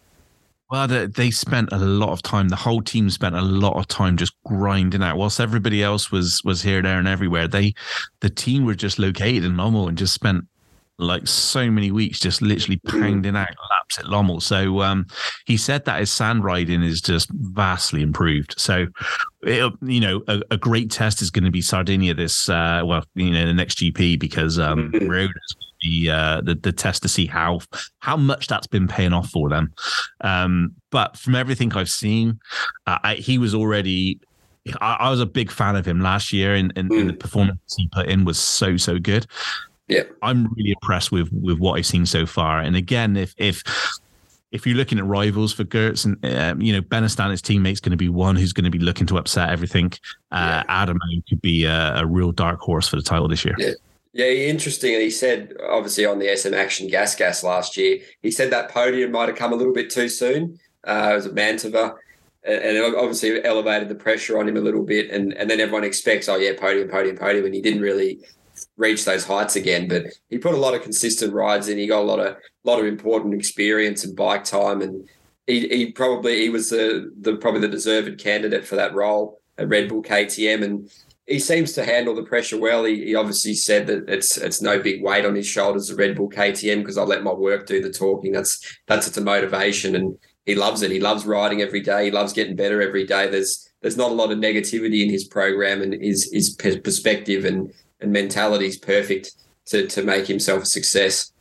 Well, 0.71 0.87
they 0.87 1.33
spent 1.33 1.73
a 1.73 1.79
lot 1.79 2.11
of 2.11 2.23
time. 2.23 2.49
The 2.49 2.55
whole 2.55 2.81
team 2.81 3.11
spent 3.11 3.35
a 3.35 3.43
lot 3.43 3.77
of 3.77 3.89
time 3.89 4.17
just 4.17 4.35
grinding 4.45 5.03
out. 5.03 5.17
Whilst 5.17 5.41
everybody 5.41 5.83
else 5.83 6.13
was 6.13 6.43
was 6.45 6.63
here, 6.63 6.81
there, 6.81 6.99
and 6.99 7.09
everywhere, 7.09 7.49
they 7.49 7.75
the 8.21 8.31
team 8.31 8.65
were 8.65 8.77
just 8.77 8.99
located 8.99 9.45
in 9.45 9.57
Lommel 9.57 9.89
and 9.89 9.99
just 9.99 10.15
spent 10.15 10.45
like 11.01 11.27
so 11.27 11.71
many 11.71 11.91
weeks, 11.91 12.21
just 12.21 12.43
literally 12.43 12.81
Mm. 12.87 13.01
pounding 13.01 13.37
out 13.37 13.49
laps 13.49 13.99
at 13.99 14.05
Lommel. 14.07 14.41
So 14.41 14.83
um, 14.83 15.07
he 15.47 15.57
said 15.57 15.85
that 15.85 16.01
his 16.01 16.11
sand 16.13 16.45
riding 16.45 16.83
is 16.83 17.01
just 17.01 17.29
vastly 17.33 18.03
improved. 18.03 18.55
So, 18.59 18.87
it, 19.43 19.73
you 19.83 20.01
know, 20.01 20.23
a, 20.29 20.41
a 20.51 20.57
great 20.57 20.91
test 20.91 21.23
is 21.23 21.31
going 21.31 21.45
to 21.45 21.51
be 21.51 21.63
Sardinia 21.63 22.15
this, 22.15 22.49
uh, 22.49 22.83
well, 22.85 23.05
you 23.15 23.31
know, 23.31 23.47
the 23.47 23.55
next 23.55 23.79
GP 23.79 24.19
because 24.19 24.59
um, 24.59 24.93
Mhm. 24.93 25.09
road 25.09 25.31
the, 25.83 26.11
uh, 26.11 26.41
the 26.43 26.55
the 26.57 26.73
test 26.73 27.03
to 27.05 27.09
see 27.09 27.25
how 27.25 27.59
how 28.01 28.15
much 28.15 28.49
that's 28.49 28.67
been 28.67 28.87
paying 28.87 29.15
off 29.15 29.31
for 29.31 29.49
them. 29.49 29.73
Um, 30.21 30.75
but 30.91 31.17
from 31.17 31.35
everything 31.35 31.73
I've 31.73 31.89
seen, 31.89 32.39
uh, 32.87 32.99
I, 33.03 33.15
he 33.15 33.39
was 33.39 33.55
already. 33.55 34.21
I, 34.83 35.09
was 35.09 35.21
a 35.21 35.27
big 35.27 35.51
fan 35.51 35.75
of 35.75 35.87
him 35.87 36.01
last 36.03 36.35
year, 36.35 36.55
and, 36.55 36.71
and, 36.77 36.93
and 36.93 37.09
the 37.09 37.15
performance 37.15 37.59
he 37.79 37.89
put 37.89 38.09
in 38.09 38.27
was 38.27 38.39
so 38.39 38.77
so 38.77 38.99
good. 38.99 39.27
Yeah. 39.91 40.05
I'm 40.23 40.53
really 40.55 40.71
impressed 40.71 41.11
with 41.11 41.29
with 41.33 41.59
what 41.59 41.79
I've 41.79 41.87
seen 41.87 42.07
so 42.07 42.25
far. 42.25 42.61
And 42.61 42.77
again, 42.77 43.17
if 43.17 43.35
if 43.37 43.63
if 44.53 44.67
you're 44.67 44.77
looking 44.77 44.99
at 44.99 45.05
rivals 45.05 45.53
for 45.53 45.65
Geerts 45.65 46.05
and 46.05 46.25
um, 46.37 46.63
you 46.63 46.73
know 46.73 46.81
Benistant, 46.81 47.33
his 47.33 47.43
teammate's 47.43 47.81
going 47.81 47.91
to 47.91 47.97
be 47.97 48.09
one 48.09 48.37
who's 48.37 48.53
going 48.53 48.65
to 48.65 48.71
be 48.71 48.79
looking 48.79 49.07
to 49.09 49.19
upset 49.19 49.51
everything. 49.51 49.93
Uh, 50.31 50.63
Adamo 50.69 51.01
could 51.29 51.43
be 51.43 51.65
a, 51.65 51.97
a 51.97 52.07
real 52.07 52.31
dark 52.31 52.61
horse 52.61 52.89
for 52.89 52.97
the 52.97 53.03
title 53.03 53.29
this 53.29 53.45
year. 53.45 53.57
Yeah. 53.59 53.73
Yeah, 54.13 54.27
interesting. 54.27 54.95
And 54.95 55.03
he 55.03 55.11
said, 55.11 55.55
obviously, 55.71 56.05
on 56.05 56.19
the 56.19 56.37
SM 56.37 56.53
Action 56.53 56.89
Gas 56.89 57.15
Gas 57.15 57.45
last 57.45 57.77
year, 57.77 58.01
he 58.23 58.33
said 58.33 58.51
that 58.51 58.69
podium 58.69 59.13
might 59.13 59.29
have 59.29 59.39
come 59.39 59.53
a 59.53 59.57
little 59.57 59.73
bit 59.73 59.89
too 59.89 60.09
soon. 60.09 60.59
Uh, 60.85 61.11
it 61.13 61.15
was 61.15 61.27
a 61.27 61.31
Mantova. 61.31 61.95
And 62.43 62.61
and 62.61 62.77
it 62.77 62.95
obviously 62.97 63.45
elevated 63.45 63.89
the 63.89 63.95
pressure 63.95 64.37
on 64.41 64.49
him 64.49 64.57
a 64.57 64.61
little 64.61 64.83
bit. 64.83 65.11
And, 65.11 65.33
and 65.35 65.49
then 65.49 65.61
everyone 65.61 65.85
expects, 65.85 66.29
oh, 66.29 66.35
yeah, 66.37 66.59
podium, 66.59 66.89
podium, 66.89 67.17
podium. 67.17 67.45
And 67.45 67.55
he 67.55 67.63
didn't 67.63 67.83
really 67.83 68.19
reach 68.81 69.05
those 69.05 69.25
heights 69.25 69.55
again. 69.55 69.87
But 69.87 70.07
he 70.31 70.39
put 70.39 70.55
a 70.55 70.59
lot 70.59 70.75
of 70.75 70.83
consistent 70.83 71.33
rides 71.33 71.69
in. 71.69 71.79
He 71.79 71.87
got 71.87 72.03
a 72.03 72.11
lot 72.11 72.19
of 72.19 72.37
lot 72.65 72.81
of 72.81 72.87
important 72.87 73.35
experience 73.35 74.05
and 74.05 74.17
bike 74.17 74.43
time. 74.43 74.81
And 74.81 75.09
he, 75.47 75.69
he 75.69 75.93
probably 75.93 76.41
he 76.41 76.49
was 76.49 76.71
the, 76.71 77.13
the 77.21 77.37
probably 77.37 77.61
the 77.61 77.69
deserved 77.69 78.19
candidate 78.19 78.67
for 78.67 78.77
that 78.77 78.95
role 78.95 79.41
at 79.59 79.69
Red 79.69 79.89
Bull 79.89 80.03
KTM. 80.03 80.65
And 80.65 80.91
he 81.27 81.39
seems 81.39 81.73
to 81.75 81.85
handle 81.85 82.15
the 82.15 82.25
pressure 82.25 82.59
well. 82.59 82.85
He, 82.85 83.05
he 83.05 83.15
obviously 83.15 83.55
said 83.55 83.87
that 83.87 84.09
it's 84.09 84.37
it's 84.37 84.63
no 84.63 84.81
big 84.81 85.03
weight 85.03 85.27
on 85.27 85.37
his 85.37 85.47
shoulders, 85.47 85.91
at 85.91 85.99
Red 85.99 86.17
Bull 86.17 86.31
KTM, 86.31 86.79
because 86.79 86.99
I 86.99 87.03
let 87.03 87.23
my 87.23 87.33
work 87.33 87.67
do 87.67 87.81
the 87.83 87.93
talking. 87.93 88.33
That's 88.33 88.79
that's 88.89 89.07
it's 89.07 89.19
a 89.19 89.21
motivation, 89.21 89.95
and 89.95 90.19
he 90.47 90.55
loves 90.55 90.83
it. 90.83 90.91
He 90.91 91.01
loves 91.01 91.27
riding 91.27 91.61
every 91.61 91.83
day. 91.83 92.07
He 92.07 92.11
loves 92.11 92.33
getting 92.33 92.57
better 92.57 92.83
every 92.83 93.07
day. 93.07 93.29
There's 93.29 93.71
there's 93.83 93.97
not 93.97 94.11
a 94.11 94.15
lot 94.15 94.33
of 94.33 94.39
negativity 94.39 95.05
in 95.05 95.11
his 95.11 95.25
program, 95.25 95.83
and 95.83 95.93
his 95.93 96.31
his 96.33 96.57
perspective 96.57 97.45
and 97.45 97.73
and 98.01 98.13
mentality 98.13 98.67
is 98.67 98.77
perfect 98.77 99.33
to 99.67 99.87
to 99.87 100.03
make 100.03 100.27
himself 100.27 100.63
a 100.63 100.67
success. 100.67 101.33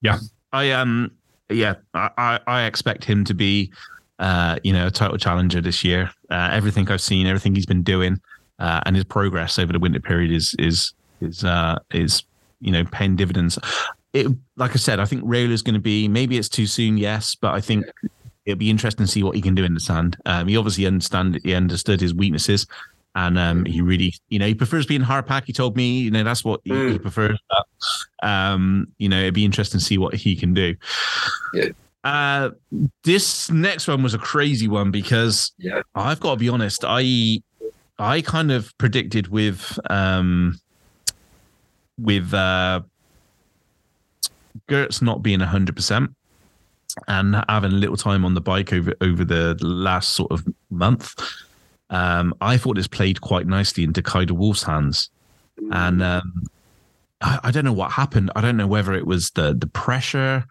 Yeah, 0.00 0.18
I 0.52 0.72
um, 0.72 1.12
yeah, 1.48 1.74
I 1.94 2.40
I, 2.46 2.62
expect 2.62 3.04
him 3.04 3.24
to 3.24 3.34
be, 3.34 3.72
uh, 4.18 4.58
you 4.64 4.72
know, 4.72 4.86
a 4.86 4.90
title 4.90 5.18
challenger 5.18 5.60
this 5.60 5.84
year. 5.84 6.10
Uh, 6.30 6.50
everything 6.52 6.90
I've 6.90 7.00
seen, 7.00 7.26
everything 7.26 7.54
he's 7.54 7.66
been 7.66 7.82
doing, 7.82 8.20
uh, 8.58 8.80
and 8.86 8.96
his 8.96 9.04
progress 9.04 9.58
over 9.58 9.72
the 9.72 9.78
winter 9.78 10.00
period 10.00 10.32
is 10.32 10.54
is 10.58 10.92
is 11.20 11.44
uh 11.44 11.78
is 11.92 12.24
you 12.60 12.72
know 12.72 12.84
paying 12.84 13.16
dividends. 13.16 13.58
It 14.12 14.26
like 14.56 14.72
I 14.72 14.76
said, 14.76 15.00
I 15.00 15.04
think 15.04 15.22
Rail 15.24 15.50
is 15.50 15.62
going 15.62 15.74
to 15.74 15.80
be 15.80 16.08
maybe 16.08 16.36
it's 16.36 16.48
too 16.48 16.66
soon, 16.66 16.98
yes, 16.98 17.34
but 17.34 17.54
I 17.54 17.60
think 17.60 17.86
it'll 18.44 18.58
be 18.58 18.70
interesting 18.70 19.06
to 19.06 19.10
see 19.12 19.22
what 19.22 19.36
he 19.36 19.40
can 19.40 19.54
do 19.54 19.64
in 19.64 19.74
the 19.74 19.80
sand. 19.80 20.16
Um, 20.26 20.48
he 20.48 20.56
obviously 20.56 20.86
understand 20.86 21.40
he 21.44 21.54
understood 21.54 22.00
his 22.00 22.14
weaknesses. 22.14 22.66
And 23.14 23.38
um, 23.38 23.64
he 23.66 23.82
really, 23.82 24.14
you 24.30 24.38
know, 24.38 24.46
he 24.46 24.54
prefers 24.54 24.86
being 24.86 25.02
hard 25.02 25.26
pack. 25.26 25.44
He 25.46 25.52
told 25.52 25.76
me, 25.76 26.00
you 26.00 26.10
know, 26.10 26.24
that's 26.24 26.44
what 26.44 26.60
he, 26.64 26.70
he 26.72 26.76
Mm. 26.98 27.02
prefers. 27.02 27.38
But, 27.48 28.26
um, 28.28 28.86
you 28.98 29.08
know, 29.08 29.20
it'd 29.20 29.34
be 29.34 29.44
interesting 29.44 29.80
to 29.80 29.84
see 29.84 29.98
what 29.98 30.14
he 30.14 30.34
can 30.34 30.54
do. 30.54 30.74
Yeah. 31.52 31.68
Uh, 32.04 32.50
this 33.04 33.50
next 33.50 33.86
one 33.86 34.02
was 34.02 34.14
a 34.14 34.18
crazy 34.18 34.66
one 34.66 34.90
because 34.90 35.52
Yeah. 35.58 35.82
I've 35.94 36.20
got 36.20 36.30
to 36.32 36.36
be 36.38 36.48
honest. 36.48 36.84
I 36.86 37.42
I 37.98 38.22
kind 38.22 38.50
of 38.50 38.76
predicted 38.78 39.28
with 39.28 39.78
um 39.90 40.58
with 41.98 42.32
uh 42.34 42.80
Geerts 44.68 45.02
not 45.02 45.22
being 45.22 45.40
hundred 45.40 45.76
percent 45.76 46.10
and 47.08 47.36
having 47.48 47.72
a 47.72 47.76
little 47.76 47.96
time 47.96 48.24
on 48.24 48.34
the 48.34 48.40
bike 48.40 48.72
over 48.72 48.94
over 49.00 49.24
the 49.24 49.56
last 49.60 50.14
sort 50.14 50.32
of 50.32 50.44
month. 50.70 51.14
Um, 51.92 52.34
I 52.40 52.56
thought 52.56 52.76
this 52.76 52.88
played 52.88 53.20
quite 53.20 53.46
nicely 53.46 53.84
into 53.84 54.02
Kay 54.02 54.24
de 54.24 54.34
Wolf's 54.34 54.62
hands, 54.64 55.10
and 55.70 56.02
um, 56.02 56.44
I, 57.20 57.38
I 57.44 57.50
don't 57.50 57.64
know 57.64 57.72
what 57.72 57.92
happened. 57.92 58.32
I 58.34 58.40
don't 58.40 58.56
know 58.56 58.66
whether 58.66 58.94
it 58.94 59.06
was 59.06 59.30
the 59.30 59.54
the 59.54 59.66
pressure 59.68 60.44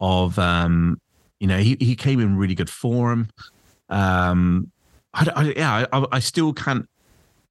of 0.00 0.38
um, 0.38 1.00
you 1.40 1.46
know 1.48 1.58
he 1.58 1.76
he 1.80 1.96
came 1.96 2.20
in 2.20 2.36
really 2.36 2.54
good 2.54 2.70
form. 2.70 3.28
Um, 3.88 4.70
I, 5.12 5.28
I 5.34 5.42
yeah 5.56 5.86
I, 5.92 6.06
I 6.12 6.18
still 6.20 6.52
can't 6.52 6.88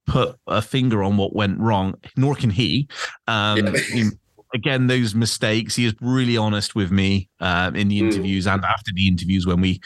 put 0.08 0.38
a 0.48 0.62
finger 0.62 1.04
on 1.04 1.18
what 1.18 1.36
went 1.36 1.60
wrong, 1.60 1.96
nor 2.16 2.36
can 2.36 2.50
he. 2.50 2.88
Um, 3.28 3.58
Yeah. 3.94 4.10
Again, 4.54 4.88
those 4.88 5.16
mistakes. 5.16 5.76
He 5.76 5.86
is 5.86 5.94
really 6.00 6.38
honest 6.38 6.76
with 6.76 6.92
me 6.92 7.28
uh, 7.40 7.72
in 7.74 7.88
the 7.88 8.00
Mm. 8.00 8.12
interviews 8.12 8.46
and 8.48 8.64
after 8.64 8.92
the 8.94 9.08
interviews 9.08 9.46
when 9.48 9.62
we 9.62 9.82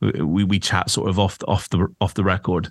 we 0.00 0.42
we 0.44 0.58
chat 0.58 0.88
sort 0.90 1.08
of 1.08 1.18
off 1.18 1.38
the, 1.38 1.46
off 1.46 1.68
the 1.68 1.86
off 2.00 2.14
the 2.14 2.24
record. 2.24 2.70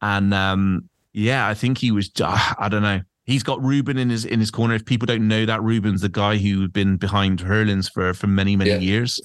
And 0.00 0.32
um, 0.32 0.88
yeah, 1.12 1.46
I 1.48 1.54
think 1.54 1.78
he 1.78 1.90
was. 1.90 2.10
ah, 2.22 2.54
I 2.58 2.68
don't 2.68 2.82
know. 2.82 3.00
He's 3.24 3.42
got 3.42 3.62
Ruben 3.62 3.98
in 3.98 4.08
his 4.08 4.24
in 4.24 4.40
his 4.40 4.50
corner. 4.50 4.74
If 4.74 4.84
people 4.84 5.06
don't 5.06 5.28
know 5.28 5.44
that, 5.46 5.62
Ruben's 5.62 6.00
the 6.00 6.08
guy 6.08 6.36
who's 6.36 6.68
been 6.70 6.96
behind 6.96 7.40
Herlings 7.40 7.90
for 7.90 8.14
for 8.14 8.26
many 8.26 8.56
many 8.56 8.70
Yeah. 8.70 8.78
years. 8.78 9.20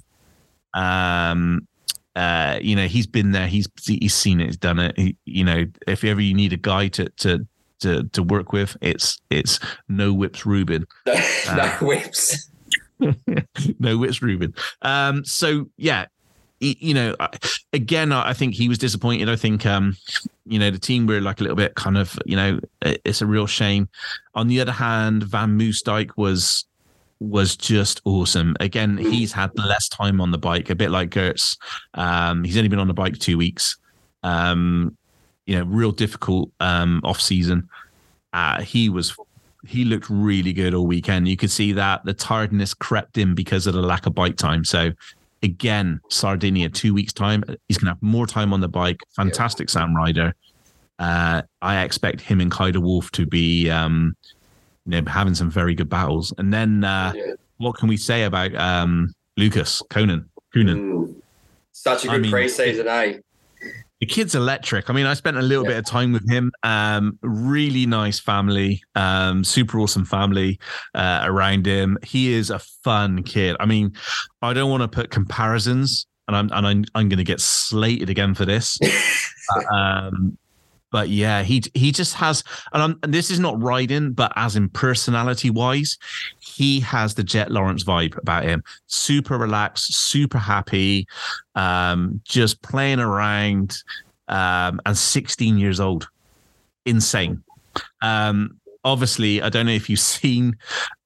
Um, 0.74 1.68
uh, 2.16 2.60
you 2.62 2.76
know, 2.76 2.88
he's 2.88 3.08
been 3.08 3.32
there. 3.32 3.48
He's 3.48 3.68
he's 3.86 4.14
seen 4.14 4.42
it. 4.42 4.48
He's 4.48 4.58
done 4.58 4.80
it. 4.80 4.98
He, 4.98 5.16
you 5.26 5.44
know, 5.44 5.66
if 5.88 6.04
ever 6.04 6.20
you 6.22 6.34
need 6.34 6.54
a 6.54 6.58
guy 6.58 6.88
to 6.90 7.10
to 7.18 7.48
to 7.82 8.04
to 8.10 8.24
work 8.24 8.54
with, 8.54 8.76
it's 8.82 9.20
it's 9.30 9.60
no 9.88 10.14
whips 10.14 10.46
Ruben. 10.46 10.86
no, 11.06 11.14
Uh, 11.48 11.56
no 11.82 11.88
whips. 11.88 12.50
no 13.80 13.98
whips 13.98 14.22
Ruben. 14.22 14.54
Um, 14.82 15.26
so 15.26 15.68
yeah, 15.78 16.06
you 16.60 16.94
know, 16.94 17.16
again, 17.74 18.12
I 18.12 18.30
I 18.30 18.34
think 18.34 18.54
he 18.54 18.70
was 18.70 18.78
disappointed. 18.78 19.30
I 19.30 19.36
think, 19.36 19.66
um, 19.66 19.98
you 20.46 20.60
know, 20.60 20.70
the 20.70 20.78
team 20.80 21.08
were 21.08 21.20
like 21.20 21.40
a 21.40 21.44
little 21.44 21.56
bit 21.58 21.74
kind 21.76 21.98
of, 21.98 22.18
you 22.26 22.36
know, 22.36 22.60
it's 22.82 23.22
a 23.22 23.26
real 23.26 23.48
shame. 23.48 23.90
On 24.36 24.48
the 24.48 24.62
other 24.62 24.72
hand, 24.72 25.24
Van 25.24 25.58
Moosdijk 25.58 26.12
was 26.18 26.66
was 27.20 27.56
just 27.56 28.02
awesome. 28.06 28.56
Again, 28.60 28.98
he's 28.98 29.32
had 29.32 29.52
less 29.58 29.88
time 29.88 30.20
on 30.22 30.32
the 30.32 30.38
bike, 30.38 30.70
a 30.70 30.76
bit 30.76 30.90
like 30.92 31.10
Geerts. 31.10 31.58
Um, 31.94 32.44
he's 32.44 32.58
only 32.58 32.70
been 32.70 32.80
on 32.80 32.88
the 32.88 32.94
bike 32.94 33.18
two 33.20 33.38
weeks. 33.38 33.78
Um, 34.24 34.98
you 35.46 35.58
know, 35.58 35.64
real 35.66 35.92
difficult 35.92 36.52
um 36.60 37.02
off 37.04 37.20
season. 37.22 37.68
Uh, 38.34 38.62
he 38.62 38.90
was 38.90 39.16
he 39.66 39.86
looked 39.86 40.10
really 40.10 40.54
good 40.54 40.74
all 40.74 40.88
weekend. 40.88 41.28
You 41.28 41.38
could 41.38 41.52
see 41.52 41.72
that 41.74 42.04
the 42.06 42.14
tiredness 42.14 42.74
crept 42.74 43.18
in 43.18 43.36
because 43.36 43.68
of 43.68 43.74
the 43.74 43.82
lack 43.82 44.06
of 44.08 44.16
bike 44.16 44.36
time. 44.38 44.64
So 44.66 44.92
again, 45.44 46.00
Sardinia, 46.10 46.70
two 46.70 46.94
weeks 46.94 47.14
time, 47.14 47.44
he's 47.68 47.78
gonna 47.78 47.92
have 47.92 48.02
more 48.02 48.26
time 48.28 48.54
on 48.54 48.62
the 48.62 48.68
bike. 48.70 49.02
Fantastic 49.16 49.70
Sam 49.70 49.96
rider. 49.96 50.34
Uh, 51.00 51.42
I 51.62 51.82
expect 51.84 52.22
him 52.22 52.42
and 52.42 52.52
Kay 52.52 52.72
de 52.72 52.80
Wolf 52.82 53.12
to 53.12 53.26
be 53.26 53.70
um, 53.70 54.16
you 54.86 55.02
know, 55.02 55.10
having 55.12 55.34
some 55.36 55.50
very 55.50 55.74
good 55.76 55.90
battles. 55.90 56.34
And 56.38 56.54
then 56.54 56.84
uh, 56.84 57.14
Yeah. 57.16 57.34
what 57.58 57.78
can 57.78 57.88
we 57.90 57.98
say 57.98 58.24
about 58.24 58.56
um, 58.56 59.12
Lucas 59.38 59.82
Coenen? 59.90 60.26
Coenen. 60.56 60.78
Mm. 60.78 61.16
Such 61.72 62.06
a 62.06 62.08
good 62.08 62.22
mean- 62.22 62.32
preseason, 62.32 62.86
eh? 62.86 63.20
The 64.02 64.08
kid's 64.08 64.34
electric. 64.34 64.90
I 64.90 64.94
mean, 64.94 65.06
I 65.06 65.14
spent 65.14 65.38
a 65.38 65.42
little 65.44 65.64
Yeah. 65.64 65.70
bit 65.72 65.78
of 65.78 65.86
time 65.86 66.12
with 66.12 66.28
him. 66.30 66.52
Um, 66.64 67.20
really 67.22 67.86
nice 67.86 68.20
family, 68.20 68.82
um, 68.96 69.44
super 69.44 69.80
awesome 69.80 70.06
family 70.06 70.60
uh, 70.96 71.22
around 71.24 71.68
him. 71.68 71.98
He 72.04 72.34
is 72.34 72.50
a 72.50 72.58
fun 72.84 73.22
kid. 73.22 73.56
I 73.60 73.68
mean, 73.68 73.94
I 74.42 74.54
don't 74.54 74.72
want 74.72 74.82
to 74.82 74.88
put 74.88 75.12
comparisons, 75.12 76.08
and 76.28 76.36
I'm 76.36 76.50
and 76.52 76.66
I'm, 76.66 76.84
I'm 76.96 77.10
going 77.10 77.20
to 77.20 77.24
get 77.24 77.40
slated 77.40 78.10
again 78.10 78.34
for 78.34 78.44
this. 78.46 78.78
Um, 79.74 80.38
but 80.92 81.10
yeah, 81.10 81.42
he 81.44 81.64
he 81.74 81.92
just 81.92 82.14
has, 82.16 82.44
and, 82.74 82.84
I'm, 82.84 83.00
and 83.02 83.14
this 83.14 83.32
is 83.32 83.40
not 83.40 83.62
riding, 83.62 84.12
but 84.12 84.32
as 84.36 84.56
in 84.56 84.70
personality 84.70 85.50
wise, 85.50 85.98
he 86.40 86.80
has 86.82 87.16
the 87.16 87.24
Jett 87.24 87.52
Lawrence 87.52 87.84
vibe 87.84 88.18
about 88.18 88.44
him. 88.44 88.64
Super 88.88 89.38
relaxed, 89.38 89.94
super 89.94 90.38
happy, 90.38 91.08
um, 91.56 92.22
just 92.26 92.62
playing 92.62 93.00
around, 93.00 93.78
um, 94.28 94.82
and 94.86 94.98
16 94.98 95.58
years 95.58 95.80
old, 95.80 96.10
insane. 96.86 97.42
Um, 98.02 98.60
obviously, 98.84 99.42
I 99.42 99.50
don't 99.50 99.66
know 99.66 99.72
if 99.72 99.90
you've 99.90 100.00
seen 100.02 100.58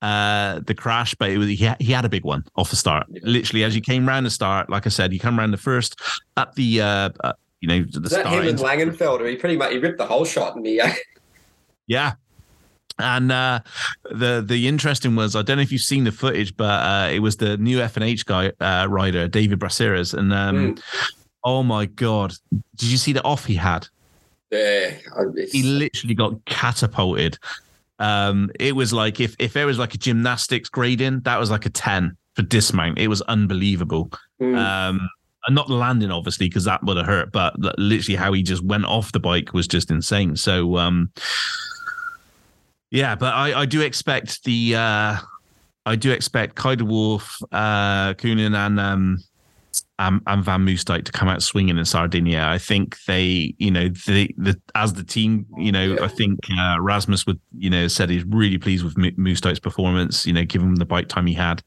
uh, 0.02 0.62
the 0.66 0.74
crash, 0.74 1.16
but 1.16 1.30
it 1.30 1.38
was 1.38 1.48
he 1.48 1.58
had, 1.58 1.82
he 1.82 1.92
had 1.92 2.06
a 2.06 2.10
big 2.10 2.24
one 2.24 2.44
off 2.56 2.70
the 2.70 2.76
start. 2.76 3.08
Literally, 3.22 3.64
as 3.64 3.76
you 3.76 3.82
came 3.82 4.08
round 4.08 4.26
the 4.26 4.32
start, 4.32 4.70
like 4.70 4.86
I 4.86 4.90
said, 4.90 5.14
you 5.14 5.20
come 5.20 5.38
round 5.38 5.54
the 5.54 5.58
first 5.58 6.00
at 6.38 6.54
the 6.56 6.82
uh, 6.82 7.10
uh, 7.24 7.34
you 7.66 7.80
know 7.80 7.86
the 7.90 8.10
that 8.10 8.28
him 8.28 8.48
and 8.48 8.60
Langenfelder? 8.60 9.28
He 9.30 9.36
pretty 9.36 9.58
much 9.58 9.72
he 9.72 9.80
ripped 9.80 9.98
the 9.98 10.06
whole 10.06 10.26
shot 10.26 10.56
in 10.56 10.64
the. 10.64 10.82
Uh, 10.82 10.92
Yeah. 11.88 12.14
And 12.98 13.32
uh, 13.32 13.60
the 14.10 14.44
the 14.44 14.68
interesting 14.68 15.16
was 15.16 15.36
I 15.36 15.44
don't 15.44 15.58
know 15.58 15.64
if 15.64 15.72
you've 15.72 15.82
seen 15.82 16.06
the 16.06 16.12
footage, 16.12 16.58
but 16.58 16.64
uh, 16.64 17.10
it 17.12 17.20
was 17.20 17.38
the 17.38 17.58
new 17.58 17.80
F 17.80 17.98
and 17.98 18.06
H 18.06 18.26
guy 18.26 18.54
uh, 18.60 18.88
rider 18.90 19.28
David 19.28 19.60
Braceras, 19.60 20.14
and 20.14 20.34
um, 20.34 20.76
mm. 20.76 20.82
oh 21.44 21.62
my 21.62 21.86
god, 21.86 22.34
did 22.76 22.90
you 22.90 22.98
see 22.98 23.12
the 23.12 23.24
off 23.24 23.46
he 23.46 23.54
had? 23.54 23.88
Yeah, 24.50 24.92
he 25.52 25.62
literally 25.62 26.16
got 26.16 26.44
catapulted. 26.46 27.38
Um, 28.00 28.50
it 28.60 28.76
was 28.76 28.94
like 28.94 29.20
if 29.20 29.36
if 29.40 29.54
there 29.54 29.68
was 29.68 29.78
like 29.78 29.94
a 29.94 29.98
gymnastics 29.98 30.70
grading, 30.70 31.20
that 31.22 31.38
was 31.38 31.52
like 31.52 31.66
a 31.66 31.70
ten 31.70 32.16
for 32.34 32.42
dismount. 32.42 32.98
It 32.98 33.10
was 33.10 33.22
unbelievable. 33.24 34.10
Mm. 34.42 34.58
Um, 34.58 35.10
not 35.50 35.68
the 35.68 35.76
landing 35.76 36.12
obviously 36.12 36.48
because 36.48 36.66
that 36.66 36.84
would 36.84 36.98
have 36.98 37.06
hurt, 37.06 37.32
but 37.32 37.54
literally 37.78 38.16
how 38.16 38.34
he 38.34 38.44
just 38.44 38.64
went 38.64 38.86
off 38.86 39.12
the 39.12 39.20
bike 39.20 39.54
was 39.54 39.68
just 39.68 39.92
insane. 39.92 40.36
So 40.36 40.78
um, 40.78 41.12
yeah, 42.92 43.16
but 43.16 43.34
I, 43.34 43.62
I 43.62 43.66
do 43.66 43.82
expect 43.82 44.44
the 44.44 44.76
uh, 44.76 45.18
I 45.86 45.96
do 45.96 46.12
expect 46.12 46.56
Kay 46.56 46.76
de 46.76 46.86
Wolf, 46.86 47.38
uh, 47.52 48.14
Coenen, 48.14 48.56
and 48.56 48.80
um, 48.80 49.24
and, 50.00 50.22
and 50.28 50.44
Van 50.44 50.66
Moosdijk 50.66 51.06
to 51.06 51.12
come 51.12 51.28
out 51.28 51.42
swinging 51.42 51.78
in 51.78 51.86
Sardinia. 51.86 52.46
I 52.48 52.58
think 52.58 52.98
they, 53.06 53.54
you 53.58 53.72
know, 53.72 53.90
the, 53.90 54.34
the 54.38 54.60
as 54.74 54.94
the 54.94 55.04
team, 55.04 55.46
you 55.58 55.72
know, 55.72 55.94
yeah. 55.94 56.04
I 56.04 56.08
think 56.08 56.40
uh, 56.58 56.78
Rasmus 56.80 57.26
would, 57.26 57.40
you 57.58 57.70
know, 57.70 57.88
said 57.88 58.10
he's 58.10 58.24
really 58.26 58.58
pleased 58.58 58.84
with 58.84 58.96
Moosdijk's 58.96 59.60
performance. 59.60 60.26
You 60.26 60.34
know, 60.34 60.44
given 60.44 60.76
the 60.76 60.86
bike 60.86 61.08
time 61.08 61.28
he 61.28 61.34
had. 61.34 61.64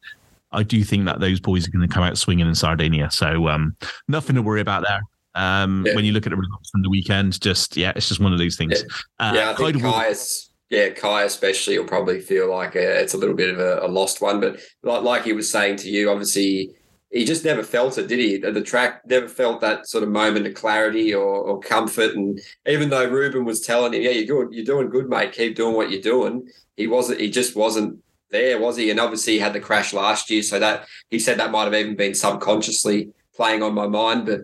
I 0.53 0.63
do 0.63 0.83
think 0.83 1.05
that 1.05 1.21
those 1.21 1.41
boys 1.41 1.67
are 1.67 1.71
going 1.71 1.87
to 1.87 1.93
come 1.93 2.03
out 2.03 2.17
swinging 2.17 2.47
in 2.47 2.55
Sardinia. 2.55 3.11
So 3.11 3.49
um, 3.49 3.77
nothing 4.07 4.37
to 4.37 4.43
worry 4.43 4.61
about 4.61 4.85
there. 4.87 5.01
Um, 5.35 5.85
yeah. 5.87 5.95
When 5.95 6.05
you 6.05 6.13
look 6.13 6.27
at 6.27 6.31
the 6.31 6.37
results 6.37 6.71
from 6.71 6.83
the 6.83 6.91
weekend, 6.91 7.41
just 7.41 7.77
yeah, 7.77 7.93
it's 7.95 8.09
just 8.09 8.21
one 8.21 8.33
of 8.33 8.39
those 8.39 8.57
things. 8.57 8.83
Yeah, 8.83 9.27
uh, 9.27 9.33
yeah 9.35 9.51
I 9.51 9.55
think 9.55 9.83
Kay's, 9.83 10.51
yeah, 10.71 10.89
Kay 10.91 11.25
especially 11.25 11.79
will 11.79 11.87
probably 11.87 12.21
feel 12.21 12.51
like 12.51 12.75
a, 12.75 13.01
it's 13.01 13.15
a 13.15 13.19
little 13.19 13.37
bit 13.37 13.51
of 13.51 13.59
a, 13.59 13.81
a, 13.85 13.89
lost 13.89 14.21
one. 14.21 14.41
But 14.41 14.61
like, 14.83 15.03
like 15.03 15.25
he 15.25 15.33
was 15.33 15.51
saying 15.51 15.77
to 15.77 15.91
you, 15.91 16.11
obviously 16.11 16.71
he 17.11 17.25
just 17.25 17.45
never 17.45 17.63
felt 17.63 17.99
it, 17.99 18.09
did 18.09 18.19
he? 18.19 18.39
The 18.39 18.61
track 18.63 19.03
never 19.07 19.29
felt 19.29 19.61
that 19.61 19.89
sort 19.89 20.03
of 20.03 20.11
moment 20.11 20.47
of 20.47 20.55
clarity 20.55 21.15
or, 21.15 21.25
or 21.25 21.61
comfort. 21.61 22.15
And 22.15 22.41
even 22.67 22.91
though 22.91 23.09
Ruben 23.09 23.45
was 23.45 23.61
telling 23.61 23.95
him, 23.95 24.03
"Yeah, 24.03 24.11
you're 24.11 24.45
good, 24.45 24.55
you're 24.55 24.65
doing 24.65 24.91
good, 24.91 25.09
mate. 25.09 25.33
Keep 25.33 25.57
doing 25.57 25.75
what 25.75 25.91
you're 25.91 26.03
doing," 26.03 26.49
he 26.77 26.87
wasn't. 26.87 27.21
He 27.21 27.31
just 27.31 27.55
wasn't 27.55 28.01
there, 28.31 28.61
was 28.61 28.77
he? 28.77 28.91
And 28.91 29.01
obviously, 29.01 29.35
he 29.35 29.39
had 29.39 29.53
the 29.53 29.61
crash 29.61 29.93
last 29.93 30.31
year, 30.31 30.43
so 30.43 30.59
that 30.59 30.87
he 31.11 31.19
said 31.19 31.39
that 31.39 31.51
might 31.51 31.65
have 31.65 31.75
even 31.75 31.97
been 31.97 32.15
subconsciously 32.15 33.11
playing 33.35 33.63
on 33.63 33.75
my 33.75 33.87
mind, 33.87 34.27
but 34.27 34.41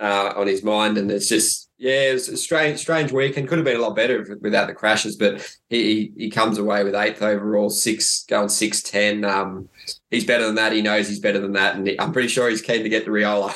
uh, 0.00 0.32
on 0.36 0.46
his 0.46 0.62
mind. 0.62 0.98
And 0.98 1.10
it's 1.10 1.28
just, 1.28 1.68
yeah, 1.78 2.12
it's 2.12 2.28
a 2.28 2.36
strange, 2.36 2.80
strange 2.80 3.12
weekend. 3.12 3.48
Could 3.48 3.58
have 3.58 3.64
been 3.64 3.76
a 3.76 3.82
lot 3.82 3.96
better 3.96 4.38
without 4.40 4.66
the 4.66 4.74
crashes, 4.74 5.16
but 5.16 5.46
he 5.68 6.12
he 6.16 6.30
comes 6.30 6.58
away 6.58 6.84
with 6.84 6.94
eighth 6.94 7.22
overall, 7.22 7.70
six 7.70 8.24
going 8.24 8.48
six 8.48 8.82
ten. 8.82 9.24
Um, 9.24 9.68
he's 10.10 10.24
better 10.24 10.46
than 10.46 10.56
that. 10.56 10.72
He 10.72 10.82
knows 10.82 11.08
he's 11.08 11.20
better 11.20 11.40
than 11.40 11.52
that, 11.52 11.76
and 11.76 11.88
I'm 11.98 12.12
pretty 12.12 12.28
sure 12.28 12.48
he's 12.48 12.62
keen 12.62 12.82
to 12.82 12.88
get 12.88 13.04
the 13.04 13.10
Riola. 13.10 13.54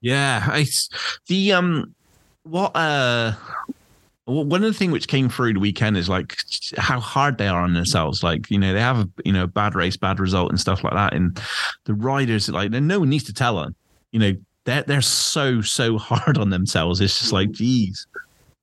Yeah, 0.00 0.56
it's 0.56 0.88
the 1.28 1.52
um, 1.52 1.94
what 2.44 2.74
uh 2.74 3.34
one 4.24 4.62
of 4.62 4.72
the 4.72 4.78
things 4.78 4.92
which 4.92 5.08
came 5.08 5.28
through 5.28 5.54
the 5.54 5.60
weekend 5.60 5.96
is 5.96 6.08
like 6.08 6.36
how 6.78 7.00
hard 7.00 7.38
they 7.38 7.48
are 7.48 7.62
on 7.62 7.74
themselves. 7.74 8.22
Like, 8.22 8.50
you 8.50 8.58
know, 8.58 8.72
they 8.72 8.80
have 8.80 9.00
a 9.00 9.08
you 9.24 9.32
know 9.32 9.46
bad 9.46 9.74
race, 9.74 9.96
bad 9.96 10.20
result, 10.20 10.50
and 10.50 10.60
stuff 10.60 10.84
like 10.84 10.92
that. 10.92 11.12
And 11.12 11.40
the 11.84 11.94
riders, 11.94 12.48
like, 12.48 12.70
no 12.70 13.00
one 13.00 13.10
needs 13.10 13.24
to 13.24 13.32
tell 13.32 13.56
them. 13.56 13.74
You 14.12 14.20
know, 14.20 14.32
they're 14.64 14.82
they're 14.82 15.02
so 15.02 15.60
so 15.60 15.98
hard 15.98 16.38
on 16.38 16.50
themselves. 16.50 17.00
It's 17.00 17.18
just 17.18 17.32
like, 17.32 17.50
geez. 17.50 18.06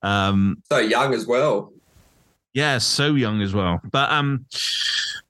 Um, 0.02 0.64
so 0.72 0.77
young 0.77 1.14
as 1.14 1.27
well. 1.27 1.73
Yeah, 2.53 2.77
so 2.77 3.15
young 3.15 3.41
as 3.41 3.53
well. 3.53 3.81
But 3.91 4.10
um, 4.11 4.45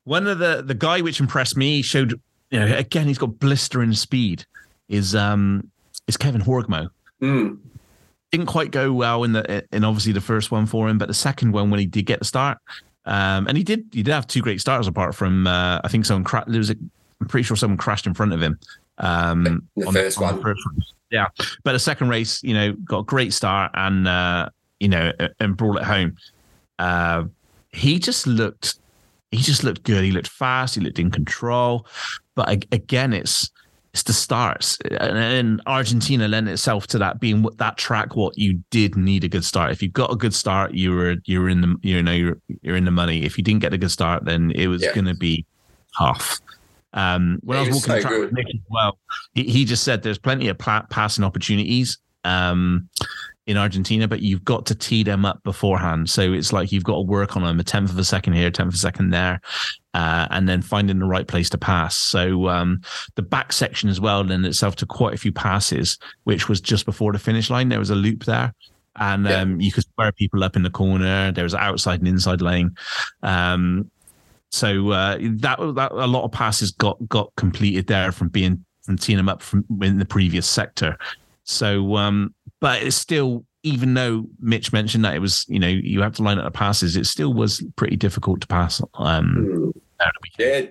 one 0.03 0.27
of 0.27 0.38
the 0.38 0.61
the 0.61 0.76
guy 0.76 1.01
which 1.01 1.19
impressed 1.19 1.57
me 1.57 1.81
showed, 1.81 2.19
you 2.51 2.60
know, 2.60 2.77
again 2.77 3.07
he's 3.07 3.18
got 3.18 3.39
blistering 3.39 3.93
speed. 3.93 4.45
Is 4.89 5.15
um 5.15 5.69
is 6.07 6.18
Kevin 6.18 6.41
Horgmo. 6.41 6.89
Mm 7.22 7.57
didn't 8.31 8.47
quite 8.47 8.72
go 8.72 8.93
well 8.93 9.23
in 9.23 9.34
the 9.34 9.65
in 9.72 9.84
obviously 9.84 10.11
the 10.11 10.22
first 10.22 10.51
one 10.51 10.65
for 10.65 10.88
him, 10.88 10.97
but 10.97 11.07
the 11.07 11.14
second 11.14 11.51
one 11.51 11.69
when 11.69 11.80
he 11.80 11.85
did 11.85 12.06
get 12.06 12.19
the 12.19 12.26
start, 12.26 12.57
um, 13.06 13.47
and 13.47 13.57
he 13.57 13.64
did 13.64 13.85
he 13.91 14.03
did 14.03 14.11
have 14.11 14.27
two 14.27 14.41
great 14.41 14.61
starters 14.61 14.88
apart 14.88 15.15
from 15.15 15.47
uh, 15.47 15.81
I 15.84 15.88
think 15.88 16.06
someone 16.06 16.23
cra- 16.23 16.45
there 16.47 16.60
was 16.60 16.69
a, 16.69 16.76
I'm 17.22 17.27
pretty 17.27 17.43
sure 17.43 17.57
someone 17.57 17.77
crashed 17.77 18.07
in 18.07 18.14
front 18.14 18.34
of 18.34 18.41
him. 18.41 18.60
Um, 18.99 19.68
the 19.76 19.88
on, 19.88 19.93
first 19.93 20.18
on 20.18 20.23
one, 20.23 20.35
the 20.35 20.41
first 20.41 20.65
one. 20.65 20.84
yeah. 21.10 21.27
But 21.64 21.73
the 21.73 21.80
second 21.80 22.10
race, 22.10 22.43
you 22.43 22.53
know, 22.53 22.73
got 22.73 22.99
a 22.99 23.03
great 23.03 23.34
start 23.34 23.72
and 23.73 24.07
uh, 24.07 24.49
you 24.80 24.89
know 24.89 25.11
and 25.39 25.57
brought 25.57 25.77
it 25.77 25.84
home. 25.84 26.15
Uh, 26.77 27.26
he 27.72 27.99
just 27.99 28.27
looked 28.27 28.80
he 29.31 29.38
just 29.38 29.64
looked 29.64 29.84
good. 29.84 30.03
He 30.03 30.11
looked 30.11 30.27
fast. 30.27 30.76
He 30.76 30.81
looked 30.81 30.99
in 30.99 31.11
control. 31.11 31.85
But 32.35 32.49
again, 32.72 33.14
it's 33.14 33.51
it's 33.94 34.03
the 34.03 34.14
starts 34.14 34.78
and, 34.99 35.61
Argentina 35.66 36.28
lent 36.28 36.48
itself 36.48 36.88
to 36.88 36.98
that 36.99 37.20
being 37.20 37.45
that 37.57 37.78
track 37.78 38.16
what 38.16 38.38
you 38.38 38.61
did 38.70 38.95
need 38.95 39.24
a 39.24 39.28
good 39.28 39.44
start. 39.44 39.72
If 39.72 39.82
you 39.82 39.90
got 39.90 40.11
a 40.11 40.16
good 40.16 40.34
start 40.34 40.74
you 40.74 40.91
were 40.91 41.16
you 41.26 41.41
were 41.41 41.49
in 41.49 41.61
the 41.61 41.76
you 41.82 42.02
know 42.03 42.11
you're, 42.11 42.38
you're 42.61 42.76
in 42.76 42.86
the 42.86 42.91
money. 42.91 43.24
If 43.24 43.38
you 43.38 43.44
didn't 43.44 43.61
get 43.61 43.74
a 43.74 43.78
good 43.78 43.91
start 43.91 44.26
then 44.26 44.52
it 44.52 44.68
was 44.68 44.84
yeah. 44.84 44.94
going 44.94 45.06
to 45.06 45.16
be 45.16 45.45
tough. 45.98 46.40
Um 46.94 47.40
when 47.44 47.57
yeah, 47.57 47.64
I 47.64 47.68
was 47.68 47.76
walking 47.76 47.90
so 47.90 47.95
the 47.95 48.02
track 48.02 48.20
with 48.20 48.34
Nick 48.34 48.48
as 48.48 48.61
well 48.70 48.98
he, 49.34 49.44
he 49.44 49.66
just 49.66 49.84
said 49.84 50.03
there's 50.03 50.18
plenty 50.18 50.48
of 50.48 50.57
passing 50.57 51.24
opportunities 51.24 51.98
um 52.23 52.89
in 53.49 53.57
Argentina, 53.57 54.07
but 54.07 54.21
you've 54.21 54.45
got 54.45 54.67
to 54.67 54.75
tee 54.75 55.01
them 55.01 55.25
up 55.25 55.41
beforehand. 55.41 56.07
So 56.07 56.33
it's 56.33 56.53
like 56.53 56.71
you've 56.71 56.83
got 56.83 56.97
to 56.97 57.01
work 57.01 57.35
on 57.35 57.41
them 57.41 57.59
a 57.59 57.63
tenth 57.63 57.89
of 57.89 57.97
a 57.97 58.03
second 58.03 58.33
here, 58.33 58.49
a 58.49 58.51
tenth 58.51 58.67
of 58.67 58.75
a 58.75 58.77
second 58.77 59.09
there, 59.09 59.41
uh, 59.95 60.27
and 60.29 60.47
then 60.47 60.61
finding 60.61 60.99
the 60.99 61.07
right 61.07 61.27
place 61.27 61.49
to 61.49 61.57
pass. 61.57 61.95
So 61.95 62.47
um, 62.47 62.81
the 63.15 63.23
back 63.23 63.51
section 63.51 63.89
as 63.89 63.99
well 63.99 64.21
lent 64.21 64.45
itself 64.45 64.75
to 64.77 64.85
quite 64.85 65.15
a 65.15 65.17
few 65.17 65.31
passes, 65.31 65.97
which 66.25 66.47
was 66.47 66.61
just 66.61 66.85
before 66.85 67.11
the 67.11 67.17
finish 67.17 67.49
line. 67.49 67.69
There 67.69 67.79
was 67.79 67.89
a 67.89 67.95
loop 67.95 68.25
there. 68.25 68.53
And 68.97 69.27
um, 69.27 69.59
you 69.61 69.71
could 69.71 69.85
square 69.85 70.11
people 70.11 70.43
up 70.43 70.55
in 70.55 70.61
the 70.61 70.69
corner. 70.69 71.31
There 71.31 71.43
was 71.43 71.55
outside 71.55 72.01
and 72.01 72.07
inside 72.07 72.41
lane. 72.41 72.75
Um, 73.23 73.89
so 74.51 74.91
uh, 74.91 75.17
that 75.19 75.57
that 75.75 75.91
a 75.91 76.07
lot 76.07 76.23
of 76.23 76.31
passes 76.31 76.71
got 76.71 76.97
got 77.07 77.33
completed 77.35 77.87
there 77.87 78.11
from 78.11 78.27
being 78.27 78.63
from 78.83 78.97
teeing 78.97 79.17
them 79.17 79.29
up 79.29 79.41
from 79.41 79.65
in 79.81 79.97
the 79.97 80.05
previous 80.05 80.45
sector. 80.45 80.97
So 81.49 81.95
um, 81.95 82.34
but 82.59 82.84
it's 82.84 82.95
still 82.95 83.45
even 83.63 83.93
though 83.93 84.26
Mitch 84.39 84.71
mentioned 84.71 85.03
that 85.03 85.15
it 85.15 85.19
was, 85.19 85.45
you 85.49 85.59
know, 85.59 85.67
you 85.67 86.01
have 86.01 86.15
to 86.15 86.23
line 86.23 86.38
up 86.38 86.45
the 86.45 86.51
passes, 86.51 86.95
it 86.95 87.05
still 87.05 87.34
was 87.34 87.61
pretty 87.76 87.97
difficult 87.97 88.39
to 88.41 88.47
pass. 88.47 88.81
Um, 88.93 89.73
mm. 89.76 89.81
Yeah, 90.38 90.61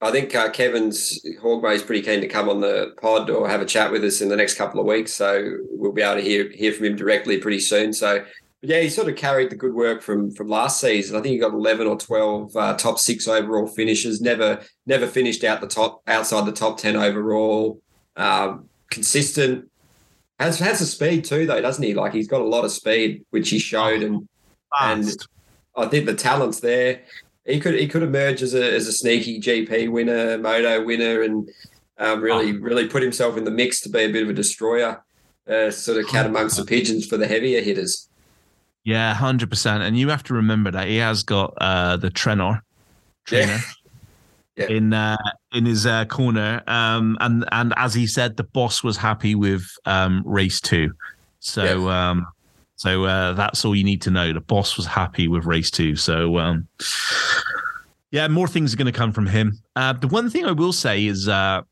I 0.00 0.12
think 0.12 0.34
uh, 0.34 0.50
Kevin 0.50 0.90
Horgmo 0.90 1.74
is 1.74 1.82
pretty 1.82 2.02
keen 2.02 2.20
to 2.20 2.28
come 2.28 2.48
on 2.48 2.60
the 2.60 2.94
pod 3.00 3.30
or 3.30 3.48
have 3.48 3.62
a 3.62 3.66
chat 3.66 3.90
with 3.90 4.04
us 4.04 4.20
in 4.20 4.28
the 4.28 4.36
next 4.36 4.54
couple 4.54 4.78
of 4.78 4.86
weeks. 4.86 5.12
So 5.12 5.56
we'll 5.70 5.92
be 5.92 6.02
able 6.02 6.16
to 6.16 6.20
hear 6.20 6.50
hear 6.52 6.72
from 6.72 6.86
him 6.86 6.96
directly 6.96 7.38
pretty 7.38 7.60
soon. 7.60 7.92
So 7.92 8.24
yeah, 8.62 8.80
he 8.80 8.88
sort 8.88 9.08
of 9.08 9.16
carried 9.16 9.50
the 9.50 9.56
good 9.56 9.74
work 9.74 10.02
from 10.02 10.30
from 10.30 10.48
last 10.48 10.80
season. 10.80 11.16
I 11.16 11.22
think 11.22 11.32
he 11.32 11.38
got 11.38 11.52
eleven 11.52 11.88
or 11.88 11.96
twelve 11.96 12.54
uh, 12.56 12.76
top 12.76 12.98
six 12.98 13.26
overall 13.26 13.66
finishes. 13.66 14.20
Never 14.20 14.60
never 14.86 15.08
finished 15.08 15.42
out 15.42 15.60
the 15.60 15.66
top 15.66 16.02
outside 16.06 16.46
the 16.46 16.52
top 16.52 16.78
ten 16.78 16.94
overall. 16.94 17.80
Um, 18.16 18.68
consistent 18.90 19.68
has 20.38 20.58
has 20.58 20.78
the 20.78 20.86
speed 20.86 21.24
too, 21.24 21.46
though, 21.46 21.60
doesn't 21.60 21.82
he? 21.82 21.94
Like 21.94 22.12
he's 22.12 22.28
got 22.28 22.40
a 22.40 22.44
lot 22.44 22.64
of 22.64 22.72
speed, 22.72 23.24
which 23.30 23.48
he 23.50 23.58
showed, 23.58 24.02
and 24.02 24.28
and 24.80 25.10
I 25.76 25.86
think 25.86 26.06
the 26.06 26.14
talent's 26.14 26.60
there. 26.60 27.02
He 27.44 27.60
could 27.60 27.74
he 27.74 27.88
could 27.88 28.02
emerge 28.02 28.42
as 28.42 28.54
a 28.54 28.74
as 28.74 28.86
a 28.86 28.92
sneaky 28.92 29.40
GP 29.40 29.90
winner, 29.90 30.36
moto 30.38 30.84
winner, 30.84 31.22
and 31.22 31.48
um, 31.98 32.20
really 32.20 32.52
oh. 32.52 32.60
really 32.60 32.86
put 32.86 33.02
himself 33.02 33.36
in 33.36 33.44
the 33.44 33.50
mix 33.50 33.80
to 33.82 33.88
be 33.88 34.00
a 34.00 34.12
bit 34.12 34.24
of 34.24 34.28
a 34.28 34.34
destroyer, 34.34 35.02
uh, 35.48 35.70
sort 35.70 35.98
of 35.98 36.08
cat 36.08 36.26
amongst 36.26 36.56
the 36.58 36.64
pigeons 36.64 37.06
for 37.06 37.16
the 37.16 37.26
heavier 37.26 37.62
hitters. 37.62 38.08
Yeah, 38.84 39.14
hundred 39.14 39.48
percent. 39.48 39.82
And 39.82 39.98
you 39.98 40.10
have 40.10 40.22
to 40.24 40.34
remember 40.34 40.70
that 40.70 40.86
he 40.86 40.96
has 40.98 41.22
got 41.22 41.54
uh, 41.60 41.96
the 41.96 42.10
trainer, 42.10 42.62
trainer. 43.24 43.58
Yeah 43.66 43.85
yeah. 44.56 44.68
in 44.68 44.92
uh, 44.92 45.16
in 45.52 45.66
his 45.66 45.86
uh, 45.86 46.04
corner. 46.06 46.62
Um, 46.66 47.16
and 47.20 47.44
and 47.52 47.74
as 47.76 47.94
he 47.94 48.06
said, 48.06 48.36
the 48.36 48.44
boss 48.44 48.82
was 48.82 48.96
happy 48.96 49.34
with 49.34 49.64
um, 49.84 50.22
race 50.26 50.60
two. 50.60 50.92
So 51.40 51.88
um, 51.88 52.26
so 52.76 53.04
uh, 53.04 53.32
that's 53.32 53.64
all 53.64 53.74
you 53.74 53.84
need 53.84 54.02
to 54.02 54.10
know. 54.10 54.32
The 54.32 54.40
boss 54.40 54.76
was 54.76 54.86
happy 54.86 55.28
with 55.28 55.44
race 55.44 55.70
two. 55.70 55.96
So 55.96 56.38
um, 56.38 56.68
yeah, 58.10 58.28
more 58.28 58.48
things 58.48 58.72
are 58.72 58.76
going 58.76 58.92
to 58.92 58.98
come 58.98 59.12
from 59.12 59.26
him. 59.26 59.58
Uh, 59.74 59.92
the 59.92 60.08
one 60.08 60.30
thing 60.30 60.44
I 60.44 60.52
will 60.52 60.72
say 60.72 61.06
is 61.06 61.28
uh, 61.28 61.62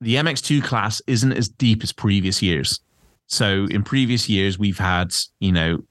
the 0.00 0.16
MX2 0.16 0.62
class 0.62 1.02
isn't 1.06 1.32
as 1.32 1.48
deep 1.48 1.82
as 1.82 1.92
previous 1.92 2.42
years. 2.42 2.80
So 3.26 3.66
in 3.70 3.82
previous 3.82 4.28
years, 4.28 4.58
we've 4.58 4.78
had 4.78 5.14
you 5.40 5.52
know. 5.52 5.82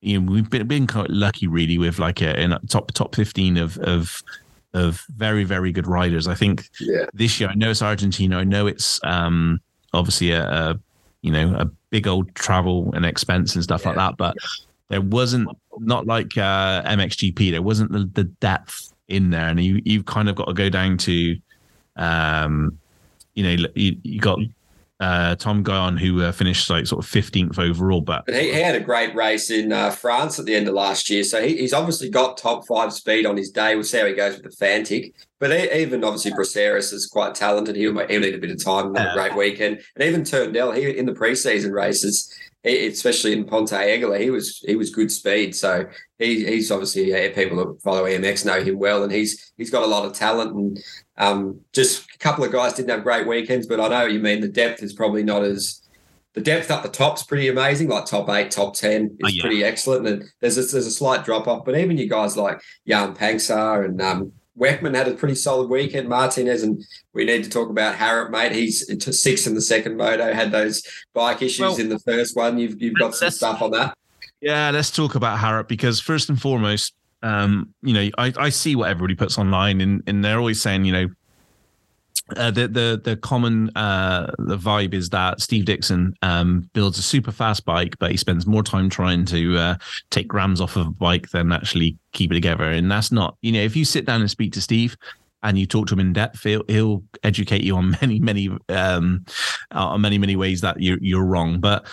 You 0.00 0.20
know, 0.20 0.30
we've 0.30 0.50
been, 0.50 0.66
been 0.66 0.86
quite 0.86 1.08
lucky, 1.08 1.46
really, 1.46 1.78
with 1.78 1.98
like 1.98 2.20
a, 2.20 2.34
a 2.38 2.58
top 2.68 2.92
top 2.92 3.14
fifteen 3.14 3.56
of 3.56 3.78
of 3.78 4.22
of 4.74 5.04
very 5.16 5.44
very 5.44 5.72
good 5.72 5.86
riders. 5.86 6.28
I 6.28 6.34
think 6.34 6.68
yeah. 6.80 7.06
this 7.14 7.40
year 7.40 7.48
I 7.48 7.54
know 7.54 7.70
it's 7.70 7.82
Argentina. 7.82 8.38
I 8.38 8.44
know 8.44 8.66
it's 8.66 9.00
um, 9.04 9.60
obviously 9.92 10.32
a, 10.32 10.44
a, 10.44 10.80
you 11.22 11.30
know 11.32 11.54
a 11.54 11.64
big 11.90 12.06
old 12.06 12.34
travel 12.34 12.92
and 12.94 13.06
expense 13.06 13.54
and 13.54 13.64
stuff 13.64 13.82
yeah. 13.82 13.88
like 13.88 13.96
that. 13.96 14.16
But 14.16 14.36
there 14.88 15.00
wasn't 15.00 15.48
not 15.78 16.06
like 16.06 16.36
uh, 16.36 16.82
MXGP. 16.82 17.50
There 17.50 17.62
wasn't 17.62 17.92
the, 17.92 18.10
the 18.12 18.24
depth 18.24 18.92
in 19.08 19.30
there, 19.30 19.48
and 19.48 19.62
you 19.62 19.80
you've 19.84 20.06
kind 20.06 20.28
of 20.28 20.34
got 20.34 20.46
to 20.46 20.54
go 20.54 20.68
down 20.68 20.98
to, 20.98 21.36
um, 21.96 22.78
you 23.34 23.44
know, 23.44 23.66
you, 23.74 23.96
you 24.02 24.20
got 24.20 24.38
uh, 25.04 25.36
Tom 25.36 25.62
Guyon, 25.62 25.98
who 25.98 26.22
uh, 26.22 26.32
finished 26.32 26.70
like 26.70 26.86
sort 26.86 27.04
of 27.04 27.10
15th 27.10 27.58
overall. 27.58 28.00
But, 28.00 28.24
but 28.24 28.34
he, 28.34 28.54
he, 28.54 28.60
had 28.60 28.74
a 28.74 28.80
great 28.80 29.14
race 29.14 29.50
in 29.50 29.70
uh, 29.70 29.90
France 29.90 30.38
at 30.38 30.46
the 30.46 30.54
end 30.54 30.66
of 30.66 30.74
last 30.74 31.10
year. 31.10 31.22
So 31.24 31.42
he, 31.42 31.58
he's 31.58 31.74
obviously 31.74 32.08
got 32.08 32.38
top 32.38 32.66
five 32.66 32.92
speed 32.92 33.26
on 33.26 33.36
his 33.36 33.50
day. 33.50 33.74
We'll 33.74 33.84
see 33.84 33.98
how 33.98 34.06
he 34.06 34.14
goes 34.14 34.34
with 34.34 34.44
the 34.44 34.56
Fantic. 34.56 35.14
But 35.38 35.50
he, 35.50 35.82
even 35.82 36.04
obviously 36.04 36.32
Braceras 36.32 36.92
is 36.94 37.06
quite 37.06 37.34
talented. 37.34 37.76
He'll, 37.76 37.94
he'll 38.06 38.20
need 38.20 38.34
a 38.34 38.38
bit 38.38 38.50
of 38.50 38.64
time. 38.64 38.94
Have 38.94 39.10
a 39.10 39.14
great 39.14 39.36
weekend. 39.36 39.82
And 39.94 40.04
even 40.04 40.22
Turndell, 40.22 40.74
he 40.74 40.96
in 40.96 41.04
the 41.04 41.12
preseason 41.12 41.72
races, 41.72 42.34
especially 42.64 43.34
in 43.34 43.44
Ponte 43.44 43.72
Egola, 43.72 44.18
he 44.18 44.30
was 44.30 44.60
he 44.66 44.74
was 44.74 44.88
good 44.88 45.12
speed. 45.12 45.54
So 45.54 45.86
he, 46.18 46.46
he's 46.46 46.70
obviously 46.70 47.10
yeah, 47.10 47.30
people 47.34 47.58
that 47.58 47.82
follow 47.82 48.04
EMX 48.04 48.46
know 48.46 48.62
him 48.62 48.78
well, 48.78 49.02
and 49.02 49.12
he's 49.12 49.52
he's 49.58 49.70
got 49.70 49.82
a 49.82 49.86
lot 49.86 50.06
of 50.06 50.14
talent. 50.14 50.54
And 50.54 50.78
um, 51.16 51.60
just 51.72 52.06
a 52.14 52.18
couple 52.18 52.44
of 52.44 52.52
guys 52.52 52.74
didn't 52.74 52.90
have 52.90 53.02
great 53.02 53.26
weekends, 53.26 53.66
but 53.66 53.80
I 53.80 53.88
know 53.88 54.02
what 54.02 54.12
you 54.12 54.20
mean. 54.20 54.40
The 54.40 54.48
depth 54.48 54.82
is 54.82 54.92
probably 54.92 55.22
not 55.22 55.44
as 55.44 55.82
the 56.32 56.40
depth 56.40 56.70
up 56.70 56.82
the 56.82 56.88
top's 56.88 57.22
pretty 57.22 57.48
amazing. 57.48 57.88
Like 57.88 58.06
top 58.06 58.28
eight, 58.28 58.50
top 58.50 58.74
ten 58.74 59.04
is 59.04 59.10
oh, 59.24 59.28
yeah. 59.28 59.42
pretty 59.42 59.64
excellent. 59.64 60.06
And 60.06 60.24
there's 60.40 60.58
a, 60.58 60.62
there's 60.62 60.86
a 60.86 60.90
slight 60.90 61.24
drop 61.24 61.46
off, 61.46 61.64
but 61.64 61.78
even 61.78 61.96
you 61.96 62.08
guys 62.08 62.36
like 62.36 62.60
Jan 62.86 63.14
Pancar 63.14 63.84
and 63.84 64.02
um, 64.02 64.32
Weckman 64.58 64.96
had 64.96 65.08
a 65.08 65.14
pretty 65.14 65.36
solid 65.36 65.70
weekend. 65.70 66.08
Martinez, 66.08 66.62
and 66.64 66.82
we 67.12 67.24
need 67.24 67.44
to 67.44 67.50
talk 67.50 67.70
about 67.70 67.96
Haarup, 67.96 68.30
mate. 68.30 68.52
He's 68.52 68.84
six 69.20 69.46
in 69.46 69.54
the 69.54 69.60
second 69.60 69.96
moto, 69.96 70.32
had 70.32 70.50
those 70.50 70.82
bike 71.12 71.42
issues 71.42 71.60
well, 71.60 71.80
in 71.80 71.88
the 71.88 72.00
first 72.00 72.36
one. 72.36 72.58
You've, 72.58 72.80
you've 72.82 72.98
got 72.98 73.14
some 73.14 73.30
stuff 73.30 73.62
on 73.62 73.70
that. 73.72 73.96
Yeah, 74.40 74.70
let's 74.70 74.90
talk 74.90 75.14
about 75.14 75.38
Haarup 75.38 75.68
because 75.68 76.00
first 76.00 76.28
and 76.28 76.40
foremost, 76.40 76.94
um, 77.24 77.74
you 77.82 77.94
know, 77.94 78.10
I, 78.18 78.32
I 78.36 78.48
see 78.50 78.76
what 78.76 78.90
everybody 78.90 79.14
puts 79.14 79.38
online 79.38 79.80
and, 79.80 80.02
and 80.06 80.24
they're 80.24 80.38
always 80.38 80.60
saying, 80.60 80.84
you 80.84 80.92
know, 80.92 81.08
uh, 82.36 82.50
the 82.50 82.68
the 82.68 83.00
the 83.04 83.16
common 83.16 83.70
uh, 83.76 84.32
the 84.38 84.56
vibe 84.56 84.94
is 84.94 85.10
that 85.10 85.42
Steve 85.42 85.66
Dixon 85.66 86.14
um, 86.22 86.68
builds 86.72 86.98
a 86.98 87.02
super 87.02 87.32
fast 87.32 87.66
bike, 87.66 87.98
but 87.98 88.10
he 88.10 88.16
spends 88.16 88.46
more 88.46 88.62
time 88.62 88.88
trying 88.88 89.26
to 89.26 89.58
uh, 89.58 89.74
take 90.10 90.26
grams 90.26 90.60
off 90.60 90.76
of 90.76 90.86
a 90.86 90.90
bike 90.90 91.28
than 91.30 91.52
actually 91.52 91.98
keep 92.12 92.30
it 92.30 92.34
together. 92.34 92.64
And 92.64 92.90
that's 92.90 93.12
not, 93.12 93.36
you 93.42 93.52
know, 93.52 93.60
if 93.60 93.76
you 93.76 93.84
sit 93.84 94.06
down 94.06 94.22
and 94.22 94.30
speak 94.30 94.54
to 94.54 94.62
Steve 94.62 94.96
and 95.42 95.58
you 95.58 95.66
talk 95.66 95.86
to 95.88 95.94
him 95.94 96.00
in 96.00 96.14
depth, 96.14 96.42
he'll, 96.42 96.64
he'll 96.66 97.02
educate 97.24 97.62
you 97.62 97.76
on 97.76 97.90
many 98.00 98.20
many 98.20 98.48
um, 98.70 99.24
on 99.72 100.00
many 100.00 100.16
many 100.16 100.36
ways 100.36 100.62
that 100.62 100.80
you're 100.80 100.98
you're 101.02 101.24
wrong. 101.24 101.60
But 101.60 101.86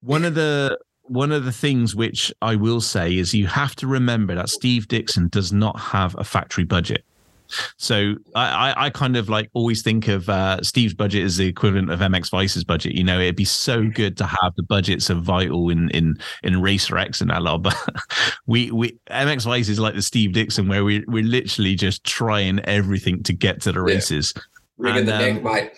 one 0.00 0.24
of 0.24 0.36
the 0.36 0.78
one 1.08 1.32
of 1.32 1.44
the 1.44 1.52
things 1.52 1.94
which 1.94 2.32
I 2.42 2.56
will 2.56 2.80
say 2.80 3.16
is 3.16 3.34
you 3.34 3.46
have 3.46 3.76
to 3.76 3.86
remember 3.86 4.34
that 4.34 4.48
Steve 4.48 4.88
Dixon 4.88 5.28
does 5.28 5.52
not 5.52 5.78
have 5.78 6.14
a 6.18 6.24
factory 6.24 6.64
budget. 6.64 7.04
So 7.76 8.14
I, 8.34 8.74
I 8.76 8.90
kind 8.90 9.16
of 9.16 9.28
like 9.28 9.50
always 9.54 9.82
think 9.82 10.08
of 10.08 10.28
uh, 10.28 10.62
Steve's 10.62 10.94
budget 10.94 11.24
as 11.24 11.36
the 11.36 11.46
equivalent 11.46 11.90
of 11.90 12.00
MX 12.00 12.30
Vice's 12.30 12.64
budget. 12.64 12.94
You 12.94 13.04
know, 13.04 13.20
it'd 13.20 13.36
be 13.36 13.44
so 13.44 13.86
good 13.88 14.16
to 14.18 14.26
have 14.26 14.54
the 14.56 14.62
budgets 14.64 15.10
of 15.10 15.22
Vital 15.22 15.70
in 15.70 15.90
in 15.90 16.16
in 16.42 16.60
Racer 16.60 16.98
X 16.98 17.20
and 17.20 17.30
that 17.30 17.42
lot. 17.42 17.62
But 17.66 17.76
we 18.46 18.70
we 18.70 18.98
MX 19.10 19.44
Vice 19.44 19.68
is 19.68 19.78
like 19.78 19.94
the 19.94 20.02
Steve 20.02 20.32
Dixon 20.32 20.68
where 20.68 20.84
we 20.84 21.04
we're 21.06 21.24
literally 21.24 21.74
just 21.74 22.04
trying 22.04 22.60
everything 22.60 23.22
to 23.24 23.32
get 23.32 23.62
to 23.62 23.72
the 23.72 23.80
races. 23.80 24.34
Yeah. 24.78 24.96
and, 24.96 25.08
the 25.08 25.14
um, 25.14 25.20
neck, 25.20 25.42
mate. 25.42 25.70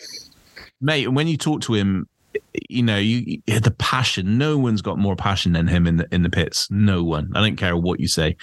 Mate, 0.81 1.09
when 1.09 1.29
you 1.29 1.37
talk 1.37 1.61
to 1.63 1.75
him, 1.75 2.09
you 2.69 2.83
know, 2.83 2.99
you 2.99 3.41
the 3.47 3.75
passion. 3.79 4.39
No 4.39 4.59
one's 4.59 4.83
got 4.83 4.99
more 4.99 5.17
passion 5.17 5.53
than 5.53 5.67
him 5.67 5.87
in 5.87 5.97
the 5.97 6.09
in 6.13 6.23
the 6.23 6.31
pits. 6.31 6.71
No 6.71 7.03
one. 7.03 7.31
I 7.35 7.41
don't 7.41 7.57
care 7.57 7.77
what 7.77 8.01
you 8.01 8.09
say. 8.09 8.37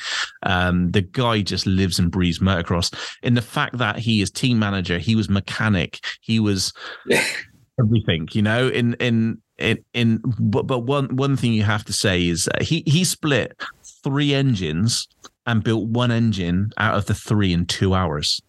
Um, 0.44 0.92
the 0.92 1.02
guy 1.02 1.42
just 1.42 1.66
lives 1.66 2.00
and 2.00 2.12
breathes 2.12 2.40
motocross. 2.40 2.94
In 3.24 3.34
the 3.34 3.42
fact 3.42 3.78
that 3.78 4.00
he 4.00 4.22
is 4.22 4.32
team 4.32 4.60
manager, 4.60 4.98
he 4.98 5.16
was 5.16 5.30
mechanic, 5.30 6.04
he 6.22 6.40
was 6.40 6.74
everything. 7.80 8.28
You 8.32 8.42
know, 8.42 8.68
in 8.68 8.96
in 8.96 9.42
in 9.58 9.84
in. 9.94 10.22
But 10.40 10.64
but 10.64 10.80
one 10.80 11.16
one 11.16 11.38
thing 11.38 11.54
you 11.54 11.64
have 11.64 11.86
to 11.86 11.94
say 11.94 12.28
is 12.28 12.50
he 12.62 12.84
he 12.86 13.04
split 13.04 13.60
three 14.04 14.34
engines 14.34 15.08
and 15.46 15.64
built 15.64 15.88
one 15.88 16.12
engine 16.12 16.72
out 16.78 16.96
of 16.96 17.06
the 17.06 17.14
three 17.14 17.54
in 17.54 17.66
two 17.66 17.94
hours 17.94 18.42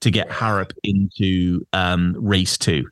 to 0.00 0.10
get 0.10 0.28
Haarup 0.28 0.70
into 0.82 1.66
um, 1.72 2.14
race 2.18 2.58
two 2.58 2.84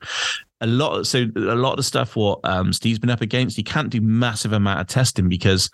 a 0.63 0.67
lot. 0.67 1.05
So 1.05 1.27
a 1.35 1.55
lot 1.55 1.71
of 1.71 1.77
the 1.77 1.83
stuff 1.83 2.15
what 2.15 2.39
um, 2.43 2.73
Steve's 2.73 2.97
been 2.97 3.09
up 3.09 3.21
against, 3.21 3.57
he 3.57 3.63
can't 3.63 3.89
do 3.89 4.01
massive 4.01 4.53
amount 4.53 4.79
of 4.79 4.87
testing 4.87 5.29
because 5.29 5.69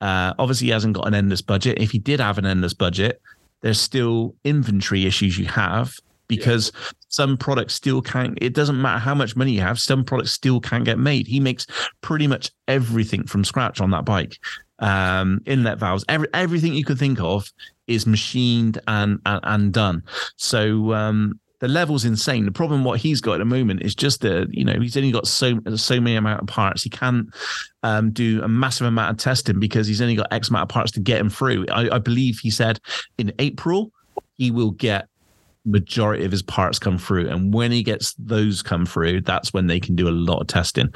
uh, 0.00 0.34
obviously 0.38 0.66
he 0.66 0.72
hasn't 0.72 0.94
got 0.94 1.08
an 1.08 1.14
endless 1.14 1.42
budget. 1.42 1.78
If 1.80 1.90
he 1.90 1.98
did 1.98 2.20
have 2.20 2.38
an 2.38 2.46
endless 2.46 2.74
budget, 2.74 3.20
there's 3.62 3.80
still 3.80 4.34
inventory 4.44 5.06
issues 5.06 5.38
you 5.38 5.46
have 5.46 5.94
because 6.28 6.70
yeah. 6.74 6.90
some 7.08 7.38
products 7.38 7.72
still 7.72 8.02
can't 8.02 8.36
it 8.42 8.52
doesn't 8.52 8.80
matter 8.80 8.98
how 8.98 9.14
much 9.14 9.34
money 9.34 9.52
you 9.52 9.62
have 9.62 9.80
some 9.80 10.04
products 10.04 10.30
still 10.30 10.60
can't 10.60 10.84
get 10.84 10.98
made 10.98 11.26
he 11.26 11.40
makes 11.40 11.66
pretty 12.02 12.26
much 12.26 12.50
everything 12.68 13.26
from 13.26 13.42
scratch 13.42 13.80
on 13.80 13.90
that 13.90 14.04
bike 14.04 14.38
um 14.80 15.40
inlet 15.46 15.78
valves 15.78 16.04
every, 16.06 16.28
everything 16.34 16.74
you 16.74 16.84
could 16.84 16.98
think 16.98 17.18
of 17.18 17.50
is 17.86 18.06
machined 18.06 18.78
and 18.86 19.18
and, 19.24 19.40
and 19.44 19.72
done 19.72 20.02
so 20.36 20.92
um 20.92 21.40
the 21.60 21.68
level's 21.68 22.04
insane. 22.04 22.44
The 22.44 22.52
problem 22.52 22.84
what 22.84 23.00
he's 23.00 23.20
got 23.20 23.34
at 23.34 23.38
the 23.38 23.44
moment 23.44 23.82
is 23.82 23.94
just 23.94 24.20
that 24.20 24.48
you 24.52 24.64
know 24.64 24.78
he's 24.80 24.96
only 24.96 25.10
got 25.10 25.26
so 25.26 25.58
so 25.76 26.00
many 26.00 26.16
amount 26.16 26.42
of 26.42 26.46
parts. 26.46 26.82
He 26.82 26.90
can't 26.90 27.28
um, 27.82 28.10
do 28.10 28.42
a 28.42 28.48
massive 28.48 28.86
amount 28.86 29.10
of 29.10 29.16
testing 29.16 29.58
because 29.58 29.86
he's 29.86 30.00
only 30.00 30.14
got 30.14 30.32
X 30.32 30.48
amount 30.48 30.64
of 30.64 30.68
parts 30.68 30.92
to 30.92 31.00
get 31.00 31.20
him 31.20 31.30
through. 31.30 31.66
I, 31.72 31.96
I 31.96 31.98
believe 31.98 32.38
he 32.38 32.50
said 32.50 32.80
in 33.18 33.32
April 33.38 33.90
he 34.36 34.50
will 34.50 34.70
get 34.70 35.08
majority 35.64 36.24
of 36.24 36.30
his 36.30 36.42
parts 36.42 36.78
come 36.78 36.98
through, 36.98 37.28
and 37.28 37.52
when 37.52 37.72
he 37.72 37.82
gets 37.82 38.14
those 38.14 38.62
come 38.62 38.86
through, 38.86 39.22
that's 39.22 39.52
when 39.52 39.66
they 39.66 39.80
can 39.80 39.96
do 39.96 40.08
a 40.08 40.10
lot 40.10 40.40
of 40.40 40.46
testing. 40.46 40.92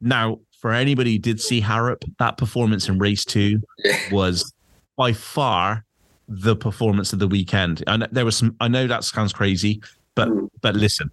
Now, 0.00 0.40
for 0.60 0.72
anybody 0.72 1.12
who 1.12 1.18
did 1.18 1.40
see 1.40 1.60
Haarup, 1.60 2.04
that 2.18 2.38
performance 2.38 2.88
in 2.88 2.98
race 2.98 3.24
two 3.24 3.62
was 4.10 4.50
by 4.96 5.12
far 5.12 5.84
the 6.30 6.54
performance 6.54 7.12
of 7.12 7.18
the 7.18 7.28
weekend. 7.28 7.82
And 7.86 8.08
there 8.12 8.24
was 8.24 8.36
some. 8.36 8.56
I 8.60 8.68
know 8.68 8.86
that 8.86 9.04
sounds 9.04 9.32
crazy, 9.32 9.82
but 10.14 10.28
mm. 10.28 10.48
but 10.62 10.76
listen, 10.76 11.10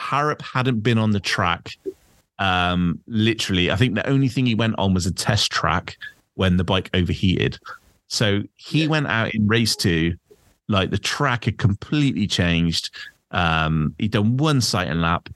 Haarup 0.00 0.42
hadn't 0.42 0.80
been 0.80 0.98
on 0.98 1.12
the 1.12 1.20
track. 1.20 1.70
Um, 2.38 2.98
literally, 3.06 3.70
I 3.70 3.76
think 3.76 3.94
the 3.94 4.06
only 4.08 4.28
thing 4.28 4.46
he 4.46 4.56
went 4.56 4.74
on 4.78 4.92
was 4.92 5.06
a 5.06 5.12
test 5.12 5.52
track 5.52 5.96
when 6.34 6.56
the 6.56 6.64
bike 6.64 6.90
overheated. 6.92 7.58
So 8.08 8.42
he 8.56 8.82
yeah. 8.82 8.88
went 8.88 9.06
out 9.06 9.34
in 9.34 9.46
race 9.46 9.76
two, 9.76 10.16
like 10.68 10.90
the 10.90 10.98
track 10.98 11.44
had 11.44 11.58
completely 11.58 12.26
changed. 12.26 12.90
Um, 13.30 13.94
he'd 13.98 14.10
done 14.10 14.36
one 14.36 14.60
sighting 14.60 15.00
lap 15.00 15.28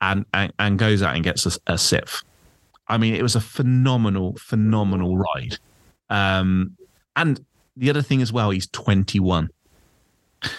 and, 0.00 0.24
and, 0.32 0.52
and 0.58 0.78
goes 0.78 1.02
out 1.02 1.14
and 1.14 1.24
gets 1.24 1.44
a, 1.46 1.52
a 1.66 1.76
SIF. 1.76 2.22
I 2.88 2.96
mean, 2.96 3.14
it 3.14 3.22
was 3.22 3.36
a 3.36 3.40
phenomenal, 3.40 4.36
phenomenal 4.38 5.18
ride. 5.18 5.58
Um, 6.10 6.76
and 7.16 7.44
the 7.76 7.90
other 7.90 8.02
thing 8.02 8.22
as 8.22 8.32
well, 8.32 8.50
he's 8.50 8.66
21. 8.68 9.48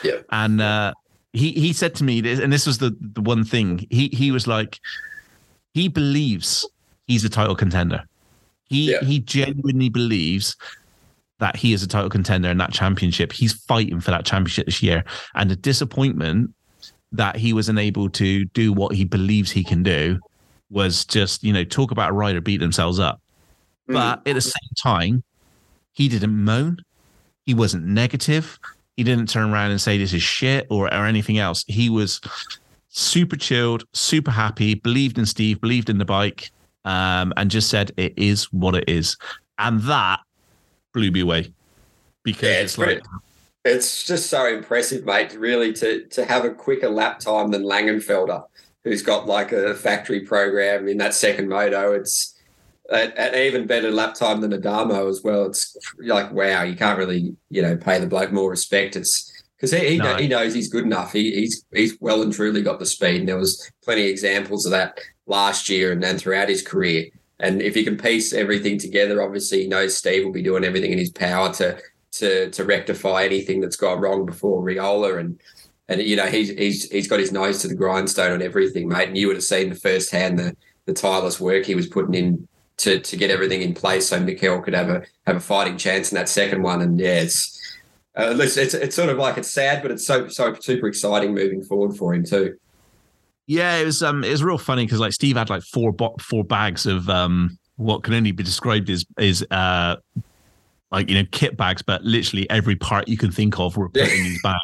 Yeah. 0.04 0.22
And 0.32 0.62
uh, 0.62 0.94
he 1.34 1.52
he 1.52 1.74
said 1.74 1.96
to 1.96 2.04
me, 2.04 2.20
and 2.20 2.54
this 2.54 2.66
was 2.66 2.78
the 2.78 2.96
the 3.00 3.22
one 3.22 3.44
thing 3.44 3.86
he 3.90 4.10
he 4.10 4.32
was 4.32 4.48
like, 4.48 4.80
he 5.74 5.88
believes 5.88 6.68
he's 7.08 7.26
a 7.26 7.30
title 7.30 7.56
contender. 7.56 8.04
He 8.66 8.92
yeah. 8.92 9.02
he 9.02 9.20
genuinely 9.20 9.90
believes 9.90 10.56
that 11.40 11.56
he 11.56 11.74
is 11.74 11.84
a 11.84 11.88
title 11.88 12.10
contender 12.10 12.50
in 12.50 12.58
that 12.58 12.72
championship. 12.72 13.34
He's 13.34 13.54
fighting 13.54 14.00
for 14.00 14.12
that 14.12 14.26
championship 14.26 14.68
this 14.68 14.82
year, 14.82 15.04
and 15.36 15.50
the 15.50 15.56
disappointment 15.56 16.54
that 17.12 17.36
he 17.36 17.54
was 17.54 17.70
unable 17.70 18.10
to 18.10 18.46
do 18.46 18.74
what 18.74 18.96
he 18.96 19.06
believes 19.06 19.52
he 19.52 19.64
can 19.64 19.84
do 19.84 20.20
was 20.70 21.06
just 21.06 21.44
you 21.44 21.54
know 21.54 21.64
talk 21.64 21.92
about 21.92 22.12
a 22.12 22.14
rider 22.14 22.42
beat 22.42 22.60
themselves 22.60 23.00
up. 23.00 23.22
Mm. 23.90 23.94
But 23.96 24.28
at 24.28 24.36
the 24.36 24.42
same 24.42 24.74
time, 24.82 25.24
he 25.94 26.08
didn't 26.08 26.34
moan. 26.34 26.78
He 27.46 27.54
wasn't 27.54 27.86
negative. 27.86 28.60
He 28.98 29.04
didn't 29.04 29.28
turn 29.28 29.52
around 29.52 29.72
and 29.72 29.82
say 29.82 29.98
this 29.98 30.14
is 30.14 30.22
shit 30.22 30.68
or, 30.70 30.86
or 30.88 31.06
anything 31.06 31.40
else. 31.40 31.64
He 31.68 31.90
was 31.90 32.22
super 32.90 33.36
chilled, 33.36 33.86
super 33.94 34.32
happy, 34.32 34.76
believed 34.76 35.18
in 35.18 35.26
Steve, 35.26 35.60
believed 35.60 35.90
in 35.90 35.98
the 35.98 36.06
bike, 36.06 36.52
um, 36.86 37.34
and 37.38 37.50
just 37.50 37.70
said 37.70 37.92
it 37.98 38.14
is 38.18 38.52
what 38.54 38.76
it 38.76 38.86
is. 38.88 39.18
And 39.58 39.82
that 39.82 40.20
blew 40.94 41.12
me 41.12 41.22
away 41.22 41.52
because 42.24 42.50
yeah, 42.50 42.62
it's, 42.62 42.74
it's 42.74 42.78
like. 42.78 43.02
It's 43.66 44.06
just 44.06 44.30
so 44.30 44.46
impressive, 44.46 45.06
mate, 45.06 45.34
really, 45.40 45.72
to 45.74 46.04
to 46.08 46.26
have 46.26 46.44
a 46.44 46.50
quicker 46.50 46.90
lap 46.90 47.20
time 47.20 47.50
than 47.50 47.64
Langenfelder, 47.64 48.44
who's 48.84 49.02
got 49.02 49.26
like 49.26 49.54
a 49.54 49.74
factory 49.74 50.20
program 50.20 50.90
in 50.90 50.98
that 50.98 51.14
second 51.14 51.48
moto. 51.48 51.94
It's 51.94 52.33
an 52.94 53.36
even 53.36 53.68
better 53.68 53.92
lap 53.92 54.16
time 54.16 54.42
than 54.42 54.54
Adamo 54.54 55.08
as 55.08 55.22
well. 55.24 55.46
It's 55.46 55.76
like 56.00 56.32
wow, 56.32 56.64
you 56.64 56.76
can't 56.76 56.98
really 56.98 57.36
you 57.50 57.62
know 57.62 57.76
pay 57.76 58.00
the 58.00 58.08
bloke 58.08 58.32
more 58.32 58.50
respect. 58.50 58.96
It's 58.96 59.32
because 59.56 59.72
he 59.72 59.92
he, 59.92 59.98
no. 59.98 60.16
he, 60.16 60.28
knows 60.28 60.54
he's 60.54 60.70
good 60.70 60.84
enough. 60.84 61.14
He, 61.14 61.32
he's 61.32 61.66
he's 61.74 61.98
well 62.00 62.22
and 62.22 62.34
truly 62.34 62.62
got 62.62 62.80
the 62.80 62.86
speed. 62.86 63.22
And 63.22 63.30
there 63.30 63.38
was 63.38 63.72
plenty 63.84 64.04
of 64.04 64.10
examples 64.10 64.66
of 64.66 64.72
that 64.72 65.00
last 65.26 65.70
year 65.70 65.92
and 65.92 66.04
then 66.04 66.18
throughout 66.18 66.50
his 66.50 66.62
career. 66.62 67.06
and 67.40 67.62
if 67.62 67.76
he 67.76 67.84
can 67.84 67.98
piece 67.98 68.34
everything 68.34 68.78
together, 68.78 69.22
obviously 69.22 69.62
he 69.62 69.68
knows 69.68 69.98
Steve 69.98 70.26
will 70.26 70.34
be 70.34 70.44
doing 70.44 70.64
everything 70.64 70.92
in 70.92 70.98
his 70.98 71.12
power 71.12 71.54
to 71.54 71.80
to 72.14 72.50
to 72.52 72.64
rectify 72.64 73.24
anything 73.24 73.62
that's 73.62 73.76
gone 73.76 74.00
wrong 74.00 74.26
before 74.26 74.64
Riola 74.64 75.20
and 75.20 75.40
and 75.88 76.02
you 76.02 76.16
know 76.16 76.28
he's 76.28 76.50
he's 76.50 76.90
he's 76.92 77.08
got 77.08 77.20
his 77.20 77.32
nose 77.32 77.60
to 77.62 77.68
the 77.68 77.76
grindstone 77.76 78.32
on 78.32 78.42
everything, 78.42 78.88
mate. 78.88 79.08
And 79.08 79.18
you 79.18 79.28
would 79.28 79.36
have 79.36 79.44
seen 79.44 79.70
the 79.70 79.76
first 79.76 80.12
hand 80.12 80.40
the 80.40 80.56
the 80.86 80.94
tireless 80.94 81.40
work 81.40 81.66
he 81.66 81.76
was 81.76 81.88
putting 81.88 82.14
in 82.14 82.48
to 82.78 83.00
to 83.00 83.18
get 83.18 83.30
everything 83.30 83.62
in 83.62 83.74
place 83.74 84.08
so 84.08 84.20
Mikkel 84.20 84.64
could 84.64 84.74
have 84.74 84.90
a 84.90 85.04
have 85.26 85.36
a 85.36 85.40
fighting 85.40 85.78
chance 85.78 86.12
in 86.12 86.16
that 86.16 86.30
second 86.30 86.64
one. 86.64 86.82
And 86.82 87.00
yeah, 87.00 87.22
it's 87.22 87.78
uh, 88.16 88.36
it's, 88.38 88.58
it's 88.58 88.74
it's 88.74 88.96
sort 88.96 89.10
of 89.10 89.18
like 89.18 89.38
it's 89.38 89.52
sad, 89.52 89.82
but 89.82 89.92
it's 89.92 90.06
so 90.06 90.28
so 90.28 90.54
super 90.60 90.88
exciting 90.88 91.34
moving 91.34 91.64
forward 91.64 91.96
for 91.96 92.14
him 92.14 92.24
too. 92.24 92.56
Yeah, 93.46 93.78
it 93.78 93.86
was 93.86 94.02
um 94.02 94.24
it 94.24 94.32
was 94.32 94.44
real 94.44 94.58
funny 94.58 94.86
because 94.86 95.00
like 95.00 95.14
Steve 95.14 95.38
had 95.38 95.50
like 95.50 95.64
four 95.64 95.92
bo- 95.92 96.16
four 96.20 96.44
bags 96.44 96.86
of 96.86 97.10
um 97.10 97.58
what 97.76 98.04
can 98.04 98.14
only 98.14 98.32
be 98.32 98.44
described 98.44 98.90
as 98.90 99.06
is 99.18 99.46
uh 99.52 99.96
like 100.92 101.10
you 101.10 101.16
know 101.16 101.28
kit 101.32 101.58
bags, 101.58 101.82
but 101.82 102.04
literally 102.04 102.50
every 102.50 102.76
part 102.76 103.08
you 103.08 103.18
can 103.18 103.32
think 103.32 103.60
of 103.60 103.76
were 103.76 103.90
put 103.90 104.02
in 104.02 104.10
his 104.26 104.42
bag. 104.42 104.56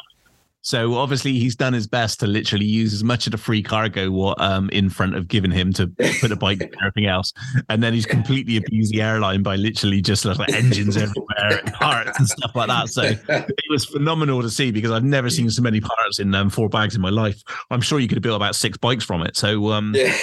So 0.62 0.94
obviously 0.96 1.32
he's 1.38 1.56
done 1.56 1.72
his 1.72 1.86
best 1.86 2.20
to 2.20 2.26
literally 2.26 2.66
use 2.66 2.92
as 2.92 3.02
much 3.02 3.26
of 3.26 3.30
the 3.32 3.38
free 3.38 3.62
cargo 3.62 4.10
what 4.10 4.40
um 4.40 4.68
in 4.70 4.90
front 4.90 5.16
of 5.16 5.26
giving 5.26 5.50
him 5.50 5.72
to 5.74 5.86
put 6.20 6.32
a 6.32 6.36
bike 6.36 6.60
and 6.60 6.74
everything 6.80 7.06
else. 7.06 7.32
And 7.68 7.82
then 7.82 7.94
he's 7.94 8.06
completely 8.06 8.56
abused 8.56 8.92
the 8.92 9.00
airline 9.02 9.42
by 9.42 9.56
literally 9.56 10.02
just 10.02 10.24
like 10.24 10.52
engines 10.52 10.96
everywhere 10.96 11.60
and 11.64 11.72
parts 11.72 12.18
and 12.18 12.28
stuff 12.28 12.54
like 12.54 12.68
that. 12.68 12.88
So 12.88 13.02
it 13.28 13.70
was 13.70 13.86
phenomenal 13.86 14.42
to 14.42 14.50
see 14.50 14.70
because 14.70 14.90
I've 14.90 15.04
never 15.04 15.30
seen 15.30 15.48
so 15.50 15.62
many 15.62 15.80
parts 15.80 16.18
in 16.18 16.34
um, 16.34 16.50
four 16.50 16.68
bags 16.68 16.94
in 16.94 17.00
my 17.00 17.10
life. 17.10 17.42
I'm 17.70 17.80
sure 17.80 17.98
you 17.98 18.08
could 18.08 18.16
have 18.16 18.22
built 18.22 18.36
about 18.36 18.54
six 18.54 18.76
bikes 18.76 19.04
from 19.04 19.22
it. 19.22 19.36
So 19.36 19.70
um 19.70 19.94
yeah. 19.96 20.14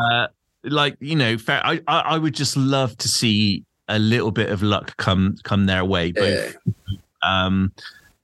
uh 0.00 0.26
like 0.64 0.96
you 1.00 1.16
know 1.16 1.36
fair 1.38 1.60
I, 1.66 1.80
I 1.88 2.00
I 2.00 2.18
would 2.18 2.34
just 2.34 2.56
love 2.56 2.96
to 2.98 3.08
see 3.08 3.64
a 3.88 3.98
little 3.98 4.30
bit 4.30 4.48
of 4.50 4.62
luck 4.62 4.96
come 4.96 5.34
come 5.42 5.66
their 5.66 5.84
way 5.84 6.12
both 6.12 6.56
Yeah. 6.64 6.72
um 7.24 7.72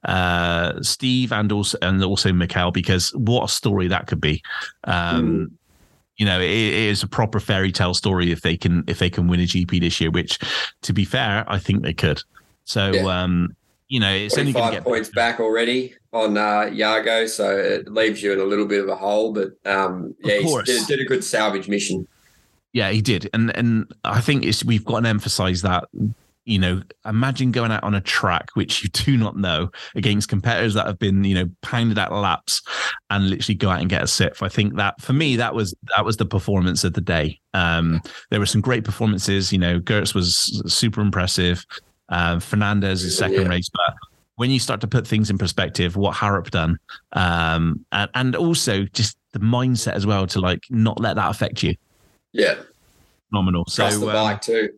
uh 0.09 0.83
Steve 0.83 1.33
and 1.33 1.53
also 1.53 1.79
and 1.83 2.03
also 2.03 2.31
Mikkel 2.31 2.73
because 2.73 3.15
what 3.15 3.45
a 3.45 3.49
story 3.49 3.89
that 3.89 4.07
could 4.07 4.21
be 4.21 4.43
um 4.85 5.51
you 6.17 6.27
know 6.27 6.41
it, 6.41 6.51
it 6.51 6.75
is 6.75 7.03
a 7.03 7.07
proper 7.07 7.39
fairy 7.41 7.71
tale 7.71 7.95
story 7.95 8.33
if 8.33 8.41
they 8.41 8.57
can 8.57 8.85
if 8.87 8.99
they 8.99 9.11
can 9.11 9.29
win 9.29 9.41
a 9.41 9.45
GP 9.45 9.81
this 9.81 10.01
year 10.01 10.11
which 10.11 10.39
to 10.83 10.93
be 10.93 11.05
fair 11.05 11.45
I 11.47 11.59
think 11.59 11.83
they 11.83 11.95
could 11.95 12.23
so 12.65 12.91
Yeah. 12.91 13.23
um 13.23 13.55
you 13.89 14.01
know 14.01 14.13
it's 14.13 14.37
only 14.37 14.53
Five 14.53 14.73
get 14.73 14.85
points 14.85 15.11
back 15.11 15.41
already 15.41 15.95
on 16.13 16.39
uh, 16.39 16.71
Jago, 16.73 17.27
so 17.27 17.57
it 17.57 17.91
leaves 17.93 18.23
you 18.23 18.33
in 18.33 18.41
a 18.41 18.45
little 18.45 18.67
bit 18.67 18.83
of 18.83 18.89
a 18.89 18.97
hole. 18.97 19.33
But 19.33 19.53
um, 19.67 20.15
yeah, 20.25 20.39
he 20.39 20.63
did, 20.65 20.87
did 20.87 21.01
a 21.01 21.05
good 21.05 21.23
salvage 21.23 21.69
mission. 21.69 22.07
Yeah, 22.73 22.91
he 22.91 23.03
did, 23.03 23.29
and 23.35 23.55
and 23.57 23.93
I 24.05 24.21
think 24.21 24.45
it's 24.45 24.65
we've 24.65 24.85
got 24.85 25.01
to 25.01 25.09
emphasize 25.09 25.63
that. 25.63 25.85
You 26.49 26.59
know, 26.59 26.83
imagine 27.05 27.53
going 27.53 27.71
out 27.71 27.85
on 27.85 27.95
a 27.95 28.01
track 28.01 28.49
which 28.55 28.83
you 28.83 28.89
do 28.93 29.17
not 29.17 29.37
know 29.37 29.71
against 29.95 30.29
competitors 30.29 30.75
that 30.75 30.87
have 30.87 30.99
been, 30.99 31.23
you 31.25 31.35
know, 31.35 31.49
pounded 31.63 31.99
at 31.99 32.13
laps, 32.13 32.63
and 33.11 33.29
literally 33.29 33.55
go 33.55 33.69
out 33.69 33.81
and 33.81 33.91
get 33.91 34.03
a 34.03 34.07
sip. 34.07 34.43
I 34.43 34.49
think 34.49 34.77
that 34.77 35.01
for 35.01 35.13
me, 35.13 35.37
that 35.37 35.55
was 35.55 35.75
that 35.97 36.05
was 36.05 36.17
the 36.17 36.25
performance 36.27 36.85
of 36.85 36.95
the 36.95 37.01
day. 37.01 37.39
Um, 37.55 38.01
there 38.31 38.41
were 38.41 38.47
some 38.47 38.61
great 38.63 38.85
performances. 38.85 39.53
You 39.53 39.59
know, 39.59 39.79
Geerts 39.79 40.15
was 40.15 40.63
super 40.67 41.01
impressive. 41.03 41.65
Uh, 42.09 42.39
Fernandez 42.41 43.05
is 43.05 43.19
second 43.19 43.43
Yeah. 43.43 43.49
race, 43.49 43.69
but 43.69 43.95
when 44.37 44.51
you 44.51 44.59
start 44.59 44.81
to 44.81 44.87
put 44.89 45.07
things 45.07 45.29
in 45.29 45.37
perspective, 45.37 45.97
what 45.97 46.15
Haarup 46.15 46.51
done, 46.51 46.79
um, 47.13 47.85
and, 47.93 48.11
and 48.15 48.37
also 48.37 48.85
just 48.95 49.19
the 49.33 49.41
mindset 49.41 49.93
as 49.93 50.07
well 50.07 50.27
to 50.29 50.41
like 50.41 50.63
not 50.71 50.99
let 51.01 51.17
that 51.17 51.29
affect 51.29 51.63
you. 51.63 51.75
Yeah, 52.33 52.55
Phenomenal. 53.31 53.67
so 53.69 53.87
the 53.91 54.07
um, 54.07 54.13
bike 54.15 54.41
too. 54.41 54.71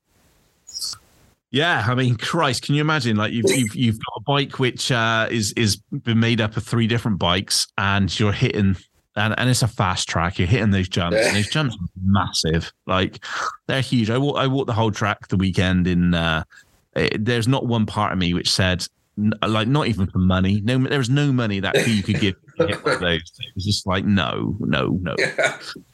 Yeah, 1.50 1.84
I 1.86 1.94
mean, 1.96 2.16
Christ, 2.16 2.62
can 2.62 2.76
you 2.76 2.80
imagine? 2.80 3.16
Like 3.16 3.32
you've 3.32 3.50
you've 3.50 3.74
you've 3.74 3.98
got 3.98 4.18
a 4.18 4.20
bike 4.20 4.58
which 4.60 4.92
uh, 4.92 5.26
is 5.30 5.52
is 5.54 5.76
been 5.76 6.20
made 6.20 6.40
up 6.40 6.56
of 6.56 6.62
three 6.62 6.86
different 6.86 7.18
bikes, 7.18 7.66
and 7.76 8.20
you're 8.20 8.30
hitting, 8.30 8.76
and, 9.16 9.34
and 9.36 9.50
it's 9.50 9.62
a 9.62 9.68
fast 9.68 10.08
track. 10.08 10.38
You're 10.38 10.46
hitting 10.46 10.70
those 10.70 10.88
jumps, 10.88 11.16
and 11.18 11.34
those 11.34 11.48
jumps 11.52 11.74
are 11.74 11.88
massive. 12.04 12.72
Like 12.86 13.24
they're 13.66 13.80
huge. 13.80 14.10
I 14.10 14.18
walked 14.18 14.38
I 14.38 14.46
walked 14.46 14.68
the 14.68 14.72
whole 14.72 14.92
track 14.92 15.26
the 15.26 15.36
weekend. 15.36 15.88
In 15.88 16.14
uh, 16.14 16.44
it, 16.94 17.24
there's 17.24 17.48
not 17.48 17.66
one 17.66 17.86
part 17.86 18.12
of 18.12 18.18
me 18.18 18.32
which 18.32 18.50
said, 18.50 18.86
n- 19.18 19.32
like, 19.46 19.68
not 19.68 19.88
even 19.88 20.06
for 20.06 20.18
money. 20.18 20.60
No, 20.60 20.78
there 20.78 20.98
was 20.98 21.10
no 21.10 21.32
money 21.32 21.60
that 21.60 21.86
you 21.88 22.02
could 22.02 22.20
give 22.20 22.36
hit 22.68 22.84
one 22.84 22.94
of 22.94 23.00
those. 23.00 23.20
It 23.20 23.54
was 23.54 23.64
just 23.64 23.86
like, 23.86 24.04
no, 24.04 24.56
no, 24.60 24.98
no. 25.00 25.14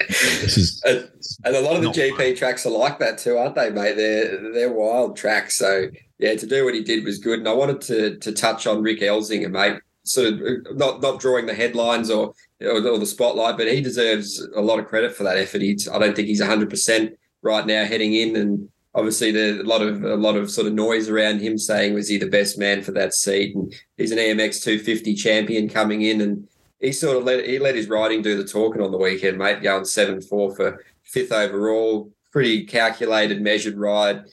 This 0.08 0.56
is 0.56 0.82
and, 0.86 1.10
and 1.44 1.56
a 1.56 1.60
lot 1.60 1.76
of 1.76 1.82
the 1.82 1.88
GP 1.88 2.36
tracks 2.36 2.66
are 2.66 2.70
like 2.70 2.98
that 2.98 3.18
too, 3.18 3.36
aren't 3.36 3.54
they, 3.54 3.70
mate? 3.70 3.96
They're 3.96 4.52
they're 4.52 4.72
wild 4.72 5.16
tracks. 5.16 5.56
So 5.56 5.88
yeah, 6.18 6.34
to 6.34 6.46
do 6.46 6.64
what 6.64 6.74
he 6.74 6.82
did 6.82 7.04
was 7.04 7.18
good. 7.18 7.38
And 7.38 7.48
I 7.48 7.52
wanted 7.52 7.80
to 7.82 8.18
to 8.18 8.32
touch 8.32 8.66
on 8.66 8.82
Rick 8.82 9.00
Elzinga, 9.00 9.50
mate. 9.50 9.80
Sort 10.04 10.34
of 10.34 10.40
not 10.76 11.02
not 11.02 11.20
drawing 11.20 11.46
the 11.46 11.54
headlines 11.54 12.10
or 12.10 12.32
or, 12.60 12.86
or 12.86 12.98
the 12.98 13.06
spotlight, 13.06 13.56
but 13.56 13.70
he 13.70 13.80
deserves 13.80 14.40
a 14.54 14.60
lot 14.60 14.78
of 14.78 14.86
credit 14.86 15.14
for 15.14 15.24
that 15.24 15.36
effort. 15.36 15.62
He's, 15.62 15.88
I 15.88 15.98
don't 15.98 16.14
think 16.14 16.28
he's 16.28 16.42
hundred 16.42 16.70
percent 16.70 17.18
right 17.42 17.66
now 17.66 17.84
heading 17.84 18.14
in, 18.14 18.36
and 18.36 18.68
obviously 18.94 19.30
there's 19.30 19.58
a 19.58 19.64
lot 19.64 19.82
of 19.82 20.02
a 20.04 20.16
lot 20.16 20.36
of 20.36 20.50
sort 20.50 20.66
of 20.66 20.72
noise 20.72 21.08
around 21.08 21.40
him 21.40 21.58
saying 21.58 21.94
was 21.94 22.08
he 22.08 22.18
the 22.18 22.26
best 22.26 22.58
man 22.58 22.82
for 22.82 22.92
that 22.92 23.14
seat, 23.14 23.54
and 23.54 23.72
he's 23.96 24.12
an 24.12 24.18
EMX 24.18 24.62
250 24.62 25.14
champion 25.14 25.68
coming 25.68 26.02
in, 26.02 26.20
and 26.20 26.48
he 26.80 26.92
sort 26.92 27.16
of 27.16 27.24
let 27.24 27.44
he 27.44 27.58
let 27.58 27.74
his 27.74 27.88
riding 27.88 28.22
do 28.22 28.36
the 28.36 28.44
talking 28.44 28.82
on 28.82 28.90
the 28.90 28.98
weekend, 28.98 29.38
mate, 29.38 29.62
going 29.62 29.84
seven 29.84 30.20
four 30.20 30.54
for 30.54 30.84
fifth 31.04 31.32
overall. 31.32 32.12
Pretty 32.32 32.64
calculated, 32.66 33.40
measured 33.40 33.78
ride. 33.78 34.24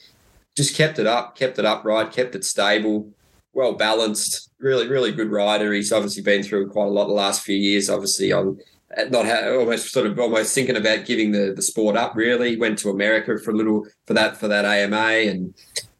Just 0.56 0.76
kept 0.76 0.98
it 0.98 1.06
up, 1.06 1.36
kept 1.36 1.58
it 1.58 1.64
upright, 1.64 2.12
kept 2.12 2.34
it 2.34 2.44
stable, 2.44 3.10
well 3.54 3.72
balanced. 3.72 4.50
Really, 4.58 4.86
really 4.86 5.12
good 5.12 5.30
rider. 5.30 5.72
He's 5.72 5.92
obviously 5.92 6.22
been 6.22 6.42
through 6.42 6.70
quite 6.70 6.86
a 6.86 6.90
lot 6.90 7.06
the 7.06 7.14
last 7.14 7.42
few 7.42 7.56
years. 7.56 7.88
Obviously 7.88 8.32
on 8.32 8.58
not 9.10 9.26
ha- 9.26 9.50
almost 9.58 9.90
sort 9.90 10.06
of 10.06 10.18
almost 10.18 10.54
thinking 10.54 10.76
about 10.76 11.06
giving 11.06 11.32
the 11.32 11.52
the 11.56 11.62
sport 11.62 11.96
up. 11.96 12.14
Really 12.14 12.56
went 12.56 12.78
to 12.80 12.90
America 12.90 13.38
for 13.38 13.50
a 13.50 13.54
little 13.54 13.86
for 14.06 14.14
that 14.14 14.36
for 14.36 14.48
that 14.48 14.64
AMA 14.64 15.30
and. 15.30 15.54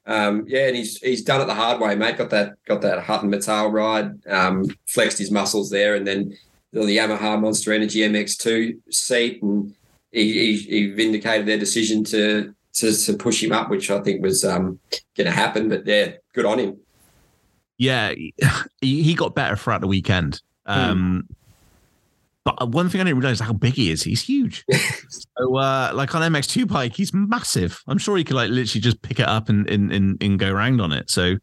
Um, 0.06 0.44
yeah, 0.46 0.66
and 0.66 0.76
he's 0.76 0.98
he's 0.98 1.22
done 1.22 1.40
it 1.40 1.46
the 1.46 1.54
hard 1.54 1.80
way, 1.80 1.94
mate. 1.94 2.18
Got 2.18 2.30
that 2.30 2.56
got 2.66 2.82
that 2.82 3.04
Hutten 3.04 3.30
Metaal 3.30 3.72
ride, 3.72 4.26
um, 4.26 4.64
flexed 4.86 5.18
his 5.18 5.30
muscles 5.30 5.70
there, 5.70 5.94
and 5.94 6.06
then 6.06 6.36
the 6.72 6.80
Yamaha 6.80 7.40
Monster 7.40 7.72
Energy 7.72 8.00
MX2 8.00 8.80
seat, 8.90 9.42
and 9.42 9.74
he, 10.10 10.32
he, 10.32 10.56
he 10.56 10.86
vindicated 10.90 11.46
their 11.46 11.58
decision 11.58 12.04
to, 12.04 12.54
to 12.74 12.92
to 12.92 13.14
push 13.14 13.42
him 13.42 13.52
up, 13.52 13.70
which 13.70 13.90
I 13.90 14.00
think 14.00 14.22
was 14.22 14.44
um, 14.44 14.78
going 15.16 15.26
to 15.26 15.30
happen. 15.30 15.68
But 15.68 15.86
yeah, 15.86 16.12
good 16.34 16.44
on 16.44 16.58
him. 16.58 16.76
yeah, 17.78 18.12
he, 18.80 19.14
got 19.14 19.34
better 19.34 19.56
throughout 19.56 19.80
the 19.80 19.86
weekend. 19.86 20.42
Um, 20.66 21.28
But 22.44 22.70
one 22.70 22.90
thing 22.90 23.00
I 23.00 23.04
didn't 23.04 23.20
realize 23.20 23.40
is 23.40 23.46
how 23.46 23.54
big 23.54 23.74
he 23.74 23.90
is. 23.90 24.02
He's 24.02 24.20
huge. 24.22 24.64
so, 25.08 25.56
uh, 25.56 25.92
like 25.94 26.14
on 26.14 26.20
MX2 26.30 26.68
bike, 26.68 26.94
he's 26.94 27.14
massive. 27.14 27.82
I'm 27.86 27.96
sure 27.96 28.18
he 28.18 28.24
could 28.24 28.36
like 28.36 28.50
literally 28.50 28.82
just 28.82 29.00
pick 29.00 29.18
it 29.18 29.26
up 29.26 29.48
and 29.48 29.68
and, 29.68 29.90
and, 29.90 30.22
and 30.22 30.38
go 30.38 30.50
around 30.52 30.80
on 30.80 30.92
it. 30.92 31.08
So, 31.10 31.36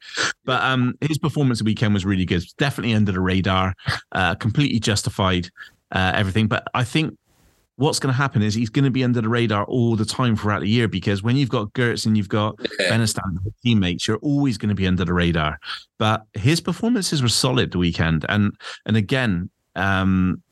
but 0.45 0.61
um, 0.61 0.95
his 1.01 1.17
performance 1.17 1.59
the 1.59 1.65
weekend 1.65 1.93
was 1.95 2.05
really 2.05 2.25
good. 2.25 2.43
Definitely 2.57 2.93
under 2.93 3.11
the 3.11 3.19
radar. 3.19 3.73
Uh, 4.11 4.35
completely 4.35 4.79
justified 4.79 5.49
uh, 5.91 6.11
everything. 6.15 6.47
But 6.47 6.67
I 6.73 6.83
think 6.83 7.17
what's 7.77 7.97
going 7.97 8.13
to 8.13 8.17
happen 8.17 8.43
is 8.43 8.53
he's 8.53 8.69
going 8.69 8.85
to 8.85 8.91
be 8.91 9.03
under 9.03 9.21
the 9.21 9.29
radar 9.29 9.63
all 9.65 9.95
the 9.95 10.05
time 10.05 10.35
throughout 10.35 10.61
the 10.61 10.69
year 10.69 10.87
because 10.87 11.23
when 11.23 11.35
you've 11.35 11.49
got 11.49 11.73
Geerts 11.73 12.05
and 12.05 12.15
you've 12.15 12.29
got 12.29 12.55
Yeah. 12.79 12.91
Benistant 12.91 13.39
teammates, 13.63 14.07
you're 14.07 14.17
always 14.17 14.59
going 14.59 14.69
to 14.69 14.75
be 14.75 14.85
under 14.85 15.03
the 15.03 15.13
radar. 15.13 15.59
But 15.97 16.25
his 16.35 16.61
performances 16.61 17.23
were 17.23 17.29
solid 17.29 17.71
the 17.71 17.79
weekend, 17.79 18.23
and 18.29 18.53
and 18.85 18.97
again, 18.97 19.49
um, 19.75 20.43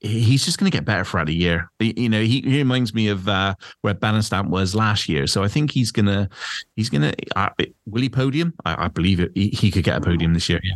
he's 0.00 0.44
just 0.44 0.58
going 0.58 0.70
to 0.70 0.76
get 0.76 0.84
better 0.84 1.04
throughout 1.04 1.26
the 1.26 1.34
year. 1.34 1.70
You 1.80 2.08
know, 2.08 2.20
he, 2.20 2.40
he 2.42 2.58
reminds 2.58 2.94
me 2.94 3.08
of 3.08 3.28
uh, 3.28 3.54
where 3.80 3.94
Benistant 3.94 4.48
was 4.48 4.74
last 4.74 5.08
year. 5.08 5.26
So 5.26 5.42
I 5.42 5.48
think 5.48 5.70
he's 5.70 5.90
gonna 5.90 6.28
he's 6.76 6.90
gonna 6.90 7.14
uh, 7.34 7.50
will 7.86 8.02
he 8.02 8.08
podium? 8.08 8.54
I, 8.64 8.84
I 8.84 8.88
believe 8.88 9.20
it. 9.20 9.32
He, 9.34 9.48
he 9.48 9.70
could 9.70 9.84
get 9.84 9.96
a 9.96 10.00
podium 10.00 10.34
this 10.34 10.48
year. 10.48 10.60
Yeah. 10.62 10.74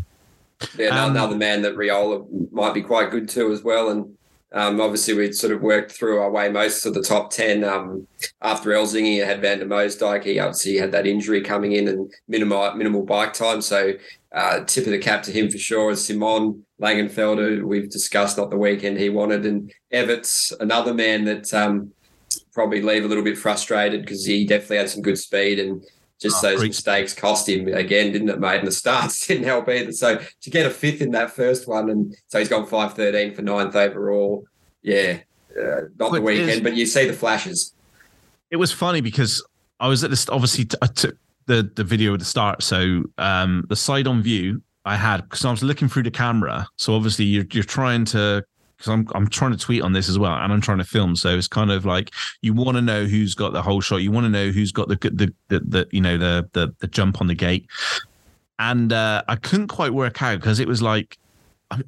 Yeah, 0.77 1.05
Um, 1.05 1.13
another 1.13 1.37
man 1.37 1.63
that 1.63 1.75
Riola 1.75 2.27
might 2.53 2.75
be 2.75 2.83
quite 2.83 3.11
good 3.11 3.29
to 3.31 3.51
as 3.51 3.63
well. 3.63 3.89
And 3.89 4.15
um, 4.53 4.81
obviously, 4.81 5.15
we'd 5.15 5.35
sort 5.35 5.53
of 5.53 5.63
worked 5.63 5.93
through 5.93 6.21
our 6.21 6.31
way 6.31 6.49
most 6.49 6.85
of 6.85 6.95
the 6.95 7.03
top 7.03 7.31
10. 7.31 7.63
Um, 7.63 8.07
after 8.43 8.71
Elzinga 8.71 9.25
had 9.25 9.41
Van 9.41 9.61
der 9.61 9.67
Moosdijk, 9.67 10.25
he 10.25 10.41
obviously 10.41 10.77
had 10.77 10.91
that 10.93 11.07
injury 11.07 11.41
coming 11.41 11.73
in 11.73 11.87
and 11.87 12.13
minimal, 12.27 12.75
minimal 12.75 13.05
bike 13.05 13.33
time. 13.33 13.61
So, 13.61 13.93
uh, 14.33 14.65
tip 14.65 14.87
of 14.87 14.93
the 14.93 14.99
cap 14.99 15.23
to 15.25 15.33
him 15.33 15.51
for 15.51 15.59
sure 15.59 15.91
is 15.93 16.05
Simon 16.05 16.65
Langenfelder. 16.81 17.63
We've 17.63 17.91
discussed 17.91 18.39
not 18.39 18.51
the 18.51 18.57
weekend 18.57 18.99
he 18.99 19.09
wanted. 19.09 19.47
And 19.47 19.73
Everts, 19.93 20.53
another 20.59 20.95
man 20.95 21.25
that 21.27 21.53
um, 21.55 21.93
probably 22.53 22.83
leave 22.83 23.05
a 23.05 23.09
little 23.09 23.25
bit 23.25 23.39
frustrated 23.39 24.03
because 24.03 24.25
he 24.25 24.47
definitely 24.47 24.79
had 24.79 24.91
some 24.91 25.03
good 25.03 25.19
speed 25.19 25.61
and 25.61 25.85
just 26.21 26.43
Oh, 26.45 26.49
those 26.49 26.59
great. 26.61 26.69
mistakes 26.69 27.15
cost 27.15 27.49
him 27.49 27.69
again, 27.69 28.13
didn't 28.13 28.29
it, 28.29 28.39
mate? 28.41 28.59
And 28.59 28.69
the 28.69 28.73
starts 28.73 29.27
didn't 29.27 29.45
help 29.45 29.69
either. 29.69 29.93
So 29.93 30.21
to 30.43 30.51
get 30.51 30.67
a 30.67 30.71
fifth 30.71 31.01
in 31.01 31.11
that 31.13 31.31
first 31.31 31.67
one, 31.69 31.91
and 31.91 32.15
so 32.29 32.39
he's 32.39 32.49
gone 32.49 32.67
five 32.67 32.95
thirteen 32.95 33.35
for 33.35 33.43
ninth 33.43 33.75
overall. 33.75 34.45
Yeah, 34.83 35.19
uh, 35.61 35.83
not 35.99 36.13
the 36.13 36.21
weekend, 36.21 36.51
is- 36.51 36.61
but 36.61 36.75
you 36.77 36.87
see 36.87 37.07
the 37.07 37.13
flashes. 37.13 37.75
it 38.51 38.57
was 38.57 38.73
funny 38.73 39.01
because 39.01 39.45
I 39.79 39.89
was 39.89 40.05
at 40.05 40.11
this. 40.11 40.29
Obviously, 40.29 40.67
I 40.83 40.87
took 40.87 41.17
the 41.47 41.71
the 41.75 41.85
video 41.85 42.13
at 42.15 42.19
the 42.21 42.25
start, 42.27 42.63
so 42.63 43.03
um, 43.19 43.65
the 43.69 43.77
side 43.77 44.07
on 44.07 44.23
view 44.23 44.63
I 44.85 44.97
had 44.97 45.23
because 45.23 45.45
I 45.45 45.51
was 45.51 45.63
looking 45.63 45.89
through 45.89 46.05
the 46.05 46.11
camera. 46.11 46.67
So 46.77 46.95
obviously, 46.95 47.25
you're 47.27 47.47
you're 47.53 47.65
trying 47.65 48.05
to 48.07 48.45
because 48.81 48.93
I'm 48.93 49.07
I'm 49.15 49.29
trying 49.29 49.51
to 49.53 49.59
tweet 49.59 49.83
on 49.83 49.93
this 49.93 50.09
as 50.09 50.19
well, 50.19 50.33
and 50.33 50.53
I'm 50.53 50.63
trying 50.63 50.79
to 50.79 50.85
film. 50.85 51.15
So 51.15 51.37
it's 51.37 51.49
kind 51.49 51.71
of 51.71 51.85
like 51.85 52.13
you 52.41 52.55
want 52.55 52.77
to 52.77 52.83
know 52.83 53.05
who's 53.05 53.35
got 53.35 53.53
the 53.53 53.61
whole 53.61 53.83
shot. 53.83 53.99
You 53.99 54.11
want 54.11 54.25
to 54.25 54.31
know 54.31 54.49
who's 54.49 54.73
got 54.73 54.89
the 54.89 54.97
the 54.97 55.35
the, 55.49 55.61
the 55.61 55.89
you 55.91 56.01
know 56.01 56.17
the, 56.17 56.49
the 56.55 56.75
the 56.79 56.87
jump 56.87 57.21
on 57.21 57.27
the 57.27 57.35
gate. 57.35 57.69
And 58.59 58.93
uh, 58.93 59.23
I 59.29 59.37
couldn't 59.37 59.69
quite 59.69 59.93
work 59.93 60.23
out 60.23 60.41
because 60.41 60.61
it 60.61 60.69
was 60.69 60.81
like 60.81 61.19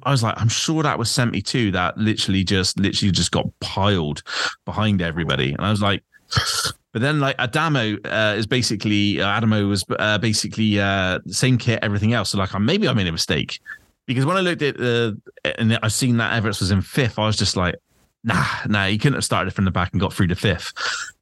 I 0.03 0.11
was 0.11 0.21
like, 0.21 0.39
I'm 0.39 0.49
sure 0.49 0.83
that 0.83 0.97
was 0.97 1.09
72 1.11 1.71
that 1.71 1.97
literally 1.97 2.43
just 2.43 2.79
literally 2.79 3.11
just 3.11 3.31
got 3.31 3.47
piled 3.59 4.21
behind 4.65 5.01
everybody. 5.01 5.51
And 5.51 5.61
I 5.61 5.71
was 5.71 5.81
like, 5.81 6.03
but 6.93 7.01
then 7.01 7.19
like 7.19 7.35
Adamo 7.39 7.97
uh, 8.05 8.35
is 8.37 8.45
basically 8.45 9.19
uh, 9.19 9.27
Adamo 9.27 9.65
was 9.67 9.83
uh, 9.97 10.19
basically 10.19 10.79
uh, 10.79 11.19
same 11.27 11.57
kit, 11.57 11.79
everything 11.81 12.13
else. 12.13 12.29
So 12.29 12.37
like, 12.37 12.57
maybe 12.59 12.87
I 12.87 12.93
made 12.93 13.07
a 13.07 13.11
mistake 13.11 13.59
because 14.05 14.25
when 14.25 14.37
I 14.37 14.41
looked 14.41 14.61
at 14.61 14.77
the 14.77 15.19
and 15.57 15.77
I've 15.81 15.93
seen 15.93 16.17
that 16.17 16.33
Everts 16.33 16.59
was 16.59 16.71
in 16.71 16.81
fifth, 16.81 17.17
I 17.17 17.25
was 17.25 17.37
just 17.37 17.55
like, 17.55 17.75
nah, 18.23 18.45
nah, 18.67 18.87
he 18.87 18.97
couldn't 18.97 19.15
have 19.15 19.23
started 19.23 19.53
from 19.53 19.65
the 19.65 19.71
back 19.71 19.91
and 19.91 20.01
got 20.01 20.13
through 20.13 20.27
to 20.27 20.35
fifth. 20.35 20.73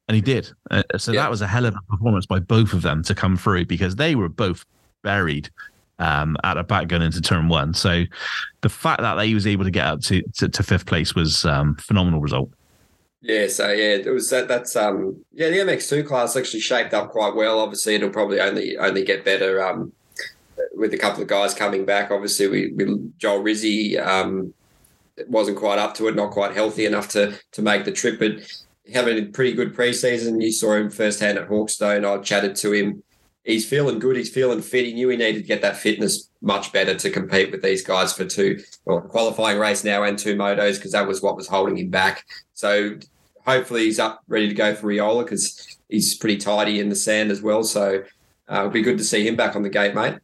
And 0.08 0.16
he 0.16 0.22
did. 0.22 0.52
Uh, 0.70 0.84
so 0.98 1.12
yeah. 1.12 1.22
that 1.22 1.30
was 1.30 1.42
a 1.42 1.48
hell 1.48 1.66
of 1.66 1.76
a 1.76 1.82
performance 1.92 2.26
by 2.26 2.40
both 2.40 2.74
of 2.74 2.82
them 2.82 3.04
to 3.04 3.16
come 3.16 3.38
through 3.38 3.66
because 3.66 3.96
they 3.96 4.16
were 4.16 4.30
both 4.30 4.66
buried 5.04 5.50
um, 6.00 6.36
at 6.44 6.58
a 6.58 6.64
back 6.64 6.88
gun 6.88 7.02
into 7.02 7.22
turn 7.22 7.48
one. 7.48 7.74
So 7.74 8.04
the 8.62 8.70
fact 8.70 9.02
that 9.02 9.24
he 9.26 9.34
was 9.34 9.48
able 9.48 9.64
to 9.64 9.72
get 9.72 9.86
up 9.86 10.02
to, 10.02 10.22
to, 10.38 10.50
to 10.50 10.64
fifth 10.64 10.86
place 10.86 11.16
was 11.16 11.46
um, 11.46 11.76
phenomenal 11.76 12.20
result. 12.20 12.52
Yeah, 13.22 13.48
so 13.48 13.72
yeah, 13.72 13.98
it 13.98 14.10
was 14.10 14.32
that. 14.32 14.48
That's 14.48 14.76
um, 14.76 15.24
yeah, 15.32 15.50
the 15.50 15.58
MX2 15.58 16.08
class 16.08 16.36
actually 16.36 16.62
shaped 16.62 16.96
up 16.96 17.12
quite 17.12 17.36
well. 17.36 17.60
Obviously, 17.60 17.94
it'll 17.94 18.10
probably 18.10 18.40
only 18.40 18.78
only 18.78 19.04
get 19.04 19.24
better 19.24 19.64
um, 19.64 19.94
with 20.74 20.94
a 20.94 20.98
couple 20.98 21.22
of 21.22 21.28
guys 21.28 21.54
coming 21.54 21.86
back. 21.86 22.12
Obviously, 22.12 22.48
we, 22.48 22.72
we 22.74 23.12
Joel 23.18 23.42
Rizzi 23.42 23.98
um, 23.98 24.54
wasn't 25.28 25.58
quite 25.58 25.80
up 25.80 25.94
to 25.96 26.08
it, 26.08 26.16
not 26.16 26.32
quite 26.32 26.54
healthy 26.54 26.86
enough 26.86 27.08
to 27.10 27.38
to 27.52 27.62
make 27.62 27.86
the 27.86 27.92
trip, 27.92 28.20
but 28.20 28.34
having 28.94 29.18
a 29.18 29.26
pretty 29.28 29.54
good 29.54 29.76
preseason. 29.76 30.42
You 30.42 30.52
saw 30.52 30.76
him 30.76 30.90
firsthand 30.90 31.38
at 31.38 31.48
Hawkstone. 31.48 32.06
I 32.06 32.22
chatted 32.22 32.56
to 32.58 32.74
him 32.74 33.04
he's 33.44 33.68
feeling 33.68 34.00
good. 34.00 34.16
He's 34.16 34.30
feeling 34.30 34.62
fit. 34.62 34.86
He 34.86 34.94
knew 34.94 35.10
he 35.10 35.18
needed 35.18 35.42
to 35.42 35.48
get 35.48 35.62
that 35.62 35.78
fitness 35.78 36.30
much 36.42 36.72
better 36.72 36.96
to 36.96 37.10
compete 37.10 37.52
with 37.52 37.62
these 37.62 37.84
guys 37.84 38.14
for 38.14 38.26
two 38.26 38.62
well, 38.86 39.02
qualifying 39.02 39.60
race 39.60 39.84
now 39.84 40.04
and 40.04 40.18
two 40.18 40.36
motos 40.36 40.76
because 40.76 40.92
that 40.92 41.08
was 41.08 41.22
what 41.22 41.36
was 41.36 41.48
holding 41.48 41.78
him 41.78 41.90
back. 41.90 42.26
So 42.54 42.98
hopefully 43.46 43.86
he's 43.86 44.00
up 44.00 44.22
ready 44.28 44.48
to 44.48 44.54
go 44.54 44.76
for 44.76 44.88
Riola 44.88 45.24
because 45.24 45.78
he's 45.90 46.16
pretty 46.16 46.38
tidy 46.38 46.80
in 46.80 46.90
the 46.90 46.96
sand 46.96 47.32
as 47.32 47.42
well. 47.42 47.64
So 47.64 48.04
uh, 48.50 48.60
it'll 48.60 48.70
be 48.70 48.82
good 48.82 48.98
to 48.98 49.04
see 49.04 49.28
him 49.28 49.36
back 49.36 49.56
on 49.56 49.64
the 49.64 49.70
gate, 49.70 49.96
mate. 49.96 50.16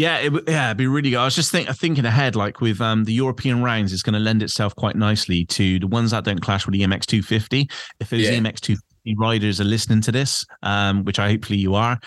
Yeah, 0.00 0.16
it, 0.16 0.32
yeah, 0.48 0.68
it'd 0.68 0.78
be 0.78 0.86
really 0.86 1.10
good. 1.10 1.18
I 1.18 1.26
was 1.26 1.34
just 1.34 1.52
think, 1.52 1.68
thinking 1.68 2.06
ahead, 2.06 2.34
like 2.34 2.62
with 2.62 2.80
um, 2.80 3.04
the 3.04 3.12
European 3.12 3.62
rounds, 3.62 3.92
it's 3.92 4.00
going 4.00 4.14
to 4.14 4.18
lend 4.18 4.42
itself 4.42 4.74
quite 4.74 4.96
nicely 4.96 5.44
to 5.44 5.78
the 5.78 5.86
ones 5.86 6.12
that 6.12 6.24
don't 6.24 6.40
clash 6.40 6.64
with 6.64 6.72
the 6.72 6.80
MX 6.80 7.04
250. 7.04 7.68
If 8.00 8.08
those 8.08 8.22
yeah. 8.22 8.30
EMX 8.30 8.60
250 8.60 9.16
riders 9.18 9.60
are 9.60 9.64
listening 9.64 10.00
to 10.00 10.10
this, 10.10 10.46
um, 10.62 11.04
which 11.04 11.18
I 11.18 11.28
hopefully 11.28 11.58
you 11.58 11.74
are, 11.74 12.00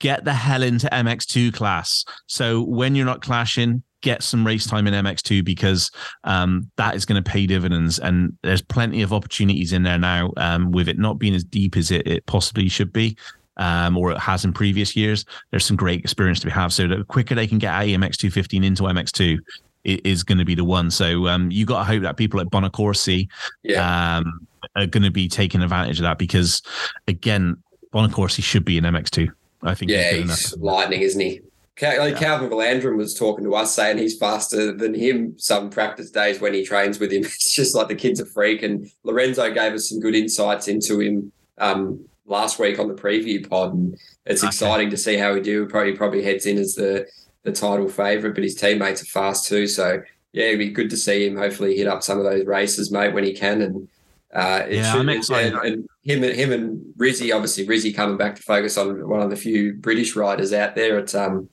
get 0.00 0.26
the 0.26 0.34
hell 0.34 0.62
into 0.62 0.86
MX2 0.88 1.54
class. 1.54 2.04
So 2.26 2.62
when 2.62 2.94
you're 2.94 3.06
not 3.06 3.22
clashing, 3.22 3.82
get 4.02 4.22
some 4.22 4.46
race 4.46 4.66
time 4.66 4.86
in 4.86 4.92
MX2 4.92 5.42
because 5.46 5.90
um, 6.24 6.70
that 6.76 6.94
is 6.94 7.06
going 7.06 7.24
to 7.24 7.30
pay 7.30 7.46
dividends. 7.46 7.98
And 7.98 8.36
there's 8.42 8.60
plenty 8.60 9.00
of 9.00 9.14
opportunities 9.14 9.72
in 9.72 9.82
there 9.82 9.98
now 9.98 10.30
um, 10.36 10.72
with 10.72 10.90
it 10.90 10.98
not 10.98 11.18
being 11.18 11.34
as 11.34 11.42
deep 11.42 11.78
as 11.78 11.90
it, 11.90 12.06
it 12.06 12.26
possibly 12.26 12.68
should 12.68 12.92
be. 12.92 13.16
Um, 13.56 13.96
or 13.96 14.10
it 14.10 14.18
has 14.18 14.44
in 14.44 14.52
previous 14.52 14.96
years. 14.96 15.24
There's 15.50 15.64
some 15.64 15.76
great 15.76 16.00
experience 16.00 16.40
to 16.40 16.46
be 16.46 16.50
have. 16.50 16.72
So 16.72 16.88
the 16.88 17.04
quicker 17.04 17.36
they 17.36 17.46
can 17.46 17.58
get 17.58 17.72
EMX 17.72 18.16
250 18.16 18.56
into 18.56 18.82
MX2, 18.82 19.38
is 19.84 20.22
going 20.22 20.38
to 20.38 20.44
be 20.44 20.54
the 20.54 20.64
one. 20.64 20.90
So 20.90 21.28
um, 21.28 21.50
you 21.50 21.66
got 21.66 21.78
to 21.78 21.84
hope 21.84 22.02
that 22.02 22.16
people 22.16 22.40
at 22.40 22.46
Bonacorsi 22.48 23.28
yeah. 23.62 24.16
um, 24.16 24.46
are 24.76 24.86
going 24.86 25.02
to 25.02 25.10
be 25.10 25.28
taking 25.28 25.62
advantage 25.62 25.98
of 25.98 26.04
that 26.04 26.18
because, 26.18 26.62
again, 27.06 27.56
Bonacorsi 27.92 28.42
should 28.42 28.64
be 28.64 28.78
in 28.78 28.84
MX2. 28.84 29.30
I 29.62 29.74
think. 29.74 29.90
Yeah, 29.90 30.12
he's, 30.12 30.50
he's 30.50 30.56
lightning, 30.58 31.00
isn't 31.00 31.20
he? 31.20 31.40
Cal- 31.76 32.08
yeah. 32.08 32.18
Calvin 32.18 32.50
Vlaanderen 32.50 32.96
was 32.96 33.14
talking 33.14 33.44
to 33.44 33.54
us 33.54 33.74
saying 33.74 33.98
he's 33.98 34.16
faster 34.16 34.72
than 34.72 34.94
him 34.94 35.34
some 35.38 35.70
practice 35.70 36.10
days 36.10 36.40
when 36.40 36.54
he 36.54 36.64
trains 36.64 37.00
with 37.00 37.12
him. 37.12 37.22
It's 37.24 37.52
just 37.52 37.74
like 37.74 37.88
the 37.88 37.94
kid's 37.94 38.20
a 38.20 38.26
freak. 38.26 38.62
And 38.62 38.88
Lorenzo 39.02 39.52
gave 39.52 39.72
us 39.72 39.88
some 39.88 40.00
good 40.00 40.14
insights 40.14 40.68
into 40.68 41.00
him 41.00 41.32
um, 41.58 42.04
last 42.26 42.58
week 42.58 42.78
on 42.78 42.88
the 42.88 42.94
preview 42.94 43.48
pod. 43.48 43.74
And 43.74 43.98
it's 44.26 44.42
okay. 44.42 44.48
exciting 44.48 44.90
to 44.90 44.96
see 44.96 45.16
how 45.16 45.34
he 45.34 45.40
do. 45.40 45.66
Probably 45.66 45.94
probably 45.94 46.22
heads 46.22 46.46
in 46.46 46.58
as 46.58 46.74
the 46.74 47.06
the 47.42 47.52
title 47.52 47.88
favourite, 47.88 48.34
but 48.34 48.42
his 48.42 48.54
teammates 48.54 49.02
are 49.02 49.06
fast 49.06 49.46
too. 49.46 49.66
So 49.66 50.02
yeah, 50.32 50.46
it'd 50.46 50.58
be 50.58 50.70
good 50.70 50.90
to 50.90 50.96
see 50.96 51.26
him 51.26 51.36
hopefully 51.36 51.76
hit 51.76 51.86
up 51.86 52.02
some 52.02 52.18
of 52.18 52.24
those 52.24 52.44
races, 52.44 52.90
mate, 52.90 53.14
when 53.14 53.24
he 53.24 53.32
can. 53.32 53.62
And 53.62 53.88
uh, 54.34 54.66
yeah, 54.68 54.90
should, 54.90 55.00
I'm 55.00 55.08
excited. 55.08 55.54
And, 55.54 55.64
and, 55.64 55.88
him 56.02 56.22
and 56.22 56.34
him 56.34 56.52
and 56.52 56.84
Rizzi, 56.98 57.32
obviously 57.32 57.66
Rizzi 57.66 57.92
coming 57.92 58.18
back 58.18 58.34
to 58.36 58.42
focus 58.42 58.76
on 58.76 59.08
one 59.08 59.22
of 59.22 59.30
the 59.30 59.36
few 59.36 59.74
British 59.74 60.16
riders 60.16 60.52
out 60.52 60.74
there. 60.74 60.98
It's 60.98 61.14
um, 61.14 61.48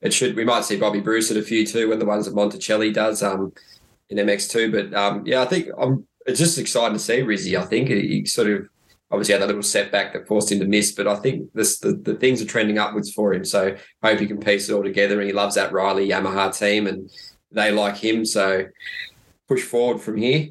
it 0.00 0.14
should 0.14 0.36
we 0.36 0.44
might 0.44 0.64
see 0.64 0.76
Bobby 0.76 1.00
Bruce 1.00 1.30
at 1.30 1.36
a 1.36 1.42
few 1.42 1.66
too 1.66 1.88
when 1.88 1.98
the 1.98 2.06
ones 2.06 2.26
that 2.26 2.34
Monticelli 2.34 2.92
does 2.92 3.22
um 3.22 3.52
in 4.08 4.18
MX2. 4.18 4.72
But 4.72 4.98
um, 4.98 5.26
yeah, 5.26 5.42
I 5.42 5.46
think 5.46 5.68
I'm. 5.78 6.06
It's 6.24 6.38
just 6.38 6.56
exciting 6.56 6.92
to 6.92 7.02
see 7.02 7.22
Rizzi. 7.22 7.56
I 7.56 7.64
think 7.64 7.88
he, 7.88 8.00
he 8.06 8.24
sort 8.26 8.48
of 8.48 8.68
obviously 9.12 9.34
had 9.34 9.42
a 9.42 9.46
little 9.46 9.62
setback 9.62 10.14
that 10.14 10.26
forced 10.26 10.50
him 10.50 10.58
to 10.60 10.64
miss, 10.64 10.92
but 10.92 11.06
I 11.06 11.16
think 11.16 11.52
this, 11.52 11.78
the, 11.78 11.92
the 11.92 12.14
things 12.14 12.40
are 12.40 12.46
trending 12.46 12.78
upwards 12.78 13.12
for 13.12 13.34
him. 13.34 13.44
So 13.44 13.76
hope 14.02 14.18
he 14.18 14.26
can 14.26 14.40
piece 14.40 14.68
it 14.68 14.72
all 14.72 14.82
together. 14.82 15.20
And 15.20 15.26
he 15.26 15.34
loves 15.34 15.54
that 15.56 15.72
Riley 15.72 16.08
Yamaha 16.08 16.56
team 16.56 16.86
and 16.86 17.10
they 17.50 17.70
like 17.70 17.98
him. 17.98 18.24
So 18.24 18.64
push 19.48 19.62
forward 19.62 20.00
from 20.00 20.16
here. 20.16 20.48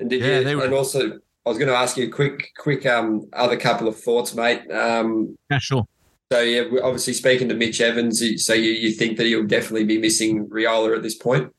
And 0.00 0.10
did 0.10 0.20
yeah, 0.20 0.40
you, 0.40 0.56
were... 0.56 0.64
and 0.64 0.74
also 0.74 1.20
I 1.46 1.48
was 1.48 1.58
going 1.58 1.68
to 1.68 1.76
ask 1.76 1.96
you 1.96 2.08
a 2.08 2.10
quick, 2.10 2.50
quick 2.58 2.84
um, 2.86 3.28
other 3.32 3.56
couple 3.56 3.86
of 3.86 3.98
thoughts, 3.98 4.34
mate. 4.34 4.68
Um, 4.70 5.36
yeah, 5.48 5.58
sure. 5.58 5.86
So 6.32 6.40
yeah, 6.40 6.64
obviously 6.82 7.12
speaking 7.12 7.48
to 7.48 7.54
Mitch 7.54 7.80
Evans, 7.80 8.22
so 8.44 8.52
you, 8.52 8.70
you 8.70 8.92
think 8.92 9.16
that 9.16 9.26
he'll 9.26 9.46
definitely 9.46 9.84
be 9.84 9.98
missing 9.98 10.48
Riola 10.48 10.96
at 10.96 11.02
this 11.02 11.16
point? 11.16 11.52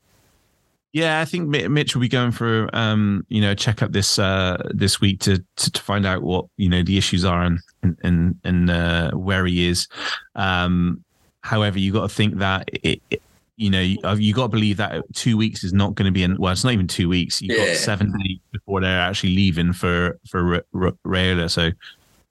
Yeah, 0.92 1.20
I 1.20 1.24
think 1.24 1.48
Mitch 1.48 1.94
will 1.94 2.02
be 2.02 2.08
going 2.08 2.32
for 2.32 2.68
um, 2.74 3.24
you 3.28 3.40
know 3.40 3.54
check 3.54 3.82
up 3.82 3.92
this 3.92 4.18
uh, 4.18 4.62
this 4.74 5.00
week 5.00 5.20
to, 5.20 5.42
to, 5.56 5.72
to 5.72 5.82
find 5.82 6.04
out 6.04 6.22
what 6.22 6.46
you 6.58 6.68
know 6.68 6.82
the 6.82 6.98
issues 6.98 7.24
are 7.24 7.42
and 7.44 7.58
and 8.02 8.38
and 8.44 8.70
uh, 8.70 9.10
where 9.12 9.46
he 9.46 9.66
is. 9.68 9.88
Um, 10.34 11.02
however, 11.40 11.78
you 11.78 11.92
got 11.92 12.02
to 12.02 12.14
think 12.14 12.38
that 12.38 12.68
it, 12.82 13.00
it, 13.10 13.22
you 13.56 13.70
know 13.70 13.80
you, 13.80 13.98
you 14.18 14.34
got 14.34 14.42
to 14.42 14.48
believe 14.48 14.76
that 14.76 15.02
two 15.14 15.38
weeks 15.38 15.64
is 15.64 15.72
not 15.72 15.94
going 15.94 16.06
to 16.06 16.12
be 16.12 16.24
in. 16.24 16.36
Well, 16.36 16.52
it's 16.52 16.64
not 16.64 16.74
even 16.74 16.88
two 16.88 17.08
weeks. 17.08 17.40
You 17.40 17.56
yeah. 17.56 17.68
got 17.68 17.76
seven 17.76 18.12
days 18.18 18.38
before 18.52 18.82
they're 18.82 19.00
actually 19.00 19.34
leaving 19.34 19.72
for 19.72 20.18
for 20.28 20.62
R- 20.74 20.92
Riola. 21.06 21.50
So, 21.50 21.70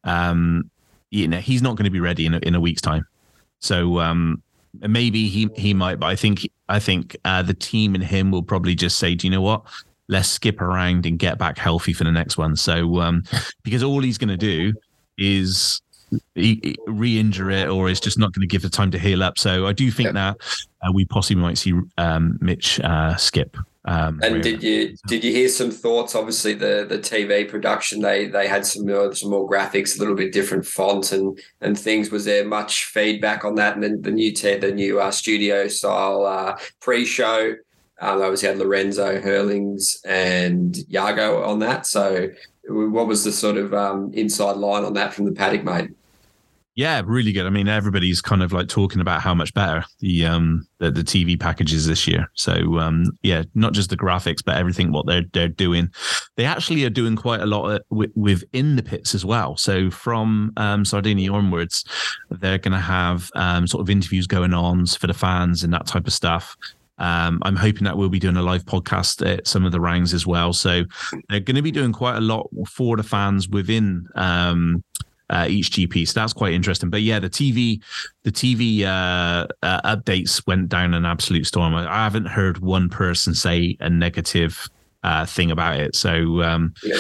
um, 0.04 0.70
you 1.10 1.28
know 1.28 1.40
he's 1.40 1.64
not 1.64 1.78
going 1.78 1.86
to 1.86 1.92
be 1.92 2.00
ready 2.00 2.28
in 2.28 2.36
a, 2.36 2.40
in 2.40 2.54
a 2.54 2.60
week's 2.60 2.82
time. 2.82 3.08
So 3.60 4.00
um, 4.00 4.44
maybe 4.80 5.28
he 5.28 5.50
he 5.56 5.74
might, 5.74 6.00
but 6.00 6.08
I 6.08 6.16
think 6.16 6.50
I 6.70 6.80
think 6.80 7.16
uh, 7.26 7.42
the 7.42 7.54
team 7.54 7.96
and 7.96 8.04
him 8.04 8.32
will 8.32 8.44
probably 8.44 8.76
just 8.76 8.98
say, 8.98 9.16
do 9.16 9.28
you 9.28 9.32
know 9.32 9.42
what? 9.42 9.64
Let's 10.08 10.30
skip 10.30 10.62
around 10.62 11.06
and 11.06 11.18
get 11.18 11.38
back 11.38 11.58
healthy 11.58 11.94
for 11.94 12.04
the 12.04 12.12
next 12.12 12.38
one. 12.38 12.56
So 12.56 13.00
um, 13.00 13.24
because 13.64 13.84
all 13.84 14.02
he's 14.02 14.18
going 14.18 14.30
to 14.30 14.38
do 14.38 14.74
is 15.18 15.82
re-injure 16.36 17.50
it, 17.52 17.70
or 17.70 17.90
is 17.90 18.00
just 18.00 18.20
not 18.20 18.34
going 18.34 18.42
to 18.42 18.48
give 18.48 18.62
the 18.62 18.70
time 18.70 18.92
to 18.92 19.00
heal 19.00 19.24
up. 19.24 19.38
So 19.38 19.68
I 19.68 19.74
do 19.74 19.90
think 19.92 20.14
that 20.14 20.38
uh, 20.82 20.92
we 20.92 21.06
possibly 21.06 21.42
might 21.42 21.58
see 21.58 21.74
um, 21.98 22.38
Mitch 22.42 22.80
uh, 22.82 23.16
skip 23.16 23.56
um, 23.86 24.20
and 24.22 24.44
did 24.44 24.62
you 24.62 24.96
did 25.08 25.24
you 25.24 25.32
hear 25.32 25.50
some 25.50 25.72
thoughts? 25.72 26.14
Obviously, 26.14 26.54
the 26.54 26.86
the 26.88 27.00
TV 27.00 27.50
production 27.50 28.02
they 28.02 28.28
they 28.28 28.48
had 28.48 28.66
some 28.66 28.88
uh, 28.88 29.12
some 29.12 29.32
more 29.32 29.50
graphics, 29.50 29.98
a 29.98 30.00
little 30.00 30.16
bit 30.16 30.32
different 30.32 30.66
font 30.66 31.12
and 31.12 31.40
and 31.62 31.78
things. 31.80 32.12
Was 32.12 32.26
there 32.26 32.46
much 32.46 32.86
feedback 32.86 33.44
on 33.44 33.56
that? 33.56 33.74
And 33.74 33.84
then 33.84 34.02
the 34.02 34.12
new 34.12 34.32
te- 34.34 34.58
the 34.58 34.72
new 34.72 35.00
uh, 35.00 35.10
studio 35.12 35.68
style 35.68 36.26
uh, 36.26 36.58
pre 36.80 37.06
show. 37.06 37.56
Um, 38.00 38.20
obviously 38.20 38.50
had 38.50 38.58
Lorenzo 38.58 39.22
Herlings 39.22 40.02
and 40.06 40.76
Jago 40.90 41.44
on 41.44 41.60
that. 41.60 41.86
So, 41.86 42.30
what 42.68 43.06
was 43.06 43.24
the 43.24 43.32
sort 43.32 43.58
of 43.58 43.76
um, 43.76 44.12
inside 44.14 44.58
line 44.58 44.84
on 44.86 44.94
that 44.94 45.14
from 45.14 45.26
the 45.26 45.34
paddock, 45.34 45.64
mate? 45.64 45.92
Yeah, 46.76 47.02
really 47.06 47.34
good. 47.34 47.46
I 47.46 47.50
mean, 47.50 47.68
everybody's 47.68 48.22
kind 48.22 48.42
of 48.42 48.54
like 48.54 48.70
talking 48.70 49.02
about 49.02 49.22
how 49.22 49.34
much 49.34 49.54
better 49.54 49.84
the 50.00 50.26
um 50.26 50.66
the, 50.78 50.90
the 50.90 51.04
TV 51.04 51.38
packages 51.38 51.86
this 51.86 52.08
year. 52.08 52.32
So 52.34 52.80
um 52.80 53.06
yeah, 53.24 53.44
not 53.56 53.74
just 53.74 53.90
the 53.90 53.98
graphics, 53.98 54.44
but 54.44 54.56
everything 54.56 54.92
what 54.92 55.06
they're 55.06 55.26
they're 55.34 55.50
doing. 55.50 55.90
They 56.38 56.46
actually 56.46 56.86
are 56.86 56.90
doing 56.90 57.18
quite 57.18 57.42
a 57.42 57.46
lot 57.46 57.82
within 57.90 58.78
the 58.78 58.84
pits 58.84 59.14
as 59.14 59.26
well. 59.26 59.58
So 59.58 59.92
from 59.92 60.54
um, 60.56 60.86
Sardinia 60.86 61.34
onwards, 61.34 61.84
they're 62.30 62.58
going 62.58 62.72
to 62.72 62.80
have 62.80 63.30
um, 63.36 63.68
sort 63.68 63.82
of 63.82 63.90
interviews 63.90 64.26
going 64.26 64.54
on 64.54 64.86
for 64.86 65.08
the 65.08 65.14
fans 65.14 65.64
and 65.64 65.74
that 65.74 65.88
type 65.88 66.08
of 66.08 66.14
stuff. 66.14 66.56
Um, 66.98 67.42
I'm 67.44 67.56
hoping 67.56 67.84
that 67.84 67.98
we'll 67.98 68.10
be 68.10 68.20
doing 68.20 68.38
a 68.38 68.42
live 68.42 68.64
podcast 68.64 69.28
at 69.28 69.48
some 69.48 69.66
of 69.66 69.72
the 69.72 69.82
rounds 69.82 70.14
as 70.14 70.26
well. 70.26 70.54
So 70.54 70.84
they're 71.30 71.40
going 71.40 71.56
to 71.56 71.62
be 71.62 71.72
doing 71.72 71.92
quite 71.92 72.16
a 72.16 72.22
lot 72.22 72.48
for 72.68 72.96
the 72.96 73.04
fans 73.04 73.50
within 73.50 74.08
um, 74.16 74.84
uh, 75.32 75.48
each 75.50 75.72
GP. 75.72 76.08
So 76.08 76.20
that's 76.20 76.34
quite 76.34 76.54
interesting. 76.54 76.90
But 76.90 77.02
yeah, 77.02 77.20
the 77.20 77.30
TV, 77.30 77.82
the 78.24 78.32
TV 78.32 78.84
uh, 78.84 79.48
uh, 79.64 79.96
updates 79.96 80.46
went 80.46 80.70
down 80.70 80.94
an 80.94 81.06
absolute 81.06 81.48
storm. 81.48 81.74
I, 81.74 82.04
haven't 82.04 82.26
heard 82.26 82.60
one 82.60 82.90
person 82.90 83.34
say 83.34 83.78
a 83.80 83.90
negative 83.90 84.68
uh, 85.04 85.26
thing 85.26 85.50
about 85.50 85.80
it. 85.80 85.96
So 85.96 86.44
um, 86.44 86.74
yeah. 86.84 86.98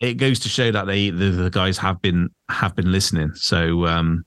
it 0.00 0.14
goes 0.14 0.40
to 0.40 0.48
show 0.48 0.72
that 0.72 0.86
they 0.86 1.10
the, 1.10 1.26
the, 1.26 1.50
guys 1.50 1.76
have 1.78 2.00
been 2.00 2.30
have 2.48 2.74
been 2.74 2.90
listening. 2.90 3.34
So 3.34 3.86
um, 3.86 4.24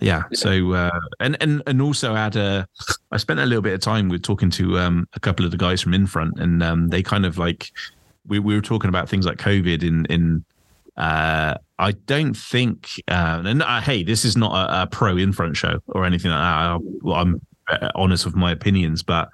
yeah. 0.00 0.22
So 0.32 0.72
uh, 0.72 0.98
and 1.20 1.36
and 1.42 1.62
and 1.66 1.82
also 1.82 2.14
I 2.14 2.24
had 2.24 2.36
a 2.36 2.66
I 3.12 3.18
spent 3.18 3.40
a 3.40 3.46
little 3.46 3.62
bit 3.62 3.74
of 3.74 3.80
time 3.80 4.08
with 4.08 4.22
talking 4.22 4.50
to 4.52 4.78
um, 4.78 5.06
a 5.12 5.20
couple 5.20 5.44
of 5.44 5.50
the 5.50 5.58
guys 5.58 5.82
from 5.82 5.94
Infront, 5.94 6.40
and 6.40 6.62
um, 6.62 6.88
they 6.88 7.02
kind 7.02 7.26
of 7.26 7.38
like 7.38 7.70
we 8.26 8.38
we 8.38 8.54
were 8.54 8.62
talking 8.62 8.88
about 8.88 9.08
things 9.08 9.26
like 9.26 9.38
COVID 9.38 9.82
in 9.82 10.06
in. 10.06 10.44
Uh, 10.96 11.54
I 11.78 11.92
don't 11.92 12.34
think, 12.34 12.88
uh, 13.08 13.42
and 13.44 13.62
uh, 13.62 13.80
hey, 13.80 14.02
this 14.02 14.24
is 14.24 14.36
not 14.36 14.52
a, 14.52 14.82
a 14.82 14.86
pro 14.86 15.16
Infront 15.16 15.56
show 15.56 15.78
or 15.88 16.04
anything 16.06 16.30
like 16.30 16.40
that. 16.40 16.44
I, 16.44 17.12
I'm 17.12 17.40
uh, 17.68 17.90
honest 17.94 18.24
with 18.24 18.34
my 18.34 18.50
opinions, 18.50 19.02
but 19.02 19.28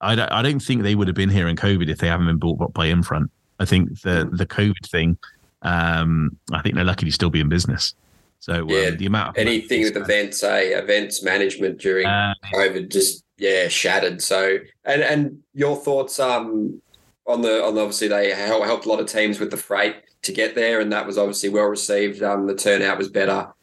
I 0.00 0.14
don't, 0.14 0.30
I 0.30 0.42
don't 0.42 0.60
think 0.60 0.82
they 0.82 0.94
would 0.94 1.08
have 1.08 1.14
been 1.14 1.30
here 1.30 1.48
in 1.48 1.56
COVID 1.56 1.88
if 1.88 1.98
they 1.98 2.08
haven't 2.08 2.26
been 2.26 2.38
bought 2.38 2.74
by 2.74 2.86
Infront. 2.86 3.30
I 3.58 3.64
think 3.64 4.00
the 4.02 4.28
the 4.32 4.46
COVID 4.46 4.88
thing, 4.90 5.18
um, 5.62 6.36
I 6.52 6.62
think 6.62 6.74
they're 6.74 6.84
lucky 6.84 7.06
to 7.06 7.12
still 7.12 7.30
be 7.30 7.40
in 7.40 7.48
business. 7.48 7.94
So 8.40 8.66
yeah, 8.68 8.88
um, 8.88 8.96
the 8.96 9.06
amount 9.06 9.38
anything 9.38 9.82
with 9.82 9.96
events, 9.96 10.42
eh? 10.42 10.78
Events 10.78 11.22
management 11.22 11.78
during 11.78 12.06
uh, 12.06 12.34
COVID 12.54 12.90
just 12.90 13.24
yeah 13.36 13.68
shattered. 13.68 14.22
So 14.22 14.58
and 14.84 15.02
and 15.02 15.42
your 15.54 15.76
thoughts 15.76 16.18
um 16.18 16.80
on 17.26 17.42
the 17.42 17.62
on 17.62 17.74
the, 17.74 17.82
obviously 17.82 18.08
they 18.08 18.30
helped 18.30 18.86
a 18.86 18.88
lot 18.88 19.00
of 19.00 19.06
teams 19.06 19.38
with 19.38 19.50
the 19.50 19.58
freight 19.58 19.96
to 20.22 20.32
get 20.32 20.54
there, 20.54 20.80
and 20.80 20.92
that 20.92 21.06
was 21.06 21.18
obviously 21.18 21.48
well 21.48 21.64
received. 21.64 22.22
Um, 22.22 22.46
the 22.46 22.54
turnout 22.54 22.98
was 22.98 23.08
better. 23.08 23.32
A 23.32 23.54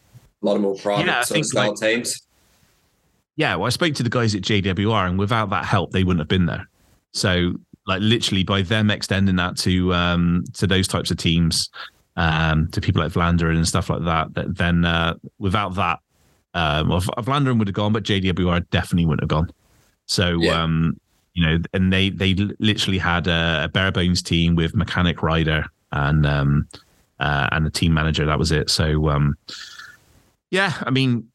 lot 0.41 0.55
of 0.55 0.61
more 0.61 0.75
private 0.75 1.07
yeah, 1.07 1.23
sort 1.23 1.39
of 1.41 1.45
style 1.45 1.69
like, 1.69 1.79
teams. 1.79 2.21
Yeah, 3.35 3.55
well, 3.55 3.67
I 3.67 3.69
spoke 3.69 3.93
to 3.95 4.03
the 4.03 4.09
guys 4.09 4.33
at 4.35 4.41
JWR, 4.41 5.07
and 5.07 5.19
without 5.19 5.49
that 5.51 5.65
help, 5.65 5.91
they 5.91 6.03
wouldn't 6.03 6.21
have 6.21 6.27
been 6.27 6.47
there. 6.47 6.67
So, 7.13 7.53
like, 7.85 8.01
literally, 8.01 8.43
by 8.43 8.63
them 8.63 8.89
extending 8.89 9.35
that 9.35 9.57
to 9.57 9.93
um 9.93 10.43
to 10.55 10.67
those 10.67 10.87
types 10.87 11.11
of 11.11 11.17
teams, 11.17 11.69
um, 12.15 12.67
to 12.71 12.81
people 12.81 13.01
like 13.01 13.11
Vlaanderen 13.11 13.55
and 13.55 13.67
stuff 13.67 13.89
like 13.89 14.03
that, 14.05 14.33
that 14.33 14.57
then 14.57 14.85
uh, 14.85 15.15
without 15.39 15.75
that, 15.75 15.99
um, 16.53 16.89
well, 16.89 17.01
Vlaanderen 17.01 17.59
would 17.59 17.67
have 17.67 17.75
gone, 17.75 17.93
but 17.93 18.03
JWR 18.03 18.67
definitely 18.71 19.05
wouldn't 19.05 19.21
have 19.21 19.29
gone. 19.29 19.51
So, 20.07 20.41
yeah. 20.41 20.63
um, 20.63 20.99
you 21.33 21.45
know, 21.45 21.59
and 21.73 21.93
they 21.93 22.09
they 22.09 22.33
literally 22.59 22.97
had 22.97 23.27
a, 23.27 23.65
a 23.65 23.67
bare 23.67 23.91
bones 23.91 24.23
team 24.23 24.55
with 24.55 24.75
mechanic 24.75 25.21
rider 25.21 25.67
and 25.91 26.25
um, 26.25 26.67
uh, 27.19 27.47
and 27.51 27.67
a 27.67 27.69
team 27.69 27.93
manager. 27.93 28.25
That 28.25 28.39
was 28.39 28.51
it. 28.51 28.69
So, 28.69 29.09
um, 29.09 29.37
yeah, 30.49 30.73
I 30.81 30.89
mean, 30.89 31.27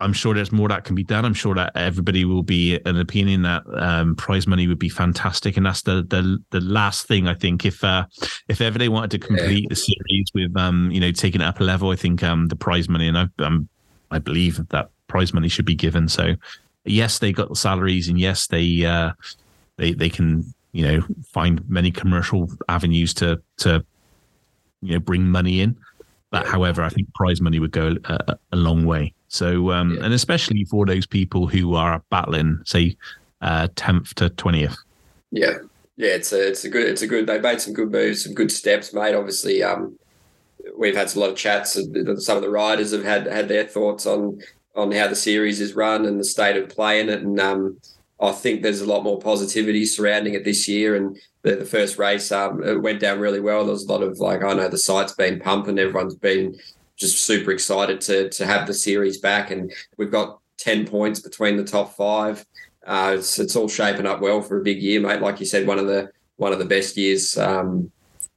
I'm 0.00 0.12
sure 0.12 0.34
there's 0.34 0.52
more 0.52 0.68
that 0.68 0.84
can 0.84 0.94
be 0.94 1.04
done. 1.04 1.24
I'm 1.24 1.34
sure 1.34 1.54
that 1.54 1.72
everybody 1.74 2.24
will 2.24 2.42
be 2.42 2.78
an 2.84 2.98
opinion 2.98 3.42
that 3.42 3.62
um, 3.74 4.16
prize 4.16 4.46
money 4.46 4.66
would 4.66 4.78
be 4.78 4.88
fantastic, 4.88 5.56
and 5.56 5.64
that's 5.64 5.82
the 5.82 6.02
the 6.02 6.38
the 6.50 6.60
last 6.60 7.06
thing 7.06 7.28
I 7.28 7.34
think. 7.34 7.64
If 7.64 7.82
uh, 7.82 8.06
if 8.48 8.60
ever 8.60 8.78
they 8.78 8.88
wanted 8.88 9.12
to 9.12 9.26
complete 9.26 9.64
yeah. 9.64 9.68
the 9.70 9.76
series 9.76 10.30
with 10.34 10.56
um, 10.56 10.90
you 10.90 11.00
know 11.00 11.12
taking 11.12 11.40
it 11.40 11.44
up 11.44 11.60
a 11.60 11.64
level, 11.64 11.90
I 11.90 11.96
think 11.96 12.22
um, 12.22 12.48
the 12.48 12.56
prize 12.56 12.88
money, 12.88 13.08
and 13.08 13.16
I 13.16 13.28
um, 13.38 13.68
I 14.10 14.18
believe 14.18 14.60
that 14.68 14.90
prize 15.06 15.32
money 15.32 15.48
should 15.48 15.64
be 15.64 15.76
given. 15.76 16.08
So 16.08 16.34
yes, 16.84 17.20
they 17.20 17.32
got 17.32 17.48
the 17.48 17.56
salaries, 17.56 18.08
and 18.08 18.18
yes, 18.18 18.48
they 18.48 18.84
uh, 18.84 19.12
they 19.76 19.92
they 19.92 20.10
can 20.10 20.52
you 20.74 20.86
know 20.86 21.06
find 21.32 21.66
many 21.70 21.90
commercial 21.90 22.50
avenues 22.68 23.14
to 23.14 23.40
to 23.58 23.82
you 24.82 24.92
know 24.92 25.00
bring 25.00 25.24
money 25.24 25.60
in. 25.60 25.78
But 26.30 26.46
however, 26.46 26.82
I 26.82 26.88
think 26.88 27.14
prize 27.14 27.40
money 27.40 27.60
would 27.60 27.70
go 27.70 27.94
a, 28.04 28.36
a 28.50 28.56
long 28.56 28.84
way. 28.84 29.14
So, 29.28 29.70
um, 29.70 29.94
yeah. 29.94 30.04
and 30.04 30.12
especially 30.12 30.64
for 30.64 30.84
those 30.84 31.06
people 31.06 31.46
who 31.46 31.76
are 31.76 32.02
battling, 32.10 32.60
say, 32.64 32.96
uh, 33.40 33.68
tenth 33.76 34.16
to 34.16 34.30
twentieth. 34.30 34.76
Yeah, 35.30 35.58
yeah, 35.96 36.10
it's 36.10 36.32
a 36.32 36.48
it's 36.48 36.64
a 36.64 36.68
good 36.68 36.88
it's 36.88 37.02
a 37.02 37.06
good. 37.06 37.28
They 37.28 37.40
made 37.40 37.60
some 37.60 37.72
good 37.72 37.92
moves, 37.92 38.24
some 38.24 38.34
good 38.34 38.50
steps, 38.50 38.92
made. 38.92 39.14
Obviously, 39.14 39.62
um, 39.62 39.96
we've 40.76 40.96
had 40.96 41.14
a 41.14 41.18
lot 41.20 41.30
of 41.30 41.36
chats. 41.36 41.74
Some 41.74 42.36
of 42.36 42.42
the 42.42 42.50
riders 42.50 42.90
have 42.90 43.04
had 43.04 43.26
had 43.26 43.48
their 43.48 43.64
thoughts 43.64 44.06
on 44.06 44.40
on 44.74 44.90
how 44.90 45.06
the 45.06 45.14
series 45.14 45.60
is 45.60 45.74
run 45.74 46.04
and 46.04 46.18
the 46.18 46.24
state 46.24 46.56
of 46.56 46.68
play 46.68 47.00
in 47.00 47.08
it, 47.08 47.22
and 47.22 47.38
um, 47.38 47.78
I 48.24 48.32
think 48.32 48.62
there's 48.62 48.80
a 48.80 48.86
lot 48.86 49.04
more 49.04 49.18
positivity 49.18 49.84
surrounding 49.86 50.34
it 50.34 50.44
this 50.44 50.68
year. 50.68 50.96
And 50.96 51.16
the, 51.42 51.56
the 51.56 51.64
first 51.64 51.98
race 51.98 52.32
um, 52.32 52.62
it 52.62 52.82
went 52.82 53.00
down 53.00 53.20
really 53.20 53.40
well. 53.40 53.64
There 53.64 53.72
was 53.72 53.84
a 53.84 53.92
lot 53.92 54.02
of 54.02 54.18
like 54.18 54.42
I 54.42 54.52
know 54.54 54.68
the 54.68 54.78
site's 54.78 55.14
been 55.14 55.40
pumping. 55.40 55.70
And 55.70 55.80
everyone's 55.80 56.16
been 56.16 56.56
just 56.96 57.24
super 57.24 57.50
excited 57.50 58.00
to 58.02 58.30
to 58.30 58.46
have 58.46 58.66
the 58.66 58.74
series 58.74 59.18
back, 59.18 59.50
and 59.50 59.72
we've 59.96 60.10
got 60.10 60.38
ten 60.56 60.86
points 60.86 61.20
between 61.20 61.56
the 61.56 61.64
top 61.64 61.94
five. 61.94 62.44
Uh, 62.86 63.16
it's, 63.18 63.38
it's 63.38 63.56
all 63.56 63.68
shaping 63.68 64.06
up 64.06 64.20
well 64.20 64.42
for 64.42 64.60
a 64.60 64.62
big 64.62 64.82
year, 64.82 65.00
mate. 65.00 65.20
Like 65.20 65.40
you 65.40 65.46
said, 65.46 65.66
one 65.66 65.78
of 65.78 65.86
the 65.86 66.10
one 66.36 66.52
of 66.52 66.58
the 66.58 66.64
best 66.64 66.96
years. 66.96 67.36
Um, 67.36 67.90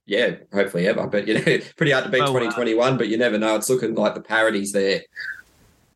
yeah, 0.06 0.36
hopefully 0.54 0.88
ever. 0.88 1.06
But 1.06 1.28
you 1.28 1.36
know, 1.36 1.42
pretty 1.78 1.92
hard 1.92 2.06
to 2.06 2.10
beat 2.10 2.20
2021. 2.20 2.94
Uh, 2.94 2.98
but 2.98 3.10
you 3.10 3.18
never 3.18 3.38
know. 3.38 3.56
It's 3.56 3.70
looking 3.70 3.96
like 3.96 4.16
the 4.16 4.22
parity's 4.22 4.72
there. 4.72 5.02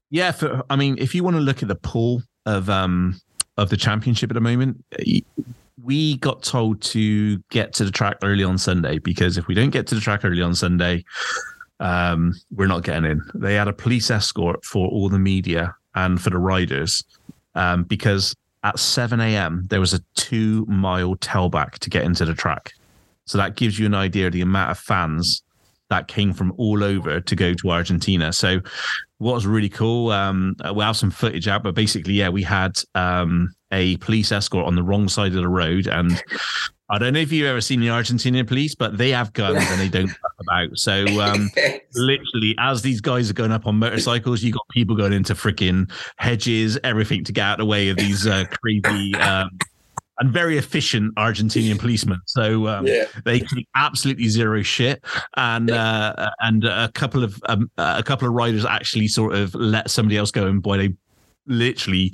Yeah, 0.09 0.31
for 0.31 0.63
I 0.69 0.75
mean, 0.75 0.97
if 0.99 1.15
you 1.15 1.23
want 1.23 1.37
to 1.37 1.41
look 1.41 1.61
at 1.61 1.69
the 1.69 1.75
pool 1.75 2.21
of 2.45 2.69
um 2.69 3.19
of 3.61 3.69
the 3.69 3.77
championship 3.77 4.31
at 4.31 4.33
the 4.33 4.41
moment, 4.41 4.83
we 5.83 6.17
got 6.17 6.43
told 6.43 6.81
to 6.81 7.37
get 7.49 7.73
to 7.73 7.85
the 7.85 7.91
track 7.91 8.17
early 8.23 8.43
on 8.43 8.57
Sunday 8.57 8.97
because 8.97 9.37
if 9.37 9.47
we 9.47 9.53
don't 9.53 9.69
get 9.69 9.87
to 9.87 9.95
the 9.95 10.01
track 10.01 10.25
early 10.25 10.41
on 10.41 10.55
Sunday, 10.55 11.05
um, 11.79 12.33
we're 12.51 12.67
not 12.67 12.83
getting 12.83 13.05
in. 13.05 13.21
They 13.35 13.55
had 13.55 13.67
a 13.67 13.73
police 13.73 14.09
escort 14.09 14.65
for 14.65 14.87
all 14.87 15.09
the 15.09 15.19
media 15.19 15.75
and 15.95 16.21
for 16.21 16.29
the 16.31 16.37
riders 16.37 17.03
um, 17.55 17.83
because 17.83 18.35
at 18.63 18.79
7 18.79 19.19
a.m. 19.19 19.65
there 19.69 19.79
was 19.79 19.93
a 19.93 19.99
two 20.15 20.65
mile 20.65 21.15
tailback 21.17 21.73
to 21.79 21.89
get 21.89 22.03
into 22.03 22.25
the 22.25 22.33
track. 22.33 22.73
So 23.25 23.37
that 23.37 23.55
gives 23.55 23.77
you 23.77 23.85
an 23.85 23.95
idea 23.95 24.27
of 24.27 24.33
the 24.33 24.41
amount 24.41 24.71
of 24.71 24.79
fans 24.79 25.43
that 25.89 26.07
came 26.07 26.33
from 26.33 26.53
all 26.57 26.83
over 26.83 27.19
to 27.19 27.35
go 27.35 27.53
to 27.53 27.69
Argentina. 27.69 28.33
So 28.33 28.61
what 29.21 29.35
was 29.35 29.45
really 29.45 29.69
cool, 29.69 30.09
um, 30.09 30.55
we'll 30.65 30.85
have 30.85 30.97
some 30.97 31.11
footage 31.11 31.47
out, 31.47 31.61
but 31.61 31.75
basically, 31.75 32.13
yeah, 32.13 32.29
we 32.29 32.41
had 32.41 32.79
um, 32.95 33.53
a 33.71 33.97
police 33.97 34.31
escort 34.31 34.65
on 34.65 34.73
the 34.73 34.81
wrong 34.81 35.07
side 35.07 35.27
of 35.27 35.41
the 35.41 35.47
road 35.47 35.85
and 35.85 36.21
I 36.89 36.97
don't 36.97 37.13
know 37.13 37.19
if 37.19 37.31
you've 37.31 37.45
ever 37.45 37.61
seen 37.61 37.79
the 37.79 37.87
Argentinian 37.87 38.45
police, 38.45 38.75
but 38.75 38.97
they 38.97 39.11
have 39.11 39.31
guns 39.31 39.63
and 39.69 39.79
they 39.79 39.87
don't 39.87 40.07
fuck 40.21 40.33
about. 40.41 40.77
So, 40.77 41.05
um, 41.21 41.49
literally, 41.95 42.53
as 42.59 42.81
these 42.81 42.99
guys 42.99 43.29
are 43.29 43.33
going 43.33 43.51
up 43.53 43.65
on 43.65 43.77
motorcycles, 43.77 44.43
you 44.43 44.51
got 44.51 44.67
people 44.71 44.97
going 44.97 45.13
into 45.13 45.33
freaking 45.33 45.89
hedges, 46.17 46.77
everything 46.83 47.23
to 47.23 47.31
get 47.31 47.43
out 47.43 47.53
of 47.53 47.59
the 47.59 47.65
way 47.67 47.89
of 47.89 47.97
these 47.97 48.27
uh, 48.27 48.43
crazy 48.61 49.15
um, 49.15 49.57
and 50.19 50.31
very 50.31 50.57
efficient 50.57 51.15
Argentinian 51.15 51.79
policemen. 51.79 52.19
So 52.25 52.67
um, 52.67 52.87
yeah. 52.87 53.05
they 53.25 53.39
take 53.39 53.67
absolutely 53.75 54.27
zero 54.27 54.61
shit, 54.61 55.03
and 55.37 55.69
yeah. 55.69 56.13
uh, 56.17 56.29
and 56.41 56.63
a 56.63 56.91
couple 56.93 57.23
of 57.23 57.41
um, 57.47 57.69
a 57.77 58.03
couple 58.03 58.27
of 58.27 58.33
riders 58.33 58.65
actually 58.65 59.07
sort 59.07 59.35
of 59.35 59.53
let 59.55 59.89
somebody 59.89 60.17
else 60.17 60.31
go, 60.31 60.47
and 60.47 60.61
boy, 60.61 60.77
they 60.77 60.93
literally 61.47 62.13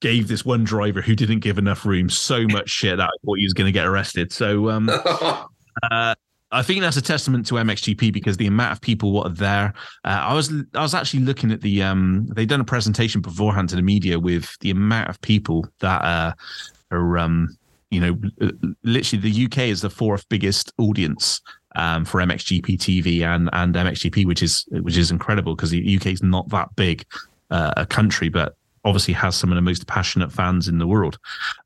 gave 0.00 0.28
this 0.28 0.44
one 0.44 0.62
driver 0.62 1.00
who 1.00 1.16
didn't 1.16 1.40
give 1.40 1.58
enough 1.58 1.86
room 1.86 2.10
so 2.10 2.46
much 2.48 2.68
shit 2.68 2.98
that 2.98 3.08
I 3.08 3.16
thought 3.24 3.38
he 3.38 3.44
was 3.44 3.54
going 3.54 3.66
to 3.66 3.72
get 3.72 3.86
arrested. 3.86 4.30
So 4.30 4.68
um, 4.68 4.90
uh, 5.90 6.14
I 6.52 6.62
think 6.62 6.80
that's 6.80 6.96
a 6.96 7.02
testament 7.02 7.46
to 7.46 7.54
MXGP 7.54 8.12
because 8.12 8.36
the 8.36 8.46
amount 8.46 8.72
of 8.72 8.80
people 8.80 9.10
what 9.12 9.26
are 9.26 9.34
there. 9.34 9.74
Uh, 10.04 10.20
I 10.22 10.34
was 10.34 10.52
I 10.74 10.82
was 10.82 10.94
actually 10.94 11.20
looking 11.20 11.50
at 11.50 11.60
the 11.60 11.82
um, 11.82 12.26
they'd 12.34 12.48
done 12.48 12.60
a 12.60 12.64
presentation 12.64 13.20
beforehand 13.20 13.68
to 13.70 13.76
the 13.76 13.82
media 13.82 14.18
with 14.18 14.56
the 14.60 14.70
amount 14.70 15.08
of 15.08 15.20
people 15.22 15.66
that 15.80 16.02
uh, 16.02 16.32
are 16.90 17.18
um, 17.18 17.56
you 17.90 18.00
know 18.00 18.52
literally 18.82 19.30
the 19.30 19.44
UK 19.46 19.58
is 19.58 19.80
the 19.80 19.90
fourth 19.90 20.28
biggest 20.28 20.72
audience 20.78 21.40
um, 21.76 22.04
for 22.04 22.20
MXGP 22.20 22.78
TV 22.78 23.22
and 23.22 23.48
and 23.52 23.74
MXGP, 23.74 24.26
which 24.26 24.42
is 24.42 24.64
which 24.70 24.96
is 24.96 25.10
incredible 25.10 25.54
because 25.54 25.70
the 25.70 25.96
UK 25.96 26.06
is 26.06 26.22
not 26.22 26.48
that 26.48 26.74
big 26.76 27.04
uh, 27.50 27.72
a 27.76 27.86
country, 27.86 28.28
but 28.28 28.56
obviously 28.84 29.14
has 29.14 29.36
some 29.36 29.50
of 29.50 29.56
the 29.56 29.62
most 29.62 29.86
passionate 29.86 30.32
fans 30.32 30.68
in 30.68 30.78
the 30.78 30.86
world. 30.86 31.18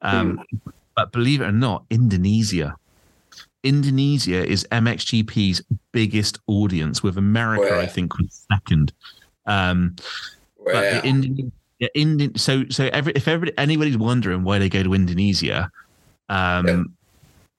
Um, 0.02 0.40
mm. 0.52 0.72
But 0.96 1.12
believe 1.12 1.40
it 1.40 1.46
or 1.46 1.52
not, 1.52 1.84
Indonesia. 1.90 2.74
Indonesia 3.62 4.46
is 4.46 4.66
MXGP's 4.72 5.62
biggest 5.92 6.38
audience, 6.46 7.02
with 7.02 7.18
America? 7.18 7.78
I 7.78 7.86
think, 7.86 8.18
was 8.18 8.46
second. 8.50 8.92
Um, 9.46 9.96
but 10.64 11.04
Indian, 11.94 12.36
so 12.36 12.64
so 12.70 12.88
every, 12.92 13.12
if 13.14 13.26
everybody, 13.26 13.56
anybody's 13.58 13.96
wondering 13.96 14.44
why 14.44 14.58
they 14.58 14.68
go 14.68 14.82
to 14.82 14.94
Indonesia, 14.94 15.70
um, 16.28 16.66
yeah. 16.66 16.82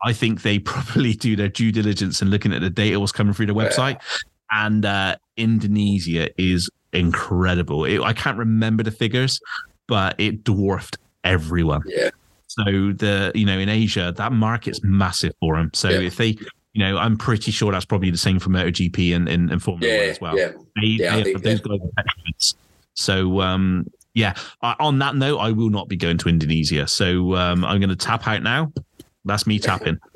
I 0.03 0.14
think 0.14 0.41
they 0.43 0.60
probably 0.73 1.14
do 1.14 1.35
their 1.35 1.49
due 1.49 1.72
diligence 1.72 2.22
and 2.22 2.30
looking 2.31 2.53
at 2.53 2.61
the 2.61 2.69
data 2.69 2.99
what's 2.99 3.11
coming 3.11 3.34
through 3.34 3.48
the 3.48 3.53
website. 3.56 3.93
Yeah. 3.95 4.18
And 4.65 4.85
uh, 4.85 5.15
Indonesia 5.38 6.30
is 6.41 6.69
incredible. 6.93 7.85
It, 7.85 8.02
I 8.02 8.14
can't 8.14 8.38
remember 8.38 8.84
the 8.84 8.91
figures, 8.91 9.39
but 9.88 10.15
it 10.19 10.43
dwarfed 10.43 10.98
everyone. 11.23 11.84
Yeah. 11.85 12.10
So 12.48 12.64
the 12.65 13.31
you 13.34 13.45
know 13.45 13.57
in 13.57 13.69
Asia 13.69 14.14
that 14.18 14.34
market's 14.34 14.81
massive 14.84 15.34
for 15.39 15.56
them. 15.56 15.72
So 15.73 15.89
Yeah. 15.89 15.99
if 16.02 16.18
they 16.18 16.38
you 16.73 16.84
know 16.84 16.98
I'm 16.98 17.15
pretty 17.18 17.52
sure 17.52 17.72
that's 17.72 17.85
probably 17.85 18.11
the 18.11 18.18
same 18.18 18.39
for 18.39 18.49
MotoGP 18.49 19.15
and 19.15 19.30
and, 19.30 19.49
and 19.49 19.64
Formula 19.64 19.98
One 19.99 20.10
as 20.10 20.19
well. 20.19 20.38
yeah. 20.38 20.52
They, 20.76 20.88
Yeah, 20.88 21.22
they, 21.23 21.34
those 21.34 21.61
guys 21.61 21.80
are. 21.98 22.03
So 22.93 23.39
um, 23.39 23.88
yeah. 24.13 24.33
On 24.61 24.99
that 24.99 25.15
note, 25.15 25.38
I 25.38 25.51
will 25.51 25.69
not 25.69 25.88
be 25.88 25.95
going 25.95 26.17
to 26.19 26.29
Indonesia. 26.29 26.88
So 26.88 27.35
um, 27.35 27.63
I'm 27.63 27.79
going 27.79 27.89
to 27.89 27.95
tap 27.95 28.27
out 28.27 28.43
now. 28.43 28.71
That's 29.25 29.47
me 29.47 29.59
tapping. 29.59 29.99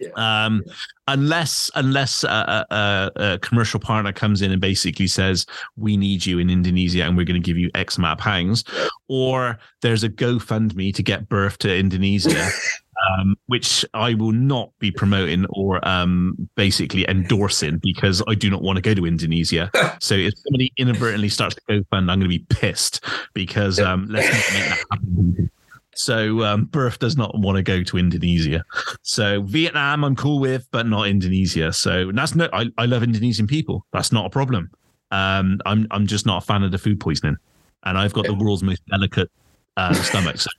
Yeah. 0.00 0.10
Um, 0.44 0.62
unless 1.08 1.72
unless 1.74 2.22
a, 2.22 2.28
a, 2.70 2.74
a, 2.74 3.10
a 3.16 3.38
commercial 3.40 3.80
partner 3.80 4.12
comes 4.12 4.42
in 4.42 4.52
and 4.52 4.60
basically 4.60 5.08
says 5.08 5.44
we 5.76 5.96
need 5.96 6.24
you 6.24 6.38
in 6.38 6.50
Indonesia 6.50 7.02
and 7.02 7.16
we're 7.16 7.24
going 7.24 7.42
to 7.42 7.44
give 7.44 7.58
you 7.58 7.68
X 7.74 7.98
amount 7.98 8.20
of 8.20 8.22
pounds, 8.22 8.62
or 9.08 9.58
there's 9.82 10.04
a 10.04 10.08
GoFundMe 10.08 10.94
to 10.94 11.02
get 11.02 11.28
Burf 11.28 11.56
to 11.56 11.76
Indonesia. 11.76 12.48
Um, 13.06 13.36
which 13.46 13.84
I 13.94 14.14
will 14.14 14.32
not 14.32 14.72
be 14.80 14.90
promoting 14.90 15.46
or 15.50 15.86
um, 15.86 16.48
basically 16.56 17.08
endorsing 17.08 17.78
because 17.78 18.24
I 18.26 18.34
do 18.34 18.50
not 18.50 18.60
want 18.60 18.74
to 18.76 18.82
go 18.82 18.92
to 18.92 19.06
Indonesia. 19.06 19.70
so 20.00 20.16
if 20.16 20.34
somebody 20.38 20.72
inadvertently 20.76 21.28
starts 21.28 21.54
to 21.54 21.60
GoFund, 21.70 22.10
I'm 22.10 22.18
going 22.18 22.20
to 22.22 22.28
be 22.28 22.44
pissed 22.50 23.04
because 23.34 23.78
um, 23.78 24.08
let's 24.10 24.26
not 24.26 24.52
make 24.52 24.68
that 24.68 24.84
happen. 24.90 25.50
So 25.98 26.44
um, 26.44 26.66
Burf 26.66 26.98
does 27.00 27.16
not 27.16 27.36
want 27.36 27.56
to 27.56 27.62
go 27.62 27.82
to 27.82 27.98
Indonesia. 27.98 28.64
So 29.02 29.42
Vietnam, 29.42 30.04
I'm 30.04 30.14
cool 30.14 30.38
with, 30.38 30.68
but 30.70 30.86
not 30.86 31.08
Indonesia. 31.08 31.72
So 31.72 32.12
that's 32.12 32.36
no. 32.36 32.48
I, 32.52 32.66
I 32.78 32.86
love 32.86 33.02
Indonesian 33.02 33.48
people. 33.48 33.84
That's 33.92 34.12
not 34.12 34.24
a 34.24 34.30
problem. 34.30 34.70
Um, 35.10 35.60
I'm 35.66 35.88
I'm 35.90 36.06
just 36.06 36.24
not 36.24 36.42
a 36.42 36.46
fan 36.46 36.62
of 36.62 36.70
the 36.70 36.78
food 36.78 37.00
poisoning, 37.00 37.36
and 37.82 37.98
I've 37.98 38.12
got 38.12 38.26
the 38.26 38.34
world's 38.34 38.62
most 38.62 38.80
delicate 38.86 39.28
uh, 39.76 39.92
stomach. 39.94 40.38
So 40.38 40.50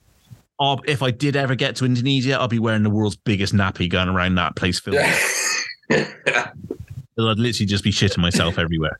I'll, 0.60 0.80
if 0.86 1.02
I 1.02 1.10
did 1.10 1.36
ever 1.36 1.54
get 1.54 1.74
to 1.76 1.84
Indonesia, 1.86 2.34
I'll 2.38 2.46
be 2.48 2.58
wearing 2.58 2.82
the 2.82 2.90
world's 2.90 3.16
biggest 3.16 3.54
nappy 3.54 3.88
going 3.88 4.08
around 4.08 4.34
that 4.36 4.56
place 4.56 4.78
filming. 4.78 5.00
Yeah. 5.90 6.50
I'd 7.18 7.38
literally 7.38 7.66
just 7.66 7.84
be 7.84 7.90
shitting 7.90 8.18
myself 8.18 8.58
everywhere. 8.58 8.98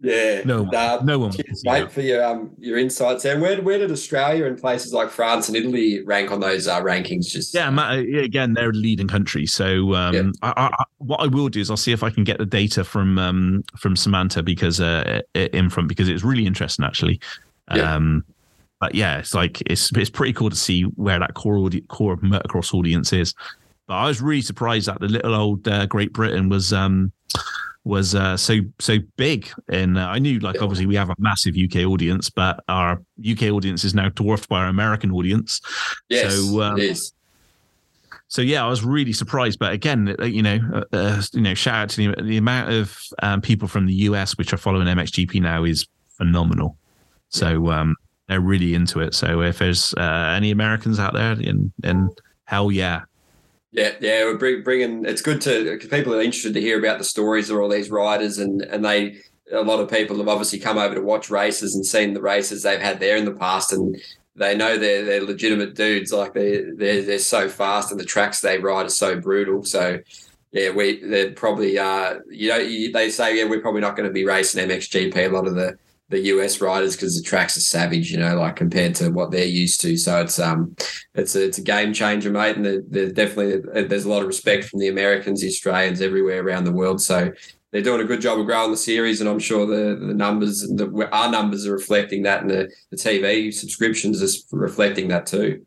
yeah. 0.00 0.42
No, 0.44 0.64
Nah, 0.64 1.00
no 1.02 1.18
one. 1.18 1.32
cheers, 1.32 1.46
wants 1.48 1.64
mate, 1.64 1.82
it. 1.82 1.90
for 1.92 2.00
your 2.02 2.24
um 2.24 2.50
your 2.58 2.78
insights. 2.78 3.24
And 3.24 3.42
where 3.42 3.60
where 3.60 3.78
did 3.78 3.90
Australia 3.90 4.46
and 4.46 4.56
places 4.58 4.92
like 4.92 5.10
France 5.10 5.48
and 5.48 5.56
Italy 5.56 6.02
rank 6.04 6.30
on 6.30 6.40
those 6.40 6.66
uh, 6.68 6.80
rankings? 6.80 7.28
Just 7.30 7.54
Yeah, 7.54 7.68
Ma- 7.70 7.92
yeah, 7.94 8.20
again, 8.22 8.54
they're 8.54 8.70
a 8.70 8.72
leading 8.72 9.08
country. 9.08 9.44
So 9.46 9.94
um, 9.94 10.14
Yeah. 10.14 10.22
I, 10.42 10.52
I, 10.56 10.66
I- 10.78 10.84
what 10.98 11.20
I 11.20 11.26
will 11.26 11.48
do 11.48 11.60
is 11.60 11.68
I'll 11.70 11.76
see 11.76 11.92
if 11.92 12.02
I 12.02 12.10
can 12.10 12.22
get 12.24 12.38
the 12.38 12.46
data 12.46 12.84
from 12.84 13.18
um, 13.18 13.64
from 13.76 13.96
Samantha 13.96 14.42
because 14.42 14.80
uh, 14.80 15.20
Infront 15.34 15.88
because 15.88 16.08
it's 16.08 16.22
really 16.24 16.46
interesting 16.46 16.84
actually. 16.84 17.20
Yeah. 17.74 17.94
Um, 17.96 18.24
but 18.80 18.94
yeah, 18.94 19.18
it's 19.18 19.34
like 19.34 19.60
it's 19.66 19.90
it's 19.96 20.10
pretty 20.10 20.32
cool 20.32 20.50
to 20.50 20.56
see 20.56 20.82
where 20.82 21.18
that 21.18 21.34
core 21.34 21.56
audi- 21.58 21.82
core 21.82 22.16
motocross 22.18 22.72
audience 22.74 23.12
is. 23.12 23.34
But 23.86 23.94
I 23.94 24.06
was 24.06 24.20
really 24.20 24.42
surprised 24.42 24.86
that 24.86 25.00
the 25.00 25.08
little 25.08 25.34
old 25.34 25.66
uh, 25.66 25.86
Great 25.86 26.12
Britain 26.12 26.48
was 26.48 26.72
um, 26.72 27.12
was 27.84 28.14
uh, 28.14 28.36
so 28.36 28.60
so 28.78 28.98
big. 29.16 29.48
And 29.68 29.98
uh, 29.98 30.06
I 30.06 30.18
knew 30.18 30.38
like 30.40 30.62
obviously 30.62 30.86
we 30.86 30.94
have 30.94 31.10
a 31.10 31.16
massive 31.18 31.56
UK 31.56 31.86
audience, 31.86 32.30
but 32.30 32.62
our 32.68 33.02
UK 33.28 33.44
audience 33.44 33.84
is 33.84 33.94
now 33.94 34.10
dwarfed 34.10 34.48
by 34.48 34.60
our 34.60 34.68
American 34.68 35.10
audience. 35.10 35.60
yes, 36.08 36.34
so, 36.34 36.62
um, 36.62 36.78
it 36.78 36.84
is. 36.84 37.12
So 38.28 38.42
yeah, 38.42 38.62
I 38.64 38.68
was 38.68 38.84
really 38.84 39.14
surprised. 39.14 39.58
But 39.58 39.72
again, 39.72 40.14
uh, 40.20 40.24
you 40.24 40.42
know, 40.42 40.58
uh, 40.72 40.84
uh, 40.92 41.22
you 41.32 41.40
know, 41.40 41.54
shout 41.54 41.76
out 41.76 41.88
to 41.90 41.96
the, 41.96 42.22
the 42.22 42.36
amount 42.36 42.70
of 42.70 42.96
um, 43.22 43.40
people 43.40 43.66
from 43.66 43.86
the 43.86 43.94
US 43.94 44.36
which 44.36 44.52
are 44.52 44.58
following 44.58 44.86
MXGP 44.86 45.40
now 45.40 45.64
is 45.64 45.86
phenomenal. 46.18 46.76
So 47.30 47.70
um, 47.70 47.96
they're 48.28 48.40
really 48.40 48.74
into 48.74 49.00
it. 49.00 49.14
So 49.14 49.42
if 49.42 49.58
there's 49.58 49.94
uh, 49.94 50.34
any 50.36 50.50
Americans 50.50 50.98
out 50.98 51.14
there, 51.14 51.32
and 51.32 51.72
and 51.82 52.10
hell 52.44 52.70
yeah, 52.70 53.02
Yeah, 53.70 53.92
yeah, 54.00 54.24
we're 54.24 54.38
bring, 54.38 54.62
bringing. 54.62 55.04
It's 55.04 55.22
good 55.22 55.40
to 55.42 55.72
because 55.72 55.88
people 55.88 56.14
are 56.14 56.20
interested 56.20 56.54
to 56.54 56.60
hear 56.60 56.78
about 56.78 56.98
the 56.98 57.04
stories 57.04 57.50
of 57.50 57.58
all 57.58 57.68
these 57.68 57.90
riders, 57.90 58.38
and 58.38 58.62
and 58.62 58.84
they 58.84 59.18
a 59.52 59.62
lot 59.62 59.80
of 59.80 59.90
people 59.90 60.18
have 60.18 60.28
obviously 60.28 60.58
come 60.58 60.78
over 60.78 60.94
to 60.94 61.02
watch 61.02 61.30
races 61.30 61.74
and 61.74 61.84
seen 61.84 62.14
the 62.14 62.20
races 62.20 62.62
they've 62.62 62.80
had 62.80 63.00
there 63.00 63.16
in 63.16 63.24
the 63.24 63.34
past, 63.34 63.72
and 63.72 64.00
they 64.36 64.56
know 64.56 64.78
they're 64.78 65.04
they're 65.04 65.22
legitimate 65.22 65.74
dudes. 65.74 66.12
Like 66.12 66.32
they 66.32 66.62
they're 66.76 67.02
they're 67.02 67.18
so 67.18 67.48
fast, 67.48 67.90
and 67.90 68.00
the 68.00 68.04
tracks 68.04 68.40
they 68.40 68.58
ride 68.58 68.86
are 68.86 68.90
so 68.90 69.18
brutal. 69.20 69.64
So. 69.64 70.00
Yeah, 70.50 70.70
we 70.70 71.04
they're 71.04 71.32
probably 71.32 71.78
uh 71.78 72.20
you 72.30 72.48
know 72.48 72.56
you, 72.56 72.90
they 72.90 73.10
say 73.10 73.36
yeah 73.36 73.44
we're 73.44 73.60
probably 73.60 73.82
not 73.82 73.96
going 73.96 74.08
to 74.08 74.12
be 74.12 74.24
racing 74.24 74.66
MXGP 74.66 75.14
a 75.14 75.28
lot 75.28 75.46
of 75.46 75.54
the 75.54 75.78
the 76.10 76.20
US 76.20 76.60
riders 76.60 76.96
because 76.96 77.16
the 77.16 77.22
tracks 77.22 77.56
are 77.56 77.60
savage, 77.60 78.10
you 78.10 78.18
know, 78.18 78.36
like 78.36 78.56
compared 78.56 78.94
to 78.96 79.10
what 79.10 79.30
they're 79.30 79.44
used 79.44 79.80
to. 79.82 79.96
So 79.96 80.20
it's 80.22 80.38
um, 80.38 80.74
it's 81.14 81.36
a, 81.36 81.44
it's 81.44 81.58
a 81.58 81.62
game 81.62 81.92
changer, 81.92 82.30
mate. 82.30 82.56
And 82.56 82.64
there- 82.64 82.82
there's 82.88 83.12
definitely 83.12 83.82
there's 83.84 84.04
a 84.04 84.08
lot 84.08 84.22
of 84.22 84.26
respect 84.28 84.64
from 84.64 84.80
the 84.80 84.88
Americans, 84.88 85.40
the 85.40 85.48
Australians, 85.48 86.00
everywhere 86.00 86.42
around 86.42 86.64
the 86.64 86.72
world. 86.72 87.00
So 87.00 87.30
they're 87.70 87.82
doing 87.82 88.00
a 88.00 88.04
good 88.04 88.22
job 88.22 88.38
of 88.38 88.46
growing 88.46 88.70
the 88.70 88.76
series, 88.78 89.20
and 89.20 89.28
I'm 89.28 89.38
sure 89.38 89.66
the 89.66 89.94
the 90.06 90.14
numbers, 90.14 90.60
the, 90.60 91.08
our 91.12 91.30
numbers 91.30 91.66
are 91.66 91.72
reflecting 91.72 92.22
that, 92.22 92.40
and 92.42 92.50
the, 92.50 92.70
the 92.90 92.96
TV 92.96 93.52
subscriptions 93.52 94.22
are 94.22 94.56
reflecting 94.56 95.08
that 95.08 95.26
too. 95.26 95.66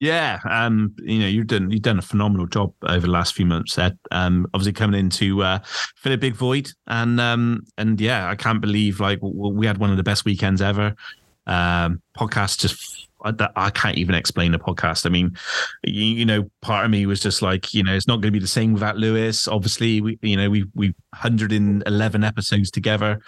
Yeah. 0.00 0.38
Um, 0.48 0.94
you 0.98 1.18
know, 1.18 1.26
you've 1.26 1.48
done 1.48 1.70
you've 1.70 1.82
done 1.82 1.98
a 1.98 2.02
phenomenal 2.02 2.46
job 2.46 2.72
over 2.82 3.06
the 3.06 3.12
last 3.12 3.34
few 3.34 3.46
months. 3.46 3.76
Ed. 3.78 3.98
Um, 4.10 4.46
obviously 4.54 4.72
coming 4.72 4.98
in 4.98 5.10
to 5.10 5.42
uh, 5.42 5.58
fill 5.96 6.12
a 6.12 6.18
big 6.18 6.34
void, 6.34 6.70
and 6.86 7.20
um, 7.20 7.64
and 7.76 8.00
yeah, 8.00 8.28
I 8.28 8.36
can't 8.36 8.60
believe 8.60 9.00
like 9.00 9.18
we 9.22 9.66
had 9.66 9.78
one 9.78 9.90
of 9.90 9.96
the 9.96 10.02
best 10.02 10.24
weekends 10.24 10.62
ever. 10.62 10.94
Um, 11.46 12.02
podcast 12.16 12.58
just. 12.58 13.06
I, 13.20 13.70
can't 13.70 13.98
even 13.98 14.14
explain 14.14 14.52
the 14.52 14.60
podcast. 14.60 15.04
I 15.04 15.08
mean, 15.08 15.36
you, 15.82 16.04
you 16.04 16.24
know, 16.24 16.48
part 16.62 16.84
of 16.84 16.90
me 16.92 17.04
was 17.04 17.18
just 17.18 17.42
like, 17.42 17.74
you 17.74 17.82
know, 17.82 17.92
it's 17.92 18.06
not 18.06 18.20
going 18.20 18.28
to 18.28 18.30
be 18.30 18.38
the 18.38 18.46
same 18.46 18.72
without 18.72 18.96
Lewis. 18.96 19.48
Obviously, 19.48 20.00
we, 20.00 20.20
you 20.22 20.36
know, 20.36 20.48
we 20.48 20.66
we 20.76 20.94
111 21.10 22.22
episodes 22.22 22.70
together. 22.70 23.18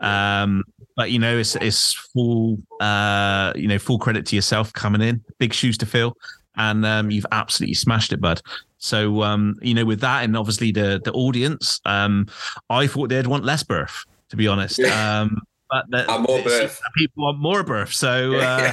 Um, 0.00 0.64
but 0.96 1.10
you 1.10 1.18
know, 1.18 1.38
it's 1.38 1.56
it's 1.56 1.92
full, 1.92 2.58
uh, 2.80 3.52
you 3.56 3.68
know, 3.68 3.78
full 3.78 3.98
credit 3.98 4.26
to 4.26 4.36
yourself 4.36 4.72
coming 4.72 5.00
in. 5.00 5.24
Big 5.38 5.52
shoes 5.52 5.78
to 5.78 5.86
fill, 5.86 6.16
and 6.56 6.84
um, 6.84 7.10
you've 7.10 7.26
absolutely 7.32 7.74
smashed 7.74 8.12
it, 8.12 8.20
bud. 8.20 8.40
So, 8.78 9.22
um, 9.22 9.56
you 9.60 9.74
know, 9.74 9.84
with 9.84 10.00
that, 10.00 10.24
and 10.24 10.36
obviously 10.36 10.72
the 10.72 11.00
the 11.04 11.12
audience, 11.12 11.80
um, 11.84 12.26
I 12.68 12.86
thought 12.86 13.08
they'd 13.08 13.26
want 13.26 13.44
less 13.44 13.62
Burf, 13.62 14.06
to 14.30 14.36
be 14.36 14.48
honest. 14.48 14.78
Yeah. 14.78 15.20
Um, 15.20 15.42
but 15.70 15.84
the, 15.88 16.04
more 16.18 16.40
Burf. 16.40 16.80
People 16.96 17.24
want 17.24 17.38
more 17.38 17.64
Burf. 17.64 17.92
So. 17.92 18.34
Uh, 18.40 18.72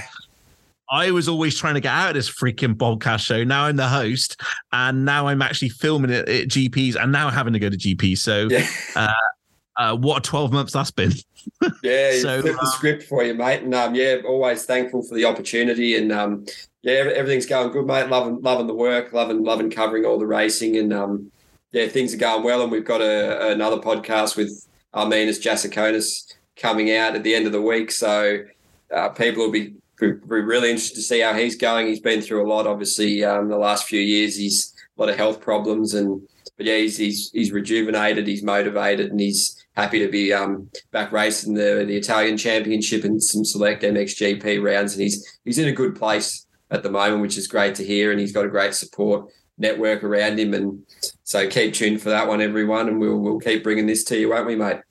I 0.90 1.12
was 1.12 1.28
always 1.28 1.60
trying 1.60 1.74
to 1.74 1.82
get 1.82 1.92
out 1.92 2.12
of 2.12 2.16
this 2.16 2.32
freaking 2.32 2.76
podcast 2.76 3.20
show. 3.20 3.44
Now 3.44 3.66
I'm 3.66 3.76
the 3.76 3.90
host, 3.90 4.42
and 4.72 5.04
now 5.04 5.28
I'm 5.28 5.42
actually 5.42 5.68
filming 5.68 6.12
it 6.12 6.30
at 6.30 6.48
GPs, 6.48 6.96
and 6.96 7.12
now 7.12 7.30
having 7.30 7.52
to 7.52 7.60
go 7.60 7.70
to 7.70 7.76
GP. 7.76 8.18
So, 8.18 8.48
yeah, 8.50 8.66
uh, 8.96 9.12
what 9.96 10.18
a 10.18 10.22
12 10.22 10.52
months 10.52 10.74
that's 10.74 10.92
been. 10.92 11.12
yeah. 11.84 12.20
So, 12.20 12.42
the 12.42 12.58
uh, 12.60 12.66
script 12.66 13.04
for 13.04 13.24
you, 13.24 13.34
mate. 13.34 13.64
And 13.64 13.74
um, 13.74 13.96
yeah, 13.96 14.18
always 14.26 14.66
thankful 14.66 15.04
for 15.04 15.16
the 15.16 15.26
opportunity, 15.26 15.96
and 15.96 16.12
um, 16.12 16.46
yeah, 16.82 16.94
everything's 16.94 17.46
going 17.46 17.72
good, 17.72 17.86
mate. 17.86 18.10
Loving 18.10 18.42
loving 18.42 18.68
the 18.68 18.74
work, 18.74 19.14
loving 19.14 19.44
loving 19.44 19.70
covering 19.70 20.06
all 20.06 20.20
the 20.20 20.28
racing, 20.28 20.78
and 20.78 20.94
um, 20.94 21.32
yeah, 21.72 21.88
things 21.88 22.14
are 22.14 22.18
going 22.18 22.44
well. 22.44 22.64
And 22.64 22.72
we've 22.72 22.86
got 22.86 23.02
a, 23.02 23.52
another 23.52 23.78
podcast 23.78 24.36
with 24.36 24.68
Arminas 24.94 25.42
Jasikonis 25.42 26.34
coming 26.56 26.92
out 26.92 27.16
at 27.16 27.24
the 27.24 27.36
end 27.36 27.46
of 27.46 27.52
the 27.52 27.62
week, 27.62 27.92
so 27.92 28.40
uh, 28.94 29.10
people 29.10 29.46
will 29.46 29.52
be 29.52 29.76
be 30.00 30.12
be 30.12 30.42
really 30.42 30.70
interested 30.70 30.96
to 30.96 31.02
see 31.02 31.22
how 31.22 31.34
he's 31.34 31.56
going. 31.56 31.88
He's 31.88 32.00
been 32.00 32.22
through 32.22 32.46
a 32.46 32.50
lot, 32.50 32.68
obviously, 32.68 33.24
um, 33.24 33.50
the 33.50 33.58
last 33.58 33.86
few 33.86 34.02
years. 34.02 34.36
He's 34.36 34.74
a 34.98 35.02
lot 35.02 35.10
of 35.10 35.18
health 35.18 35.42
problems, 35.42 35.94
and 35.94 36.22
but 36.58 36.66
yeah, 36.66 36.78
he's 36.78 36.98
he's, 36.98 37.32
he's 37.32 37.52
rejuvenated, 37.52 38.28
he's 38.28 38.44
motivated, 38.44 39.12
and 39.12 39.20
he's 39.20 39.57
happy 39.78 40.00
to 40.00 40.10
be 40.10 40.34
um, 40.34 40.70
back 40.92 41.12
racing 41.12 41.54
the 41.54 41.86
the 41.88 41.96
Italian 41.96 42.36
Championship 42.36 43.04
and 43.04 43.22
some 43.24 43.46
select 43.46 43.84
MXGP 43.84 44.62
rounds, 44.62 44.94
and 44.94 45.04
he's 45.04 45.40
he's 45.46 45.60
in 45.60 45.70
a 45.70 45.72
good 45.72 45.96
place 45.96 46.46
at 46.72 46.84
the 46.84 46.90
moment, 46.90 47.22
which 47.22 47.38
is 47.38 47.48
great 47.48 47.76
to 47.76 47.86
hear, 47.86 48.12
and 48.12 48.20
he's 48.20 48.34
got 48.34 48.44
a 48.44 48.50
great 48.50 48.74
support 48.74 49.30
network 49.58 50.04
around 50.04 50.40
him, 50.40 50.54
and 50.54 50.84
so 51.24 51.48
keep 51.48 51.74
tuned 51.74 52.02
for 52.02 52.10
that 52.10 52.28
one, 52.28 52.42
everyone, 52.42 52.90
and 52.90 53.00
we'll 53.00 53.18
we'll 53.18 53.40
keep 53.40 53.64
bringing 53.64 53.86
this 53.86 54.04
to 54.06 54.20
you, 54.20 54.30
won't 54.30 54.48
we, 54.48 54.56
mate? 54.56 54.82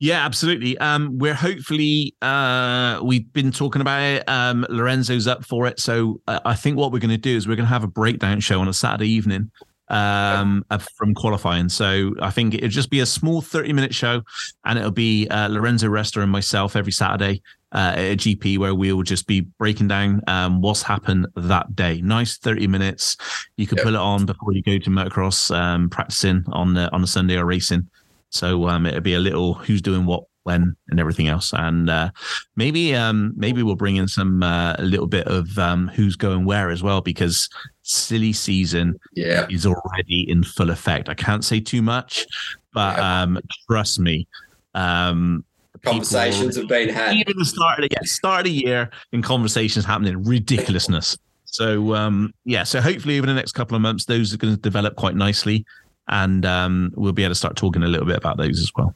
Yeah, 0.00 0.26
absolutely. 0.26 0.76
Um, 0.78 1.18
we're 1.18 1.34
hopefully 1.34 2.14
uh, 2.20 3.00
we've 3.02 3.32
been 3.32 3.52
talking 3.52 3.80
about 3.80 4.02
it. 4.02 4.28
Um, 4.28 4.66
Lorenzo's 4.68 5.28
up 5.28 5.44
for 5.44 5.66
it, 5.66 5.78
so 5.78 6.20
uh, 6.26 6.40
I 6.44 6.54
think 6.56 6.76
what 6.76 6.92
we're 6.92 6.98
going 6.98 7.10
to 7.10 7.16
do 7.16 7.34
is 7.34 7.46
we're 7.46 7.56
going 7.56 7.66
to 7.66 7.72
have 7.72 7.84
a 7.84 7.88
breakdown 7.88 8.40
show 8.40 8.60
on 8.60 8.68
a 8.68 8.74
Saturday 8.74 9.08
evening 9.08 9.50
um, 9.88 10.64
uh, 10.70 10.78
from 10.78 11.14
qualifying. 11.14 11.68
So 11.68 12.14
I 12.20 12.30
think 12.30 12.54
it'll 12.54 12.68
just 12.68 12.90
be 12.90 13.00
a 13.00 13.06
small 13.06 13.40
thirty-minute 13.40 13.94
show, 13.94 14.22
and 14.64 14.78
it'll 14.78 14.90
be 14.90 15.28
uh, 15.28 15.48
Lorenzo 15.48 15.88
Resta 15.88 16.22
and 16.22 16.30
myself 16.32 16.76
every 16.76 16.92
Saturday 16.92 17.42
uh, 17.72 17.92
at 17.96 17.98
a 17.98 18.16
GP 18.16 18.58
where 18.58 18.74
we 18.74 18.92
will 18.92 19.02
just 19.02 19.26
be 19.26 19.40
breaking 19.40 19.88
down 19.88 20.20
um, 20.26 20.60
what's 20.60 20.82
happened 20.82 21.26
that 21.36 21.74
day. 21.76 22.00
Nice 22.02 22.38
thirty 22.38 22.66
minutes. 22.66 23.16
You 23.56 23.66
can 23.66 23.76
Yep. 23.78 23.84
pull 23.84 23.94
it 23.94 24.00
on 24.00 24.26
before 24.26 24.52
you 24.52 24.62
go 24.62 24.78
to 24.78 24.90
motocross 24.90 25.54
um, 25.54 25.90
practicing 25.90 26.44
on 26.48 26.74
the 26.74 26.90
on 26.92 27.00
the 27.00 27.06
Sunday 27.06 27.36
or 27.36 27.44
racing. 27.44 27.88
So 28.30 28.68
um, 28.68 28.86
it'll 28.86 29.00
be 29.00 29.14
a 29.14 29.20
little 29.20 29.54
who's 29.54 29.80
doing 29.82 30.06
what 30.06 30.24
when, 30.44 30.76
and 30.88 31.00
everything 31.00 31.28
else. 31.28 31.52
And 31.52 31.90
uh, 31.90 32.10
maybe 32.56 32.94
um, 32.94 33.32
maybe 33.36 33.62
we'll 33.62 33.74
bring 33.74 33.96
in 33.96 34.08
some 34.08 34.42
uh, 34.42 34.76
a 34.78 34.82
little 34.84 35.06
bit 35.06 35.26
of 35.26 35.58
um, 35.58 35.88
who's 35.88 36.16
going 36.16 36.44
where 36.44 36.70
as 36.70 36.82
well 36.82 37.00
because 37.00 37.48
silly 37.82 38.32
season 38.32 38.98
yeah. 39.14 39.46
is 39.50 39.66
already 39.66 40.30
in 40.30 40.44
full 40.44 40.70
effect. 40.70 41.08
I 41.08 41.14
can't 41.14 41.44
say 41.44 41.60
too 41.60 41.82
much, 41.82 42.26
but 42.72 42.96
Yeah. 42.96 43.22
um, 43.22 43.38
trust 43.68 43.98
me. 43.98 44.26
Um, 44.74 45.44
Conversations 45.82 46.56
have 46.56 46.68
been 46.68 46.88
had. 46.88 47.14
even 47.14 47.34
the 47.36 47.44
start 47.44 47.78
of 47.78 47.82
the, 47.82 47.88
yeah, 47.92 48.04
start 48.04 48.40
of 48.40 48.44
the 48.44 48.52
year 48.52 48.90
and 49.12 49.22
conversations 49.22 49.84
happening 49.84 50.24
ridiculousness. 50.24 51.18
So 51.44 51.94
um, 51.94 52.32
yeah, 52.44 52.64
so 52.64 52.80
hopefully 52.80 53.18
over 53.18 53.26
the 53.26 53.34
next 53.34 53.52
couple 53.52 53.76
of 53.76 53.82
months, 53.82 54.06
those 54.06 54.32
are 54.32 54.38
going 54.38 54.54
to 54.54 54.60
develop 54.60 54.96
quite 54.96 55.14
nicely, 55.14 55.64
and 56.08 56.44
um, 56.46 56.92
we'll 56.96 57.12
be 57.12 57.22
able 57.22 57.32
to 57.32 57.34
start 57.34 57.56
talking 57.56 57.82
a 57.82 57.86
little 57.86 58.06
bit 58.06 58.16
about 58.16 58.38
those 58.38 58.60
as 58.60 58.72
well. 58.76 58.94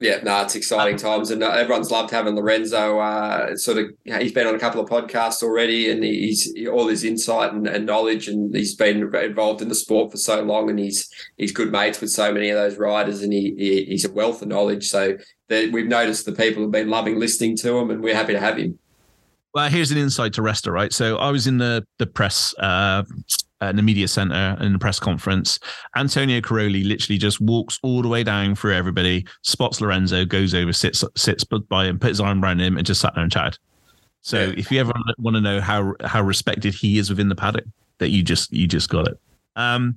Yeah, 0.00 0.20
no, 0.22 0.40
it's 0.40 0.54
exciting 0.54 0.96
times, 0.96 1.30
and 1.30 1.42
uh, 1.42 1.50
everyone's 1.50 1.90
loved 1.90 2.10
having 2.10 2.34
Lorenzo. 2.34 2.98
Uh, 2.98 3.54
sort 3.54 3.76
of, 3.76 3.90
he's 4.04 4.32
been 4.32 4.46
on 4.46 4.54
a 4.54 4.58
couple 4.58 4.80
of 4.80 4.88
podcasts 4.88 5.42
already, 5.42 5.90
and 5.90 6.02
he's 6.02 6.54
all 6.68 6.88
his 6.88 7.04
insight 7.04 7.52
and, 7.52 7.66
and 7.66 7.84
knowledge, 7.84 8.26
and 8.26 8.54
he's 8.54 8.74
been 8.74 9.14
involved 9.14 9.60
in 9.60 9.68
the 9.68 9.74
sport 9.74 10.10
for 10.10 10.16
so 10.16 10.40
long, 10.42 10.70
and 10.70 10.78
he's 10.78 11.12
he's 11.36 11.52
good 11.52 11.70
mates 11.70 12.00
with 12.00 12.08
so 12.08 12.32
many 12.32 12.48
of 12.48 12.56
those 12.56 12.78
riders, 12.78 13.20
and 13.20 13.30
he, 13.30 13.54
he 13.58 13.84
he's 13.84 14.06
a 14.06 14.10
wealth 14.10 14.40
of 14.40 14.48
knowledge. 14.48 14.88
So 14.88 15.18
that 15.48 15.70
we've 15.70 15.86
noticed 15.86 16.24
the 16.24 16.32
people 16.32 16.62
have 16.62 16.72
been 16.72 16.88
loving 16.88 17.20
listening 17.20 17.54
to 17.58 17.76
him, 17.76 17.90
and 17.90 18.02
we're 18.02 18.14
happy 18.14 18.32
to 18.32 18.40
have 18.40 18.56
him. 18.56 18.78
Well, 19.52 19.68
here's 19.68 19.90
an 19.90 19.98
insight 19.98 20.32
to 20.34 20.40
Resta, 20.40 20.72
right? 20.72 20.94
So 20.94 21.18
I 21.18 21.30
was 21.30 21.46
in 21.46 21.58
the 21.58 21.86
the 21.98 22.06
press, 22.06 22.54
uh, 22.58 23.02
in 23.68 23.76
the 23.76 23.82
media 23.82 24.08
center, 24.08 24.56
in 24.60 24.72
the 24.72 24.78
press 24.78 24.98
conference. 24.98 25.58
Antonio 25.96 26.40
Cairoli 26.40 26.86
literally 26.86 27.18
just 27.18 27.40
walks 27.40 27.78
all 27.82 28.02
the 28.02 28.08
way 28.08 28.22
down 28.22 28.54
through 28.54 28.74
everybody, 28.74 29.26
spots 29.42 29.80
Lorenzo, 29.80 30.24
goes 30.24 30.54
over, 30.54 30.72
sits 30.72 31.04
sits 31.16 31.44
by 31.44 31.84
him, 31.86 31.98
puts 31.98 32.10
his 32.10 32.20
arm 32.20 32.42
around 32.42 32.60
him, 32.60 32.76
and 32.76 32.86
just 32.86 33.00
sat 33.00 33.14
there 33.14 33.22
and 33.24 33.32
chatted. 33.32 33.58
So 34.22 34.38
Yeah. 34.40 34.54
if 34.56 34.70
you 34.72 34.80
ever 34.80 34.92
want 35.18 35.34
to 35.36 35.40
know 35.40 35.60
how 35.60 35.94
how 36.04 36.22
respected 36.22 36.74
he 36.74 36.98
is 36.98 37.10
within 37.10 37.28
the 37.28 37.34
paddock, 37.36 37.64
that 37.98 38.08
you 38.10 38.22
just 38.22 38.52
you 38.52 38.66
just 38.66 38.88
got 38.88 39.08
it. 39.08 39.20
Um, 39.56 39.96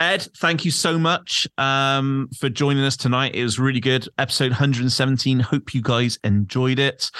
Ed, 0.00 0.26
thank 0.38 0.64
you 0.64 0.70
so 0.70 0.98
much 0.98 1.46
um, 1.56 2.28
for 2.38 2.48
joining 2.48 2.82
us 2.84 2.96
tonight. 2.96 3.34
It 3.34 3.44
was 3.44 3.58
really 3.58 3.80
good. 3.80 4.08
Episode 4.18 4.50
117. 4.50 5.38
Hope 5.40 5.72
you 5.72 5.80
guys 5.80 6.18
enjoyed 6.24 6.78
it. 6.78 7.10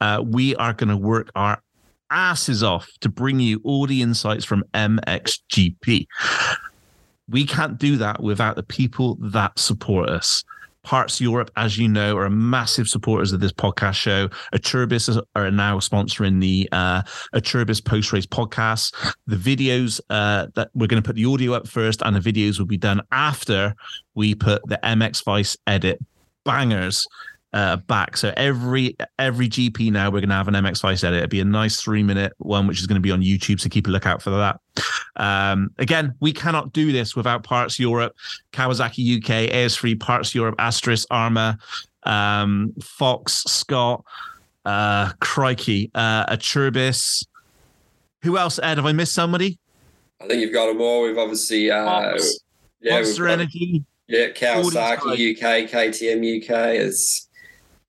Uh, 0.00 0.22
we 0.26 0.56
are 0.56 0.72
going 0.72 0.88
to 0.90 0.96
work 0.96 1.30
our 1.34 1.62
asses 2.12 2.62
off 2.62 2.88
to 3.00 3.08
bring 3.08 3.40
you 3.40 3.60
all 3.64 3.86
the 3.86 4.02
insights 4.02 4.44
from 4.44 4.62
MXGP. 4.74 6.06
We 7.28 7.46
can't 7.46 7.78
do 7.78 7.96
that 7.96 8.22
without 8.22 8.56
the 8.56 8.62
people 8.62 9.16
that 9.20 9.58
support 9.58 10.10
us. 10.10 10.44
Parts 10.82 11.20
Europe, 11.20 11.50
as 11.56 11.78
you 11.78 11.88
know, 11.88 12.16
are 12.16 12.28
massive 12.28 12.88
supporters 12.88 13.32
of 13.32 13.38
this 13.38 13.52
podcast 13.52 13.94
show. 13.94 14.28
Aturbis 14.52 15.22
are 15.36 15.50
now 15.50 15.78
sponsoring 15.78 16.40
the 16.40 16.68
uh, 16.72 17.02
Aturbis 17.34 17.82
post 17.84 18.12
race 18.12 18.26
podcast. 18.26 18.92
The 19.28 19.36
videos 19.36 20.00
uh, 20.10 20.48
that 20.54 20.70
we're 20.74 20.88
going 20.88 21.00
to 21.00 21.06
put 21.06 21.14
the 21.14 21.24
audio 21.24 21.52
up 21.52 21.68
first, 21.68 22.02
and 22.02 22.16
the 22.16 22.20
videos 22.20 22.58
will 22.58 22.66
be 22.66 22.76
done 22.76 23.00
after 23.12 23.76
we 24.14 24.34
put 24.34 24.66
the 24.66 24.80
MX 24.82 25.24
Vice 25.24 25.56
edit 25.68 26.00
bangers 26.44 27.06
uh, 27.52 27.76
back. 27.76 28.16
So 28.16 28.32
every 28.36 28.96
every 29.18 29.48
GP 29.48 29.92
now 29.92 30.06
we're 30.06 30.20
going 30.20 30.30
to 30.30 30.34
have 30.34 30.48
an 30.48 30.54
MX 30.54 30.80
Vice 30.80 31.04
edit. 31.04 31.18
It'll 31.18 31.28
be 31.28 31.40
a 31.40 31.44
nice 31.44 31.80
three 31.80 32.02
minute 32.02 32.32
one, 32.38 32.66
which 32.66 32.80
is 32.80 32.86
going 32.86 32.96
to 32.96 33.00
be 33.00 33.10
on 33.10 33.20
YouTube. 33.20 33.60
So 33.60 33.68
keep 33.68 33.86
a 33.86 33.90
lookout 33.90 34.22
for 34.22 34.30
that. 34.30 34.60
Um, 35.16 35.70
again, 35.78 36.14
we 36.20 36.32
cannot 36.32 36.72
do 36.72 36.92
this 36.92 37.14
without 37.14 37.44
Parts 37.44 37.78
Europe, 37.78 38.14
Kawasaki 38.52 39.18
UK, 39.18 39.52
AS3, 39.52 40.00
Parts 40.00 40.34
Europe, 40.34 40.56
Astris, 40.58 41.06
Arma, 41.10 41.58
um, 42.04 42.72
Fox, 42.82 43.44
Scott, 43.46 44.04
uh, 44.64 45.12
Crikey, 45.20 45.90
uh, 45.94 46.26
Aturbis. 46.26 47.26
Who 48.22 48.38
else, 48.38 48.58
Ed? 48.62 48.78
Have 48.78 48.86
I 48.86 48.92
missed 48.92 49.14
somebody? 49.14 49.58
I 50.20 50.28
think 50.28 50.40
you've 50.40 50.52
got 50.52 50.66
them 50.66 50.80
all. 50.80 51.02
We've 51.02 51.18
obviously, 51.18 51.70
uh, 51.70 51.84
Fox, 51.84 52.38
yeah, 52.80 52.94
Monster 52.94 53.28
Energy. 53.28 53.84
yeah, 54.06 54.28
Kawasaki 54.28 55.36
UK, 55.36 55.68
KTM 55.68 56.42
UK. 56.42 56.50
It's 56.76 57.28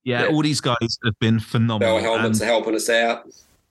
Yeah, 0.03 0.23
Yeah. 0.23 0.29
all 0.29 0.41
these 0.41 0.61
guys 0.61 0.97
have 1.05 1.17
been 1.19 1.39
phenomenal. 1.39 1.99
Bell 1.99 2.03
helmets 2.19 2.39
And- 2.41 2.49
are 2.49 2.53
helping 2.53 2.75
us 2.75 2.89
out. 2.89 3.23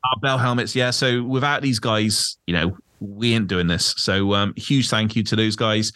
our 0.04 0.20
bell 0.20 0.36
helmets 0.38 0.74
yeah 0.74 0.90
so 0.90 1.22
without 1.22 1.62
these 1.62 1.78
guys 1.78 2.36
you 2.48 2.52
know 2.54 2.76
we 2.98 3.34
ain't 3.34 3.46
doing 3.46 3.68
this 3.68 3.94
so 3.96 4.34
um 4.34 4.52
huge 4.56 4.88
thank 4.88 5.14
you 5.14 5.22
to 5.22 5.36
those 5.36 5.54
guys 5.54 5.92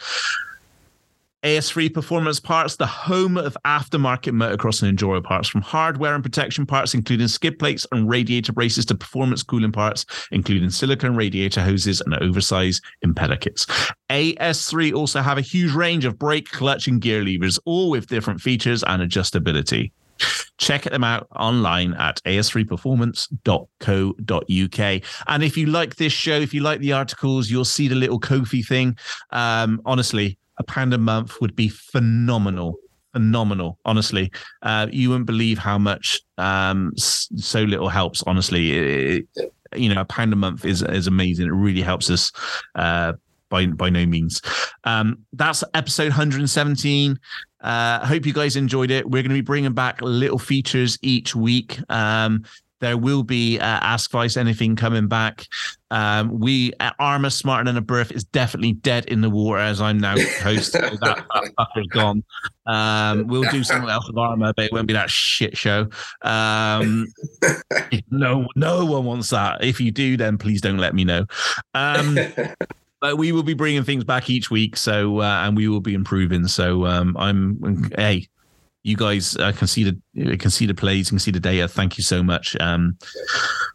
AS3 1.44 1.92
Performance 1.94 2.40
Parts, 2.40 2.74
the 2.76 2.86
home 2.86 3.36
of 3.36 3.56
aftermarket 3.64 4.32
motocross 4.32 4.82
and 4.82 4.98
enduro 4.98 5.22
parts, 5.22 5.48
from 5.48 5.60
hardware 5.60 6.14
and 6.14 6.24
protection 6.24 6.66
parts, 6.66 6.92
including 6.92 7.28
skid 7.28 7.56
plates 7.58 7.86
and 7.92 8.08
radiator 8.08 8.52
braces, 8.52 8.84
to 8.86 8.96
performance 8.96 9.44
cooling 9.44 9.70
parts, 9.70 10.06
including 10.32 10.70
silicone 10.70 11.14
radiator 11.14 11.62
hoses 11.62 12.00
and 12.00 12.14
oversized 12.16 12.82
impeller 13.04 13.38
kits. 13.40 13.64
AS3 14.10 14.92
also 14.92 15.20
have 15.20 15.38
a 15.38 15.42
huge 15.42 15.72
range 15.72 16.04
of 16.04 16.18
brake, 16.18 16.50
clutch, 16.50 16.88
and 16.88 17.00
gear 17.00 17.22
levers, 17.22 17.60
all 17.64 17.90
with 17.90 18.08
different 18.08 18.40
features 18.40 18.82
and 18.84 19.00
adjustability. 19.02 19.92
Check 20.58 20.84
them 20.84 21.04
out 21.04 21.26
online 21.36 21.94
at 21.94 22.20
as3performance.co.uk. 22.24 25.02
And 25.28 25.42
if 25.42 25.56
you 25.56 25.66
like 25.66 25.96
this 25.96 26.12
show, 26.12 26.36
if 26.36 26.54
you 26.54 26.62
like 26.62 26.80
the 26.80 26.92
articles, 26.92 27.50
you'll 27.50 27.64
see 27.64 27.88
the 27.88 27.94
little 27.94 28.18
Ko-fi 28.18 28.62
thing. 28.62 28.96
Um, 29.30 29.80
honestly, 29.84 30.38
a 30.58 30.64
pound 30.64 30.94
a 30.94 30.98
month 30.98 31.40
would 31.40 31.54
be 31.54 31.68
phenomenal. 31.68 32.76
Phenomenal, 33.12 33.78
honestly. 33.84 34.30
Uh, 34.62 34.86
you 34.90 35.10
wouldn't 35.10 35.26
believe 35.26 35.58
how 35.58 35.78
much 35.78 36.20
um, 36.38 36.92
so 36.96 37.62
little 37.62 37.88
helps. 37.88 38.22
Honestly, 38.26 38.72
It- 38.72 39.26
it- 39.36 39.52
you 39.74 39.92
know, 39.92 40.00
a 40.00 40.04
pound 40.04 40.32
a 40.32 40.36
month 40.36 40.64
is 40.64 40.80
is 40.82 41.08
amazing. 41.08 41.48
It 41.48 41.52
really 41.52 41.82
helps 41.82 42.08
us. 42.08 42.30
Uh, 42.76 43.14
by 43.48 43.66
by 43.66 43.90
no 43.90 44.06
means. 44.06 44.40
Um, 44.84 45.24
that's 45.32 45.62
episode 45.74 46.08
117. 46.08 47.18
Uh, 47.62 48.00
I 48.02 48.06
hope 48.06 48.26
you 48.26 48.32
guys 48.32 48.56
enjoyed 48.56 48.90
it. 48.90 49.04
We're 49.06 49.22
going 49.22 49.30
to 49.30 49.34
be 49.34 49.40
bringing 49.40 49.72
back 49.72 50.00
little 50.00 50.38
features 50.38 50.98
each 51.02 51.34
week. 51.34 51.78
Um, 51.90 52.44
there 52.80 52.98
will 52.98 53.22
be 53.22 53.58
uh, 53.58 53.64
Ask 53.64 54.10
Vice 54.10 54.36
Anything 54.36 54.76
coming 54.76 55.08
back. 55.08 55.46
Um, 55.90 56.38
we 56.38 56.72
uh, 56.78 56.90
Arma 56.98 57.30
Smarter 57.30 57.64
Than 57.64 57.76
a 57.76 57.82
Burf 57.82 58.12
is 58.12 58.24
definitely 58.24 58.74
dead 58.74 59.06
in 59.06 59.22
the 59.22 59.30
water 59.30 59.60
as 59.60 59.80
I'm 59.80 59.98
now 59.98 60.16
host. 60.42 60.72
so 60.72 60.80
that, 60.80 60.98
that 61.00 61.52
fucker's 61.58 61.86
gone. 61.88 62.22
Um, 62.66 63.28
we'll 63.28 63.50
do 63.50 63.64
something 63.64 63.88
else 63.88 64.06
with 64.06 64.18
Arma, 64.18 64.52
but 64.54 64.66
it 64.66 64.72
won't 64.72 64.86
be 64.86 64.92
that 64.92 65.10
shit 65.10 65.56
show. 65.56 65.88
Um, 66.22 67.06
no, 68.10 68.46
no 68.56 68.84
one 68.84 69.04
wants 69.04 69.30
that. 69.30 69.64
If 69.64 69.80
you 69.80 69.90
do, 69.90 70.16
then 70.16 70.36
please 70.36 70.60
don't 70.60 70.78
let 70.78 70.94
me 70.94 71.04
know. 71.04 71.24
But 73.00 73.18
we 73.18 73.32
will 73.32 73.42
be 73.42 73.54
bringing 73.54 73.84
things 73.84 74.04
back 74.04 74.30
each 74.30 74.50
week 74.50 74.76
so 74.76 75.20
uh, 75.20 75.42
and 75.44 75.56
we 75.56 75.68
will 75.68 75.80
be 75.80 75.94
improving 75.94 76.48
so 76.48 76.86
um 76.86 77.16
i'm 77.18 77.90
hey 77.96 78.26
you 78.82 78.96
guys 78.96 79.36
uh, 79.36 79.52
can 79.52 79.66
see 79.66 79.84
the 79.84 80.36
can 80.38 80.50
see 80.50 80.66
the 80.66 80.74
plays 80.74 81.08
you 81.08 81.10
can 81.10 81.18
see 81.18 81.30
the 81.30 81.40
data 81.40 81.68
thank 81.68 81.98
you 81.98 82.04
so 82.04 82.22
much 82.22 82.56
um 82.60 82.96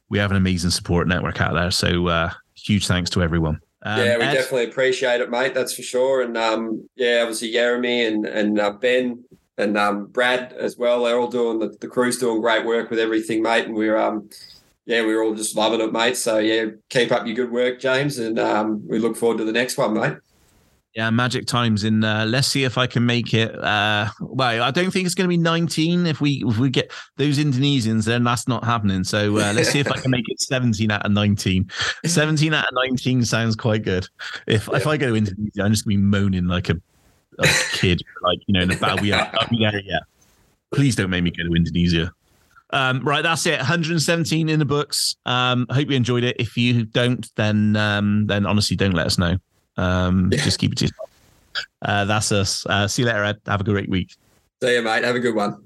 we 0.09 0.17
have 0.17 0.31
an 0.31 0.37
amazing 0.37 0.71
support 0.71 1.07
network 1.07 1.39
out 1.39 1.53
there 1.53 1.71
so 1.71 2.07
uh 2.07 2.29
huge 2.55 2.87
thanks 2.87 3.09
to 3.09 3.21
everyone 3.21 3.59
um, 3.83 3.99
yeah, 3.99 4.17
we 4.17 4.23
Ed, 4.25 4.33
definitely 4.33 4.65
appreciate 4.65 5.21
it, 5.21 5.31
mate. 5.31 5.53
That's 5.55 5.73
for 5.73 5.81
sure. 5.81 6.21
And 6.21 6.37
um, 6.37 6.87
yeah, 6.95 7.21
obviously 7.21 7.51
Jeremy 7.51 8.05
and 8.05 8.27
and 8.27 8.59
uh, 8.59 8.73
Ben 8.73 9.23
and 9.57 9.77
um, 9.77 10.07
Brad 10.07 10.53
as 10.53 10.77
well. 10.77 11.03
They're 11.03 11.19
all 11.19 11.27
doing 11.27 11.59
the, 11.59 11.75
the 11.79 11.87
crew's 11.87 12.19
doing 12.19 12.41
great 12.41 12.65
work 12.65 12.89
with 12.89 12.99
everything, 12.99 13.41
mate. 13.41 13.65
And 13.65 13.75
we're 13.75 13.97
um, 13.97 14.29
yeah, 14.85 15.01
we're 15.01 15.23
all 15.23 15.35
just 15.35 15.55
loving 15.55 15.81
it, 15.81 15.91
mate. 15.91 16.17
So 16.17 16.39
yeah, 16.39 16.65
keep 16.89 17.11
up 17.11 17.25
your 17.25 17.35
good 17.35 17.51
work, 17.51 17.79
James, 17.79 18.17
and 18.19 18.39
um, 18.39 18.85
we 18.87 18.99
look 18.99 19.15
forward 19.15 19.37
to 19.39 19.45
the 19.45 19.51
next 19.51 19.77
one, 19.77 19.93
mate. 19.93 20.17
yeah 20.93 21.09
magic 21.09 21.45
times 21.47 21.85
in 21.85 22.03
uh 22.03 22.25
let's 22.27 22.49
see 22.49 22.65
if 22.65 22.77
i 22.77 22.85
can 22.85 23.05
make 23.05 23.33
it 23.33 23.55
uh 23.63 24.09
well 24.19 24.61
i 24.61 24.69
don't 24.71 24.91
think 24.91 25.05
it's 25.05 25.15
going 25.15 25.23
to 25.23 25.29
be 25.29 25.37
19 25.37 26.05
if 26.05 26.19
we 26.19 26.43
if 26.45 26.57
we 26.57 26.69
get 26.69 26.91
those 27.15 27.37
indonesians 27.37 28.03
then 28.05 28.25
that's 28.25 28.45
not 28.45 28.65
happening. 28.65 29.05
So 29.05 29.37
uh, 29.37 29.53
let's 29.55 29.69
see 29.69 29.79
if 29.79 29.89
i 29.89 29.97
can 29.97 30.11
make 30.11 30.25
it 30.27 30.41
17 30.41 30.91
out 30.91 31.05
of 31.05 31.13
19 31.13 31.69
17 32.05 32.53
out 32.53 32.67
of 32.67 32.73
19 32.73 33.23
sounds 33.23 33.55
quite 33.55 33.83
good. 33.83 34.05
If 34.47 34.67
if 34.73 34.85
i 34.85 34.97
go 34.97 35.07
to 35.11 35.15
indonesia 35.15 35.61
i'm 35.63 35.71
just 35.71 35.85
going 35.85 35.95
to 35.95 36.01
be 36.01 36.03
moaning 36.03 36.47
like 36.47 36.67
a, 36.67 36.75
a 37.39 37.47
kid 37.71 38.01
like 38.21 38.39
you 38.47 38.53
know 38.53 38.61
in 38.61 38.67
the 38.67 38.75
battle 38.75 38.99
we 39.01 39.13
are 39.13 39.31
please 40.73 40.95
don't 40.97 41.09
make 41.09 41.23
me 41.23 41.31
go 41.31 41.43
to 41.43 41.55
indonesia 41.55 42.11
um, 42.73 43.03
right, 43.03 43.21
that's 43.21 43.45
it. 43.45 43.57
117 43.57 44.49
in 44.49 44.59
the 44.59 44.65
books. 44.65 45.15
Um, 45.25 45.65
I 45.69 45.75
hope 45.75 45.89
you 45.89 45.95
enjoyed 45.95 46.23
it. 46.23 46.35
If 46.39 46.57
you 46.57 46.85
don't, 46.85 47.27
then 47.35 47.75
um, 47.75 48.27
then 48.27 48.45
honestly, 48.45 48.75
don't 48.75 48.93
let 48.93 49.07
us 49.07 49.17
know. 49.17 49.37
Um, 49.77 50.31
Just 50.33 50.59
keep 50.59 50.71
it 50.71 50.77
to 50.79 50.85
yourself. 50.85 51.09
Uh, 51.81 52.05
that's 52.05 52.31
us. 52.31 52.65
Uh, 52.65 52.87
see 52.87 53.01
you 53.01 53.07
later, 53.07 53.23
Ed. 53.23 53.41
Have 53.45 53.61
a 53.61 53.63
great 53.63 53.89
week. 53.89 54.15
See 54.61 54.75
you, 54.75 54.81
mate. 54.81 55.03
Have 55.03 55.15
a 55.15 55.19
good 55.19 55.35
one. 55.35 55.63